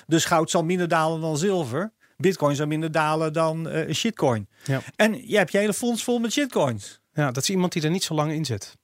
Dus 0.06 0.24
goud 0.24 0.50
zal 0.50 0.64
minder 0.64 0.88
dalen 0.88 1.20
dan 1.20 1.38
zilver. 1.38 1.92
Bitcoin 2.16 2.56
zal 2.56 2.66
minder 2.66 2.92
dalen 2.92 3.32
dan 3.32 3.68
eh, 3.68 3.94
shitcoin. 3.94 4.48
Ja. 4.64 4.82
En 4.96 5.28
je 5.28 5.36
hebt 5.36 5.52
je 5.52 5.58
hele 5.58 5.74
fonds 5.74 6.04
vol 6.04 6.18
met 6.18 6.32
shitcoins. 6.32 7.00
Ja, 7.12 7.30
dat 7.30 7.42
is 7.42 7.50
iemand 7.50 7.72
die 7.72 7.82
er 7.82 7.90
niet 7.90 8.04
zo 8.04 8.14
lang 8.14 8.32
in 8.32 8.44
zit. 8.44 8.76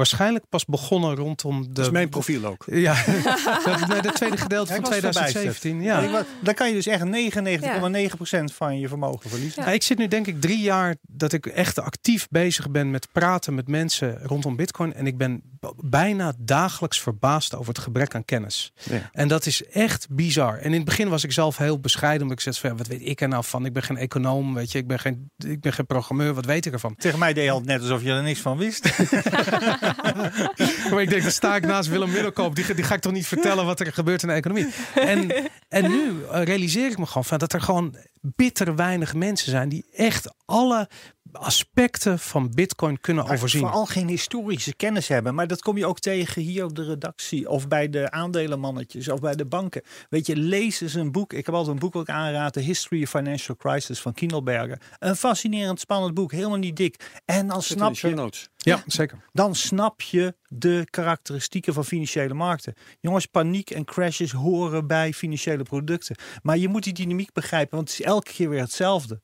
Waarschijnlijk 0.00 0.44
pas 0.48 0.64
begonnen 0.64 1.14
rondom 1.14 1.62
de... 1.62 1.72
Dat 1.80 1.84
is 1.84 1.90
mijn 1.90 2.08
profiel 2.08 2.44
ook. 2.44 2.64
Ja, 2.66 3.04
nee, 3.88 4.00
de 4.00 4.12
tweede 4.12 4.36
gedeelte 4.36 4.66
van 4.66 4.76
ik 4.76 4.82
was 4.82 4.90
2017. 4.90 5.82
Ja. 5.82 6.00
Ja. 6.00 6.24
Dan 6.40 6.54
kan 6.54 6.68
je 6.68 6.74
dus 6.74 6.86
echt 6.86 7.04
99,9% 7.04 8.54
van 8.54 8.78
je 8.78 8.88
vermogen 8.88 9.30
verliezen. 9.30 9.62
Ja, 9.62 9.70
ik 9.70 9.82
zit 9.82 9.98
nu 9.98 10.08
denk 10.08 10.26
ik 10.26 10.40
drie 10.40 10.60
jaar 10.60 10.96
dat 11.02 11.32
ik 11.32 11.46
echt 11.46 11.78
actief 11.78 12.28
bezig 12.30 12.70
ben 12.70 12.90
met 12.90 13.08
praten 13.12 13.54
met 13.54 13.68
mensen 13.68 14.18
rondom 14.22 14.56
Bitcoin. 14.56 14.94
En 14.94 15.06
ik 15.06 15.18
ben 15.18 15.42
bijna 15.76 16.32
dagelijks 16.38 17.00
verbaasd 17.00 17.54
over 17.54 17.68
het 17.68 17.82
gebrek 17.82 18.14
aan 18.14 18.24
kennis. 18.24 18.72
Ja. 18.82 19.10
En 19.12 19.28
dat 19.28 19.46
is 19.46 19.64
echt 19.66 20.06
bizar. 20.10 20.58
En 20.58 20.64
in 20.64 20.72
het 20.72 20.84
begin 20.84 21.08
was 21.08 21.24
ik 21.24 21.32
zelf 21.32 21.56
heel 21.56 21.80
bescheiden. 21.80 22.22
Omdat 22.22 22.36
ik 22.36 22.54
zei, 22.54 22.68
van, 22.68 22.76
wat 22.76 22.86
weet 22.86 23.06
ik 23.06 23.20
er 23.20 23.28
nou 23.28 23.44
van? 23.44 23.64
Ik 23.64 23.72
ben 23.72 23.82
geen 23.82 23.96
econoom, 23.96 24.54
weet 24.54 24.72
je. 24.72 24.78
Ik 24.78 24.86
ben 24.86 24.98
geen, 24.98 25.30
ik 25.38 25.60
ben 25.60 25.72
geen 25.72 25.86
programmeur. 25.86 26.34
Wat 26.34 26.44
weet 26.44 26.66
ik 26.66 26.72
ervan? 26.72 26.94
Tegen 26.96 27.18
mij 27.18 27.32
deed 27.32 27.44
je 27.44 27.50
al 27.50 27.60
net 27.60 27.80
alsof 27.80 28.02
je 28.02 28.10
er 28.10 28.22
niks 28.22 28.40
van 28.40 28.56
wist. 28.56 28.88
Maar 30.90 31.02
ik 31.02 31.10
denk, 31.10 31.22
dan 31.22 31.30
sta 31.30 31.56
ik 31.56 31.66
naast 31.66 31.88
Willem 31.88 32.10
Middelkoop. 32.10 32.54
Die, 32.54 32.74
die 32.74 32.84
ga 32.84 32.94
ik 32.94 33.00
toch 33.00 33.12
niet 33.12 33.26
vertellen 33.26 33.66
wat 33.66 33.80
er 33.80 33.92
gebeurt 33.92 34.22
in 34.22 34.28
de 34.28 34.34
economie. 34.34 34.66
En, 34.94 35.30
en 35.68 35.90
nu 35.90 36.24
eh, 36.24 36.42
realiseer 36.42 36.90
ik 36.90 36.98
me 36.98 37.06
gewoon 37.06 37.24
van 37.24 37.38
dat 37.38 37.52
er 37.52 37.60
gewoon 37.60 37.96
bitter 38.20 38.76
weinig 38.76 39.14
mensen 39.14 39.50
zijn 39.50 39.68
die 39.68 39.86
echt 39.92 40.34
alle 40.44 40.88
aspecten 41.32 42.18
van 42.18 42.50
Bitcoin 42.54 43.00
kunnen 43.00 43.24
Maar 43.24 43.32
overzien. 43.32 43.60
Vooral 43.60 43.86
geen 43.86 44.08
historische 44.08 44.74
kennis 44.74 45.08
hebben. 45.08 45.34
Maar 45.34 45.46
dat 45.46 45.62
kom 45.62 45.76
je 45.76 45.86
ook 45.86 45.98
tegen 45.98 46.42
hier 46.42 46.64
op 46.64 46.74
de 46.74 46.84
redactie. 46.84 47.48
Of 47.48 47.68
bij 47.68 47.90
de 47.90 48.10
aandelenmannetjes. 48.10 49.08
Of 49.08 49.20
bij 49.20 49.34
de 49.34 49.46
banken. 49.46 49.82
Weet 50.08 50.26
je, 50.26 50.36
lees 50.36 50.80
eens 50.80 50.94
een 50.94 51.12
boek. 51.12 51.32
Ik 51.32 51.46
heb 51.46 51.54
altijd 51.54 51.74
een 51.74 51.80
boek 51.80 51.92
wat 51.92 52.02
ik 52.02 52.14
aanraad. 52.14 52.52
The 52.52 52.60
History 52.60 53.02
of 53.02 53.10
Financial 53.10 53.56
Crisis 53.56 54.00
van 54.00 54.12
Kiendelberger. 54.12 54.80
Een 54.98 55.16
fascinerend 55.16 55.80
spannend 55.80 56.14
boek. 56.14 56.32
Helemaal 56.32 56.58
niet 56.58 56.76
dik. 56.76 57.20
En 57.24 57.46
dan 57.46 57.62
Zit 57.62 57.76
snap 57.76 57.94
je 57.94 58.14
notes. 58.14 58.48
Ja, 58.56 58.82
zeker. 58.86 59.18
dan 59.32 59.54
snap 59.54 59.79
je 59.96 60.34
de 60.48 60.86
karakteristieken 60.90 61.74
van 61.74 61.84
financiële 61.84 62.34
markten. 62.34 62.74
Jongens, 63.00 63.26
paniek 63.26 63.70
en 63.70 63.84
crashes 63.84 64.32
horen 64.32 64.86
bij 64.86 65.12
financiële 65.12 65.62
producten. 65.62 66.16
Maar 66.42 66.56
je 66.58 66.68
moet 66.68 66.82
die 66.84 66.92
dynamiek 66.92 67.32
begrijpen, 67.32 67.76
want 67.76 67.90
het 67.90 67.98
is 68.00 68.04
elke 68.06 68.32
keer 68.32 68.48
weer 68.48 68.60
hetzelfde. 68.60 69.20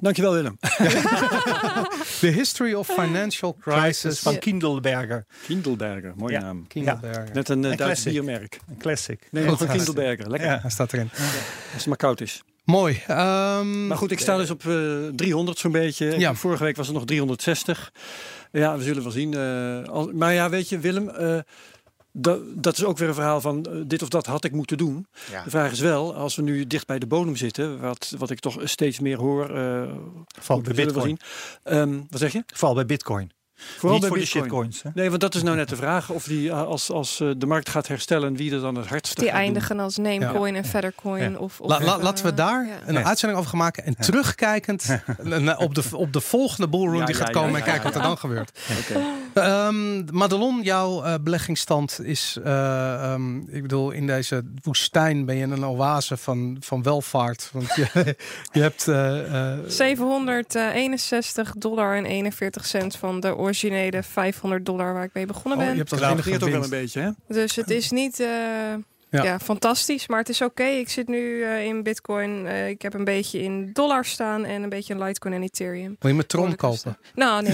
Dankjewel 0.00 0.32
Willem. 0.32 0.58
The 2.20 2.26
History 2.26 2.74
of 2.74 2.86
Financial 2.88 3.54
Crisis. 3.60 4.18
van 4.18 4.38
Kindelberger. 4.38 5.26
Kindelberger, 5.46 6.12
mooie 6.16 6.32
Ja. 6.32 6.40
naam. 6.40 6.66
Kindelberger. 6.66 7.28
Net 7.32 7.48
een 7.48 7.62
uh, 7.64 7.70
Een 7.70 7.76
Duits 7.76 7.82
classic. 8.02 8.12
biermerk. 8.12 8.58
Een 8.68 8.76
classic. 8.78 9.28
Nee, 9.30 9.44
een 9.44 9.56
Kindelberger. 9.56 10.30
Lekker. 10.30 10.48
Ja. 10.48 10.68
Staat 10.68 10.92
erin. 10.92 11.10
Als 11.12 11.72
het 11.74 11.86
maar 11.86 11.96
koud 11.96 12.20
is. 12.20 12.42
Mooi. 12.64 13.02
Ehm, 13.06 13.86
Maar 13.86 13.96
goed, 13.96 14.10
ik 14.10 14.18
sta 14.18 14.36
dus 14.36 14.50
op 14.50 14.66
eh 14.66 15.06
300 15.16 15.58
zo'n 15.58 15.72
beetje. 15.72 16.18
Ja. 16.18 16.34
Vorige 16.34 16.64
week 16.64 16.76
was 16.76 16.86
het 16.86 16.96
nog 16.96 17.04
360. 17.04 17.92
Ja, 18.52 18.76
we 18.76 18.82
zullen 18.82 19.02
wel 19.02 19.12
zien. 19.12 19.34
eh, 19.34 20.04
maar 20.12 20.32
ja, 20.34 20.50
weet 20.50 20.68
je, 20.68 20.78
Willem, 20.78 21.08
eh, 21.08 21.38
dat, 22.12 22.40
dat 22.62 22.76
is 22.76 22.84
ook 22.84 22.98
weer 22.98 23.08
een 23.08 23.14
verhaal 23.14 23.40
van 23.40 23.64
eh, 23.66 23.72
dit 23.86 24.02
of 24.02 24.08
dat 24.08 24.26
had 24.26 24.44
ik 24.44 24.52
moeten 24.52 24.78
doen. 24.78 25.06
Ja. 25.30 25.42
De 25.44 25.50
vraag 25.50 25.72
is 25.72 25.80
wel, 25.80 26.14
als 26.14 26.36
we 26.36 26.42
nu 26.42 26.66
dicht 26.66 26.86
bij 26.86 26.98
de 26.98 27.06
bodem 27.06 27.36
zitten, 27.36 27.80
wat, 27.80 28.14
wat 28.18 28.30
ik 28.30 28.38
toch 28.40 28.60
steeds 28.64 29.00
meer 29.00 29.18
hoor. 29.18 29.56
eh 29.56 29.82
Vooral 30.40 30.62
bij 30.62 30.74
Bitcoin. 30.74 31.18
zien. 31.64 32.06
Wat 32.10 32.20
zeg 32.20 32.32
je? 32.32 32.42
Vooral 32.46 32.74
bij 32.74 32.86
Bitcoin. 32.86 33.30
Vooral 33.76 33.90
Niet 33.92 34.00
bij 34.00 34.08
voor 34.08 34.18
Bitcoin. 34.18 34.42
de 34.42 34.48
shitcoins. 34.48 34.82
Hè? 34.82 34.90
Nee, 34.94 35.08
want 35.08 35.20
dat 35.20 35.34
is 35.34 35.42
nou 35.42 35.56
net 35.56 35.68
de 35.68 35.76
vraag 35.76 36.10
of 36.10 36.24
die 36.24 36.50
eh, 36.50 36.62
als, 36.62 36.90
als 36.90 37.20
eh, 37.20 37.30
de 37.36 37.46
markt 37.46 37.68
gaat 37.68 37.88
herstellen, 37.88 38.36
wie 38.36 38.52
er 38.52 38.60
dan 38.60 38.74
het 38.74 38.86
hardste 38.86 39.14
Die 39.20 39.24
doen. 39.30 39.38
eindigen 39.40 39.80
als 39.80 39.96
Namecoin 39.96 40.54
en 40.54 40.64
Feathercoin. 40.64 41.30
Ja. 41.32 41.38
Of, 41.38 41.60
of, 41.60 41.68
La- 41.68 41.80
la- 41.84 41.98
laten 42.02 42.24
we 42.24 42.34
daar 42.34 42.66
ja. 42.66 42.72
een 42.86 42.94
Ja. 42.94 43.02
uitzending 43.04 43.38
over 43.38 43.50
gaan 43.50 43.60
maken. 43.60 43.84
En 43.84 43.96
terugkijkend 43.96 45.00
op, 45.58 45.74
de, 45.74 45.82
op 45.92 46.12
de 46.12 46.20
volgende 46.20 46.68
bullrun 46.68 46.98
Ja, 46.98 47.04
die 47.04 47.16
ja, 47.16 47.20
gaat 47.24 47.30
komen. 47.30 47.50
ja, 47.50 47.56
en 47.56 47.62
kijken 47.62 47.82
ja, 47.82 47.88
wat 47.88 47.96
er 47.96 48.02
dan 48.08 48.18
gebeurt. 48.18 48.58
Oké. 48.80 49.00
Ehm 49.34 50.04
Madelon, 50.16 50.62
jouw 50.62 51.02
eh, 51.02 51.14
beleggingsstand 51.20 52.00
is... 52.02 52.38
eh, 52.44 53.12
ehm, 53.12 53.36
ik 53.38 53.62
bedoel, 53.62 53.90
in 53.90 54.06
deze 54.06 54.42
woestijn 54.62 55.24
ben 55.24 55.36
je 55.36 55.44
een 55.44 55.64
oase 55.64 56.16
van, 56.16 56.56
van 56.60 56.82
welvaart. 56.82 57.50
Want 57.52 57.74
je, 57.74 57.86
je 58.52 58.60
hebt... 58.60 58.88
eh, 58.88 59.52
eh, 59.52 59.58
761 59.66 61.52
dollar 61.58 61.96
en 61.96 62.04
41 62.04 62.66
cent 62.66 62.96
van 62.96 63.20
de 63.20 63.36
originele 63.48 64.02
500 64.02 64.66
dollar 64.66 64.94
waar 64.94 65.04
ik 65.04 65.10
mee 65.12 65.26
begonnen 65.26 65.58
oh, 65.58 65.64
ben. 65.64 65.72
je 65.72 65.78
hebt 65.78 65.90
Dat 65.90 66.24
het 66.24 66.42
ook 66.42 66.50
wel 66.50 66.62
een 66.62 66.70
beetje, 66.70 67.00
hè? 67.00 67.10
Dus 67.28 67.56
het 67.56 67.70
is 67.70 67.90
niet 67.90 68.20
eh, 68.20 68.28
ja. 69.10 69.38
fantastisch, 69.38 70.06
maar 70.08 70.18
het 70.18 70.28
is 70.28 70.42
oké. 70.42 70.64
Ik 70.64 70.88
zit 70.88 71.08
nu 71.08 71.42
eh, 71.42 71.64
in 71.64 71.82
Bitcoin. 71.82 72.46
eh, 72.46 72.68
ik 72.68 72.82
heb 72.82 72.94
een 72.94 73.04
beetje 73.04 73.42
in 73.42 73.72
dollar 73.72 74.04
staan 74.04 74.44
en 74.44 74.62
een 74.62 74.68
beetje 74.68 74.94
in 74.94 75.02
Litecoin 75.02 75.34
en 75.34 75.42
Ethereum. 75.42 75.96
Wil 75.98 76.10
je 76.10 76.16
met 76.16 76.28
Tron 76.28 76.56
kopen? 76.56 76.98
Nou, 77.14 77.42
nee. 77.42 77.52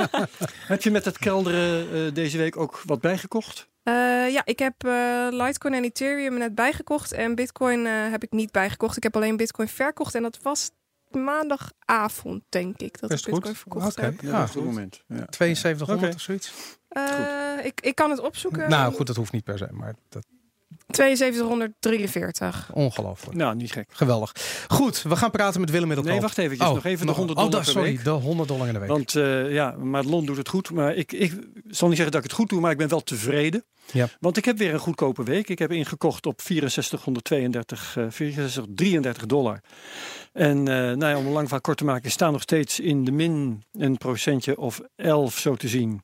Heb 0.72 0.82
je 0.82 0.90
met 0.90 1.04
het 1.04 1.18
kelderen 1.18 1.92
eh, 1.92 2.14
deze 2.14 2.38
week 2.38 2.56
ook 2.56 2.82
wat 2.84 3.00
bijgekocht? 3.00 3.68
Eh, 3.86 4.32
ja, 4.32 4.42
ik 4.44 4.58
heb 4.58 4.74
eh, 4.84 5.26
Litecoin 5.30 5.74
en 5.74 5.84
Ethereum 5.84 6.38
net 6.38 6.54
bijgekocht. 6.54 7.12
En 7.12 7.34
Bitcoin 7.34 7.86
eh, 7.86 7.92
heb 8.10 8.22
ik 8.22 8.32
niet 8.32 8.52
bijgekocht. 8.52 8.96
Ik 8.96 9.02
heb 9.02 9.16
alleen 9.16 9.36
Bitcoin 9.36 9.68
verkocht. 9.68 10.14
En 10.14 10.22
dat 10.22 10.38
was 10.42 10.70
maandagavond, 11.16 12.42
denk 12.48 12.80
ik, 12.80 13.00
dat 13.00 13.10
Best 13.10 13.26
ik 13.26 13.32
Bitcoin 13.32 13.54
goed. 13.54 13.62
verkocht 13.62 13.96
Oké. 13.96 14.00
heb. 14.00 14.20
Ja, 14.20 14.48
moment. 14.54 15.04
Ja. 15.06 15.26
7200 15.30 16.06
Oké. 16.08 16.14
of 16.16 16.20
zoiets? 16.20 16.52
Eh, 16.88 17.64
ik, 17.64 17.80
ik 17.80 17.94
kan 17.94 18.10
het 18.10 18.20
opzoeken. 18.20 18.70
Nou 18.70 18.94
goed, 18.94 19.06
dat 19.06 19.16
hoeft 19.16 19.32
niet 19.32 19.44
per 19.44 19.58
se. 19.58 19.68
Maar 19.70 19.94
dat 20.08 20.26
7243. 20.88 22.70
ongelooflijk. 22.72 23.36
Nou, 23.36 23.54
niet 23.54 23.72
gek. 23.72 23.88
Geweldig. 23.92 24.32
Goed, 24.68 25.02
we 25.02 25.16
gaan 25.16 25.30
praten 25.30 25.60
met 25.60 25.70
Willem 25.70 25.86
Middelkoop. 25.86 26.14
Nee, 26.14 26.22
wacht 26.22 26.38
even. 26.38 26.58
nog 26.58 26.84
even 26.84 27.06
de 27.06 27.12
100 27.12 27.38
oh, 27.38 27.44
dollar 27.44 27.50
da- 27.50 27.64
per 27.64 27.72
sorry, 27.72 27.88
week. 27.88 28.04
de 28.04 28.10
100 28.10 28.48
dollar 28.48 28.66
in 28.66 28.72
de 28.72 28.78
week. 28.78 28.88
Want 28.88 29.14
eh, 29.14 29.52
ja, 29.52 29.70
Madelon 29.70 30.26
doet 30.26 30.36
het 30.36 30.48
goed. 30.48 30.70
Maar 30.70 30.94
ik, 30.94 31.12
ik 31.12 31.32
zal 31.68 31.88
niet 31.88 31.96
zeggen 31.96 32.14
dat 32.14 32.24
ik 32.24 32.30
het 32.30 32.32
goed 32.32 32.48
doe, 32.48 32.60
maar 32.60 32.70
ik 32.70 32.78
ben 32.78 32.88
wel 32.88 33.02
tevreden. 33.02 33.64
Ja. 33.92 34.08
Want 34.20 34.36
ik 34.36 34.44
heb 34.44 34.58
weer 34.58 34.72
een 34.74 34.78
goedkope 34.78 35.22
week. 35.22 35.48
Ik 35.48 35.58
heb 35.58 35.72
ingekocht 35.72 36.26
op 36.26 36.40
6432, 36.40 37.96
eh 37.96 38.04
6433 38.10 39.26
dollar. 39.26 39.60
En 40.32 40.58
eh, 40.58 40.74
nou 40.74 41.06
ja, 41.06 41.16
om 41.16 41.26
een 41.26 41.32
lang 41.32 41.44
verhaal 41.44 41.60
kort 41.60 41.78
te 41.78 41.84
maken, 41.84 42.04
ik 42.04 42.10
sta 42.10 42.30
nog 42.30 42.42
steeds 42.42 42.80
in 42.80 43.04
de 43.04 43.12
min 43.12 43.62
een 43.72 43.96
procentje 43.96 44.58
of 44.58 44.80
11 44.96 45.38
zo 45.38 45.54
te 45.54 45.68
zien. 45.68 46.02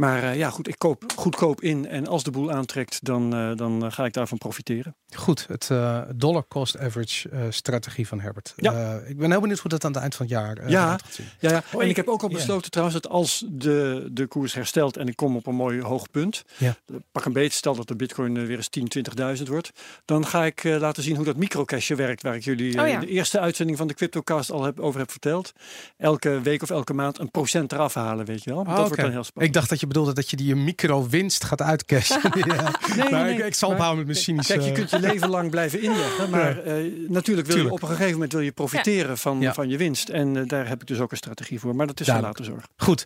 Maar 0.00 0.22
eh, 0.22 0.36
ja, 0.36 0.50
goed, 0.50 0.68
ik 0.68 0.74
koop 0.78 1.04
goedkoop 1.16 1.60
in. 1.60 1.88
En 1.88 2.06
als 2.06 2.22
de 2.22 2.30
boel 2.30 2.50
aantrekt, 2.52 2.98
dan, 3.04 3.34
eh, 3.34 3.56
dan 3.56 3.84
eh, 3.84 3.92
ga 3.92 4.04
ik 4.04 4.12
daarvan 4.12 4.38
profiteren. 4.38 4.94
Goed, 5.14 5.44
het 5.48 5.68
eh, 5.70 6.00
dollar 6.14 6.44
cost 6.48 6.78
average 6.78 7.28
eh, 7.28 7.40
strategie 7.50 8.06
van 8.08 8.20
Herbert. 8.20 8.52
Ja. 8.56 8.72
Eh, 9.02 9.10
ik 9.10 9.18
ben 9.18 9.30
heel 9.30 9.40
benieuwd 9.40 9.58
hoe 9.58 9.70
dat 9.70 9.84
aan 9.84 9.92
het 9.92 10.00
eind 10.00 10.14
van 10.14 10.26
het 10.26 10.34
jaar 10.34 10.70
Ja. 10.70 10.88
gaat 10.90 11.02
zien. 11.10 11.26
Ja, 11.38 11.50
ja. 11.50 11.62
Oh, 11.72 11.74
en 11.80 11.84
ik- 11.84 11.90
ik 11.90 11.96
heb 11.96 12.08
ook 12.08 12.22
al 12.22 12.28
besloten 12.28 12.70
trouwens 12.70 13.00
dat 13.00 13.12
als 13.12 13.44
de, 13.48 14.08
de 14.12 14.26
koers 14.26 14.54
herstelt 14.54 14.96
en 14.96 15.08
ik 15.08 15.16
kom 15.16 15.36
op 15.36 15.46
een 15.46 15.54
mooi 15.54 15.80
hoog 15.82 16.10
punt, 16.10 16.42
Ja. 16.58 16.76
pak 17.12 17.24
een 17.24 17.32
beetje, 17.32 17.56
stel 17.58 17.74
dat 17.74 17.88
de 17.88 17.96
bitcoin 17.96 18.46
weer 18.46 18.56
eens 18.56 18.68
10, 18.68 18.88
20.000 19.38 19.48
wordt, 19.48 19.70
dan 20.04 20.26
ga 20.26 20.44
ik 20.44 20.64
eh, 20.64 20.76
laten 20.78 21.02
zien 21.02 21.16
hoe 21.16 21.24
dat 21.24 21.36
microcashje 21.36 21.94
werkt, 21.94 22.22
waar 22.22 22.34
ik 22.34 22.44
jullie 22.44 22.80
Oh 22.80 22.86
ja. 22.88 22.94
in 22.94 23.00
de 23.00 23.06
eerste 23.08 23.40
uitzending 23.40 23.78
van 23.78 23.86
de 23.86 23.94
CryptoCast 23.94 24.50
al 24.50 24.62
heb, 24.64 24.80
over 24.80 25.00
heb 25.00 25.10
verteld. 25.10 25.52
Elke 25.96 26.40
week 26.40 26.62
of 26.62 26.70
elke 26.70 26.92
maand 26.94 27.18
een 27.18 27.30
procent 27.30 27.72
eraf 27.72 27.94
halen, 27.94 28.24
weet 28.26 28.44
je 28.44 28.50
wel. 28.54 28.64
Dat 28.64 28.72
oké. 28.72 28.82
wordt 28.86 29.00
dan 29.00 29.10
heel 29.10 29.18
Ik 29.20 29.24
spannend. 29.26 29.54
dacht 29.54 29.68
dat 29.68 29.80
je 29.80 29.86
bedoelde 29.92 30.12
dat 30.14 30.30
je 30.30 30.36
die 30.36 30.54
micro-winst 30.56 31.44
gaat 31.44 31.62
uitcashen. 31.62 32.20
ja. 32.34 32.74
nee, 32.96 33.10
maar 33.10 33.24
nee. 33.24 33.38
ik, 33.38 33.44
ik 33.44 33.54
zal 33.54 33.70
ophouden 33.70 33.96
met 33.98 34.06
mijn 34.06 34.18
cynische... 34.18 34.52
Kijk, 34.52 34.64
je 34.66 34.72
kunt 34.72 34.90
je 34.90 35.00
leven 35.00 35.28
lang 35.28 35.50
blijven 35.50 35.82
inleggen, 35.82 36.30
maar 36.30 36.58
eh, 36.58 36.74
natuurlijk 37.08 37.46
wil 37.46 37.56
je 37.56 37.70
op 37.70 37.82
een 37.82 37.88
gegeven 37.88 38.12
moment 38.12 38.32
wil 38.32 38.40
je 38.42 38.52
profiteren 38.52 39.18
van, 39.18 39.44
van 39.54 39.68
je 39.68 39.76
winst. 39.76 40.08
En 40.08 40.36
eh, 40.36 40.42
daar 40.46 40.68
heb 40.68 40.80
ik 40.80 40.86
dus 40.86 40.98
ook 41.00 41.10
een 41.10 41.16
strategie 41.16 41.60
voor, 41.60 41.76
maar 41.76 41.86
dat 41.86 42.00
is 42.00 42.06
Duidelijk. 42.06 42.38
later 42.38 42.52
zorg. 42.54 42.66
Goed. 42.76 43.04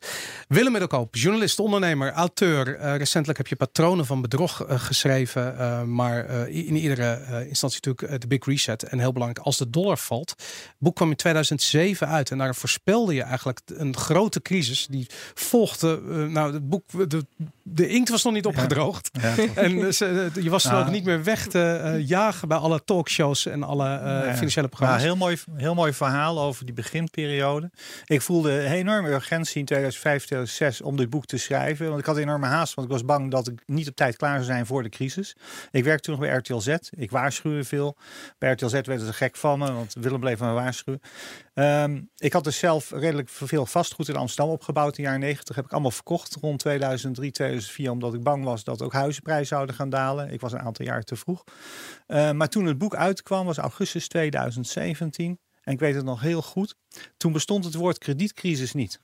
Willem 0.49 0.70
Middelkoop, 0.72 1.14
journalist, 1.16 1.59
ondernemer, 1.61 2.12
auteur. 2.12 2.76
Eh, 2.76 2.97
recentelijk 2.97 3.39
heb 3.39 3.47
je 3.47 3.57
Patronen 3.57 4.07
van 4.07 4.20
Bedrog 4.22 4.64
eh, 4.64 4.80
geschreven. 4.80 5.59
eh, 5.59 5.82
maar 5.82 6.24
eh, 6.26 6.47
in 6.66 6.76
iedere 6.76 7.05
eh, 7.12 7.47
instantie 7.49 7.80
natuurlijk 7.82 8.12
eh, 8.12 8.18
de 8.20 8.26
Big 8.26 8.45
Reset. 8.45 8.82
En 8.82 8.99
heel 8.99 9.12
belangrijk, 9.12 9.47
als 9.47 9.57
de 9.57 9.70
dollar 9.70 9.99
valt. 9.99 10.30
Het 10.30 10.74
boek 10.78 10.95
kwam 10.97 11.11
in 11.11 11.16
2007 11.16 12.09
uit. 12.09 12.30
En 12.30 12.39
daar 12.39 12.55
voorspelde 12.55 13.14
je 13.14 13.22
eigenlijk 13.22 13.61
een 13.66 13.97
grote 13.97 14.43
crisis. 14.43 14.87
Die 14.87 15.07
volgde, 15.35 16.01
eh, 16.09 16.16
nou 16.24 16.53
het 16.53 16.68
boek, 16.68 16.73
de, 17.08 17.26
de 17.62 17.88
inkt 17.88 18.08
was 18.08 18.24
nog 18.24 18.32
niet 18.32 18.46
opgedroogd. 18.46 19.10
Ja. 19.20 19.34
En 19.54 19.84
eh, 19.84 19.90
ze- 19.90 20.30
je 20.40 20.50
was 20.50 20.64
Nou. 20.64 20.84
ook 20.84 20.90
niet 20.90 21.04
meer 21.04 21.24
weg 21.24 21.46
te 21.46 21.62
eh, 21.62 22.08
jagen 22.08 22.48
bij 22.48 22.56
alle 22.56 22.84
talkshows 22.84 23.46
en 23.46 23.62
alle 23.62 23.88
eh, 23.88 24.20
financiële 24.34 24.50
Nou, 24.54 24.68
programma's. 24.68 25.02
heel, 25.02 25.16
mooi, 25.16 25.36
heel 25.56 25.74
mooi 25.74 25.92
verhaal 25.92 26.40
over 26.40 26.64
die 26.64 26.74
beginperiode. 26.74 27.70
Ik 28.04 28.22
voelde 28.22 28.52
een 28.64 28.72
enorme 28.72 29.08
urgentie 29.08 29.58
in 29.58 29.64
2005, 29.64 30.16
2006 30.24 30.80
om 30.80 30.96
dit 30.96 31.10
boek 31.10 31.26
te 31.26 31.36
schrijven. 31.36 31.86
Want 31.88 31.98
ik 32.00 32.06
had 32.06 32.16
enorme 32.16 32.46
haast, 32.46 32.74
want 32.74 32.86
ik 32.86 32.92
was 32.92 33.04
bang 33.04 33.30
dat 33.30 33.48
ik 33.48 33.62
niet 33.66 33.88
op 33.88 33.96
tijd 33.96 34.16
klaar 34.16 34.34
zou 34.34 34.44
zijn 34.44 34.66
voor 34.66 34.82
de 34.82 34.88
crisis. 34.88 35.36
Ik 35.70 35.84
werkte 35.84 36.02
toen 36.10 36.18
nog 36.18 36.28
bij 36.28 36.36
RTL 36.36 36.58
Z. 36.58 36.74
Ik 36.90 37.10
waarschuwde 37.10 37.64
veel. 37.64 37.96
Bij 38.38 38.52
RTL 38.52 38.66
Z 38.66 38.72
werden 38.72 39.06
ze 39.06 39.12
gek 39.12 39.36
van 39.36 39.58
me, 39.58 39.72
want 39.72 39.94
Willem 40.00 40.20
bleef 40.20 40.40
me 40.40 40.50
waarschuwen. 40.52 41.00
Ehm, 41.55 42.02
ik 42.16 42.32
had 42.32 42.44
dus 42.44 42.59
zelf 42.59 42.90
redelijk 42.90 43.28
veel 43.28 43.66
vastgoed 43.66 44.09
in 44.09 44.16
Amsterdam 44.16 44.52
opgebouwd 44.52 44.96
in 44.96 45.02
de 45.02 45.02
jaren 45.02 45.20
90. 45.20 45.57
Heb 45.57 45.64
ik 45.64 45.72
allemaal 45.72 45.90
verkocht 45.90 46.36
rond 46.40 46.59
2003, 46.59 47.30
2004, 47.30 47.90
omdat 47.90 48.14
ik 48.14 48.22
bang 48.22 48.44
was 48.44 48.64
dat 48.64 48.82
ook 48.82 48.92
huizenprijzen 48.92 49.46
zouden 49.46 49.74
gaan 49.74 49.90
dalen. 49.90 50.32
Ik 50.32 50.40
was 50.40 50.52
een 50.52 50.61
aantal 50.61 50.84
jaar 50.84 51.02
te 51.02 51.16
vroeg. 51.16 51.44
Uh, 52.07 52.30
maar 52.30 52.48
toen 52.48 52.64
het 52.64 52.78
boek 52.78 52.94
uitkwam, 52.94 53.46
was 53.46 53.59
augustus 53.59 54.09
2017. 54.09 55.38
En 55.62 55.72
ik 55.72 55.78
weet 55.78 55.94
het 55.94 56.05
nog 56.05 56.20
heel 56.20 56.42
goed. 56.42 56.74
Toen 57.16 57.32
bestond 57.32 57.64
het 57.64 57.74
woord 57.74 57.98
kredietcrisis 57.98 58.72
niet. 58.72 59.00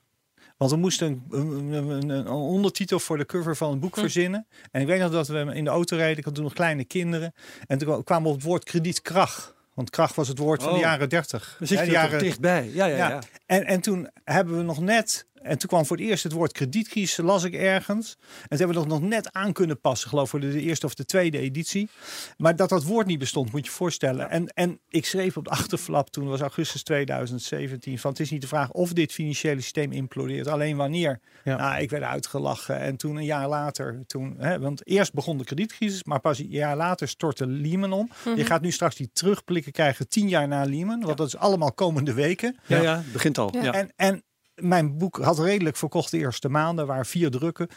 Want 0.57 0.71
we 0.71 0.77
moesten 0.77 1.23
een, 1.29 1.71
een, 1.71 2.09
een, 2.09 2.27
ondertitel 2.27 2.99
voor 2.99 3.17
de 3.17 3.25
cover 3.25 3.55
van 3.55 3.71
het 3.71 3.79
boek 3.79 3.95
hm. 3.95 3.99
verzinnen. 3.99 4.47
En 4.71 4.81
ik 4.81 4.87
weet 4.87 4.99
nog 4.99 5.11
dat 5.11 5.27
we 5.27 5.39
in 5.53 5.63
de 5.63 5.69
auto 5.69 5.95
reden. 5.95 6.17
Ik 6.17 6.25
had 6.25 6.35
toen 6.35 6.43
nog 6.43 6.53
kleine 6.53 6.85
kinderen. 6.85 7.33
En 7.67 7.77
toen 7.77 8.03
kwamen 8.03 8.23
we 8.23 8.29
op 8.29 8.35
het 8.35 8.45
woord 8.45 8.63
kredietkracht. 8.63 9.53
Want 9.73 9.89
kracht 9.89 10.15
was 10.15 10.27
het 10.27 10.37
woord 10.37 10.61
van 10.61 10.71
oh. 10.71 10.77
de 10.77 10.81
jaren 10.81 11.09
30. 11.09 11.55
Dan 11.59 11.67
zit 11.67 11.79
je 11.79 11.85
de 11.85 11.91
jaren 11.91 12.19
dichtbij. 12.19 12.69
Ja, 12.73 12.85
ja, 12.85 12.97
ja. 12.97 13.09
ja. 13.09 13.19
En, 13.45 13.65
en 13.65 13.81
toen 13.81 14.09
hebben 14.23 14.57
we 14.57 14.63
nog 14.63 14.79
net 14.79 15.27
en 15.41 15.57
toen 15.57 15.69
kwam 15.69 15.85
voor 15.85 15.97
het 15.97 16.05
eerst 16.05 16.23
het 16.23 16.31
woord 16.31 16.51
kredietcrisis, 16.51 17.17
las 17.17 17.43
ik 17.43 17.53
ergens. 17.53 18.17
En 18.19 18.47
toen 18.47 18.57
hebben 18.57 18.67
we 18.67 18.89
dat 18.89 18.99
nog 18.99 19.09
net 19.09 19.33
aan 19.33 19.53
kunnen 19.53 19.81
passen, 19.81 20.09
geloof 20.09 20.23
ik, 20.23 20.29
voor 20.29 20.39
de 20.39 20.61
eerste 20.61 20.85
of 20.85 20.93
de 20.93 21.05
tweede 21.05 21.37
editie. 21.37 21.89
Maar 22.37 22.55
dat 22.55 22.69
dat 22.69 22.83
woord 22.83 23.07
niet 23.07 23.19
bestond, 23.19 23.51
moet 23.51 23.65
je 23.65 23.71
je 23.71 23.75
voorstellen. 23.75 24.29
En, 24.29 24.47
en 24.47 24.79
ik 24.89 25.05
schreef 25.05 25.37
op 25.37 25.43
de 25.43 25.49
achterflap, 25.49 26.09
toen 26.09 26.27
was 26.27 26.41
augustus 26.41 26.83
2017, 26.83 27.99
van 27.99 28.11
het 28.11 28.19
is 28.19 28.29
niet 28.29 28.41
de 28.41 28.47
vraag 28.47 28.71
of 28.71 28.93
dit 28.93 29.11
financiële 29.11 29.61
systeem 29.61 29.91
implodeert, 29.91 30.47
alleen 30.47 30.77
wanneer. 30.77 31.19
Ja. 31.43 31.57
Nou, 31.57 31.81
ik 31.81 31.89
werd 31.89 32.03
uitgelachen. 32.03 32.79
En 32.79 32.97
toen 32.97 33.15
een 33.15 33.25
jaar 33.25 33.47
later, 33.47 34.03
toen, 34.05 34.35
hè, 34.37 34.59
want 34.59 34.87
eerst 34.87 35.13
begon 35.13 35.37
de 35.37 35.43
kredietcrisis, 35.43 36.03
maar 36.03 36.19
pas 36.19 36.39
een 36.39 36.47
jaar 36.49 36.75
later 36.75 37.07
stortte 37.07 37.47
Lehman 37.47 37.93
om. 37.93 38.09
Mm-hmm. 38.17 38.37
Je 38.37 38.45
gaat 38.45 38.61
nu 38.61 38.71
straks 38.71 38.95
die 38.95 39.09
terugblikken 39.13 39.71
krijgen 39.71 40.07
tien 40.07 40.29
jaar 40.29 40.47
na 40.47 40.63
Lehman, 40.63 40.99
want 40.99 41.09
ja. 41.09 41.13
dat 41.15 41.27
is 41.27 41.37
allemaal 41.37 41.73
komende 41.73 42.13
weken. 42.13 42.57
Ja, 42.67 42.81
ja, 42.81 43.03
begint 43.11 43.37
al. 43.37 43.55
Ja. 43.61 43.73
En, 43.73 43.91
en 43.95 44.23
mijn 44.61 44.97
boek 44.97 45.17
had 45.17 45.39
redelijk 45.39 45.75
verkocht 45.75 46.11
de 46.11 46.17
eerste 46.17 46.49
maanden, 46.49 46.87
waren 46.87 47.05
vier 47.05 47.31
drukken. 47.31 47.67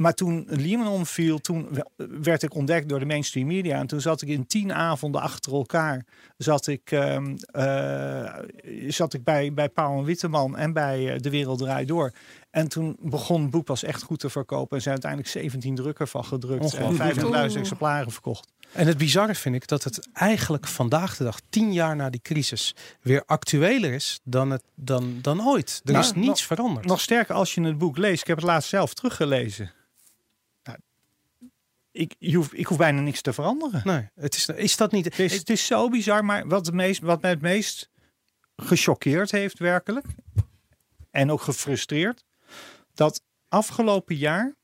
Maar 0.00 0.14
toen 0.14 0.46
Lehman 0.48 0.86
omviel, 0.86 1.38
toen 1.38 1.68
werd 1.96 2.42
ik 2.42 2.54
ontdekt 2.54 2.88
door 2.88 2.98
de 2.98 3.06
mainstream 3.06 3.46
media. 3.46 3.78
En 3.78 3.86
toen 3.86 4.00
zat 4.00 4.22
ik 4.22 4.28
in 4.28 4.46
tien 4.46 4.72
avonden 4.72 5.20
achter 5.20 5.52
elkaar. 5.52 6.04
Zat 6.36 6.66
ik, 6.66 6.90
um, 6.90 7.36
uh, 7.52 8.38
zat 8.88 9.14
ik 9.14 9.24
bij, 9.24 9.52
bij 9.52 9.68
Pauw 9.68 9.98
en 9.98 10.04
Witteman 10.04 10.56
en 10.56 10.72
bij 10.72 11.14
uh, 11.14 11.18
De 11.18 11.30
Wereld 11.30 11.58
Draait 11.58 11.88
Door. 11.88 12.12
En 12.50 12.68
toen 12.68 12.96
begon 13.00 13.42
het 13.42 13.50
boek 13.50 13.64
pas 13.64 13.82
echt 13.82 14.02
goed 14.02 14.20
te 14.20 14.30
verkopen. 14.30 14.76
En 14.76 14.82
zijn 14.82 14.94
uiteindelijk 14.94 15.32
17 15.32 15.74
drukken 15.74 16.08
van 16.08 16.24
gedrukt. 16.24 16.74
En 16.74 16.96
25.000 17.50 17.58
exemplaren 17.58 18.12
verkocht. 18.12 18.52
En 18.72 18.86
het 18.86 18.98
bizarre 18.98 19.34
vind 19.34 19.54
ik 19.54 19.66
dat 19.66 19.84
het 19.84 20.08
eigenlijk 20.12 20.66
vandaag 20.66 21.16
de 21.16 21.24
dag, 21.24 21.40
tien 21.48 21.72
jaar 21.72 21.96
na 21.96 22.10
die 22.10 22.20
crisis, 22.20 22.74
weer 23.00 23.22
actueler 23.26 23.92
is 23.92 24.20
dan, 24.22 24.50
het, 24.50 24.62
dan, 24.74 25.18
dan 25.22 25.46
ooit. 25.46 25.80
Er 25.84 25.92
Nou, 25.92 26.04
is 26.04 26.12
niets 26.12 26.46
veranderd. 26.46 26.86
Nog 26.86 27.00
sterker 27.00 27.34
als 27.34 27.54
je 27.54 27.62
het 27.62 27.78
boek 27.78 27.96
leest. 27.96 28.20
Ik 28.20 28.26
heb 28.26 28.36
het 28.36 28.46
laatst 28.46 28.68
zelf 28.68 28.94
teruggelezen. 28.94 29.72
Nou, 30.62 30.78
ik, 31.92 32.14
je 32.18 32.36
hoeft, 32.36 32.58
ik 32.58 32.66
hoef 32.66 32.78
bijna 32.78 33.00
niks 33.00 33.20
te 33.20 33.32
veranderen. 33.32 33.82
Nee, 33.84 34.08
het 34.14 34.34
is, 34.34 34.46
is 34.46 34.76
dat 34.76 34.92
niet. 34.92 35.04
Het 35.04 35.18
is, 35.18 35.36
het 35.36 35.50
is 35.50 35.66
zo 35.66 35.88
bizar, 35.88 36.24
maar 36.24 36.48
wat, 36.48 36.66
het 36.66 36.74
meest, 36.74 37.00
wat 37.00 37.22
mij 37.22 37.30
het 37.30 37.40
meest 37.40 37.90
gechoqueerd 38.56 39.30
heeft 39.30 39.58
werkelijk, 39.58 40.06
en 41.10 41.30
ook 41.30 41.40
gefrustreerd, 41.40 42.24
dat 42.94 43.22
afgelopen 43.48 44.16
jaar 44.16 44.54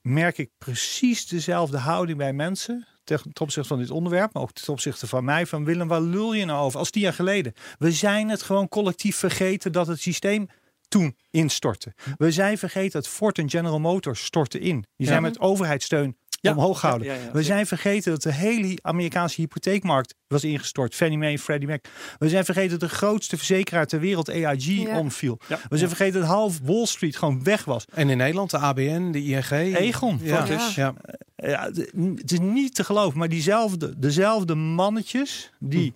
merk 0.00 0.38
ik 0.38 0.50
precies 0.58 1.26
dezelfde 1.26 1.78
houding 1.78 2.18
bij 2.18 2.32
mensen 2.32 2.86
ten 3.04 3.20
opzichte 3.40 3.68
van 3.68 3.78
dit 3.78 3.90
onderwerp, 3.90 4.32
maar 4.32 4.42
ook 4.42 4.52
ten 4.52 4.72
opzichte 4.72 5.06
van 5.06 5.24
mij, 5.24 5.46
van 5.46 5.64
Willem, 5.64 5.88
waar 5.88 6.00
lul 6.00 6.34
je 6.34 6.44
nou 6.44 6.64
over? 6.64 6.78
Als 6.78 6.90
tien 6.90 7.02
jaar 7.02 7.12
geleden. 7.12 7.52
We 7.78 7.92
zijn 7.92 8.28
het 8.28 8.42
gewoon 8.42 8.68
collectief 8.68 9.16
vergeten 9.16 9.72
dat 9.72 9.86
het 9.86 10.00
systeem 10.00 10.48
toen 10.88 11.16
instortte. 11.30 11.94
We 12.16 12.32
zijn 12.32 12.58
vergeten 12.58 12.92
dat 12.92 13.08
Ford 13.08 13.38
en 13.38 13.50
General 13.50 13.80
Motors 13.80 14.24
stortten 14.24 14.60
in. 14.60 14.84
Die 14.96 15.06
zijn 15.06 15.22
met 15.22 15.40
overheidssteun 15.40 16.16
Ja, 16.44 16.50
omhoog 16.56 16.80
gehouden. 16.80 17.08
ja, 17.08 17.14
ja, 17.14 17.20
ja, 17.22 17.30
we 17.32 17.42
zijn 17.42 17.66
vergeten 17.66 18.12
dat 18.12 18.22
de 18.22 18.32
hele 18.32 18.78
Amerikaanse 18.82 19.40
hypotheekmarkt 19.40 20.14
was 20.26 20.44
ingestort. 20.44 20.94
Fannie 20.94 21.18
Mae 21.18 21.32
en 21.32 21.38
Freddie 21.38 21.68
Mac. 21.68 21.84
We 22.18 22.28
zijn 22.28 22.44
vergeten 22.44 22.78
dat 22.78 22.88
de 22.90 22.94
grootste 22.96 23.36
verzekeraar 23.36 23.86
ter 23.86 24.00
wereld, 24.00 24.28
AIG, 24.30 24.64
Ja. 24.66 24.98
omviel. 24.98 25.38
Ja. 25.48 25.58
We 25.68 25.76
zijn 25.76 25.88
vergeten 25.88 26.20
dat 26.20 26.28
half 26.28 26.58
Wall 26.62 26.86
Street 26.86 27.16
gewoon 27.16 27.42
weg 27.44 27.64
was. 27.64 27.84
En 27.94 28.08
in 28.10 28.16
Nederland, 28.16 28.50
de 28.50 28.58
ABN, 28.58 29.10
de 29.10 29.22
ING. 29.24 29.50
Egon, 29.76 30.20
Ja, 30.22 30.46
ja. 30.74 30.94
Ja, 31.36 31.70
het 32.16 32.32
is 32.32 32.38
niet 32.40 32.74
te 32.74 32.84
geloven, 32.84 33.18
maar 33.18 33.28
diezelfde, 33.28 33.98
dezelfde 33.98 34.54
mannetjes 34.54 35.50
die 35.58 35.94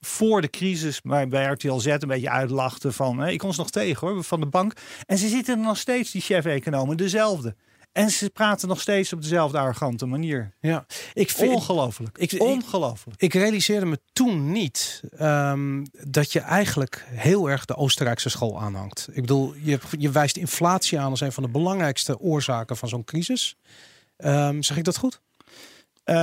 voor 0.00 0.40
de 0.40 0.50
crisis 0.50 1.00
bij, 1.00 1.28
bij 1.28 1.44
RTL 1.44 1.78
Z 1.78 1.86
een 1.86 1.98
beetje 2.06 2.30
uitlachten 2.30 2.92
van, 2.92 3.18
hè, 3.18 3.30
ik 3.30 3.38
kon 3.38 3.52
ze 3.54 3.60
nog 3.60 3.70
tegen 3.70 4.08
hoor, 4.08 4.24
van 4.24 4.40
de 4.40 4.46
bank. 4.46 4.72
En 5.06 5.18
ze 5.18 5.28
zitten 5.28 5.58
er 5.58 5.64
nog 5.64 5.76
steeds, 5.78 6.10
die 6.10 6.20
chef-economen, 6.20 6.96
dezelfde. 6.96 7.54
En 7.96 8.10
ze 8.10 8.30
praten 8.30 8.68
nog 8.68 8.80
steeds 8.80 9.12
op 9.12 9.22
dezelfde 9.22 9.58
arrogante 9.58 10.06
manier. 10.06 10.52
ja. 10.60 10.86
Ik 11.14 11.30
vind, 11.30 11.54
Ongelooflijk. 11.54 12.18
ik- 12.18 12.32
ik- 12.32 12.42
Ongelooflijk. 12.42 13.20
Ik 13.20 13.32
realiseerde 13.34 13.86
me 13.86 14.00
toen 14.12 14.52
niet 14.52 15.02
ehm, 15.18 15.84
dat 16.04 16.32
je 16.32 16.40
eigenlijk 16.40 17.06
heel 17.10 17.50
erg 17.50 17.64
de 17.64 17.76
Oostenrijkse 17.76 18.28
school 18.28 18.60
aanhangt. 18.60 19.08
Ik 19.12 19.20
bedoel, 19.20 19.54
je, 19.62 19.78
je 19.98 20.10
wijst 20.10 20.36
inflatie 20.36 20.98
aan 21.00 21.10
als 21.10 21.20
een 21.20 21.32
van 21.32 21.42
de 21.42 21.48
belangrijkste 21.48 22.18
oorzaken 22.20 22.76
van 22.76 22.88
zo'n 22.88 23.04
crisis. 23.04 23.56
Ehm, 24.16 24.62
zeg 24.62 24.76
ik 24.76 24.84
dat 24.84 24.96
goed? 24.96 25.20
Eh, 26.06 26.14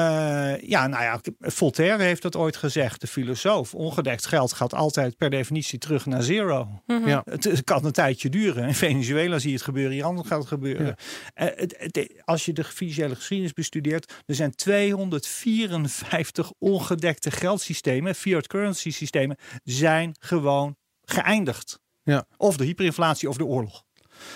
ja, 0.61 0.87
nou 0.87 1.03
ja, 1.03 1.19
Voltaire 1.39 2.03
heeft 2.03 2.21
dat 2.21 2.35
ooit 2.35 2.55
gezegd, 2.55 3.01
de 3.01 3.07
filosoof. 3.07 3.73
Ongedekt 3.75 4.25
geld 4.25 4.53
gaat 4.53 4.73
altijd 4.73 5.17
per 5.17 5.29
definitie 5.29 5.79
terug 5.79 6.05
naar 6.05 6.23
zero. 6.23 6.81
Mhm. 6.87 7.07
Ja. 7.07 7.21
Het, 7.25 7.43
het 7.43 7.63
kan 7.63 7.85
een 7.85 7.91
tijdje 7.91 8.29
duren. 8.29 8.67
In 8.67 8.73
Venezuela 8.75 9.39
zie 9.39 9.49
je 9.49 9.55
het 9.55 9.63
gebeuren, 9.65 9.93
hier 9.93 10.03
anders 10.03 10.27
gaat 10.27 10.39
het 10.39 10.47
gebeuren. 10.47 10.85
Ja. 10.85 10.95
Eh, 11.33 11.47
het, 11.59 11.75
het- 11.77 12.21
als 12.25 12.45
je 12.45 12.53
de 12.53 12.63
financiële 12.63 13.15
geschiedenis 13.15 13.53
bestudeert, 13.53 14.13
er 14.25 14.35
zijn 14.35 14.55
254 14.55 16.51
ongedekte 16.59 17.31
geldsystemen, 17.31 18.15
fiat 18.15 18.47
currency 18.47 18.91
systemen, 18.91 19.37
zijn 19.63 20.15
gewoon 20.19 20.75
geëindigd. 21.01 21.79
Ja. 22.03 22.25
Of 22.37 22.57
de 22.57 22.63
hyperinflatie 22.65 23.29
of 23.29 23.37
de 23.37 23.45
oorlog. 23.45 23.83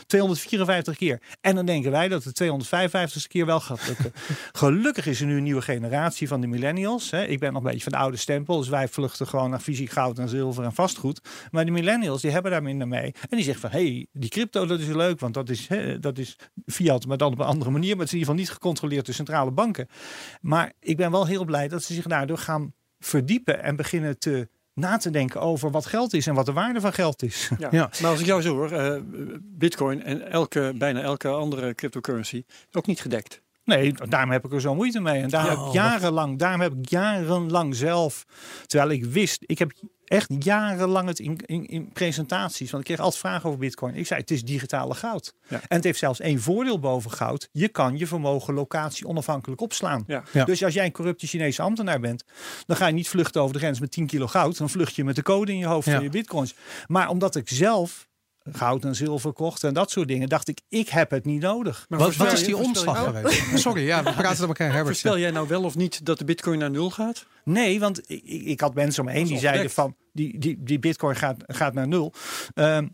254 0.05 0.97
keer. 0.97 1.21
En 1.41 1.55
dan 1.55 1.65
denken 1.65 1.91
wij 1.91 2.07
dat 2.07 2.23
het 2.23 2.35
255 2.35 3.27
keer 3.27 3.45
wel 3.45 3.59
gaat 3.59 3.88
lukken. 3.88 4.11
Gelukkig 4.51 5.05
is 5.05 5.19
er 5.19 5.25
nu 5.25 5.38
een 5.38 5.43
nieuwe 5.43 5.61
generatie 5.61 6.27
van 6.27 6.41
de 6.41 6.47
millennials. 6.47 7.11
Hè. 7.11 7.25
Ik 7.25 7.39
ben 7.39 7.53
nog 7.53 7.63
een 7.63 7.67
beetje 7.67 7.83
van 7.83 7.91
de 7.91 7.97
oude 7.97 8.17
stempel. 8.17 8.57
Dus 8.57 8.69
wij 8.69 8.88
vluchten 8.88 9.27
gewoon 9.27 9.49
naar 9.49 9.59
fysiek 9.59 9.89
goud 9.89 10.19
en 10.19 10.29
zilver 10.29 10.63
en 10.63 10.73
vastgoed. 10.73 11.21
Maar 11.51 11.65
de 11.65 11.71
millennials 11.71 12.21
die 12.21 12.31
hebben 12.31 12.51
daar 12.51 12.63
minder 12.63 12.88
mee. 12.88 13.13
En 13.29 13.38
die 13.38 13.43
zeggen 13.43 13.69
van, 13.69 13.79
hé, 13.79 13.88
hey, 13.88 14.07
die 14.13 14.29
crypto 14.29 14.65
dat 14.65 14.79
is 14.79 14.88
leuk. 14.88 15.19
Want 15.19 15.33
dat 15.33 15.49
is, 15.49 15.67
hè, 15.67 15.99
dat 15.99 16.17
is 16.17 16.35
fiat, 16.65 17.05
maar 17.05 17.17
dan 17.17 17.31
op 17.31 17.39
een 17.39 17.45
andere 17.45 17.71
manier. 17.71 17.95
Maar 17.95 18.05
het 18.05 18.07
is 18.07 18.13
in 18.13 18.19
ieder 18.19 18.33
geval 18.33 18.45
niet 18.45 18.61
gecontroleerd 18.61 19.05
door 19.05 19.15
centrale 19.15 19.51
banken. 19.51 19.88
Maar 20.41 20.73
ik 20.79 20.97
ben 20.97 21.11
wel 21.11 21.25
heel 21.25 21.45
blij 21.45 21.67
dat 21.67 21.83
ze 21.83 21.93
zich 21.93 22.05
daardoor 22.05 22.38
gaan 22.38 22.73
verdiepen. 22.99 23.63
En 23.63 23.75
beginnen 23.75 24.19
te 24.19 24.49
na 24.78 24.97
te 24.97 25.09
denken 25.09 25.41
over 25.41 25.71
wat 25.71 25.86
geld 25.86 26.13
is 26.13 26.28
en 26.28 26.34
wat 26.34 26.45
de 26.45 26.53
waarde 26.53 26.82
van 26.82 26.93
geld 26.93 27.23
is. 27.23 27.49
Ja. 27.57 27.67
Ja. 27.71 27.89
Maar 28.01 28.11
als 28.11 28.19
ik 28.19 28.25
jou 28.25 28.41
zo 28.41 28.55
hoor, 28.55 28.71
eh, 28.71 29.01
Bitcoin 29.41 30.03
en 30.03 30.32
elke, 30.32 30.73
bijna 30.75 31.01
elke 31.01 31.28
andere 31.28 31.75
cryptocurrency 31.75 32.43
ook 32.71 32.86
niet 32.86 33.01
gedekt. 33.01 33.41
Nee, 33.68 33.93
daarom 34.09 34.32
heb 34.32 34.45
ik 34.45 34.53
er 34.53 34.61
zo 34.61 34.76
moeite 34.76 34.99
mee. 34.99 35.22
En 35.22 35.30
daar 35.30 35.41
Ja, 35.43 35.47
heb 35.49 35.57
ik 35.57 35.63
wacht. 35.63 35.74
jarenlang, 35.74 36.38
daarom 36.39 36.61
heb 36.61 36.74
ik 36.74 36.89
jarenlang 36.89 37.76
zelf, 37.76 38.26
terwijl 38.65 38.89
ik 38.91 39.05
wist, 39.05 39.43
ik 39.45 39.59
heb 39.59 39.72
echt 40.05 40.30
jarenlang 40.39 41.07
het 41.07 41.20
in, 41.20 41.38
in, 41.45 41.65
in 41.65 41.89
presentaties, 41.93 42.72
want 42.72 42.82
ik 42.84 42.88
kreeg 42.93 42.99
altijd 43.05 43.22
vragen 43.22 43.45
over 43.47 43.59
Bitcoin. 43.59 43.95
Ik 43.95 44.07
zei, 44.07 44.20
het 44.20 44.32
is 44.32 44.43
digitale 44.43 44.93
goud. 44.95 45.34
Ja. 45.47 45.55
En 45.68 45.76
het 45.76 45.84
heeft 45.84 45.99
zelfs 45.99 46.20
één 46.20 46.41
voordeel 46.41 46.80
boven 46.80 47.11
goud. 47.11 47.49
Je 47.51 47.68
kan 47.68 47.97
je 47.97 48.07
vermogen 48.07 48.53
locatie 48.53 49.07
onafhankelijk 49.07 49.61
opslaan. 49.61 50.03
Ja. 50.07 50.24
Ja. 50.34 50.45
Dus 50.45 50.63
als 50.63 50.74
jij 50.74 50.86
een 50.86 50.91
corrupte 50.91 51.28
Chinese 51.28 51.61
ambtenaar 51.61 51.99
bent, 51.99 52.24
dan 52.65 52.78
ga 52.78 52.88
je 52.88 52.93
niet 52.93 53.09
vluchten 53.09 53.41
over 53.41 53.53
de 53.53 53.59
grens 53.59 53.80
met 53.80 53.91
10 53.91 54.07
kilo 54.07 54.28
goud. 54.28 54.57
Dan 54.57 54.70
vlucht 54.70 54.95
je 54.95 55.03
met 55.03 55.15
de 55.15 55.24
code 55.24 55.51
in 55.51 55.57
je 55.57 55.65
hoofd 55.65 55.88
Ja. 55.88 55.93
van 55.93 56.03
je 56.03 56.09
bitcoins. 56.09 56.55
Maar 56.88 57.09
omdat 57.09 57.36
ik 57.36 57.49
zelf 57.49 58.07
goud 58.52 58.86
en 58.86 58.95
zilver 58.95 59.34
kocht 59.34 59.64
en 59.64 59.74
dat 59.74 59.91
soort 59.91 60.08
dingen, 60.08 60.30
dacht 60.30 60.48
ik, 60.48 60.62
ik 60.70 60.89
heb 60.89 61.12
het 61.12 61.26
niet 61.26 61.41
nodig. 61.41 61.86
Maar 61.89 62.00
Wat, 62.00 62.32
is 62.32 62.43
die 62.43 62.58
omslag 62.58 63.04
geweest? 63.04 63.43
Sorry, 63.68 63.86
ja, 63.86 64.04
we 64.04 64.12
praten 64.12 64.39
met 64.39 64.48
elkaar. 64.48 64.68
Herbert. 64.68 64.88
Voorspel 64.88 65.18
jij 65.18 65.32
nou 65.32 65.48
wel 65.48 65.64
of 65.64 65.76
niet 65.76 66.06
dat 66.06 66.18
de 66.18 66.26
bitcoin 66.26 66.60
naar 66.60 66.72
nul 66.72 66.89
gaat? 66.89 67.26
Nee, 67.43 67.80
want 67.80 68.10
ik, 68.10 68.24
ik 68.24 68.58
ik 68.58 68.64
had 68.64 68.74
mensen 68.74 69.04
om 69.04 69.10
me 69.10 69.16
heen 69.16 69.28
die 69.28 69.39
zeiden 69.39 69.70
van 69.70 69.95
die, 70.14 70.39
die, 70.39 70.58
die 70.60 70.80
bitcoin 70.80 71.16
gaat, 71.16 71.43
gaat 71.48 71.74
naar 71.74 71.88
nul. 71.88 72.14
Ehm, 72.54 72.88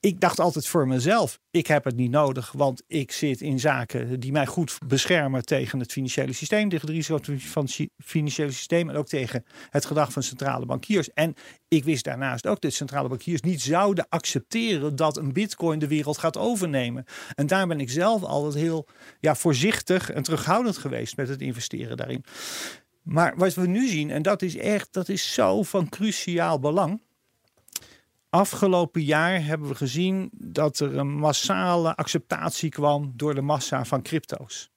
ik 0.00 0.20
dacht 0.20 0.40
altijd 0.40 0.66
voor 0.66 0.86
mezelf, 0.86 1.40
ik 1.50 1.66
heb 1.66 1.84
het 1.84 1.96
niet 1.96 2.10
nodig, 2.10 2.52
want 2.52 2.82
ik 2.86 3.12
zit 3.12 3.40
in 3.40 3.60
zaken 3.60 4.20
die 4.20 4.32
mij 4.32 4.46
goed 4.46 4.78
beschermen 4.86 5.44
tegen 5.44 5.78
het 5.80 5.92
financiële 5.92 6.32
systeem, 6.32 6.68
tegen 6.68 6.86
de 6.86 6.92
risico's 6.92 7.30
van 7.38 7.62
het 7.62 7.72
fi- 7.72 7.90
financiële 8.04 8.50
systeem 8.50 8.88
en 8.88 8.96
ook 8.96 9.06
tegen 9.06 9.44
het 9.70 9.84
gedrag 9.84 10.12
van 10.12 10.22
centrale 10.22 10.66
bankiers. 10.66 11.12
En 11.12 11.34
ik 11.68 11.84
wist 11.84 12.04
daarnaast 12.04 12.46
ook 12.46 12.60
dat 12.60 12.72
centrale 12.72 13.08
bankiers 13.08 13.40
niet 13.40 13.62
zouden 13.62 14.06
accepteren 14.08 14.96
dat 14.96 15.16
een 15.16 15.32
bitcoin 15.32 15.78
de 15.78 15.88
wereld 15.88 16.18
gaat 16.18 16.36
overnemen. 16.36 17.04
En 17.34 17.46
daar 17.46 17.66
ben 17.66 17.80
ik 17.80 17.90
zelf 17.90 18.22
altijd 18.22 18.54
heel 18.54 18.86
ja, 19.20 19.34
voorzichtig 19.34 20.10
en 20.10 20.22
terughoudend 20.22 20.76
geweest 20.76 21.16
met 21.16 21.28
het 21.28 21.40
investeren 21.40 21.96
daarin. 21.96 22.24
Maar 23.02 23.36
wat 23.36 23.54
we 23.54 23.66
nu 23.66 23.88
zien, 23.88 24.10
en 24.10 24.22
dat 24.22 24.42
is 24.42 24.56
echt, 24.56 24.92
dat 24.92 25.08
is 25.08 25.34
zo 25.34 25.62
van 25.62 25.88
cruciaal 25.88 26.58
belang. 26.58 27.06
Afgelopen 28.30 29.02
jaar 29.02 29.44
hebben 29.44 29.68
we 29.68 29.74
gezien 29.74 30.30
dat 30.32 30.78
er 30.78 30.96
een 30.96 31.16
massale 31.18 31.96
acceptatie 31.96 32.70
kwam 32.70 33.12
door 33.16 33.34
de 33.34 33.40
massa 33.40 33.84
van 33.84 34.02
crypto's. 34.02 34.70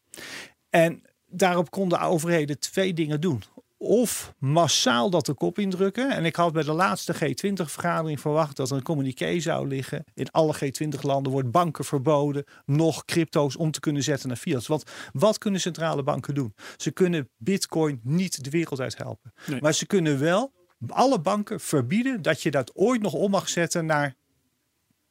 En 0.70 1.02
daarop 1.28 1.72
konden 1.72 2.02
overheden 2.02 2.60
twee 2.60 2.94
dingen 2.94 3.22
doen. 3.22 3.44
Of 3.78 4.34
massaal 4.40 5.10
dat 5.10 5.26
de 5.26 5.34
kop 5.34 5.60
indrukken. 5.60 6.12
En 6.12 6.26
ik 6.26 6.36
had 6.36 6.54
bij 6.54 6.64
de 6.64 6.72
laatste 6.72 7.16
G20-vergadering 7.16 8.20
verwacht 8.20 8.56
dat 8.56 8.70
er 8.70 8.76
een 8.76 8.84
communiqué 8.84 9.40
zou 9.40 9.68
liggen. 9.68 10.04
In 10.14 10.32
alle 10.32 10.56
G20-landen 10.56 11.32
wordt 11.32 11.52
banken 11.52 11.86
verboden 11.86 12.44
nog 12.66 13.06
crypto's 13.06 13.58
om 13.58 13.72
te 13.72 13.80
kunnen 13.80 14.04
zetten 14.04 14.28
naar 14.28 14.38
fiat. 14.38 14.68
Want 14.68 14.84
wat 15.14 15.38
kunnen 15.38 15.62
centrale 15.62 16.04
banken 16.04 16.36
doen? 16.36 16.54
Ze 16.78 16.92
kunnen 16.92 17.30
bitcoin 17.38 18.00
niet 18.04 18.44
de 18.44 18.50
wereld 18.50 18.80
uit 18.80 18.98
helpen. 18.98 19.34
Nee. 19.46 19.62
Maar 19.62 19.74
ze 19.74 19.86
kunnen 19.86 20.20
wel 20.20 20.52
alle 20.88 21.20
banken 21.20 21.60
verbieden 21.60 22.22
dat 22.22 22.42
je 22.42 22.52
dat 22.52 22.76
ooit 22.76 23.02
nog 23.02 23.14
om 23.14 23.32
mag 23.32 23.50
zetten 23.50 23.86
naar 23.86 24.16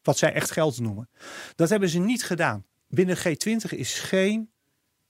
wat 0.02 0.18
zij 0.18 0.32
echt 0.32 0.50
geld 0.50 0.80
noemen. 0.80 1.08
Dat 1.54 1.68
hebben 1.68 1.88
ze 1.88 1.98
niet 1.98 2.24
gedaan. 2.24 2.64
Binnen 2.88 3.16
G20 3.16 3.70
is 3.70 3.98
geen 3.98 4.50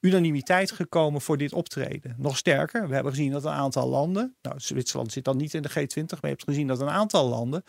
unanimiteit 0.00 0.70
gekomen 0.70 1.20
voor 1.20 1.36
dit 1.36 1.52
optreden. 1.52 2.14
Nog 2.18 2.36
sterker, 2.36 2.88
we 2.88 2.94
hebben 2.94 3.12
gezien 3.12 3.32
dat 3.32 3.44
een 3.44 3.50
aantal 3.50 3.88
landen, 3.88 4.34
nou 4.42 4.60
Zwitserland 4.60 5.12
zit 5.12 5.24
dan 5.24 5.36
niet 5.36 5.54
in 5.54 5.62
de 5.62 5.70
G20, 5.70 6.06
maar 6.06 6.18
je 6.20 6.26
hebt 6.26 6.44
gezien 6.44 6.66
dat 6.66 6.80
een 6.80 6.90
aantal 6.90 7.28
landen 7.28 7.64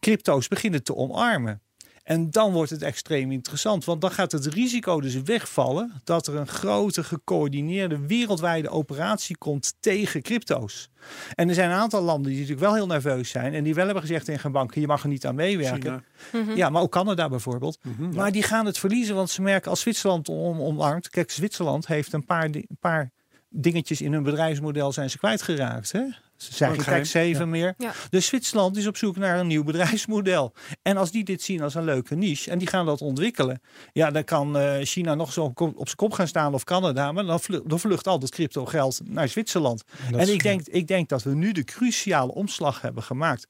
crypto's 0.00 0.48
beginnen 0.48 0.82
te 0.82 0.94
omarmen. 0.94 1.60
En 2.02 2.30
dan 2.30 2.52
wordt 2.52 2.70
het 2.70 2.82
extreem 2.82 3.32
interessant, 3.32 3.84
want 3.84 4.00
dan 4.00 4.10
gaat 4.10 4.32
het 4.32 4.46
risico 4.46 5.00
dus 5.00 5.22
wegvallen 5.22 6.00
dat 6.04 6.26
er 6.26 6.36
een 6.36 6.48
grote 6.48 7.04
gecoördineerde 7.04 8.06
wereldwijde 8.06 8.68
operatie 8.68 9.36
komt 9.36 9.74
tegen 9.80 10.22
crypto's. 10.22 10.88
En 11.34 11.48
er 11.48 11.54
zijn 11.54 11.70
een 11.70 11.76
aantal 11.76 12.02
landen 12.02 12.30
die 12.30 12.40
natuurlijk 12.40 12.66
wel 12.66 12.74
heel 12.74 12.86
nerveus 12.86 13.30
zijn 13.30 13.54
en 13.54 13.64
die 13.64 13.74
wel 13.74 13.84
hebben 13.84 14.02
gezegd 14.02 14.24
tegen 14.24 14.52
banken, 14.52 14.80
je 14.80 14.86
mag 14.86 15.02
er 15.02 15.08
niet 15.08 15.26
aan 15.26 15.34
meewerken. 15.34 16.04
Mhm. 16.32 16.56
Ja, 16.56 16.70
maar 16.70 16.82
ook 16.82 16.92
Canada 16.92 17.28
bijvoorbeeld. 17.28 17.78
Mhm. 17.82 18.14
Maar 18.14 18.32
die 18.32 18.42
gaan 18.42 18.66
het 18.66 18.78
verliezen, 18.78 19.14
want 19.14 19.30
ze 19.30 19.42
merken 19.42 19.70
als 19.70 19.80
Zwitserland 19.80 20.28
om, 20.28 20.60
omarmt. 20.60 21.08
Kijk, 21.08 21.30
Zwitserland 21.30 21.86
heeft 21.86 22.12
een 22.12 22.24
paar, 22.24 22.44
een 22.44 22.66
paar 22.80 23.10
dingetjes 23.48 24.00
in 24.00 24.12
hun 24.12 24.22
bedrijfsmodel 24.22 24.92
zijn 24.92 25.10
ze 25.10 25.18
kwijtgeraakt. 25.18 25.92
Hè? 25.92 26.04
Ze 26.42 26.54
zijn 26.54 26.70
geen 26.72 26.80
geheim. 26.82 27.02
tax 27.02 27.14
haven 27.14 27.50
meer. 27.50 27.74
Ja. 27.78 27.92
Dus 28.10 28.26
Zwitserland 28.26 28.76
is 28.76 28.86
op 28.86 28.96
zoek 28.96 29.16
naar 29.16 29.38
een 29.38 29.46
nieuw 29.46 29.64
bedrijfsmodel. 29.64 30.54
En 30.82 30.96
als 30.96 31.10
die 31.10 31.24
dit 31.24 31.42
zien 31.42 31.62
als 31.62 31.74
een 31.74 31.84
leuke 31.84 32.14
niche 32.14 32.50
en 32.50 32.58
die 32.58 32.68
gaan 32.68 32.86
dat 32.86 33.00
ontwikkelen, 33.00 33.60
ja, 33.92 34.10
dan 34.10 34.24
kan 34.24 34.56
eh, 34.58 34.78
China 34.82 35.14
nog 35.14 35.32
zo 35.32 35.44
op 35.44 35.60
op 35.60 35.84
zijn 35.84 35.96
kop 35.96 36.12
gaan 36.12 36.28
staan 36.28 36.54
of 36.54 36.64
Canada, 36.64 37.12
maar 37.12 37.24
dan 37.24 37.40
vlucht, 37.40 37.68
dan 37.68 37.80
vlucht 37.80 38.06
al 38.06 38.18
dat 38.18 38.30
crypto 38.30 38.64
geld 38.66 39.00
naar 39.04 39.28
Zwitserland. 39.28 39.84
En 40.06 40.12
dat 40.12 40.20
En 40.20 40.26
is- 40.26 40.32
ik 40.34 40.42
denk, 40.42 40.66
ik 40.66 40.86
denk 40.86 41.08
dat 41.08 41.22
we 41.22 41.34
nu 41.34 41.52
de 41.52 41.64
cruciale 41.64 42.32
omslag 42.34 42.80
hebben 42.80 43.02
gemaakt. 43.02 43.46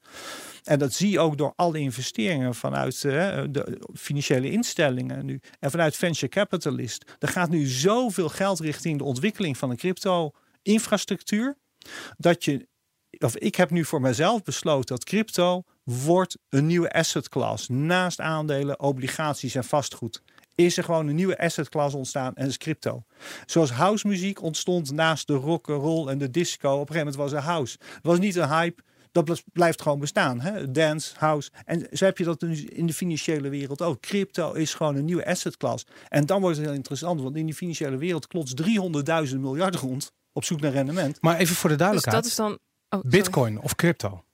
En 0.64 0.78
dat 0.78 0.92
zie 0.92 1.10
je 1.10 1.20
ook 1.20 1.38
door 1.38 1.52
alle 1.56 1.78
investeringen 1.78 2.54
vanuit 2.54 2.94
eh, 3.04 3.42
de 3.50 3.80
financiële 3.94 4.50
instellingen 4.50 5.24
nu. 5.24 5.40
En 5.60 5.70
vanuit 5.70 5.96
venture 5.96 6.28
capitalist. 6.28 7.04
Er 7.18 7.28
gaat 7.28 7.50
nu 7.50 7.66
zoveel 7.66 8.28
geld 8.28 8.60
richting 8.60 8.98
de 8.98 9.04
ontwikkeling 9.04 9.58
van 9.58 9.70
een 9.70 9.76
crypto-infrastructuur. 9.76 11.56
Dat 12.16 12.44
je, 12.44 12.68
of 13.24 13.36
ik 13.36 13.54
heb 13.54 13.70
nu 13.70 13.84
voor 13.84 14.00
mezelf 14.00 14.42
besloten 14.42 14.94
dat 14.96 15.04
crypto 15.04 15.62
wordt 15.84 16.36
een 16.48 16.66
nieuwe 16.66 16.92
asset 16.92 17.28
class. 17.28 17.68
Naast 17.68 18.20
aandelen, 18.20 18.80
obligaties 18.80 19.54
en 19.54 19.64
vastgoed. 19.64 20.22
Is 20.54 20.76
er 20.76 20.84
gewoon 20.84 21.06
een 21.08 21.14
nieuwe 21.14 21.38
asset 21.38 21.68
class 21.68 21.94
ontstaan 21.94 22.34
en 22.34 22.42
dat 22.42 22.50
is 22.50 22.56
crypto. 22.58 23.04
Zoals 23.46 23.70
house 23.70 24.06
muziek 24.06 24.42
ontstond 24.42 24.92
naast 24.92 25.26
de 25.26 25.34
rock, 25.34 25.66
roll 25.66 26.08
en 26.08 26.18
de 26.18 26.30
disco. 26.30 26.68
Op 26.72 26.80
een 26.88 26.94
gegeven 26.94 26.98
moment 27.12 27.16
was 27.16 27.32
er 27.32 27.48
house. 27.48 27.76
Het 27.80 28.02
was 28.06 28.18
niet 28.18 28.36
een 28.36 28.48
hype. 28.48 28.82
Dat 29.12 29.24
bl- 29.24 29.32
blijft 29.52 29.82
gewoon 29.82 29.98
bestaan. 29.98 30.40
Hè? 30.40 30.70
Dance, 30.70 31.14
house. 31.18 31.50
En 31.64 31.86
zo 31.92 32.04
heb 32.04 32.18
je 32.18 32.24
dat 32.24 32.40
dus 32.40 32.64
in 32.64 32.86
de 32.86 32.92
financiële 32.92 33.48
wereld 33.48 33.82
ook. 33.82 34.00
Crypto 34.00 34.52
is 34.52 34.74
gewoon 34.74 34.96
een 34.96 35.04
nieuwe 35.04 35.26
asset 35.26 35.56
class. 35.56 35.84
En 36.08 36.26
dan 36.26 36.40
wordt 36.40 36.56
het 36.56 36.66
heel 36.66 36.74
interessant. 36.74 37.20
Want 37.20 37.36
in 37.36 37.46
die 37.46 37.54
financiële 37.54 37.96
wereld 37.96 38.26
klotst 38.26 38.62
300.000 38.62 39.36
miljard 39.38 39.74
rond. 39.74 40.12
Op 40.32 40.44
zoek 40.44 40.60
naar 40.60 40.72
rendement. 40.72 41.18
Maar 41.20 41.36
even 41.38 41.54
voor 41.56 41.70
de 41.70 41.76
Dus 41.76 41.84
duidelijkheid. 41.86 42.22
dat 42.22 42.30
is 42.32 42.36
dan. 42.36 42.58
Oh, 42.90 43.00
sorry. 43.00 43.08
Bitcoin 43.08 43.60
of 43.60 43.74
crypto? 43.74 44.24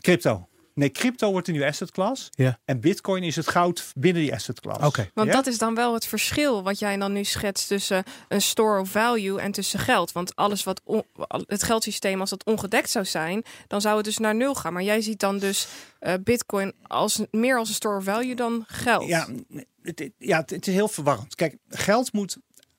Crypto. 0.00 0.48
Nee, 0.74 0.90
crypto 0.90 1.30
wordt 1.30 1.46
een 1.46 1.52
nieuwe 1.52 1.68
asset 1.68 1.90
class. 1.90 2.28
Ja. 2.30 2.58
En 2.64 2.80
bitcoin 2.80 3.22
is 3.22 3.36
het 3.36 3.48
goud 3.48 3.92
binnen 3.94 4.22
die 4.22 4.34
asset 4.34 4.60
class. 4.60 4.86
Oké. 4.86 5.10
Want 5.14 5.28
Ja? 5.28 5.34
dat 5.34 5.46
is 5.46 5.58
dan 5.58 5.74
wel 5.74 5.94
het 5.94 6.06
verschil 6.06 6.62
wat 6.62 6.78
jij 6.78 6.96
dan 6.96 7.12
nu 7.12 7.24
schetst 7.24 7.68
tussen 7.68 8.04
een 8.28 8.42
store 8.42 8.80
of 8.80 8.88
value 8.90 9.40
en 9.40 9.52
tussen 9.52 9.78
geld. 9.78 10.12
Want 10.12 10.36
alles 10.36 10.64
wat 10.64 10.80
het 11.28 11.62
geldsysteem, 11.62 12.20
als 12.20 12.30
dat 12.30 12.44
ongedekt 12.44 12.90
zou 12.90 13.04
zijn, 13.04 13.44
dan 13.66 13.80
zou 13.80 13.96
het 13.96 14.04
dus 14.04 14.18
naar 14.18 14.34
nul 14.34 14.54
gaan. 14.54 14.72
Maar 14.72 14.82
jij 14.82 15.00
ziet 15.00 15.20
dan 15.20 15.38
dus 15.38 15.68
eh, 15.98 16.14
Bitcoin 16.24 16.72
als 16.86 17.20
meer 17.30 17.58
als 17.58 17.68
een 17.68 17.74
store 17.74 17.96
of 17.96 18.04
value 18.04 18.34
dan 18.34 18.64
geld. 18.66 19.06
Ja, 19.08 19.28
het, 19.82 20.10
ja, 20.18 20.40
het, 20.40 20.50
het 20.50 20.66
is 20.66 20.74
heel 20.74 20.88
verwarrend. 20.88 21.34
Kijk, 21.34 21.56
geld 21.68 22.12
moet. 22.12 22.36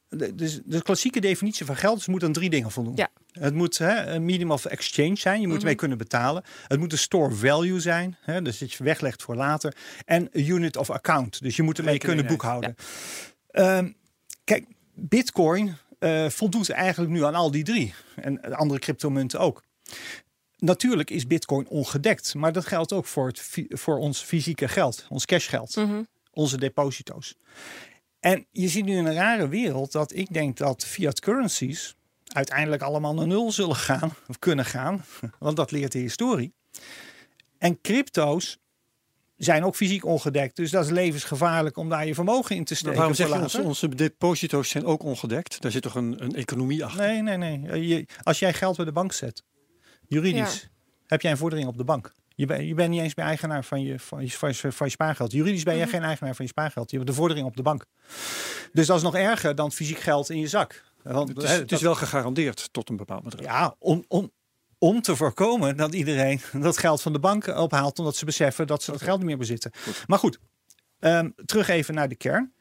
De, 0.10 0.36
dus 0.36 0.60
de 0.66 0.82
klassieke 0.82 1.20
definitie 1.20 1.66
van 1.66 1.76
geld 1.76 1.99
is, 1.99 2.08
moet 2.08 2.24
aan 2.24 2.32
drie 2.32 2.49
dingen 2.49 2.72
voldoen. 2.72 2.95
Ja. 2.95 3.10
Het 3.32 3.53
moet 3.53 3.78
hè, 3.78 4.05
een 4.05 4.26
medium 4.26 4.51
of 4.51 4.66
exchange 4.66 5.16
zijn. 5.16 5.41
Je 5.41 5.47
moet 5.47 5.55
Mhm. 5.58 5.66
mee 5.66 5.76
kunnen 5.76 5.97
betalen. 5.97 6.43
Het 6.68 6.80
moet 6.80 6.91
een 6.91 6.97
store 6.97 7.36
value 7.36 7.80
zijn. 7.80 8.18
Hè, 8.22 8.41
dus 8.41 8.58
dat 8.58 8.74
je 8.74 8.84
weglegt 8.84 9.22
voor 9.24 9.36
later. 9.36 9.76
En 10.05 10.28
een 10.32 10.49
unit 10.49 10.78
of 10.78 10.89
account. 10.89 11.41
Dus 11.41 11.55
je 11.55 11.64
moet 11.64 11.78
ermee 11.78 11.97
kunnen 11.97 12.26
boekhouden. 12.28 12.76
Ehm, 13.51 13.91
kijk, 14.43 14.66
Bitcoin 14.93 15.76
eh, 15.99 16.30
voldoet 16.30 16.70
eigenlijk 16.70 17.12
nu 17.12 17.24
aan 17.24 17.36
al 17.36 17.51
die 17.51 17.64
drie. 17.64 17.93
En 18.16 18.41
andere 18.55 18.80
cryptomunten 18.80 19.39
ook. 19.39 19.64
Natuurlijk 20.58 21.10
is 21.10 21.28
Bitcoin 21.28 21.68
ongedekt. 21.68 22.34
Maar 22.36 22.51
dat 22.51 22.66
geldt 22.66 22.93
ook 22.93 23.05
voor, 23.05 23.28
het, 23.28 23.49
voor 23.70 23.97
ons 23.97 24.22
fysieke 24.22 24.68
geld. 24.68 25.05
Ons 25.10 25.26
cashgeld 25.26 25.76
Mhm. 25.76 26.01
onze 26.32 26.58
deposito's. 26.58 27.36
En 28.28 28.45
je 28.51 28.67
ziet 28.67 28.86
nu 28.86 28.97
in 28.97 29.05
een 29.05 29.13
rare 29.13 29.47
wereld 29.47 29.91
dat 29.91 30.15
ik 30.15 30.34
denk 30.34 30.57
dat 30.57 30.86
fiat 30.86 31.19
currencies 31.19 31.95
uiteindelijk 32.28 32.82
allemaal 32.82 33.13
naar 33.13 33.28
nul 33.28 33.51
zullen 33.51 33.75
gaan 33.75 34.13
of 34.28 34.39
kunnen 34.39 34.65
gaan, 34.65 35.05
want 35.39 35.55
dat 35.55 35.71
leert 35.71 35.91
de 35.91 35.99
historie. 35.99 36.53
En 37.57 37.82
crypto's 37.82 38.57
zijn 39.38 39.63
ook 39.63 39.75
fysiek 39.75 40.05
ongedekt, 40.05 40.55
dus 40.55 40.71
dat 40.71 40.86
is 40.86 40.91
levensgevaarlijk 40.91 41.78
om 41.78 41.89
daar 41.89 42.07
je 42.07 42.13
vermogen 42.13 42.55
in 42.55 42.63
te 42.63 42.71
Maar 42.71 42.78
steken. 42.82 42.97
waarom 42.97 43.15
zeg 43.15 43.28
je, 43.28 43.34
onze, 43.41 43.61
onze 43.61 43.95
deposito's 43.95 44.69
zijn 44.69 44.86
ook 44.86 45.03
ongedekt? 45.03 45.61
Daar 45.61 45.71
zit 45.71 45.82
toch 45.82 45.95
een, 45.95 46.23
een 46.23 46.36
economie 46.36 46.86
achter? 46.86 47.07
Nee, 47.07 47.21
nee, 47.21 47.38
nee. 47.38 47.69
Eh, 47.71 47.89
Je, 47.89 48.05
als 48.23 48.39
jij 48.39 48.53
geld 48.53 48.75
bij 48.75 48.86
de 48.86 48.91
bank 48.91 49.11
zet, 49.13 49.43
juridisch, 50.07 50.69
heb 51.05 51.21
jij 51.21 51.32
een 51.32 51.38
vordering 51.38 51.67
op 51.67 51.78
de 51.78 51.84
bank. 51.84 52.13
Je, 52.38 52.45
bent 52.45 52.67
je 52.67 52.73
bent 52.73 52.89
niet 52.89 53.01
eens 53.01 53.15
meer 53.15 53.25
eigenaar 53.25 53.63
van 53.63 53.81
je, 53.81 53.99
van 53.99 54.21
je, 54.23 54.31
van 54.31 54.49
je, 54.49 54.71
van 54.71 54.85
je 54.88 54.91
spaargeld. 54.91 55.31
Juridisch 55.31 55.63
ben 55.63 55.75
jij 55.75 55.83
Mhm. 55.85 55.93
geen 55.93 56.03
eigenaar 56.03 56.35
van 56.35 56.45
je 56.45 56.51
spaargeld. 56.51 56.89
Je 56.91 56.95
hebt 56.97 57.09
de 57.09 57.15
vordering 57.15 57.47
op 57.47 57.55
de 57.55 57.61
bank. 57.61 57.85
Dus 58.73 58.88
dat 58.88 58.97
is 58.97 59.03
nog 59.03 59.15
erger 59.15 59.55
dan 59.55 59.71
fysiek 59.71 59.97
geld 59.99 60.29
in 60.29 60.39
je 60.39 60.47
zak. 60.47 60.83
Want, 61.03 61.29
Het 61.29 61.38
is, 61.38 61.43
hè, 61.43 61.49
het 61.55 61.61
is 61.63 61.69
dat- 61.69 61.79
wel 61.81 61.95
gegarandeerd 61.95 62.69
tot 62.71 62.89
een 62.89 62.95
bepaald 62.97 63.23
bedrag. 63.23 63.45
ja, 63.45 63.75
om, 63.79 64.05
om, 64.07 64.31
om 64.77 65.01
te 65.01 65.15
voorkomen 65.15 65.77
dat 65.77 65.93
iedereen 65.93 66.41
dat 66.53 66.77
geld 66.77 67.01
van 67.01 67.13
de 67.13 67.19
bank 67.19 67.47
ophaalt. 67.47 67.99
Omdat 67.99 68.15
ze 68.15 68.25
beseffen 68.25 68.67
dat 68.67 68.83
ze 68.83 68.91
dat 68.91 69.01
geld 69.01 69.17
niet 69.17 69.27
meer 69.27 69.38
bezitten. 69.38 69.71
Maar 70.07 70.19
goed, 70.19 70.39
ehm, 70.99 71.29
terug 71.45 71.67
even 71.67 71.93
naar 71.93 72.09
de 72.09 72.15
kern. 72.15 72.53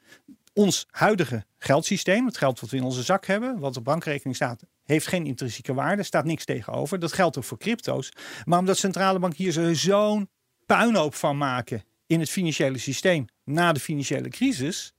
Ons 0.53 0.85
huidige 0.89 1.45
geldsysteem, 1.57 2.25
het 2.25 2.37
geld 2.37 2.59
wat 2.59 2.69
we 2.69 2.77
in 2.77 2.83
onze 2.83 3.03
zak 3.03 3.25
hebben, 3.25 3.59
wat 3.59 3.77
op 3.77 3.83
bankrekening 3.83 4.35
staat, 4.35 4.63
heeft 4.87 5.07
geen 5.07 5.25
intrinsieke 5.25 5.73
waarde, 5.73 6.03
staat 6.03 6.25
niks 6.25 6.45
tegenover. 6.45 6.99
Dat 6.99 7.13
geldt 7.13 7.37
ook 7.37 7.43
voor 7.43 7.57
crypto's. 7.57 8.11
Maar 8.45 8.59
omdat 8.59 8.77
centrale 8.77 9.19
bankiers 9.19 9.55
er 9.55 9.75
zo'n 9.75 10.29
puinhoop 10.65 11.15
van 11.15 11.37
maken 11.37 11.83
in 12.05 12.19
het 12.19 12.29
financiële 12.29 12.77
systeem 12.77 13.25
na 13.43 13.71
de 13.71 13.79
financiële 13.79 14.29
crisis, 14.29 14.93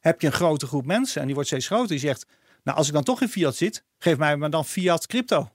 heb 0.00 0.20
je 0.20 0.26
een 0.26 0.32
grote 0.32 0.66
groep 0.66 0.86
mensen, 0.86 1.20
en 1.20 1.26
die 1.26 1.34
wordt 1.34 1.50
steeds 1.50 1.66
groter, 1.66 1.88
die 1.88 1.98
zegt, 1.98 2.26
nou 2.62 2.78
als 2.78 2.86
ik 2.86 2.92
dan 2.92 3.02
toch 3.02 3.20
in 3.20 3.28
fiat 3.28 3.56
zit, 3.56 3.84
geef 3.98 4.16
mij 4.16 4.36
maar 4.36 4.50
dan 4.50 4.64
fiat 4.64 5.06
crypto. 5.06 5.48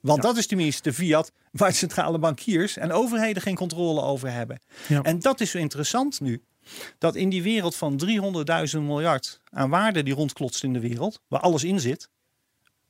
Want 0.00 0.22
dat 0.22 0.36
is 0.36 0.46
tenminste 0.46 0.82
de 0.82 0.92
fiat 0.94 1.32
waar 1.52 1.72
centrale 1.72 2.18
bankiers 2.18 2.76
en 2.76 2.92
overheden 2.92 3.42
geen 3.42 3.54
controle 3.54 4.02
over 4.02 4.32
hebben. 4.32 4.60
Ja. 4.88 5.02
En 5.02 5.18
dat 5.18 5.40
is 5.40 5.50
zo 5.50 5.58
interessant 5.58 6.20
nu. 6.20 6.42
Dat 6.98 7.14
in 7.14 7.28
die 7.28 7.42
wereld 7.42 7.76
van 7.76 8.00
300.000 8.74 8.80
miljard 8.80 9.40
aan 9.50 9.70
waarde 9.70 10.02
die 10.02 10.14
rondklotst 10.14 10.64
in 10.64 10.72
de 10.72 10.80
wereld, 10.80 11.20
waar 11.28 11.40
alles 11.40 11.64
in 11.64 11.80
zit, 11.80 12.10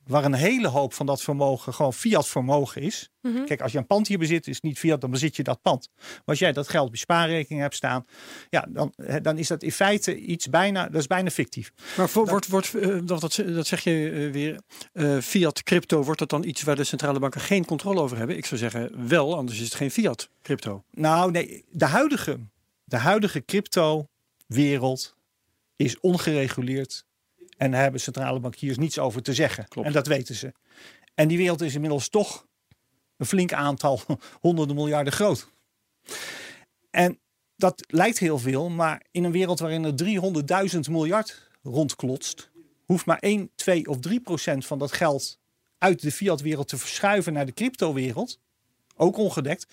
waar 0.07 0.25
een 0.25 0.33
hele 0.33 0.67
hoop 0.67 0.93
van 0.93 1.05
dat 1.05 1.21
vermogen 1.21 1.73
gewoon 1.73 1.93
fiat 1.93 2.27
vermogen 2.27 2.81
is. 2.81 3.09
Mhm. 3.21 3.43
Kijk, 3.43 3.61
als 3.61 3.71
je 3.71 3.77
een 3.77 3.87
pand 3.87 4.07
hier 4.07 4.17
bezit, 4.17 4.47
is 4.47 4.55
het 4.55 4.63
niet 4.63 4.79
fiat, 4.79 5.01
dan 5.01 5.11
bezit 5.11 5.35
je 5.35 5.43
dat 5.43 5.61
pand. 5.61 5.89
Maar 5.97 6.21
als 6.25 6.39
jij 6.39 6.51
dat 6.51 6.67
geld 6.69 6.87
op 6.87 6.93
je 6.93 6.99
spaarrekening 6.99 7.61
hebt 7.61 7.75
staan, 7.75 8.05
ja, 8.49 8.67
dan, 8.69 8.93
dan 9.21 9.37
is 9.37 9.47
dat 9.47 9.63
in 9.63 9.71
feite 9.71 10.17
iets 10.17 10.49
bijna, 10.49 10.89
dat 10.89 11.01
is 11.01 11.07
bijna 11.07 11.29
fictief. 11.29 11.71
Maar 11.97 12.09
voor, 12.09 12.27
wordt, 12.27 12.47
wordt, 12.47 12.75
eh, 12.75 12.97
dat, 13.03 13.21
dat, 13.21 13.43
dat 13.45 13.67
zeg 13.67 13.83
je 13.83 14.09
eh, 14.09 14.31
weer, 14.31 14.61
eh, 14.93 15.17
fiat 15.17 15.63
crypto, 15.63 16.03
wordt 16.03 16.19
dat 16.19 16.29
dan 16.29 16.43
iets 16.43 16.61
waar 16.61 16.75
de 16.75 16.83
centrale 16.83 17.19
banken 17.19 17.41
geen 17.41 17.65
controle 17.65 18.01
over 18.01 18.17
hebben? 18.17 18.37
Ik 18.37 18.45
zou 18.45 18.59
zeggen 18.59 19.07
wel, 19.07 19.35
anders 19.37 19.59
is 19.59 19.65
het 19.65 19.75
geen 19.75 19.91
fiat 19.91 20.29
crypto. 20.41 20.83
Nou, 20.91 21.31
nee, 21.31 21.65
de 21.71 21.85
huidige, 21.85 22.39
de 22.91 22.97
huidige 22.97 23.45
crypto-wereld 23.45 25.15
is 25.75 25.99
ongereguleerd. 25.99 27.05
En 27.57 27.71
daar 27.71 27.81
hebben 27.81 28.01
centrale 28.01 28.39
bankiers 28.39 28.77
niets 28.77 28.99
over 28.99 29.21
te 29.21 29.33
zeggen. 29.33 29.67
Klopt. 29.67 29.87
En 29.87 29.93
dat 29.93 30.07
weten 30.07 30.35
ze. 30.35 30.53
En 31.15 31.27
die 31.27 31.37
wereld 31.37 31.61
is 31.61 31.73
inmiddels 31.73 32.09
toch 32.09 32.47
een 33.17 33.25
flink 33.25 33.53
aantal 33.53 33.99
honderden 34.41 34.75
miljarden 34.75 35.13
groot. 35.13 35.47
En 36.89 37.19
dat 37.55 37.83
lijkt 37.87 38.19
heel 38.19 38.37
veel, 38.39 38.69
maar 38.69 39.05
in 39.11 39.23
een 39.23 39.31
wereld 39.31 39.59
waarin 39.59 39.83
er 39.83 40.73
300.000 40.73 40.79
miljard 40.89 41.49
rondklotst, 41.63 42.51
hoeft 42.85 43.05
maar 43.05 43.19
1, 43.19 43.51
2 43.55 43.87
of 43.87 43.99
3 43.99 44.19
procent 44.19 44.65
van 44.65 44.79
dat 44.79 44.91
geld 44.91 45.39
uit 45.77 46.01
de 46.01 46.11
fiat-wereld 46.11 46.67
te 46.67 46.77
verschuiven 46.77 47.33
naar 47.33 47.45
de 47.45 47.53
crypto-wereld. 47.53 48.39
Ook 48.95 49.17
ongedekt. 49.17 49.67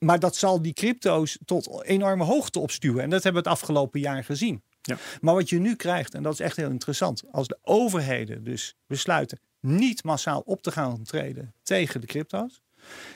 Maar 0.00 0.18
dat 0.18 0.36
zal 0.36 0.62
die 0.62 0.72
crypto's 0.72 1.38
tot 1.44 1.82
enorme 1.84 2.24
hoogte 2.24 2.58
opstuwen. 2.58 3.02
En 3.02 3.10
dat 3.10 3.22
hebben 3.22 3.42
we 3.42 3.48
het 3.48 3.58
afgelopen 3.58 4.00
jaar 4.00 4.24
gezien. 4.24 4.62
Ja. 4.82 4.96
Maar 5.20 5.34
wat 5.34 5.48
je 5.48 5.58
nu 5.58 5.76
krijgt, 5.76 6.14
en 6.14 6.22
dat 6.22 6.32
is 6.32 6.40
echt 6.40 6.56
heel 6.56 6.70
interessant, 6.70 7.22
als 7.30 7.46
de 7.46 7.58
overheden 7.62 8.44
dus 8.44 8.74
besluiten 8.86 9.40
niet 9.60 10.04
massaal 10.04 10.42
op 10.44 10.62
te 10.62 10.70
gaan 10.70 11.02
treden 11.02 11.54
tegen 11.62 12.00
de 12.00 12.06
crypto's. 12.06 12.62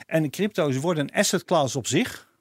En 0.06 0.22
de 0.22 0.30
crypto's 0.30 0.76
worden 0.76 1.04
een 1.04 1.18
asset 1.18 1.44
class 1.44 1.76
op 1.76 1.86
zich. 1.86 2.32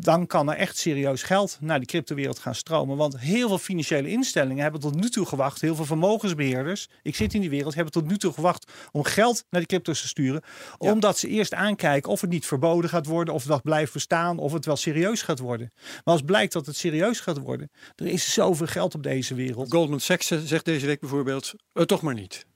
Dan 0.00 0.26
kan 0.26 0.50
er 0.50 0.56
echt 0.56 0.76
serieus 0.76 1.22
geld 1.22 1.58
naar 1.60 1.80
de 1.80 1.86
cryptowereld 1.86 2.38
gaan 2.38 2.54
stromen. 2.54 2.96
Want 2.96 3.18
heel 3.18 3.48
veel 3.48 3.58
financiële 3.58 4.08
instellingen 4.08 4.62
hebben 4.62 4.80
tot 4.80 4.94
nu 4.94 5.08
toe 5.08 5.26
gewacht. 5.26 5.60
Heel 5.60 5.74
veel 5.74 5.84
vermogensbeheerders, 5.84 6.88
ik 7.02 7.16
zit 7.16 7.34
in 7.34 7.40
die 7.40 7.50
wereld, 7.50 7.74
hebben 7.74 7.92
tot 7.92 8.06
nu 8.06 8.16
toe 8.16 8.32
gewacht 8.32 8.72
om 8.92 9.02
geld 9.02 9.44
naar 9.50 9.60
de 9.60 9.66
crypto's 9.66 10.00
te 10.00 10.08
sturen. 10.08 10.42
Ja. 10.78 10.92
Omdat 10.92 11.18
ze 11.18 11.28
eerst 11.28 11.54
aankijken 11.54 12.10
of 12.10 12.20
het 12.20 12.30
niet 12.30 12.46
verboden 12.46 12.90
gaat 12.90 13.06
worden, 13.06 13.34
of 13.34 13.44
dat 13.44 13.62
blijft 13.62 13.92
bestaan, 13.92 14.38
of 14.38 14.52
het 14.52 14.64
wel 14.64 14.76
serieus 14.76 15.22
gaat 15.22 15.38
worden. 15.38 15.72
Maar 15.74 16.14
als 16.14 16.22
blijkt 16.22 16.52
dat 16.52 16.66
het 16.66 16.76
serieus 16.76 17.20
gaat 17.20 17.38
worden, 17.38 17.70
er 17.96 18.06
is 18.06 18.32
zoveel 18.32 18.66
geld 18.66 18.94
op 18.94 19.02
deze 19.02 19.34
wereld. 19.34 19.70
Goldman 19.70 20.00
Sachs 20.00 20.26
zegt 20.26 20.64
deze 20.64 20.86
week 20.86 21.00
bijvoorbeeld, 21.00 21.54
eh, 21.72 21.82
toch 21.82 22.02
maar 22.02 22.14
niet. 22.14 22.46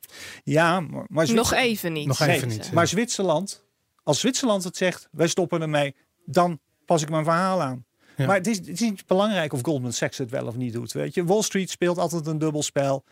Ja, 0.45 0.81
maar, 0.81 1.05
maar 1.09 1.33
Nog 1.33 1.53
even 1.53 1.93
niet. 1.93 2.07
Nog 2.07 2.21
even 2.21 2.49
niet. 2.49 2.73
Maar 2.73 2.89
Zwitserland, 2.89 3.65
als 4.03 4.21
Zwitserland 4.21 4.65
het 4.65 4.77
zegt, 4.77 5.09
wij 5.11 5.29
stoppen 5.29 5.63
ermee, 5.63 5.95
dan 6.25 6.61
pas 6.93 7.03
ik 7.03 7.11
mijn 7.11 7.25
verhaal 7.25 7.63
aan. 7.63 7.85
Ja. 8.17 8.27
Maar 8.27 8.37
het 8.37 8.47
is, 8.47 8.57
het 8.57 8.69
is 8.69 8.81
niet 8.81 9.07
belangrijk 9.07 9.53
of 9.53 9.61
Goldman 9.63 9.93
Sachs 9.93 10.19
het 10.19 10.31
wel 10.31 10.47
of 10.47 10.57
niet 10.57 10.73
doet. 10.73 10.93
Weet 10.93 11.15
je? 11.15 11.25
Wall 11.25 11.43
Street 11.43 11.71
speelt 11.71 11.99
altijd 11.99 12.27
een 12.27 12.39
dubbelspel. 12.39 13.05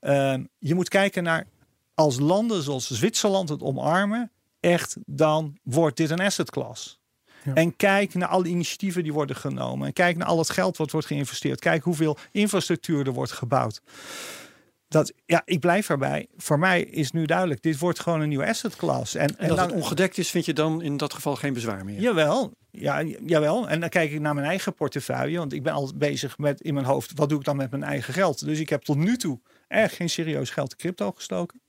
Ehm, 0.00 0.44
je 0.58 0.74
moet 0.74 0.88
kijken 0.88 1.22
naar 1.22 1.46
als 1.94 2.18
landen 2.18 2.62
zoals 2.62 2.90
Zwitserland 2.90 3.48
het 3.48 3.62
omarmen, 3.62 4.30
echt, 4.60 4.96
dan 5.06 5.58
wordt 5.62 5.96
dit 5.96 6.10
een 6.10 6.20
asset 6.20 6.50
class. 6.50 6.98
Ja. 7.44 7.54
En 7.54 7.76
kijk 7.76 8.14
naar 8.14 8.28
alle 8.28 8.48
initiatieven 8.48 9.02
die 9.02 9.12
worden 9.12 9.36
genomen. 9.36 9.86
En 9.86 9.92
kijk 9.92 10.16
naar 10.16 10.28
al 10.28 10.38
het 10.38 10.50
geld 10.50 10.76
wat 10.76 10.90
wordt 10.90 11.06
geïnvesteerd. 11.06 11.60
Kijk 11.60 11.82
hoeveel 11.82 12.16
infrastructuur 12.32 13.06
er 13.06 13.12
wordt 13.12 13.32
gebouwd. 13.32 13.80
Dat, 14.88 15.12
ja, 15.26 15.42
ik 15.44 15.60
blijf 15.60 15.90
erbij. 15.90 16.28
Voor 16.36 16.58
mij 16.58 16.82
is 16.82 17.10
nu 17.10 17.26
duidelijk, 17.26 17.62
dit 17.62 17.78
wordt 17.78 18.00
gewoon 18.00 18.20
een 18.20 18.28
nieuwe 18.28 18.46
asset 18.46 18.76
class. 18.76 19.14
En, 19.14 19.28
En 19.28 19.38
en 19.38 19.48
dat 19.48 19.58
het 19.58 19.72
ongedekt 19.72 20.18
is, 20.18 20.30
vind 20.30 20.44
je 20.44 20.52
dan 20.52 20.82
in 20.82 20.96
dat 20.96 21.14
geval 21.14 21.36
geen 21.36 21.52
bezwaar 21.52 21.84
meer? 21.84 22.00
Jawel, 22.00 22.52
ja, 22.70 23.02
jawel. 23.02 23.68
En 23.68 23.80
dan 23.80 23.88
kijk 23.88 24.12
ik 24.12 24.20
naar 24.20 24.34
mijn 24.34 24.46
eigen 24.46 24.74
portefeuille. 24.74 25.38
Want 25.38 25.52
ik 25.52 25.62
ben 25.62 25.72
altijd 25.72 25.98
bezig 25.98 26.38
met 26.38 26.60
in 26.60 26.74
mijn 26.74 26.86
hoofd, 26.86 27.12
wat 27.14 27.28
doe 27.28 27.38
ik 27.38 27.44
dan 27.44 27.56
met 27.56 27.70
mijn 27.70 27.82
eigen 27.82 28.14
geld? 28.14 28.44
Dus 28.44 28.58
ik 28.58 28.68
heb 28.68 28.82
tot 28.82 28.96
nu 28.96 29.16
toe 29.16 29.40
echt 29.68 29.94
geen 29.94 30.10
serieus 30.10 30.50
geld 30.50 30.70
in 30.70 30.78
crypto 30.78 31.12
gestoken. 31.12 31.60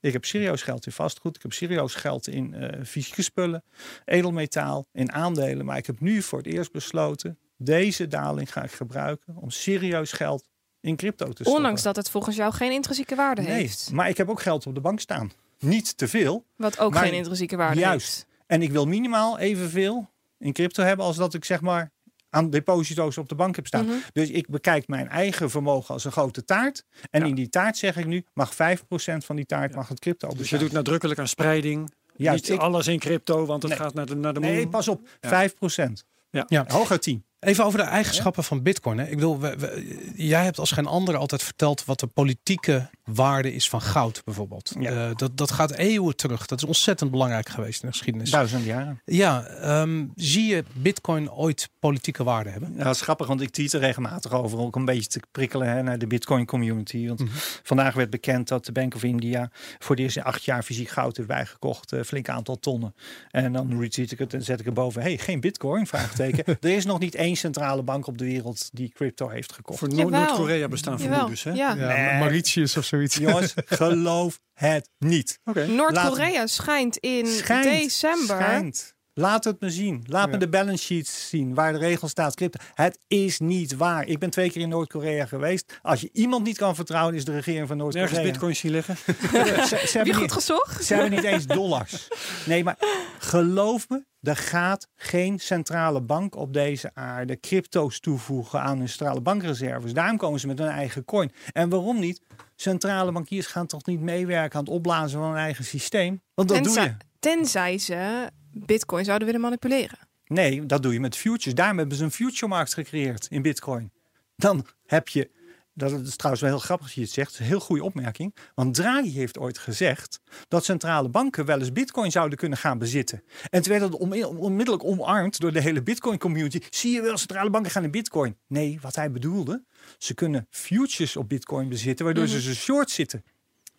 Ik 0.00 0.12
heb 0.12 0.24
serieus 0.24 0.62
geld 0.62 0.86
in 0.86 0.92
vastgoed. 0.92 1.36
Ik 1.36 1.42
heb 1.42 1.52
serieus 1.52 1.94
geld 1.94 2.28
in 2.28 2.54
eh, 2.54 2.84
fysieke 2.84 3.22
spullen, 3.22 3.64
edelmetaal, 4.04 4.86
in 4.92 5.12
aandelen. 5.12 5.64
Maar 5.64 5.76
ik 5.76 5.86
heb 5.86 6.00
nu 6.00 6.22
voor 6.22 6.38
het 6.38 6.46
eerst 6.46 6.72
besloten, 6.72 7.38
deze 7.56 8.08
daling 8.08 8.52
ga 8.52 8.62
ik 8.62 8.72
gebruiken 8.72 9.36
om 9.36 9.50
serieus 9.50 10.12
geld 10.12 10.48
in 10.84 10.96
crypto 10.96 11.24
te 11.26 11.32
stoppen. 11.32 11.54
Ondanks 11.54 11.82
dat 11.82 11.96
het 11.96 12.10
volgens 12.10 12.36
jou 12.36 12.52
geen 12.52 12.72
intrinsieke 12.72 13.14
waarde 13.14 13.42
Nee, 13.42 13.50
heeft. 13.52 13.90
maar 13.92 14.08
ik 14.08 14.16
heb 14.16 14.28
ook 14.30 14.40
geld 14.42 14.66
op 14.66 14.74
de 14.74 14.80
bank 14.80 15.00
staan. 15.00 15.32
Niet 15.58 15.96
te 15.96 16.08
veel, 16.08 16.44
Wat 16.56 16.78
ook 16.78 16.96
geen 16.96 17.12
intrinsieke 17.12 17.56
waarde 17.56 17.80
juist. 17.80 18.06
heeft. 18.14 18.26
En 18.46 18.62
ik 18.62 18.70
wil 18.70 18.86
minimaal 18.86 19.38
evenveel 19.38 20.10
in 20.38 20.52
crypto 20.52 20.82
hebben 20.82 21.06
als 21.06 21.16
dat 21.16 21.34
ik 21.34 21.44
zeg 21.44 21.60
maar 21.60 21.90
aan 22.30 22.50
deposito's 22.50 23.18
op 23.18 23.28
de 23.28 23.34
bank 23.34 23.56
heb 23.56 23.66
staan. 23.66 23.84
Mhm. 23.86 23.94
Dus 24.12 24.30
ik 24.30 24.48
bekijk 24.48 24.88
mijn 24.88 25.08
eigen 25.08 25.50
vermogen 25.50 25.94
als 25.94 26.04
een 26.04 26.12
grote 26.12 26.44
taart. 26.44 26.84
En 27.10 27.20
Ja. 27.20 27.26
in 27.26 27.34
die 27.34 27.48
taart 27.48 27.76
zeg 27.76 27.96
ik 27.96 28.06
nu, 28.06 28.24
mag 28.32 28.54
5% 28.54 29.24
van 29.24 29.36
die 29.36 29.46
taart 29.46 29.74
mag 29.74 29.88
het 29.88 29.98
crypto 30.00 30.28
Dus 30.36 30.50
je 30.50 30.58
doet 30.58 30.72
nadrukkelijk 30.72 31.18
aan 31.20 31.28
spreiding. 31.28 31.92
Juist, 32.16 32.42
Niet 32.42 32.52
ik- 32.52 32.60
alles 32.60 32.86
in 32.86 32.98
crypto, 32.98 33.46
want 33.46 33.62
het 33.62 33.72
Nee. 33.72 33.80
gaat 33.80 33.94
naar 33.94 34.06
de, 34.06 34.14
naar 34.16 34.34
de 34.34 34.40
moon. 34.40 34.50
Nee, 34.50 34.68
pas 34.68 34.88
op, 34.88 35.08
Ja. 35.20 35.28
5%. 35.28 36.04
Ja. 36.30 36.44
Ja. 36.48 36.64
Hooguit 36.68 37.02
10. 37.02 37.24
Even 37.44 37.64
over 37.64 37.78
de 37.78 37.84
eigenschappen 37.84 38.44
van 38.44 38.62
Bitcoin. 38.62 38.98
Hè. 38.98 39.04
Ik 39.04 39.14
bedoel, 39.14 39.40
we- 39.40 39.56
we- 39.56 40.12
jij 40.16 40.44
hebt 40.44 40.58
als 40.58 40.70
geen 40.70 40.86
ander 40.86 41.16
altijd 41.16 41.42
verteld 41.42 41.84
wat 41.84 42.00
de 42.00 42.06
politieke 42.06 42.90
waarde 43.04 43.54
is 43.54 43.68
van 43.68 43.80
goud, 43.82 44.22
bijvoorbeeld. 44.24 44.72
Ja. 44.78 44.90
Eh, 45.08 45.16
dat, 45.16 45.36
dat 45.36 45.50
gaat 45.50 45.70
eeuwen 45.72 46.16
terug. 46.16 46.46
Dat 46.46 46.58
is 46.58 46.64
ontzettend 46.64 47.10
belangrijk 47.10 47.48
geweest 47.48 47.82
in 47.82 47.88
de 47.88 47.94
geschiedenis. 47.94 48.30
Duizend 48.30 48.64
jaren. 48.64 49.00
Ja, 49.04 49.44
ehm, 49.44 50.04
zie 50.14 50.46
je 50.46 50.64
Bitcoin 50.72 51.30
ooit 51.32 51.68
politieke 51.78 52.24
waarde 52.24 52.50
hebben? 52.50 52.72
Ja, 52.76 52.84
dat 52.84 52.94
is 52.94 53.00
grappig, 53.00 53.26
want 53.26 53.40
ik 53.40 53.50
tweet 53.50 53.72
er 53.72 53.80
regelmatig 53.80 54.32
over. 54.32 54.58
Ook 54.58 54.76
een 54.76 54.84
beetje 54.84 55.08
te 55.08 55.20
prikkelen 55.32 55.68
hè, 55.68 55.82
naar 55.82 55.98
de 55.98 56.06
Bitcoin 56.06 56.46
community. 56.46 57.06
Want 57.06 57.20
Mhm. 57.20 57.28
vandaag 57.62 57.94
werd 57.94 58.10
bekend 58.10 58.48
dat 58.48 58.64
de 58.64 58.72
Bank 58.72 58.94
of 58.94 59.02
India 59.02 59.50
voor 59.78 59.96
de 59.96 60.02
eerste 60.02 60.22
acht 60.22 60.44
jaar 60.44 60.62
fysiek 60.62 60.88
goud 60.88 61.16
heeft 61.16 61.28
bijgekocht. 61.28 61.92
Een 61.92 62.04
flink 62.04 62.28
aantal 62.28 62.58
tonnen. 62.58 62.94
En 63.30 63.52
dan 63.52 63.80
retweet 63.80 64.12
ik 64.12 64.18
het 64.18 64.34
en 64.34 64.42
zet 64.42 64.60
ik 64.60 64.66
erboven. 64.66 65.02
hey, 65.02 65.18
geen 65.18 65.40
Bitcoin? 65.40 65.86
Vraagteken. 65.86 66.44
er 66.60 66.70
is 66.70 66.84
nog 66.84 66.98
niet 66.98 67.14
één 67.14 67.33
centrale 67.36 67.82
bank 67.82 68.06
op 68.06 68.18
de 68.18 68.24
wereld 68.24 68.68
die 68.72 68.88
crypto 68.88 69.28
heeft 69.28 69.52
gekocht. 69.52 69.78
Voor. 69.78 69.94
Noord-Korea 69.94 70.68
bestaan 70.68 71.00
vermoedens, 71.00 71.42
hè? 71.42 71.50
Ja. 71.52 71.74
Nee. 71.74 72.18
Mauritius 72.18 72.76
of 72.76 72.84
zoiets. 72.84 73.16
Jongens, 73.16 73.54
geloof 73.66 74.40
het 74.52 74.90
niet. 74.98 75.38
Oké. 75.44 75.66
Noord-Korea 75.66 76.46
schijnt 76.46 76.96
in 76.96 77.26
Schijnt, 77.26 77.64
december. 77.64 78.36
Schijnt. 78.36 78.93
Laat 79.16 79.44
het 79.44 79.60
me 79.60 79.70
zien. 79.70 80.04
Laat 80.06 80.30
me 80.30 80.36
de 80.36 80.48
balance 80.48 80.84
sheets 80.84 81.28
zien 81.28 81.54
waar 81.54 81.72
de 81.72 81.78
regel 81.78 82.08
staat. 82.08 82.34
Crypto. 82.34 82.64
Het 82.74 82.98
is 83.08 83.38
niet 83.38 83.76
waar. 83.76 84.06
Ik 84.06 84.18
ben 84.18 84.30
twee 84.30 84.50
keer 84.50 84.60
in 84.62 84.68
Noord-Korea 84.68 85.26
geweest. 85.26 85.78
Als 85.82 86.00
je 86.00 86.10
iemand 86.12 86.44
niet 86.44 86.56
kan 86.56 86.74
vertrouwen, 86.74 87.14
is 87.14 87.24
de 87.24 87.32
regering 87.32 87.68
van 87.68 87.76
Nergens 87.76 87.96
Noord-Korea. 87.96 88.30
bitcoins 88.30 88.58
zien 88.58 88.70
liggen. 88.72 88.96
Ze, 88.96 89.82
ze 89.88 89.96
hebben 89.96 90.12
goed 90.14 90.22
niet, 90.22 90.32
gezocht? 90.32 90.84
ze 90.84 90.94
hebben 90.94 91.10
niet 91.10 91.22
eens 91.24 91.46
dollars. 91.46 92.08
Nee, 92.46 92.64
maar 92.64 92.76
geloof 93.18 93.88
me, 93.88 94.04
er 94.20 94.36
gaat 94.36 94.88
geen 94.96 95.38
centrale 95.38 96.00
bank 96.00 96.36
op 96.36 96.52
deze 96.52 96.90
aarde 96.94 97.40
crypto's 97.40 98.00
toevoegen 98.00 98.60
aan 98.60 98.78
hun 98.78 98.88
centrale 98.88 99.20
bankreserves. 99.20 99.92
Daarom 99.92 100.16
komen 100.16 100.40
ze 100.40 100.46
met 100.46 100.58
hun 100.58 100.68
eigen 100.68 101.04
coin. 101.04 101.32
En 101.52 101.68
waarom 101.68 101.98
niet? 101.98 102.20
Centrale 102.56 103.12
bankiers 103.12 103.46
gaan 103.46 103.66
toch 103.66 103.86
niet 103.86 104.00
meewerken 104.00 104.58
aan 104.58 104.64
het 104.64 104.74
opblazen 104.74 105.18
van 105.20 105.28
hun 105.28 105.38
eigen 105.38 105.64
systeem? 105.64 106.22
Want 106.34 106.48
dat 106.48 106.56
doe 106.64 106.66
Tenzij, 106.66 106.84
je. 106.84 106.96
tenzij 107.18 107.78
ze 107.78 108.28
bitcoin 108.54 109.04
zouden 109.04 109.26
willen 109.26 109.42
manipuleren. 109.42 109.98
Nee, 110.26 110.66
dat 110.66 110.82
doe 110.82 110.92
je 110.92 111.00
met 111.00 111.16
futures. 111.16 111.54
Daarom 111.54 111.78
hebben 111.78 111.96
ze 111.96 112.04
een 112.04 112.10
future-markt 112.10 112.74
gecreëerd 112.74 113.26
in 113.30 113.42
Bitcoin. 113.42 113.92
Dan 114.36 114.66
heb 114.86 115.08
je, 115.08 115.30
dat 115.74 116.00
is 116.00 116.16
trouwens 116.16 116.44
wel 116.44 116.54
heel 116.54 116.60
grappig 116.64 116.86
dat 116.86 116.94
je 116.94 117.00
het 117.02 117.10
zegt, 117.10 117.38
een 117.38 117.44
heel 117.44 117.60
goede 117.60 117.82
opmerking. 117.84 118.34
Want 118.54 118.74
Draghi 118.74 119.10
heeft 119.10 119.38
ooit 119.38 119.58
gezegd 119.58 120.20
dat 120.48 120.64
centrale 120.64 121.08
banken 121.08 121.44
wel 121.44 121.58
eens 121.58 121.72
Bitcoin 121.72 122.10
zouden 122.10 122.38
kunnen 122.38 122.58
gaan 122.58 122.78
bezitten. 122.78 123.22
En 123.50 123.62
toen 123.62 123.78
werd 123.78 123.90
dat 123.90 124.00
on- 124.00 124.36
onmiddellijk 124.38 124.84
omarmd 124.84 125.40
door 125.40 125.52
de 125.52 125.60
hele 125.60 125.82
Bitcoin-community. 125.82 126.60
Zie 126.70 126.92
je 126.92 127.02
wel, 127.02 127.16
centrale 127.18 127.50
banken 127.50 127.70
gaan 127.70 127.84
in 127.84 127.90
Bitcoin. 127.90 128.36
Nee, 128.46 128.78
wat 128.80 128.94
hij 128.96 129.10
bedoelde, 129.10 129.62
ze 129.98 130.14
kunnen 130.14 130.46
futures 130.50 131.16
op 131.16 131.28
Bitcoin 131.28 131.68
bezitten, 131.68 132.04
waardoor 132.04 132.26
ze 132.26 132.40
ze 132.40 132.54
short 132.54 132.90
zitten. 132.90 133.24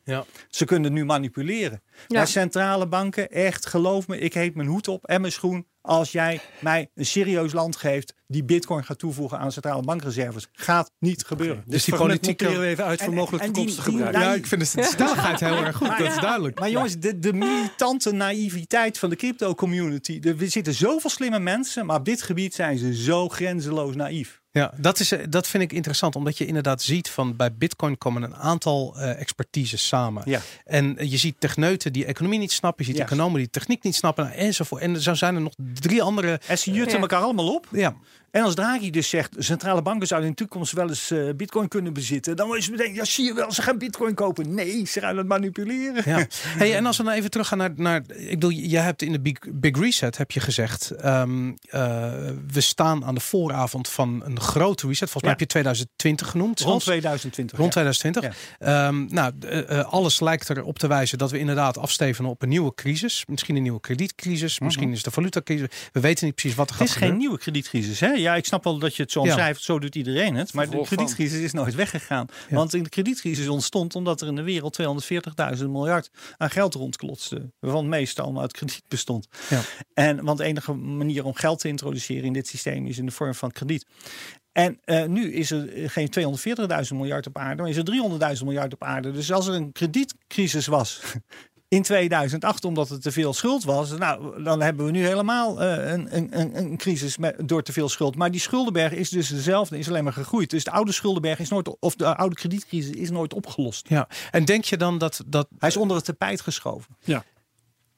Ja. 0.06 0.26
Ze 0.50 0.66
kunnen 0.66 0.94
nu 0.94 1.06
manipuleren. 1.06 1.82
Ja. 2.08 2.18
Maar 2.18 2.28
centrale 2.28 2.88
banken, 2.88 3.30
echt, 3.30 3.66
geloof 3.66 4.08
me, 4.08 4.20
ik 4.20 4.34
heet 4.34 4.56
mijn 4.56 4.68
hoed 4.68 4.88
op 4.88 5.06
en 5.06 5.22
mijn 5.22 5.34
schoen. 5.34 5.68
Als 5.82 6.12
jij 6.12 6.40
mij 6.60 6.90
een 6.96 7.06
serieus 7.06 7.54
land 7.54 7.76
geeft 7.76 8.14
die 8.28 8.44
bitcoin 8.44 8.84
gaat 8.84 9.00
toevoegen 9.00 9.40
aan 9.40 9.52
centrale 9.52 9.82
bankreserves. 9.82 10.48
Gaat 10.52 10.92
niet 11.00 11.26
gebeuren. 11.26 11.64
Dus 11.66 11.84
die 11.84 11.94
Fragment 11.94 12.20
politieke... 12.22 12.44
monteren 12.44 12.68
we 12.68 12.74
even 12.74 12.86
uit 12.86 13.02
voor 13.04 13.14
mogelijk 13.14 13.44
en 13.44 13.52
die- 13.54 13.66
toekomstig 13.66 13.84
die- 13.86 13.94
gebruik. 14.04 14.16
die- 14.16 14.26
Ja, 14.26 14.34
ik 14.34 14.46
vind 14.48 14.62
de 14.76 14.84
stelligheid 14.84 15.40
heel 15.40 15.64
erg 15.66 15.76
goed. 15.76 15.88
Dat 15.98 16.08
is 16.08 16.20
duidelijk. 16.20 16.60
Maar 16.60 16.70
jongens, 16.70 17.00
de, 17.00 17.20
de 17.20 17.34
militante 17.34 18.12
naïviteit 18.12 18.98
van 19.00 19.10
de 19.10 19.16
crypto 19.16 19.56
community. 19.56 20.20
Er 20.24 20.50
zitten 20.50 20.74
zoveel 20.74 21.10
slimme 21.10 21.40
mensen, 21.40 21.86
maar 21.86 21.98
op 21.98 22.06
dit 22.06 22.22
gebied 22.22 22.54
zijn 22.56 22.78
ze 22.78 22.96
zo 23.04 23.30
grenzeloos 23.30 23.96
naïef. 23.96 24.42
Ja, 24.56 24.74
dat, 24.78 25.00
is, 25.00 25.12
eh, 25.12 25.20
dat 25.30 25.48
vind 25.48 25.64
ik 25.64 25.74
interessant, 25.74 26.16
omdat 26.16 26.38
je 26.38 26.46
inderdaad 26.46 26.82
ziet 26.82 27.10
van 27.10 27.36
bij 27.36 27.54
Bitcoin 27.54 27.98
komen 27.98 28.24
een 28.24 28.36
aantal 28.36 28.96
eh 28.98 29.20
expertises 29.20 29.88
samen. 29.88 30.24
Ja. 30.26 30.40
En 30.66 30.98
eh, 30.98 31.12
je 31.12 31.18
ziet 31.18 31.36
techneuten 31.40 31.94
die 31.94 32.06
economie 32.06 32.40
niet 32.40 32.52
snappen, 32.52 32.86
je 32.86 32.92
ziet 32.92 33.02
economen 33.02 33.38
die 33.40 33.50
techniek 33.50 33.84
niet 33.84 33.96
snappen 33.96 34.32
enzovoort. 34.34 34.82
En 34.82 35.02
zo 35.02 35.14
zijn 35.14 35.36
er 35.36 35.42
nog 35.42 35.54
drie 35.74 36.02
andere. 36.04 36.40
En 36.48 36.58
ze 36.58 36.72
jutten 36.72 36.96
Ja. 36.96 37.02
elkaar 37.02 37.22
allemaal 37.22 37.54
op. 37.54 37.68
Ja, 37.72 37.96
En 38.36 38.44
als 38.44 38.56
Draghi 38.56 38.90
dus 38.90 39.10
zegt, 39.10 39.36
centrale 39.38 39.82
banken 39.82 40.08
zouden 40.08 40.30
in 40.30 40.36
de 40.36 40.42
toekomst 40.42 40.72
wel 40.72 40.88
eens 40.88 41.12
eh, 41.12 41.30
bitcoin 41.36 41.68
kunnen 41.68 41.94
bezitten. 41.94 42.36
Dan 42.36 42.56
is 42.58 42.66
het 42.68 42.76
meteen, 42.78 42.94
ja 42.94 43.06
zie 43.06 43.26
je 43.26 43.34
wel, 43.34 43.52
ze 43.52 43.62
gaan 43.62 43.78
bitcoin 43.78 44.14
kopen. 44.14 44.54
Nee, 44.54 44.86
ze 44.88 45.00
gaan 45.00 45.18
het 45.18 45.28
manipuleren. 45.28 46.04
ja. 46.06 46.26
Hey, 46.58 46.76
en 46.76 46.86
als 46.86 46.98
we 46.98 47.04
dan 47.04 47.14
even 47.14 47.30
teruggaan 47.32 47.58
naar, 47.58 47.72
naar. 47.76 48.02
Ik 48.16 48.30
bedoel, 48.30 48.50
je 48.50 48.78
hebt 48.78 49.02
in 49.02 49.12
de 49.12 49.20
Big, 49.22 49.38
Big 49.52 49.80
Reset 49.80 50.18
heb 50.18 50.32
je 50.32 50.40
gezegd. 50.40 50.90
ehm, 50.92 51.50
eh, 51.70 51.82
we 52.52 52.62
staan 52.62 53.06
aan 53.06 53.16
de 53.16 53.22
vooravond 53.22 53.90
van 53.90 54.22
een 54.26 54.40
grote 54.40 54.88
reset. 54.88 55.10
Volgens 55.10 55.24
mij 55.24 55.32
Ja. 55.32 55.38
heb 55.38 55.40
je 55.40 55.46
2020 55.46 56.28
genoemd. 56.30 56.60
Rond 56.60 56.70
zelfs. 56.70 56.86
2020. 56.86 57.58
Rond 57.58 57.74
ja. 57.74 57.82
2020. 57.82 58.58
Ehm, 58.60 59.06
nou, 59.14 59.34
eh, 59.68 59.80
alles 59.94 60.20
lijkt 60.20 60.50
erop 60.50 60.80
te 60.80 60.88
wijzen 60.88 61.18
dat 61.18 61.32
we 61.32 61.40
inderdaad 61.40 61.78
afstevenen 61.78 62.30
op 62.32 62.42
een 62.42 62.50
nieuwe 62.50 62.74
crisis. 62.74 63.24
Misschien 63.28 63.56
een 63.56 63.62
nieuwe 63.62 63.80
kredietcrisis. 63.80 64.60
Misschien 64.60 64.92
is 64.92 65.04
de 65.04 65.12
valutacrisis. 65.12 65.68
We 65.92 66.00
weten 66.00 66.26
niet 66.26 66.36
precies 66.36 66.56
wat 66.58 66.70
er 66.70 66.74
Mhm. 66.76 66.84
Het 66.84 66.92
gaat 66.92 67.02
is 67.02 67.04
geen 67.08 67.12
gebeuren. 67.18 67.18
nieuwe 67.18 67.38
kredietcrisis. 67.38 68.00
Hè? 68.00 68.24
Ja, 68.26 68.36
ik 68.36 68.46
snap 68.46 68.64
wel 68.64 68.78
dat 68.80 68.96
je 68.96 69.02
het 69.04 69.12
zo 69.12 69.20
Ja. 69.22 69.26
omschrijft. 69.26 69.64
Zo 69.64 69.80
doet 69.80 69.96
iedereen 69.96 70.36
het. 70.36 70.54
Maar 70.54 70.70
de 70.70 70.82
kredietcrisis 70.82 71.40
is 71.40 71.52
nooit 71.52 71.76
weggegaan. 71.76 72.28
Ja. 72.50 72.56
Want 72.56 72.74
in 72.74 72.84
de 72.84 72.90
kredietcrisis 72.90 73.48
ontstond 73.48 73.96
omdat 73.96 74.22
er 74.22 74.28
in 74.28 74.36
de 74.36 74.42
wereld 74.44 74.74
240.000 75.58 75.70
miljard 75.70 76.10
aan 76.38 76.50
geld 76.50 76.74
rondklotste. 76.74 77.52
Waarvan 77.60 77.82
het 77.82 77.90
meeste 77.90 78.22
allemaal 78.22 78.42
uit 78.42 78.52
krediet 78.52 78.84
bestond. 78.88 79.28
Ja. 79.50 79.62
En, 79.94 80.24
want 80.24 80.38
de 80.38 80.44
enige 80.44 80.74
manier 80.74 81.26
om 81.26 81.34
geld 81.34 81.60
te 81.60 81.68
introduceren 81.68 82.24
in 82.24 82.34
dit 82.34 82.48
systeem 82.48 82.86
is 82.86 82.98
in 82.98 83.06
de 83.06 83.12
vorm 83.12 83.36
van 83.36 83.52
krediet. 83.52 83.86
En 84.52 84.80
eh, 84.84 85.06
nu 85.06 85.34
is 85.34 85.52
er 85.52 85.90
geen 85.90 86.10
240.000 86.90 86.96
miljard 86.96 87.28
op 87.28 87.38
aarde, 87.38 87.62
maar 87.62 87.72
is 87.72 87.78
er 87.78 88.36
300.000 88.38 88.44
miljard 88.44 88.74
op 88.74 88.84
aarde. 88.84 89.12
Dus 89.12 89.32
als 89.32 89.48
er 89.48 89.54
een 89.54 89.72
kredietcrisis 89.72 90.68
was 90.68 91.02
in 91.68 91.82
2008 91.82 92.66
omdat 92.66 92.90
er 92.90 93.00
te 93.00 93.12
veel 93.12 93.34
schuld 93.34 93.64
was, 93.64 93.98
nou, 93.98 94.44
dan 94.44 94.62
hebben 94.62 94.86
we 94.86 94.92
nu 94.92 95.06
helemaal 95.06 95.62
eh, 95.62 95.92
een, 95.92 96.16
een, 96.16 96.40
een, 96.40 96.58
een 96.58 96.78
crisis 96.78 97.18
met, 97.18 97.36
door 97.48 97.64
te 97.64 97.74
veel 97.74 97.90
schuld. 97.90 98.16
Maar 98.16 98.32
die 98.32 98.40
schuldenberg 98.40 98.92
is 98.92 99.10
dus 99.10 99.30
dezelfde, 99.30 99.78
is 99.78 99.90
alleen 99.90 100.04
maar 100.04 100.14
gegroeid. 100.14 100.50
Dus 100.50 100.64
de 100.64 100.72
oude 100.72 100.92
schuldenberg 100.92 101.40
is 101.40 101.50
nooit, 101.50 101.80
of 101.80 101.96
de 101.96 102.16
oude 102.16 102.36
kredietcrisis 102.36 102.96
is 102.96 103.10
nooit 103.10 103.34
opgelost. 103.34 103.90
Ja, 103.90 104.08
en 104.32 104.46
denk 104.46 104.64
je 104.64 104.78
dan 104.78 104.98
dat, 104.98 105.24
dat 105.26 105.48
Hij 105.60 105.70
is 105.70 105.78
onder 105.78 105.96
het 105.96 106.06
tapijt 106.06 106.42
geschoven. 106.42 106.96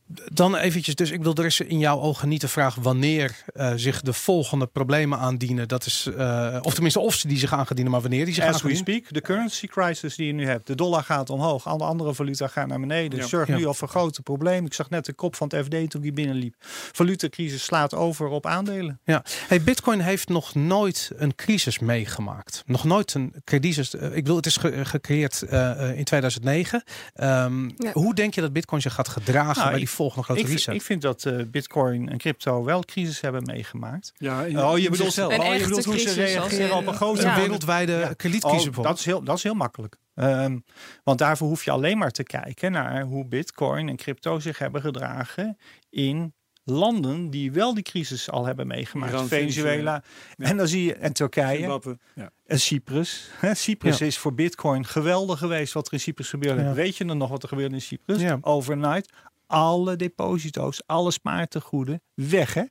Dan 0.10 0.56
eventjes, 0.56 0.96
dus 0.96 1.12
ik 1.12 1.24
wil 1.24 1.36
er 1.36 1.46
is 1.46 1.60
in 1.60 1.80
jouw 1.80 2.00
ogen 2.00 2.30
niet 2.30 2.42
de 2.42 2.48
vraag 2.48 2.76
wanneer 2.76 3.44
uh, 3.54 3.72
zich 3.76 4.02
de 4.02 4.14
volgende 4.14 4.66
problemen 4.66 5.20
aandienen. 5.20 5.68
Dat 5.68 5.86
is, 5.86 6.10
uh, 6.18 6.58
of 6.62 6.74
tenminste 6.74 7.00
of 7.00 7.14
ze 7.14 7.28
die 7.28 7.38
zich 7.38 7.54
aangedienen, 7.54 7.92
maar 7.92 8.02
wanneer 8.02 8.26
die 8.26 8.34
zich 8.34 8.44
As 8.44 8.62
we 8.62 8.76
speak, 8.76 9.14
de 9.14 9.22
currency 9.22 9.68
crisis 9.68 10.16
die 10.16 10.28
je 10.28 10.34
nu 10.34 10.46
hebt. 10.46 10.68
De 10.68 10.76
dollar 10.76 11.04
gaat 11.04 11.30
omhoog, 11.30 11.68
alle 11.68 11.84
andere 11.84 12.14
valuta 12.14 12.48
gaan 12.48 12.68
naar 12.68 12.80
beneden. 12.80 13.20
Ja. 13.20 13.26
Zorgt 13.26 13.50
nu 13.50 13.66
al 13.66 13.74
voor 13.74 13.88
grote 13.88 14.22
problemen. 14.22 14.66
Ik 14.66 14.74
zag 14.74 14.90
net 14.90 15.06
de 15.06 15.14
kop 15.14 15.36
van 15.36 15.52
het 15.54 15.66
FD 15.66 15.90
toen 15.90 16.02
die 16.02 16.14
binnenliep. 16.14 16.56
Valutacrisis 16.92 17.64
slaat 17.64 17.94
over 17.94 18.28
op 18.28 18.46
aandelen. 18.46 19.00
Ja, 19.04 19.24
hey, 19.48 19.62
Bitcoin 19.62 20.00
heeft 20.00 20.30
nog 20.30 20.56
nooit 20.56 21.12
een 21.16 21.36
crisis 21.36 21.80
meegemaakt. 21.80 22.64
Nog 22.66 22.84
nooit 22.84 23.14
een 23.14 23.34
crisis. 23.44 23.94
ik 23.94 24.26
wil, 24.26 24.36
het 24.36 24.46
is 24.46 24.58
gecreëerd 24.84 25.44
uh, 25.50 25.98
in 25.98 26.04
2009. 26.04 26.84
Um, 27.16 27.74
ja. 27.78 27.92
Hoe 27.94 28.16
denk 28.16 28.34
je 28.34 28.42
dat 28.42 28.54
Bitcoin 28.54 28.82
zich 28.82 28.94
gaat 28.94 29.08
gedragen 29.08 29.58
nou, 29.58 29.70
bij 29.70 29.80
die 29.80 29.90
volgende 29.98 30.24
grote 30.24 30.42
ik, 30.42 30.48
reset? 30.48 30.74
Ik 30.74 30.82
vind 30.82 31.02
dat 31.02 31.26
uh, 31.26 31.44
Bitcoin 31.48 32.10
en 32.10 32.18
crypto 32.18 32.64
wel 32.64 32.84
crisis 32.84 33.22
hebben 33.22 33.44
meegemaakt. 33.44 34.14
Ja, 34.18 34.42
oh, 34.42 34.78
je 34.78 34.90
bedoelt, 34.90 35.14
zelf. 35.14 35.38
Oh, 35.38 35.56
je 35.56 35.64
bedoelt 35.64 35.86
hoe 35.86 36.00
ze 36.00 36.14
reageren 36.14 36.76
op 36.76 36.88
een 36.88 36.94
grote 36.94 37.22
ja. 37.22 37.36
wereldwijde 37.36 37.92
ja. 37.92 38.14
kredietcrisis. 38.14 38.68
Oh, 38.68 38.84
dat, 38.84 38.98
is 38.98 39.06
heel, 39.06 39.24
dat 39.24 39.38
is 39.38 39.44
heel 39.44 39.54
makkelijk. 39.54 39.96
Um, 40.16 40.64
want 41.04 41.18
daarvoor 41.18 41.48
hoef 41.48 41.64
je 41.64 41.72
alleen 41.72 41.98
maar 41.98 42.12
te 42.12 42.24
kijken 42.24 42.72
naar 42.72 43.02
hoe 43.02 43.26
Bitcoin 43.26 43.90
en 43.90 43.96
crypto 43.96 44.40
zich 44.40 44.58
hebben 44.58 44.82
gedragen 44.82 45.58
in 45.90 46.34
landen 46.64 47.30
die 47.30 47.52
wel 47.52 47.74
die 47.74 47.84
crisis 47.84 48.30
al 48.30 48.46
hebben 48.46 48.68
meegemaakt. 48.68 49.12
Iran, 49.12 49.28
Venezuela. 49.28 50.04
Ja. 50.38 50.46
En 50.46 50.58
dan 50.58 50.68
zie 50.68 50.84
je, 50.84 50.94
en 50.94 51.14
Turkije. 51.14 51.80
Ja. 52.16 52.32
En 52.46 52.60
Cyprus. 52.60 53.30
Cyprus 53.54 53.98
ja. 53.98 54.06
is 54.06 54.18
voor 54.18 54.34
Bitcoin 54.34 54.86
geweldig 54.86 55.40
geweest 55.40 55.74
wat 55.74 55.88
er 55.88 55.94
in 55.94 56.00
Cyprus 56.00 56.30
gebeurde. 56.30 56.74
Weet 56.74 56.98
je 56.98 57.06
dan 57.06 57.18
nog 57.18 57.30
wat 57.30 57.44
er 57.44 57.50
gebeurde 57.50 57.76
in 57.76 57.82
Cyprus? 57.82 58.24
Overnight. 58.42 59.10
Alle 59.48 59.96
deposito's, 59.96 60.82
alle 60.86 61.12
spaartegoeden 61.12 62.02
weg, 62.14 62.54
hè? 62.54 62.64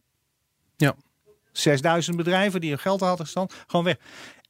Ja. 0.77 0.97
6000 1.53 2.17
bedrijven 2.17 2.61
die 2.61 2.71
hun 2.71 2.79
geld 2.79 3.01
hadden 3.01 3.27
gestaan, 3.27 3.49
gewoon 3.67 3.85
weg. 3.85 3.97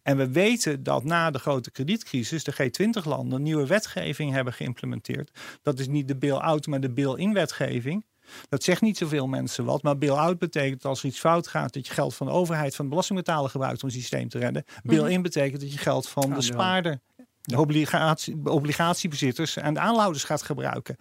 En 0.03 0.17
we 0.17 0.31
weten 0.31 0.83
dat 0.83 1.05
na 1.05 1.31
de 1.31 1.39
grote 1.39 1.71
kredietcrisis 1.71 2.45
de 2.45 2.55
G20-landen 2.55 3.43
nieuwe 3.43 3.67
wetgeving 3.67 4.33
hebben 4.33 4.53
geïmplementeerd. 4.53 5.39
Dat 5.63 5.79
is 5.79 5.89
niet 5.89 6.09
de 6.09 6.17
bail-out, 6.17 6.67
maar 6.67 6.81
de 6.81 6.91
bail-in 6.91 7.33
wetgeving. 7.33 8.05
Dat 8.49 8.63
zegt 8.63 8.81
niet 8.81 8.97
zoveel 8.97 9.27
mensen 9.27 9.65
wat, 9.65 9.83
maar 9.83 9.99
bail-out 9.99 10.39
betekent 10.39 10.85
als 10.85 11.01
er 11.01 11.07
iets 11.07 11.19
fout 11.19 11.47
gaat 11.47 11.73
dat 11.73 11.87
je 11.87 11.93
geld 11.93 12.15
van 12.15 12.27
de 12.27 12.33
overheid, 12.33 12.75
van 12.77 12.85
de 12.85 12.91
belastingbetaler 12.91 13.51
gebruikt 13.51 13.83
om 13.83 13.89
het 13.89 13.99
systeem 13.99 14.29
te 14.29 14.39
redden. 14.39 14.65
Bail-in 14.83 15.13
mhm. 15.13 15.23
betekent 15.23 15.61
dat 15.61 15.73
je 15.73 15.79
geld 15.79 16.09
van 16.09 16.35
de 16.35 16.43
spaarder, 16.43 17.01
de 17.43 17.61
obligatie, 17.61 18.37
obligatiebezitters 18.45 19.57
en 19.57 19.75
de 19.75 19.81
aanhouders 19.81 20.25
gaat 20.25 20.43
gebruiken. 20.43 20.97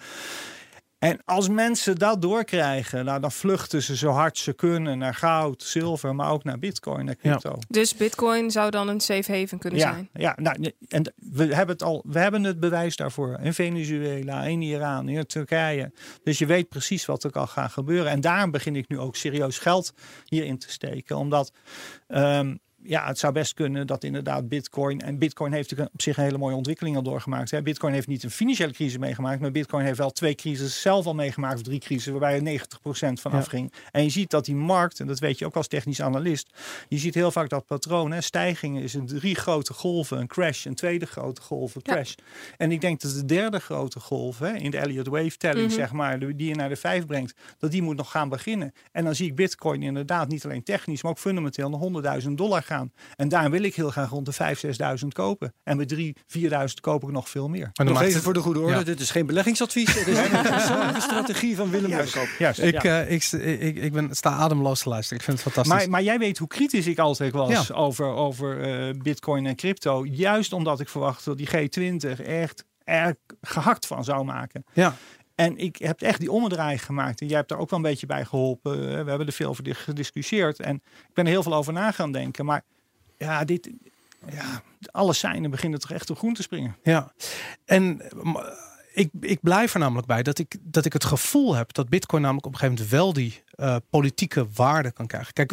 En 1.00 1.22
als 1.26 1.50
mensen 1.50 1.96
dat 1.96 2.22
doorkrijgen, 2.22 3.06
nou, 3.06 3.22
dan 3.22 3.32
vluchten 3.32 3.84
ze 3.84 3.96
zo 3.96 4.10
hard 4.10 4.38
ze 4.38 4.54
kunnen 4.54 4.98
naar 4.98 5.14
goud, 5.14 5.64
zilver, 5.64 6.16
maar 6.16 6.32
ook 6.32 6.43
naar 6.43 6.60
bitcoin, 6.60 7.06
naar 7.06 7.16
crypto. 7.16 7.50
Ja. 7.50 7.66
Dus 7.68 7.96
bitcoin 7.96 8.52
zou 8.52 8.72
dan 8.72 8.88
een 8.88 9.00
safe 9.00 9.38
haven 9.38 9.60
kunnen 9.60 9.80
ja, 9.80 9.93
zijn? 9.93 10.10
Ja, 10.14 10.38
nou, 10.41 10.72
en 10.88 11.14
we 11.16 11.43
hebben 11.43 11.76
het 11.76 11.84
al, 11.84 12.04
we 12.08 12.20
hebben 12.20 12.43
het 12.43 12.60
bewijs 12.60 12.96
daarvoor 12.96 13.39
in 13.41 13.54
Venezuela, 13.54 14.43
in 14.43 14.62
Iran, 14.62 15.10
in 15.10 15.26
Turkije. 15.26 15.91
Dus 16.24 16.38
je 16.38 16.46
weet 16.46 16.70
precies 16.70 17.06
wat 17.06 17.24
er 17.24 17.32
kan 17.32 17.48
gaan 17.48 17.70
gebeuren. 17.70 18.12
En 18.12 18.22
daarom 18.22 18.52
begin 18.52 18.76
ik 18.76 18.89
nu 18.89 19.00
ook 19.00 19.16
serieus 19.16 19.58
geld 19.58 19.93
hierin 20.26 20.58
te 20.58 20.72
steken, 20.72 21.18
omdat 21.18 21.52
um, 22.08 22.60
ja, 22.88 23.07
het 23.07 23.19
zou 23.19 23.33
best 23.33 23.53
kunnen 23.53 23.88
dat 23.88 24.03
inderdaad 24.03 24.47
Bitcoin. 24.47 25.01
En 25.01 25.17
Bitcoin 25.17 25.51
heeft 25.51 25.79
op 25.79 26.01
zich 26.01 26.17
een 26.17 26.23
hele 26.23 26.38
mooie 26.38 26.55
ontwikkeling 26.55 26.95
al 26.95 27.03
doorgemaakt. 27.03 27.51
Hè. 27.51 27.61
Bitcoin 27.61 27.93
heeft 27.93 28.07
niet 28.07 28.23
een 28.23 28.31
financiële 28.31 28.71
crisis 28.71 28.97
meegemaakt, 28.97 29.39
maar 29.39 29.51
Bitcoin 29.51 29.86
heeft 29.86 29.97
wel 29.97 30.11
twee 30.11 30.36
crises 30.36 30.81
zelf 30.81 31.05
al 31.05 31.15
meegemaakt, 31.15 31.55
of 31.55 31.61
drie 31.61 31.79
crises, 31.79 32.11
waarbij 32.11 32.36
er 32.36 32.59
90% 32.59 33.21
van 33.21 33.31
afging. 33.31 33.73
En 33.91 34.03
je 34.03 34.09
ziet 34.09 34.29
dat 34.29 34.45
die 34.45 34.55
markt, 34.55 34.99
en 34.99 35.07
dat 35.07 35.19
weet 35.19 35.39
je 35.39 35.45
ook 35.45 35.55
als 35.55 35.67
technisch 35.67 36.01
analist, 36.01 36.49
je 36.88 36.97
ziet 36.97 37.13
heel 37.13 37.31
vaak 37.31 37.49
dat 37.49 37.65
patroon. 37.65 38.11
Hè. 38.11 38.21
Stijgingen 38.21 38.83
is 38.83 38.93
een 38.93 39.05
drie 39.05 39.36
grote 39.36 39.73
golven, 39.73 40.19
een 40.19 40.27
crash, 40.27 40.65
een 40.65 40.75
tweede 40.75 41.05
grote 41.05 41.41
golf, 41.41 41.75
een 41.75 41.81
crash. 41.81 42.13
En 42.57 42.71
ik 42.71 42.81
denk 42.81 43.01
dat 43.01 43.11
de 43.11 43.25
derde 43.25 43.59
grote 43.59 43.99
golf 43.99 44.39
hè, 44.39 44.53
in 44.53 44.71
de 44.71 44.77
Elliott 44.77 45.07
Wave 45.07 45.38
telling, 45.38 45.67
mhm. 45.67 45.75
zeg 45.75 45.91
maar, 45.91 46.19
die 46.19 46.47
je 46.47 46.55
naar 46.55 46.69
de 46.69 46.75
vijf 46.75 47.05
brengt, 47.05 47.33
dat 47.59 47.71
die 47.71 47.81
moet 47.81 47.97
nog 47.97 48.11
gaan 48.11 48.29
beginnen. 48.29 48.73
En 48.91 49.03
dan 49.03 49.15
zie 49.15 49.27
ik 49.27 49.36
Bitcoin 49.36 49.83
inderdaad 49.83 50.27
niet 50.27 50.45
alleen 50.45 50.63
technisch, 50.63 51.01
maar 51.01 51.11
ook 51.11 51.19
fundamenteel 51.19 51.69
naar 51.69 52.21
100.000 52.21 52.29
dollar 52.31 52.63
gaan. 52.63 52.74
En 53.15 53.30
daar 53.30 53.51
wil 53.51 53.63
ik 53.63 53.76
heel 53.76 53.89
graag 53.89 54.09
rond 54.09 54.26
de 54.26 54.34
5.000, 54.34 55.01
6.000 55.01 55.07
kopen. 55.07 55.53
En 55.63 55.78
met 55.78 55.95
3.000, 55.95 55.99
4.000 55.99 56.49
koop 56.82 57.03
ik 57.03 57.11
nog 57.11 57.30
veel 57.30 57.49
meer. 57.49 57.69
Maar 57.73 57.86
nog 57.86 58.01
even 58.01 58.21
voor 58.21 58.34
de 58.34 58.39
goede 58.39 58.59
orde, 58.59 58.84
dit 58.84 58.99
is 58.99 59.11
geen 59.11 59.26
beleggingsadvies. 59.26 59.93
Het 59.93 60.07
is 60.07 60.17
een 60.30 60.41
persoonlijke 60.41 61.01
strategie 61.01 61.55
van 61.55 61.69
Willem 61.69 61.89
Juist, 61.89 62.17
juist, 62.39 62.59
ik, 62.59 62.82
ja. 62.82 63.05
uh, 63.05 63.11
ik, 63.11 63.23
ik, 63.32 63.76
ik 63.76 63.93
ben, 63.93 64.15
sta 64.15 64.30
ademloos 64.30 64.82
te 64.82 64.89
luisteren. 64.89 65.17
Ik 65.17 65.26
vind 65.26 65.43
het 65.43 65.53
fantastisch. 65.53 65.80
Maar, 65.80 65.89
maar 65.89 66.03
jij 66.03 66.19
weet 66.19 66.38
hoe 66.38 66.47
kritisch 66.47 66.88
ik 66.88 66.99
altijd 66.99 67.34
was 67.34 67.71
over, 67.71 68.05
over 68.05 68.67
uh, 68.67 69.01
bitcoin 69.01 69.45
en 69.45 69.55
crypto. 69.55 70.05
Juist 70.05 70.53
omdat 70.53 70.80
ik 70.80 70.89
verwacht 70.89 71.26
dat 71.26 71.38
die 71.38 71.47
G20 71.47 72.26
echt 72.26 72.65
er 72.84 73.15
gehakt 73.41 73.88
van 73.88 74.03
zou 74.03 74.23
maken. 74.23 74.65
Ja. 74.73 74.95
En 75.36 75.57
ik 75.57 75.75
heb 75.77 76.01
echt 76.01 76.19
die 76.19 76.31
ommedraai 76.31 76.77
gemaakt. 76.77 77.21
En 77.21 77.27
jij 77.27 77.38
hebt 77.38 77.49
daar 77.49 77.59
ook 77.59 77.69
wel 77.69 77.79
een 77.79 77.86
beetje 77.86 78.05
bij 78.05 78.25
geholpen. 78.25 78.79
We 78.79 79.09
hebben 79.09 79.27
er 79.27 79.33
veel 79.33 79.49
over 79.49 79.75
gediscussieerd. 79.75 80.59
En 80.59 80.75
ik 80.75 81.13
ben 81.13 81.25
er 81.25 81.31
heel 81.31 81.43
veel 81.43 81.53
over 81.53 81.73
na 81.73 81.91
gaan 81.91 82.11
denken. 82.11 82.45
Maar 82.45 82.63
ja, 83.17 83.45
dit, 83.45 83.69
ja, 84.31 84.61
alle 84.91 85.13
seinen 85.13 85.51
beginnen 85.51 85.79
toch 85.79 85.91
echt 85.91 86.09
op 86.09 86.17
groen 86.17 86.33
te 86.33 86.41
springen. 86.41 86.75
Ja, 86.83 87.13
en 87.65 88.01
ik, 88.93 89.09
ik 89.19 89.39
blijf 89.41 89.73
er 89.73 89.79
namelijk 89.79 90.07
bij 90.07 90.23
dat 90.23 90.39
ik, 90.39 90.55
dat 90.61 90.86
ik 90.86 90.93
het 90.93 91.03
gevoel 91.03 91.55
heb 91.55 91.73
dat 91.73 91.89
Bitcoin 91.89 92.21
namelijk 92.21 92.45
op 92.45 92.53
een 92.53 92.59
gegeven 92.59 92.83
moment 92.83 92.97
wel 92.97 93.13
die 93.13 93.43
uh, 93.58 93.76
politieke 93.89 94.47
waarde 94.56 94.91
kan 94.91 95.08
krijgen. 95.08 95.34
Kijk, 95.34 95.51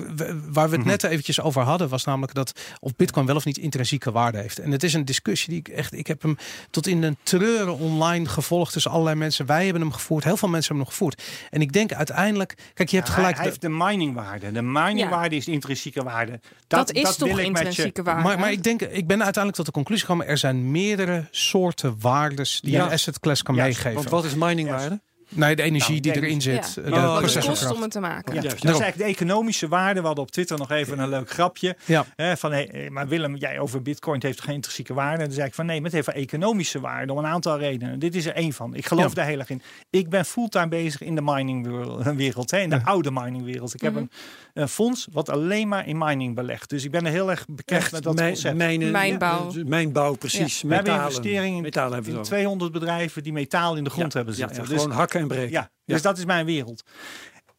waar 0.50 0.68
we 0.68 0.74
het 0.74 0.78
mhm. 0.78 0.88
net 0.88 1.03
eventjes 1.03 1.40
over 1.40 1.62
hadden, 1.62 1.88
was 1.88 2.05
namelijk 2.05 2.34
dat 2.34 2.53
of 2.80 2.96
Bitcoin 2.96 3.26
wel 3.26 3.36
of 3.36 3.44
niet 3.44 3.59
intrinsieke 3.59 4.12
waarde 4.12 4.38
heeft. 4.38 4.59
En 4.59 4.70
het 4.70 4.82
is 4.82 4.94
een 4.94 5.05
discussie 5.05 5.48
die 5.48 5.59
ik 5.59 5.68
echt, 5.68 5.94
ik 5.94 6.07
heb 6.07 6.22
hem 6.22 6.36
tot 6.70 6.86
in 6.86 7.00
de 7.00 7.16
treuren 7.22 7.78
online 7.78 8.28
gevolgd 8.28 8.72
tussen 8.72 8.90
allerlei 8.90 9.16
mensen. 9.16 9.46
Wij 9.46 9.64
hebben 9.64 9.82
hem 9.82 9.92
gevoerd, 9.92 10.24
heel 10.24 10.36
veel 10.36 10.48
mensen 10.48 10.74
hebben 10.74 10.92
hem 10.92 11.07
nog 11.07 11.16
gevoerd. 11.16 11.48
En 11.50 11.61
ik 11.61 11.72
denk 11.72 11.92
uiteindelijk, 11.92 12.55
kijk, 12.74 12.88
je 12.88 12.96
hebt 12.96 13.09
gelijk. 13.09 13.36
Hij, 13.36 13.44
heeft 13.44 13.61
de 13.61 13.68
miningwaarde. 13.68 14.53
De 14.53 14.62
miningwaarde 14.62 15.36
is 15.36 15.44
de 15.44 15.53
intrinsieke 15.53 16.03
waarde. 16.03 16.40
Dat, 16.66 16.86
dat 16.86 16.92
is 16.92 17.03
dat 17.03 17.18
toch 17.18 17.38
intrinsieke 17.38 18.03
waarde. 18.03 18.22
Maar, 18.22 18.38
maar 18.38 18.53
ik 18.53 18.62
denk, 18.62 18.82
ik 18.82 19.07
ben 19.07 19.22
uiteindelijk 19.22 19.57
tot 19.57 19.66
de 19.66 19.72
conclusie 19.72 20.07
gekomen: 20.07 20.26
er 20.26 20.38
zijn 20.38 20.70
meerdere 20.70 21.26
soorten 21.30 21.96
waardes 22.00 22.61
die 22.61 22.76
een 22.76 22.90
asset 22.90 23.20
class 23.20 23.42
kan 23.42 23.55
meegeven. 23.55 23.94
Want 23.94 24.09
wat 24.09 24.24
is 24.24 24.34
miningwaarde? 24.34 25.00
Nee, 25.34 25.56
de 25.56 25.62
energie 25.62 26.00
nou, 26.00 26.00
die 26.00 26.22
erin 26.22 26.40
zit. 26.40 26.74
Ja. 26.74 26.82
De 26.82 26.90
oh, 26.90 27.18
kost 27.20 27.70
om 27.70 27.82
het 27.82 27.90
te 27.90 28.00
maken. 28.00 28.34
Ja. 28.34 28.40
Dat 28.40 28.52
is 28.52 28.62
eigenlijk 28.62 28.96
de 28.96 29.04
economische 29.04 29.68
waarde. 29.68 30.00
We 30.00 30.06
hadden 30.06 30.24
op 30.24 30.30
Twitter 30.30 30.58
nog 30.58 30.70
even 30.70 30.98
een 30.98 31.08
leuk 31.08 31.30
grapje. 31.30 31.76
Ja. 31.84 32.06
Hè, 32.16 32.36
van, 32.36 32.52
hey, 32.52 32.88
maar 32.90 33.08
Willem, 33.08 33.36
jij 33.36 33.58
over 33.58 33.82
bitcoin 33.82 34.20
heeft 34.22 34.40
geen 34.40 34.54
intrinsieke 34.54 34.94
waarde. 34.94 35.18
En 35.18 35.24
dan 35.24 35.34
zei 35.34 35.46
ik 35.46 35.54
van 35.54 35.66
nee, 35.66 35.76
maar 35.76 35.90
het 35.90 35.94
heeft 35.94 36.16
een 36.16 36.22
economische 36.22 36.80
waarde 36.80 37.12
om 37.12 37.18
een 37.18 37.26
aantal 37.26 37.58
redenen. 37.58 37.98
Dit 37.98 38.14
is 38.14 38.26
er 38.26 38.34
één 38.34 38.52
van. 38.52 38.74
Ik 38.74 38.86
geloof 38.86 39.14
daar 39.14 39.26
heel 39.26 39.38
erg 39.38 39.50
in. 39.50 39.62
Ik 39.90 40.08
ben 40.08 40.24
fulltime 40.24 40.68
bezig 40.68 41.00
in 41.00 41.14
de 41.14 41.22
miningwereld. 41.22 42.50
Hè, 42.50 42.58
in 42.58 42.70
de 42.70 42.84
oude 42.84 43.10
miningwereld. 43.10 43.74
Ik 43.74 43.80
heb 43.80 43.92
mhm. 43.92 44.02
een, 44.02 44.10
een, 44.54 44.68
fonds 44.68 45.08
wat 45.12 45.28
alleen 45.28 45.68
maar 45.68 45.86
in 45.86 45.98
mining 45.98 46.34
belegt. 46.34 46.70
Dus 46.70 46.84
ik 46.84 46.90
ben 46.90 47.06
er 47.06 47.12
heel 47.12 47.30
erg 47.30 47.44
bekend 47.48 47.92
met 47.92 48.02
dat 48.02 48.14
mijn, 48.14 48.32
concept. 48.32 48.56
Mijn, 48.56 48.90
mijnbouw. 48.90 49.52
mijnbouw, 49.64 50.14
precies. 50.14 50.62
We 50.62 50.74
hebben 50.74 50.94
investeringen 50.94 51.64
in, 51.64 52.14
in 52.14 52.22
200 52.22 52.72
bedrijven 52.72 53.22
die 53.22 53.32
metaal 53.32 53.76
in 53.76 53.84
de 53.84 53.90
grond 53.90 54.12
hebben 54.12 54.34
zitten. 54.34 54.68
Dus, 54.68 54.68
gewoon 54.68 54.90
hakken 54.90 55.21
en 55.22 55.28
breken. 55.28 55.50
Ja, 55.50 55.70
dus 55.84 56.02
dat 56.02 56.18
is 56.18 56.24
mijn 56.24 56.46
wereld. 56.46 56.82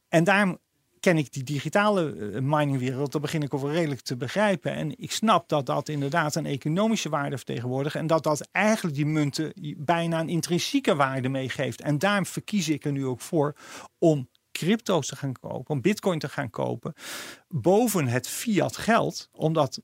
En 0.07 0.23
daarom 0.23 0.59
ken 1.03 1.17
ik 1.17 1.33
die 1.33 1.43
digitale 1.43 2.13
uh, 2.13 2.39
miningwereld, 2.39 3.11
dat 3.11 3.21
begin 3.21 3.41
ik 3.41 3.53
over 3.53 3.71
redelijk 3.71 4.01
te 4.01 4.17
begrijpen. 4.17 4.73
En 4.73 4.99
ik 4.99 5.11
snap 5.11 5.49
dat 5.49 5.65
dat 5.65 5.89
inderdaad 5.89 6.35
een 6.35 6.45
economische 6.45 7.09
waarde 7.09 7.35
vertegenwoordigt. 7.35 7.95
En 7.95 8.07
dat 8.07 8.23
dat 8.23 8.47
eigenlijk 8.51 8.95
die 8.95 9.05
munten 9.05 9.53
bijna 9.77 10.19
een 10.19 10.29
intrinsieke 10.29 10.95
waarde 10.95 11.29
meegeeft. 11.29 11.81
En 11.81 11.97
daarom 11.97 12.25
verkies 12.25 12.69
ik 12.69 12.85
er 12.85 12.91
nu 12.91 13.05
ook 13.05 13.21
voor 13.21 13.55
om 13.97 14.29
crypto's 14.51 15.07
te 15.07 15.15
gaan 15.15 15.33
kopen, 15.39 15.75
om 15.75 15.81
bitcoin 15.81 16.19
te 16.19 16.29
gaan 16.29 16.49
kopen, 16.49 16.93
boven 17.47 18.07
het 18.07 18.27
fiat 18.27 18.77
geld. 18.77 19.29
Omdat 19.31 19.81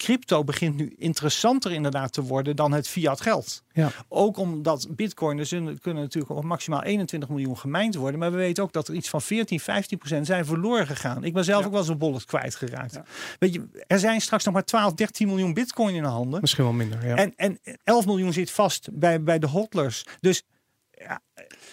crypto 0.00 0.44
begint 0.44 0.76
nu 0.76 0.94
interessanter 0.98 1.72
inderdaad 1.72 2.12
te 2.12 2.22
worden 2.22 2.56
dan 2.56 2.72
het 2.72 2.88
fiat 2.88 3.20
geld. 3.20 3.62
Ja. 3.72 3.90
Ook 4.08 4.36
omdat 4.36 4.86
bitcoiners 4.90 5.48
kunnen 5.48 6.02
natuurlijk 6.02 6.30
op 6.30 6.44
maximaal 6.44 6.82
21 6.82 7.28
miljoen 7.28 7.58
gemijnd 7.58 7.94
worden. 7.94 8.20
Maar 8.20 8.30
we 8.30 8.36
weten 8.36 8.62
ook 8.62 8.72
dat 8.72 8.88
er 8.88 8.94
iets 8.94 9.08
van 9.08 9.22
14, 9.22 9.60
15 9.60 9.98
procent 9.98 10.26
zijn 10.26 10.44
verloren 10.44 10.86
gegaan. 10.86 11.24
Ik 11.24 11.32
ben 11.32 11.44
zelf 11.44 11.66
ook 11.66 11.72
wel 11.72 11.82
zo'n 11.82 11.98
bollet 11.98 12.24
kwijtgeraakt. 12.24 12.94
Ja. 12.94 13.04
Weet 13.38 13.54
je, 13.54 13.84
er 13.86 13.98
zijn 13.98 14.20
straks 14.20 14.44
nog 14.44 14.54
maar 14.54 14.64
12, 14.64 14.94
13 14.94 15.28
miljoen 15.28 15.54
bitcoin 15.54 15.94
in 15.94 16.02
de 16.02 16.08
handen. 16.08 16.40
Misschien 16.40 16.64
wel 16.64 16.72
minder, 16.72 17.06
ja. 17.06 17.16
En, 17.16 17.32
en 17.36 17.58
11 17.84 18.06
miljoen 18.06 18.32
zit 18.32 18.50
vast 18.50 18.88
bij, 18.92 19.22
bij 19.22 19.38
de 19.38 19.46
hodlers. 19.46 20.04
Dus 20.20 20.42
ja, 20.90 21.20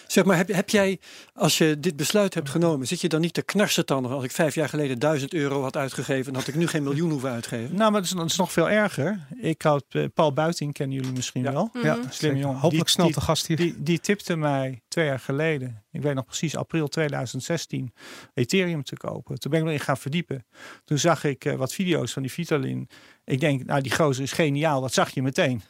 Zeg 0.07 0.25
maar, 0.25 0.37
heb, 0.37 0.47
heb 0.47 0.69
jij, 0.69 0.99
als 1.33 1.57
je 1.57 1.79
dit 1.79 1.95
besluit 1.95 2.33
hebt 2.33 2.49
genomen, 2.49 2.87
zit 2.87 3.01
je 3.01 3.07
dan 3.09 3.21
niet 3.21 3.33
te 3.33 3.41
knarsen 3.41 3.85
tanden? 3.85 4.11
Als 4.11 4.23
ik 4.23 4.31
vijf 4.31 4.55
jaar 4.55 4.69
geleden 4.69 4.99
duizend 4.99 5.33
euro 5.33 5.61
had 5.61 5.77
uitgegeven, 5.77 6.25
dan 6.33 6.41
had 6.41 6.47
ik 6.47 6.55
nu 6.55 6.67
geen 6.67 6.83
miljoen 6.83 7.09
hoeven 7.11 7.29
uitgeven. 7.31 7.75
Nou, 7.75 7.91
maar 7.91 8.01
dat 8.01 8.09
is, 8.09 8.15
dat 8.15 8.25
is 8.25 8.35
nog 8.37 8.51
veel 8.51 8.69
erger. 8.69 9.27
Ik 9.41 9.61
had 9.61 9.85
uh, 9.91 10.05
Paul 10.13 10.33
Buiting, 10.33 10.73
kennen 10.73 10.95
jullie 10.95 11.11
misschien 11.11 11.43
Ja. 11.43 11.51
wel. 11.51 11.69
Mhm. 11.73 11.85
Ja, 11.85 11.97
Slimme 12.09 12.39
jongen. 12.39 12.59
Hopelijk 12.59 12.85
Die- 12.85 12.93
snel 12.95 13.09
te 13.09 13.21
gast 13.21 13.47
hier. 13.47 13.57
Die, 13.57 13.75
die 13.83 13.99
tipte 13.99 14.35
mij 14.35 14.81
twee 14.87 15.05
jaar 15.05 15.19
geleden, 15.19 15.83
ik 15.91 16.01
weet 16.01 16.15
nog 16.15 16.25
precies, 16.25 16.55
april 16.55 16.87
2016, 16.87 17.93
Ethereum 18.33 18.83
te 18.83 18.95
kopen. 18.97 19.39
Toen 19.39 19.51
ben 19.51 19.59
ik 19.59 19.65
me 19.65 19.73
in 19.73 19.79
gaan 19.79 19.97
verdiepen. 19.97 20.45
Toen 20.85 20.97
zag 20.97 21.23
ik 21.23 21.45
eh, 21.45 21.53
wat 21.55 21.73
video's 21.73 22.11
van 22.13 22.21
die 22.21 22.31
Vitalin. 22.31 22.89
Ik 23.27 23.39
denk, 23.39 23.65
nou 23.65 23.81
die 23.81 23.95
gozer 23.95 24.23
is 24.23 24.31
geniaal, 24.31 24.81
dat 24.81 24.93
zag 24.93 25.09
je 25.09 25.21
meteen. 25.21 25.61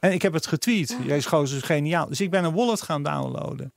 En 0.00 0.12
ik 0.12 0.22
heb 0.22 0.32
het 0.32 0.46
getweet, 0.46 0.96
deze 1.06 1.28
gozer 1.28 1.56
is 1.56 1.62
geniaal. 1.62 2.08
Dus 2.08 2.20
ik 2.20 2.30
ben 2.30 2.44
een 2.44 2.54
wallet 2.54 2.82
gaan 2.82 3.02
downloaden. 3.02 3.72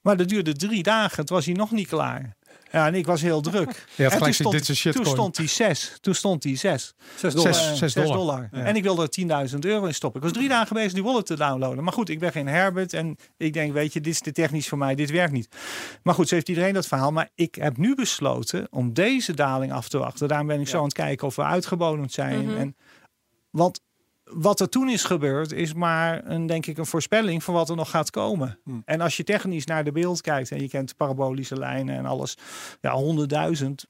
Maar 0.00 0.16
dat 0.16 0.28
duurde 0.28 0.52
drie 0.52 0.82
dagen, 0.82 1.20
het 1.20 1.30
was 1.30 1.44
hij 1.44 1.54
nog 1.54 1.70
niet 1.70 1.88
klaar. 1.88 2.36
Ja, 2.72 2.86
en 2.86 2.94
ik 2.94 3.06
was 3.06 3.20
heel 3.20 3.40
druk. 3.40 3.68
En 3.68 4.10
gelijk 4.10 4.22
toen 4.22 4.32
stond, 4.32 4.52
dit 4.52 4.68
is 4.68 4.84
een 4.84 4.92
toen 4.92 5.06
stond 5.06 5.36
hij 5.36 5.46
zes. 5.46 5.98
Toen 6.00 6.14
stond 6.14 6.44
hij 6.44 6.56
zes. 6.56 6.94
Zes 7.74 7.94
dollar. 7.94 8.48
En 8.52 8.76
ik 8.76 8.82
wilde 8.82 9.08
er 9.26 9.48
10.000 9.50 9.58
euro 9.58 9.86
in 9.86 9.94
stoppen. 9.94 10.20
Ik 10.20 10.26
was 10.26 10.36
drie 10.36 10.48
dagen 10.48 10.74
bezig 10.74 10.92
die 10.92 11.02
wallet 11.02 11.26
te 11.26 11.36
downloaden. 11.36 11.84
Maar 11.84 11.92
goed, 11.92 12.08
ik 12.08 12.18
ben 12.18 12.32
geen 12.32 12.48
Herbert. 12.48 12.92
En 12.92 13.16
ik 13.36 13.52
denk, 13.52 13.72
weet 13.72 13.92
je, 13.92 14.00
dit 14.00 14.12
is 14.12 14.20
te 14.20 14.32
technisch 14.32 14.68
voor 14.68 14.78
mij. 14.78 14.94
Dit 14.94 15.10
werkt 15.10 15.32
niet. 15.32 15.48
Maar 16.02 16.14
goed, 16.14 16.28
zo 16.28 16.34
heeft 16.34 16.48
iedereen 16.48 16.74
dat 16.74 16.86
verhaal. 16.86 17.12
Maar 17.12 17.28
ik 17.34 17.54
heb 17.54 17.76
nu 17.76 17.94
besloten 17.94 18.66
om 18.70 18.92
deze 18.94 19.34
daling 19.34 19.72
af 19.72 19.88
te 19.88 19.98
wachten. 19.98 20.28
Daarom 20.28 20.46
ben 20.46 20.60
ik 20.60 20.68
zo 20.68 20.78
aan 20.78 20.84
het 20.84 20.92
kijken 20.92 21.26
of 21.26 21.36
we 21.36 21.42
uitgebodemd 21.42 22.12
zijn. 22.12 22.44
Mhm. 22.44 22.56
en, 22.56 22.76
want 23.50 23.80
wat 24.30 24.60
er 24.60 24.68
toen 24.68 24.88
is 24.88 25.04
gebeurd, 25.04 25.52
is 25.52 25.74
maar 25.74 26.20
een, 26.26 26.46
denk 26.46 26.66
ik, 26.66 26.78
een 26.78 26.86
voorspelling 26.86 27.42
van 27.44 27.54
wat 27.54 27.68
er 27.70 27.76
nog 27.76 27.90
gaat 27.90 28.10
komen. 28.10 28.58
Hmm. 28.64 28.82
En 28.84 29.00
als 29.00 29.16
je 29.16 29.24
technisch 29.24 29.64
naar 29.66 29.84
de 29.84 29.92
beeld 29.92 30.20
kijkt 30.20 30.50
en 30.50 30.60
je 30.60 30.68
kent 30.68 30.96
parabolische 30.96 31.56
lijnen 31.58 31.96
en 31.96 32.06
alles, 32.06 32.36
ja, 32.80 32.92
100.000. 32.92 33.86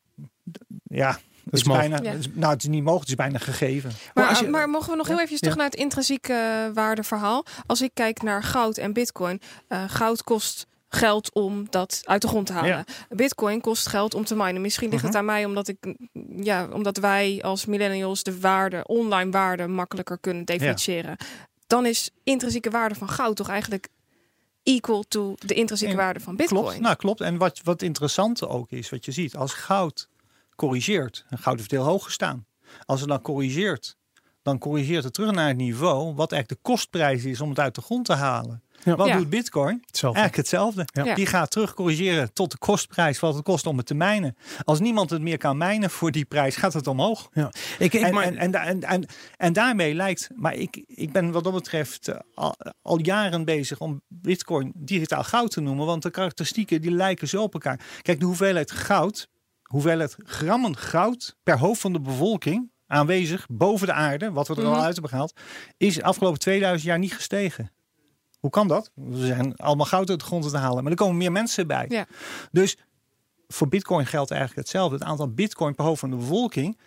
Ja, 0.83 1.19
het 1.45 1.55
is, 1.55 1.63
bijna, 1.63 1.99
Ja. 2.03 2.13
nou, 2.35 2.53
het 2.53 2.63
is 2.63 2.69
niet 2.69 2.83
mogelijk, 2.83 3.01
het 3.01 3.19
is 3.19 3.25
bijna 3.27 3.39
gegeven. 3.39 3.91
Maar, 4.15 4.43
je- 4.43 4.49
maar 4.49 4.69
mogen 4.71 4.91
we 4.91 4.97
nog 4.97 5.07
heel 5.09 5.21
even 5.21 5.37
terug 5.39 5.57
naar 5.57 5.65
het 5.65 5.75
intrinsieke 5.75 6.33
eh, 6.33 6.75
waardeverhaal? 6.75 7.45
Als 7.67 7.83
ik 7.83 7.91
kijk 7.95 8.23
naar 8.23 8.43
goud 8.43 8.77
en 8.77 8.93
bitcoin. 8.93 9.41
eh, 9.69 9.85
goud 9.87 10.23
kost 10.23 10.67
geld 10.89 11.35
om 11.35 11.67
dat 11.71 12.01
uit 12.05 12.23
de 12.23 12.29
grond 12.29 12.47
te 12.47 12.53
halen. 12.53 12.71
Ja. 12.71 12.85
Bitcoin 13.09 13.61
kost 13.61 13.87
geld 13.89 14.15
om 14.15 14.25
te 14.25 14.35
minen. 14.37 14.61
Misschien 14.61 14.91
ligt 14.91 15.03
het 15.03 15.11
Mhm. 15.11 15.19
aan 15.21 15.25
mij 15.27 15.45
omdat, 15.45 15.69
ik, 15.69 15.95
ja, 16.37 16.69
omdat 16.73 16.97
wij 16.97 17.39
als 17.43 17.67
millennials 17.67 18.23
de 18.23 18.41
waarde, 18.41 18.85
online 18.87 19.31
waarde 19.31 19.67
makkelijker 19.67 20.19
kunnen 20.19 20.45
definiëren. 20.45 21.17
Dan 21.67 21.87
is 21.87 22.11
intrinsieke 22.25 22.71
waarde 22.71 22.95
van 22.95 23.09
goud 23.09 23.37
toch 23.37 23.49
eigenlijk 23.49 23.89
equal 24.63 25.03
to 25.09 25.35
de 25.39 25.55
intrinsieke 25.55 25.93
En- 25.93 25.99
waarde 25.99 26.21
van 26.21 26.37
bitcoin. 26.37 26.63
Klopt, 26.63 26.81
nou 26.81 26.97
klopt. 26.97 27.21
En 27.21 27.37
wat, 27.37 27.61
wat 27.65 27.83
interessant 27.83 28.47
ook 28.47 28.71
is, 28.71 28.91
wat 28.91 29.05
je 29.05 29.13
ziet, 29.13 29.37
als 29.37 29.53
goud 29.53 30.09
corrigeert, 30.57 31.25
en 31.29 31.39
goud 31.39 31.57
heeft 31.59 31.71
heel 31.71 31.85
hoog 31.85 32.05
gestaan. 32.05 32.47
Als 32.85 33.01
het 33.01 33.09
dan 33.09 33.21
corrigeert, 33.21 33.97
dan 34.43 34.59
corrigeert 34.59 35.05
het 35.05 35.15
terug 35.15 35.31
naar 35.31 35.49
het 35.49 35.57
niveau 35.57 36.15
wat 36.15 36.33
eigenlijk 36.33 36.63
de 36.63 36.71
kostprijs 36.71 37.25
is 37.25 37.41
om 37.41 37.49
het 37.49 37.59
uit 37.59 37.75
de 37.75 37.81
grond 37.81 38.05
te 38.05 38.13
halen. 38.15 38.63
Ja. 38.85 38.97
Wat 38.97 39.07
Ja. 39.07 39.17
doet 39.17 39.31
bitcoin? 39.31 39.83
Hetzelfde. 39.87 40.19
Eigenlijk 40.21 40.37
hetzelfde. 40.37 41.05
Ja. 41.05 41.15
Die 41.15 41.27
gaat 41.27 41.51
terug 41.51 41.75
corrigeren 41.75 42.33
tot 42.33 42.51
de 42.51 42.59
kostprijs 42.59 43.21
wat 43.21 43.35
het 43.35 43.45
kost 43.45 43.67
om 43.67 43.77
het 43.77 43.87
te 43.87 43.95
mijnen. 43.95 44.37
Als 44.65 44.81
niemand 44.81 45.11
het 45.11 45.23
meer 45.23 45.39
kan 45.39 45.57
mijnen 45.57 45.91
voor 45.91 46.11
die 46.11 46.25
prijs, 46.25 46.57
gaat 46.57 46.73
het 46.73 46.87
omhoog. 46.87 47.29
Ja. 47.33 47.53
Ik, 47.79 47.93
ik, 47.93 48.01
en, 48.03 48.15
maar, 48.15 48.25
en, 48.25 48.37
en, 48.37 48.51
da- 48.51 48.65
en, 48.65 48.83
en, 48.83 49.07
en 49.37 49.53
daarmee 49.53 49.95
lijkt, 49.95 50.29
maar 50.35 50.55
ik, 50.55 50.83
ik 50.87 51.13
ben 51.13 51.31
wat 51.31 51.45
dat 51.45 51.53
betreft 51.53 52.09
eh, 52.09 52.19
al, 52.35 52.55
al 52.83 52.99
jaren 53.03 53.45
bezig 53.45 53.79
om 53.79 54.01
Bitcoin 54.09 54.73
digitaal 54.75 55.25
goud 55.25 55.51
te 55.51 55.61
noemen, 55.61 55.87
want 55.87 56.03
de 56.03 56.11
karakteristieken 56.11 56.81
die 56.81 56.91
lijken 56.91 57.29
zo 57.29 57.43
op 57.43 57.53
elkaar. 57.55 57.81
Kijk, 58.03 58.21
de 58.21 58.27
hoeveelheid 58.27 58.71
goud, 58.71 59.29
hoeveelheid 59.63 60.17
grammen 60.25 60.77
goud 60.77 61.37
per 61.43 61.59
hoofd 61.59 61.81
van 61.81 61.93
de 61.93 62.01
bevolking 62.01 62.71
aanwezig 62.87 63.47
boven 63.51 63.87
de 63.87 63.93
aarde, 63.93 64.31
wat 64.31 64.49
we 64.49 64.55
er 64.55 64.65
al 64.65 64.71
Mhm. 64.71 64.81
uit 64.81 64.93
hebben 64.93 65.11
gehaald, 65.11 65.41
is 65.77 65.95
de 65.95 66.03
afgelopen 66.03 66.39
2000 66.39 66.89
jaar 66.89 66.99
niet 66.99 67.15
gestegen. 67.15 67.71
Hoe 68.39 68.51
kan 68.51 68.69
dat? 68.69 68.91
We 68.95 69.27
zijn 69.27 69.57
allemaal 69.57 69.87
goud 69.87 70.11
uit 70.11 70.19
de 70.21 70.25
grond 70.25 70.51
te 70.51 70.57
halen, 70.57 70.83
maar 70.83 70.93
er 70.93 70.99
komen 70.99 71.17
meer 71.17 71.33
mensen 71.33 71.67
bij. 71.67 71.87
Ja. 71.89 72.07
Dus 72.53 72.77
voor 73.49 73.69
Bitcoin 73.69 74.07
geldt 74.07 74.31
eigenlijk 74.31 74.61
hetzelfde. 74.61 74.95
Het 74.95 75.05
aantal 75.05 75.29
Bitcoin 75.29 75.75
per 75.75 75.85
hoofd 75.85 76.01
van 76.01 76.11
de 76.11 76.17
bevolking, 76.17 76.79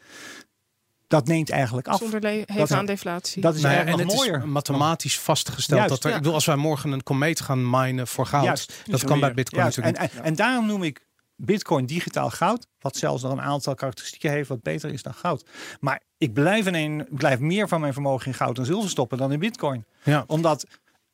dat 1.07 1.27
neemt 1.27 1.49
eigenlijk 1.49 1.87
af. 1.87 1.99
Zonder 1.99 2.25
heeft 2.29 2.57
Dat- 2.57 2.71
aan 2.71 2.85
deflatie. 2.85 3.41
Dat 3.41 3.55
is 3.55 3.61
nou 3.61 3.73
ja, 3.73 3.79
eigenlijk 3.79 4.09
en 4.11 4.15
nog 4.15 4.25
het 4.25 4.31
mooier. 4.33 4.47
is 4.47 4.53
mathematisch 4.53 5.19
vastgesteld 5.19 5.79
Juist, 5.79 5.93
dat 5.95 6.03
er, 6.03 6.09
ja. 6.09 6.15
ik 6.15 6.21
bedoel, 6.21 6.35
als 6.35 6.45
wij 6.45 6.55
morgen 6.55 6.91
een 6.91 7.03
komeet 7.03 7.41
gaan 7.41 7.69
minen 7.69 8.07
voor 8.07 8.25
goud, 8.25 8.43
Juist. 8.43 8.81
dat 8.85 9.03
kan 9.03 9.19
bij 9.19 9.33
Bitcoin 9.33 9.61
Juist. 9.61 9.77
natuurlijk 9.77 10.11
En, 10.11 10.17
en, 10.19 10.23
en 10.25 10.35
daarom 10.35 10.65
noem 10.65 10.83
ik 10.83 11.05
Bitcoin 11.35 11.85
digitaal 11.85 12.29
goud, 12.29 12.67
wat 12.79 12.95
zelfs 12.95 13.23
nog 13.23 13.31
een 13.31 13.41
aantal 13.41 13.75
karakteristieken 13.75 14.31
heeft 14.31 14.49
wat 14.49 14.61
beter 14.61 14.89
is 14.93 15.03
dan 15.03 15.13
goud. 15.13 15.45
Maar 15.79 16.01
ik 16.17 16.33
blijf, 16.33 16.67
in 16.67 16.73
een, 16.75 16.99
ik 16.99 17.15
blijf 17.15 17.39
meer 17.39 17.67
van 17.67 17.79
mijn 17.81 17.93
vermogen 17.93 18.27
in 18.27 18.33
goud 18.33 18.57
en 18.57 18.65
zilver 18.65 18.89
stoppen 18.89 19.17
dan 19.17 19.31
in 19.31 19.39
Bitcoin. 19.39 19.85
Ja. 20.03 20.23
Omdat, 20.27 20.65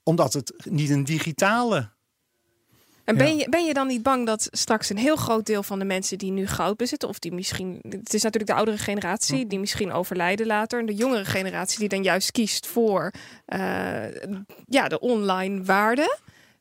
omdat 0.08 0.34
het 0.34 0.54
niet 0.70 0.90
een 0.90 1.04
digitale. 1.04 1.90
En 3.04 3.18
ben, 3.18 3.28
Ja. 3.36 3.40
je, 3.44 3.50
ben 3.50 3.66
je 3.66 3.74
dan 3.74 3.88
niet 3.88 4.04
bang 4.04 4.26
dat 4.26 4.48
straks 4.52 4.90
een 4.90 4.98
heel 4.98 5.16
groot 5.16 5.46
deel 5.46 5.64
van 5.64 5.80
de 5.80 5.86
mensen 5.86 6.18
die 6.18 6.32
nu 6.32 6.48
goud 6.48 6.78
bezitten, 6.78 7.10
of 7.10 7.20
die 7.20 7.32
misschien, 7.34 7.80
het 7.90 8.14
is 8.14 8.24
natuurlijk 8.24 8.52
de 8.52 8.58
oudere 8.58 8.78
generatie, 8.78 9.42
Hm. 9.42 9.48
die 9.48 9.60
misschien 9.60 9.92
overlijden 9.92 10.46
later, 10.48 10.80
en 10.80 10.86
de 10.86 10.94
jongere 10.96 11.26
generatie 11.26 11.80
die 11.80 11.90
dan 11.90 12.04
juist 12.04 12.32
kiest 12.32 12.68
voor 12.68 13.12
eh, 13.46 14.06
ja, 14.66 14.88
de 14.88 15.00
online 15.00 15.64
waarde. 15.64 16.18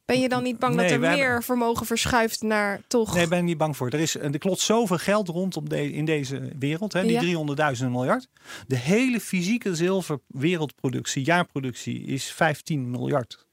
Ben 0.06 0.20
je 0.20 0.28
dan 0.28 0.42
niet 0.42 0.58
bang 0.58 0.74
Nee, 0.74 0.84
dat 0.84 0.92
er 0.94 1.00
meer 1.00 1.24
hebben- 1.24 1.42
vermogen 1.42 1.86
verschuift 1.86 2.42
naar 2.42 2.80
toch? 2.88 3.14
Nee, 3.14 3.28
ben 3.28 3.38
ik 3.38 3.44
niet 3.44 3.58
bang 3.58 3.76
voor. 3.76 3.88
Er, 3.90 4.00
is, 4.00 4.14
er 4.14 4.38
klopt 4.38 4.60
zoveel 4.60 4.98
geld 4.98 5.28
rondom 5.28 5.68
de, 5.68 5.92
in 5.92 6.04
deze 6.04 6.52
wereld, 6.58 6.92
hè, 6.92 7.02
die 7.02 7.20
Ja. 7.20 7.74
300.000 7.76 7.84
miljard. 7.90 8.28
De 8.66 8.76
hele 8.76 9.20
fysieke 9.20 9.74
zilver 9.74 10.18
wereldproductie, 10.26 11.24
jaarproductie, 11.24 12.02
is 12.02 12.24
15 12.32 12.90
miljard. 12.90 13.46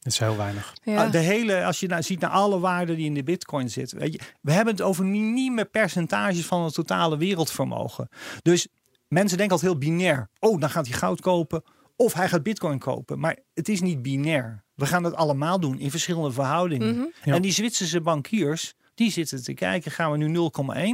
Dat 0.00 0.12
is 0.12 0.18
heel 0.18 0.36
weinig. 0.36 0.74
ja. 0.82 1.04
Ah, 1.04 1.12
De 1.12 1.18
hele, 1.18 1.64
als 1.64 1.80
je 1.80 1.86
nou 1.86 2.02
ziet 2.02 2.20
naar 2.20 2.30
alle 2.30 2.58
waarden 2.58 2.96
die 2.96 3.06
in 3.06 3.14
de 3.14 3.22
bitcoin 3.22 3.70
zitten. 3.70 3.98
Weet 3.98 4.12
je, 4.12 4.20
we 4.40 4.52
hebben 4.52 4.74
het 4.74 4.82
over 4.82 5.04
meer 5.04 5.64
percentages 5.66 6.46
van 6.46 6.62
het 6.64 6.74
totale 6.74 7.16
wereldvermogen. 7.16 8.08
Dus 8.42 8.68
mensen 9.08 9.38
denken 9.38 9.56
altijd 9.56 9.72
heel 9.72 9.80
binair. 9.90 10.28
Oh, 10.38 10.60
dan 10.60 10.70
gaat 10.70 10.86
hij 10.88 10.96
goud 10.98 11.20
kopen 11.20 11.62
of 12.02 12.12
hij 12.12 12.28
gaat 12.28 12.42
bitcoin 12.42 12.78
kopen. 12.78 13.18
Maar 13.18 13.38
het 13.54 13.68
is 13.68 13.80
niet 13.80 14.02
binair. 14.02 14.64
We 14.74 14.86
gaan 14.86 15.04
het 15.04 15.14
allemaal 15.14 15.60
doen 15.60 15.78
in 15.78 15.90
verschillende 15.90 16.32
verhoudingen. 16.32 16.94
Mhm. 16.94 17.06
Ja. 17.24 17.34
En 17.34 17.42
die 17.42 17.52
Zwitserse 17.52 18.00
bankiers, 18.00 18.74
die 18.94 19.10
zitten 19.10 19.42
te 19.44 19.54
kijken, 19.54 19.90
gaan 19.90 20.10
we 20.10 20.16
nu 20.16 20.36
0,1 20.36 20.40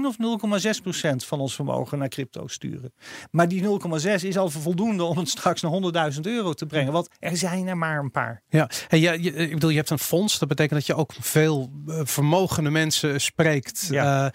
of 0.04 0.16
0,6 0.64 0.82
procent 0.82 1.24
van 1.24 1.40
ons 1.40 1.54
vermogen 1.54 1.98
naar 1.98 2.08
crypto 2.08 2.46
sturen. 2.46 2.92
Maar 3.30 3.48
die 3.48 3.62
0,6 3.62 4.26
is 4.26 4.38
al 4.38 4.50
voldoende 4.50 5.02
om 5.02 5.18
het 5.18 5.28
straks 5.28 5.62
naar 5.62 6.12
100.000 6.14 6.20
euro 6.20 6.52
te 6.52 6.66
brengen. 6.66 6.92
Want 6.92 7.08
er 7.18 7.36
zijn 7.36 7.66
er 7.66 7.76
maar 7.76 7.98
een 7.98 8.10
paar. 8.10 8.42
Ja, 8.48 8.70
en 8.88 9.00
je, 9.00 9.22
je, 9.22 9.32
ik 9.32 9.52
bedoel, 9.52 9.70
je 9.70 9.76
hebt 9.76 9.90
een 9.90 9.98
fonds. 9.98 10.38
Dat 10.38 10.48
betekent 10.48 10.74
dat 10.74 10.86
je 10.86 10.94
ook 10.94 11.12
veel 11.20 11.70
eh, 11.86 12.00
vermogende 12.04 12.70
mensen 12.70 13.20
spreekt. 13.20 13.88
Ja. 13.90 14.26
Eh, 14.26 14.30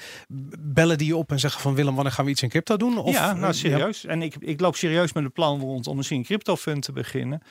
bellen 0.59 0.97
die 0.97 1.07
je 1.07 1.15
op 1.15 1.31
en 1.31 1.39
zeggen 1.39 1.61
van 1.61 1.75
Willem, 1.75 1.95
wanneer 1.95 2.13
gaan 2.13 2.25
we 2.25 2.31
iets 2.31 2.41
in 2.41 2.49
crypto 2.49 2.77
doen? 2.77 2.97
Of, 2.97 3.13
ja, 3.13 3.33
nou 3.33 3.45
eh, 3.45 3.51
serieus. 3.51 4.05
En 4.05 4.21
ik, 4.21 4.35
ik 4.39 4.59
loop 4.59 4.75
serieus 4.75 5.13
met 5.13 5.23
een 5.23 5.31
plan 5.31 5.59
rond 5.59 5.87
om 5.87 5.95
misschien 5.95 6.17
een 6.17 6.25
crypto 6.25 6.55
fund 6.55 6.83
te 6.83 6.91
beginnen. 6.91 7.41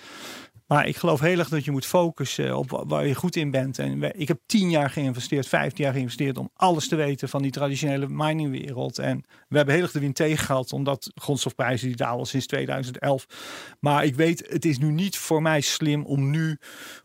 Maar 0.66 0.86
ik 0.86 0.96
geloof 0.96 1.20
heel 1.20 1.38
erg 1.38 1.48
dat 1.48 1.64
je 1.64 1.70
moet 1.70 1.86
focussen 1.86 2.56
op 2.58 2.70
wa- 2.70 2.86
waar 2.86 3.06
je 3.06 3.14
goed 3.14 3.36
in 3.36 3.50
bent. 3.50 3.78
En 3.78 4.20
ik 4.20 4.28
heb 4.28 4.40
tien 4.46 4.70
jaar 4.70 4.90
geïnvesteerd, 4.90 5.48
vijftien 5.48 5.84
jaar 5.84 5.92
geïnvesteerd 5.92 6.38
om 6.38 6.50
alles 6.54 6.88
te 6.88 6.96
weten 6.96 7.28
van 7.28 7.42
die 7.42 7.50
traditionele 7.50 8.08
miningwereld. 8.08 8.98
En 8.98 9.24
we 9.48 9.56
hebben 9.56 9.74
heel 9.74 9.82
erg 9.82 9.92
de 9.92 10.00
wind 10.00 10.14
tegen 10.14 10.44
gehad, 10.44 10.72
omdat 10.72 11.10
grondstofprijzen 11.14 11.86
die 11.86 11.96
dalen 11.96 12.26
sinds 12.26 12.46
2011. 12.46 13.26
Maar 13.80 14.04
ik 14.04 14.14
weet, 14.14 14.44
het 14.48 14.64
is 14.64 14.78
nu 14.78 14.90
niet 14.90 15.18
voor 15.18 15.42
mij 15.42 15.60
slim 15.60 16.04
om 16.04 16.30
nu 16.30 16.58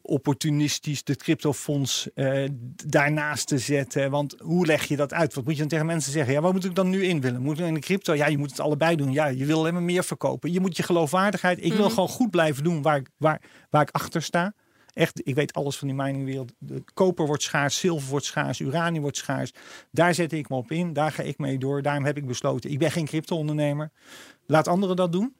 opportunistisch 0.08 1.04
de 1.04 1.16
cryptofonds 1.16 2.10
eh, 2.14 2.44
daarnaast 2.86 3.48
te 3.48 3.58
zetten. 3.58 4.12
Want 4.12 4.36
hoe 4.40 4.66
leg 4.66 4.84
je 4.84 4.96
dat 4.96 5.14
uit? 5.14 5.34
Wat 5.34 5.44
moet 5.44 5.54
je 5.54 5.60
dan 5.60 5.68
tegen 5.70 5.86
mensen 5.86 6.12
zeggen? 6.12 6.34
Ja, 6.34 6.42
waar 6.42 6.54
moet 6.54 6.66
ik 6.66 6.76
dan 6.76 6.90
nu 6.90 7.04
in 7.06 7.22
willen? 7.22 7.42
Moet 7.42 7.60
ik 7.60 7.66
in 7.66 7.74
de 7.74 7.80
crypto? 7.80 8.14
Ja, 8.14 8.28
je 8.28 8.38
moet 8.38 8.50
het 8.50 8.60
allebei 8.60 8.96
doen. 8.96 9.12
Ja, 9.12 9.26
je 9.28 9.46
wil 9.46 9.60
alleen 9.60 9.74
maar 9.74 9.84
meer 9.84 10.04
verkopen. 10.04 10.52
Je 10.52 10.60
moet 10.60 10.78
je 10.78 10.84
geloofwaardigheid. 10.84 11.64
Ik 11.64 11.74
wil 11.74 11.86
Mhm. 11.86 11.94
gewoon 11.94 12.10
goed 12.10 12.30
blijven 12.32 12.64
doen 12.64 12.82
waar, 12.82 12.98
ik- 12.98 13.10
waar, 13.18 13.42
waar 13.70 13.82
ik 13.82 13.90
achter 13.92 14.22
sta. 14.22 14.54
Echt, 14.94 15.22
ik 15.28 15.36
weet 15.36 15.54
alles 15.54 15.78
van 15.78 15.88
die 15.88 15.98
miningwereld. 15.98 16.52
De 16.58 16.84
koper 16.94 17.26
wordt 17.26 17.44
schaars, 17.44 17.80
zilver 17.80 18.10
wordt 18.10 18.26
schaars, 18.26 18.60
uranium 18.60 19.02
wordt 19.02 19.18
schaars. 19.18 19.52
Daar 19.92 20.14
zet 20.14 20.32
ik 20.32 20.50
me 20.50 20.56
op 20.56 20.72
in. 20.72 20.94
Daar 20.94 21.12
ga 21.12 21.24
ik 21.24 21.38
mee 21.38 21.58
door. 21.58 21.82
Daarom 21.82 22.06
heb 22.06 22.18
ik 22.18 22.26
besloten. 22.28 22.72
Ik 22.72 22.80
ben 22.80 22.92
geen 22.92 23.06
crypto-ondernemer. 23.06 23.92
Laat 24.46 24.68
anderen 24.68 24.96
dat 24.96 25.12
doen. 25.12 25.36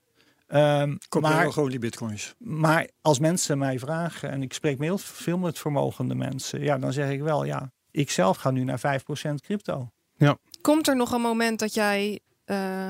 Ehm, 0.48 0.96
Koop 1.10 1.22
maar, 1.22 1.52
gewoon 1.52 1.70
die 1.70 1.80
bitcoins. 1.80 2.34
maar 2.38 2.90
als 3.02 3.20
mensen 3.20 3.58
mij 3.58 3.80
vragen, 3.80 4.30
en 4.30 4.42
ik 4.42 4.54
spreek 4.54 4.80
heel 4.80 4.98
veel 4.98 5.38
met 5.38 5.60
vermogende 5.60 6.16
mensen, 6.16 6.62
ja, 6.62 6.78
dan 6.78 6.94
zeg 6.94 7.10
ik 7.10 7.22
wel, 7.22 7.44
ja, 7.44 7.72
ik 7.92 8.12
zelf 8.12 8.38
ga 8.38 8.52
nu 8.52 8.64
naar 8.64 8.80
5% 8.80 9.42
crypto. 9.42 9.92
Komt 10.62 10.88
er 10.88 10.96
nog 10.96 11.12
een 11.12 11.22
moment 11.22 11.60
dat 11.60 11.74
jij, 11.74 12.20
eh, 12.46 12.90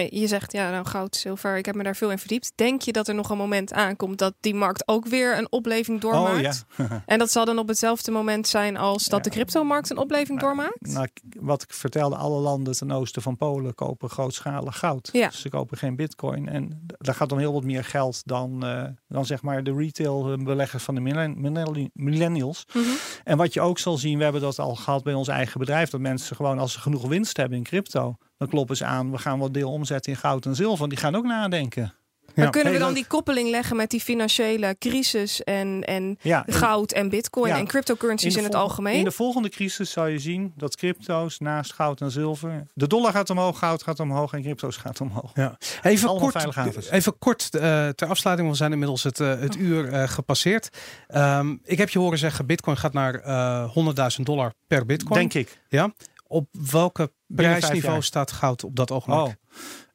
je 0.00 0.26
zegt 0.26 0.52
ja, 0.52 0.70
nou 0.70 0.86
goud, 0.86 1.16
zilver, 1.16 1.56
ik 1.56 1.66
heb 1.66 1.74
me 1.74 1.82
daar 1.82 1.96
veel 1.96 2.10
in 2.10 2.18
verdiept. 2.18 2.52
Denk 2.54 2.82
je 2.82 2.92
dat 2.92 3.08
er 3.08 3.14
nog 3.14 3.30
een 3.30 3.36
moment 3.36 3.72
aankomt 3.72 4.18
dat 4.18 4.34
die 4.40 4.54
markt 4.54 4.88
ook 4.88 5.06
weer 5.06 5.38
een 5.38 5.52
opleving 5.52 6.00
doormaakt? 6.00 6.36
Oh 6.78 6.86
ja. 6.88 7.02
En 7.06 7.18
dat 7.18 7.30
zal 7.30 7.44
dan 7.44 7.58
op 7.58 7.68
hetzelfde 7.68 8.10
moment 8.10 8.48
zijn 8.48 8.76
als 8.76 9.04
dat 9.04 9.24
de 9.24 9.30
cryptomarkt 9.30 9.90
een 9.90 9.98
opleving 9.98 10.40
doormaakt? 10.40 10.80
Nou, 10.80 11.08
wat 11.40 11.62
ik 11.62 11.72
vertelde, 11.72 12.16
alle 12.16 12.40
landen 12.40 12.72
ten 12.76 12.90
oosten 12.90 13.22
van 13.22 13.36
Polen 13.36 13.74
kopen 13.74 14.10
grootschalig 14.10 14.78
goud. 14.78 15.08
Ja. 15.12 15.28
Dus 15.28 15.40
ze 15.40 15.48
kopen 15.48 15.78
geen 15.78 15.96
bitcoin. 15.96 16.48
En 16.48 16.86
daar 16.98 17.14
gaat 17.14 17.28
dan 17.28 17.38
heel 17.38 17.52
wat 17.52 17.64
meer 17.64 17.84
geld 17.84 18.22
dan, 18.24 18.64
eh, 18.66 18.84
dan 19.08 19.26
zeg 19.26 19.42
maar 19.42 19.62
de 19.62 19.74
retail 19.74 20.32
eh, 20.32 20.44
beleggers 20.44 20.82
van 20.84 20.94
de 20.94 21.00
millen- 21.00 21.40
millenni- 21.40 21.90
millennials. 21.92 22.64
Mhm. 22.72 22.84
En 23.24 23.36
wat 23.36 23.52
je 23.54 23.60
ook 23.60 23.78
zal 23.78 23.96
zien, 23.96 24.16
we 24.18 24.22
hebben 24.22 24.40
dat 24.40 24.58
al 24.58 24.74
gehad 24.74 25.02
bij 25.02 25.14
ons 25.14 25.28
eigen 25.28 25.60
bedrijf, 25.60 25.90
dat 25.90 26.00
mensen 26.00 26.36
gewoon 26.36 26.58
als 26.58 26.72
ze 26.72 26.80
genoeg 26.80 27.06
winst 27.06 27.36
hebben 27.36 27.58
in 27.58 27.64
crypto, 27.64 28.16
dan 28.38 28.48
kloppen 28.48 28.76
ze 28.76 28.84
aan, 28.84 29.10
we 29.10 29.18
gaan 29.18 29.38
wat 29.38 29.54
deel 29.54 29.72
omzetten 29.72 30.12
in 30.12 30.18
goud 30.18 30.46
en 30.46 30.56
zilver. 30.56 30.88
Die 30.88 30.98
gaan 30.98 31.14
ook 31.16 31.24
nadenken. 31.24 31.92
Maar 32.34 32.44
Ja. 32.46 32.50
kunnen 32.52 32.72
we 32.72 32.78
dan 32.78 32.88
leuk. 32.88 32.96
die 32.96 33.06
koppeling 33.06 33.50
leggen 33.50 33.76
met 33.76 33.90
die 33.90 34.00
financiële 34.00 34.76
crisis 34.78 35.42
en, 35.44 35.82
en 35.84 36.18
Ja, 36.22 36.42
in- 36.46 36.52
goud 36.52 36.92
en 36.92 37.08
bitcoin 37.08 37.52
Ja. 37.52 37.58
en 37.58 37.66
cryptocurrencies 37.66 38.36
in, 38.36 38.44
het 38.44 38.54
algemeen? 38.54 38.94
In 38.98 39.04
de 39.04 39.10
volgende 39.10 39.48
crisis 39.48 39.90
zal 39.90 40.06
je 40.06 40.18
zien 40.18 40.52
dat 40.56 40.76
crypto's 40.76 41.38
naast 41.38 41.72
goud 41.72 42.00
en 42.00 42.10
zilver, 42.10 42.66
de 42.74 42.86
dollar 42.86 43.12
gaat 43.12 43.30
omhoog, 43.30 43.58
goud 43.58 43.82
gaat 43.82 44.00
omhoog 44.00 44.32
en 44.32 44.42
crypto's 44.42 44.76
gaat 44.76 45.00
omhoog. 45.00 45.30
Ja. 45.34 45.58
Even 45.82 46.08
Allemaal 46.08 46.30
kort, 46.30 46.90
even 46.90 47.18
kort 47.18 47.54
eh, 47.54 47.88
ter 47.88 48.08
afsluiting, 48.08 48.48
we 48.50 48.56
zijn 48.56 48.72
inmiddels 48.72 49.02
het, 49.02 49.20
eh, 49.20 49.40
het 49.40 49.56
uur 49.56 49.92
eh, 49.92 50.08
gepasseerd. 50.08 50.68
Ehm, 51.06 51.56
ik 51.64 51.78
heb 51.78 51.88
je 51.88 51.98
horen 51.98 52.18
zeggen, 52.18 52.46
bitcoin 52.46 52.76
gaat 52.76 52.92
naar 52.92 53.14
eh 53.14 53.70
100.000 54.18 54.26
dollar 54.26 54.52
per 54.66 54.86
bitcoin. 54.86 55.18
Denk 55.20 55.34
ik. 55.34 55.60
Ja. 55.68 55.92
Op 56.28 56.48
welke 56.70 57.12
prijsniveau 57.26 58.02
staat 58.02 58.32
goud 58.32 58.64
op 58.64 58.76
dat 58.76 58.90
ogenblik? 58.90 59.26
Oh. 59.26 59.32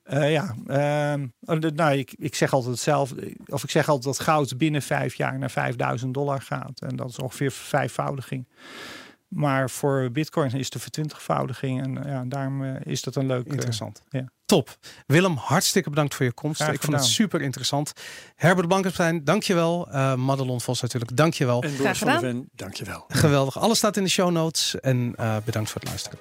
Eh, 0.04 0.32
ja, 0.32 0.56
ehm, 0.68 1.28
oh, 1.42 1.58
nou, 1.58 1.98
ik, 1.98 2.14
ik 2.18 2.36
zeg 2.36 2.54
altijd 2.54 2.72
hetzelfde. 2.72 3.36
Of 3.46 3.64
ik 3.64 3.70
zeg 3.70 3.88
altijd 3.88 4.18
dat 4.18 4.26
goud 4.26 4.58
binnen 4.58 4.82
vijf 4.82 5.16
jaar 5.16 5.40
naar 5.40 5.52
5000 5.52 6.14
dollar 6.14 6.42
gaat. 6.42 6.82
En 6.82 6.96
dat 6.96 7.10
is 7.10 7.20
ongeveer 7.20 7.52
vijfvoudiging. 7.52 8.48
Maar 9.28 9.70
voor 9.70 10.12
bitcoin 10.12 10.52
is 10.52 10.70
de 10.70 10.80
vertwintigvoudiging. 10.80 11.84
En 11.84 12.10
ja, 12.12 12.24
daarom 12.26 12.64
eh, 12.64 12.76
is 12.84 13.02
dat 13.02 13.16
een 13.16 13.26
leuk... 13.26 13.46
eh, 13.46 13.52
Interessant. 13.54 14.04
ja. 14.10 14.32
Top. 14.46 14.78
Willem, 15.06 15.36
hartstikke 15.36 15.90
bedankt 15.90 16.16
voor 16.16 16.26
je 16.26 16.32
komst. 16.32 16.62
Ik 16.62 16.82
vond 16.82 16.96
het 16.96 17.06
super 17.06 17.42
interessant. 17.42 17.94
Herbert 18.36 18.68
Blankenstein, 18.68 19.24
dankjewel. 19.24 19.88
Uh, 19.92 20.16
Madelon 20.16 20.62
Vos 20.62 20.82
natuurlijk, 20.82 21.18
dankjewel. 21.18 21.62
En 21.62 21.70
Graag 21.70 21.82
Boris 21.82 21.98
van 21.98 22.08
der 22.08 22.18
gedaan. 22.18 22.32
Ven, 22.34 22.50
dankjewel. 22.56 23.06
Geweldig. 23.08 23.60
Alles 23.60 23.78
staat 23.78 23.98
in 23.98 24.04
de 24.04 24.10
show 24.10 24.32
notes. 24.32 24.80
En 24.80 25.16
uh, 25.20 25.36
bedankt 25.46 25.70
voor 25.70 25.82
het 25.82 25.90
luisteren. 25.90 26.20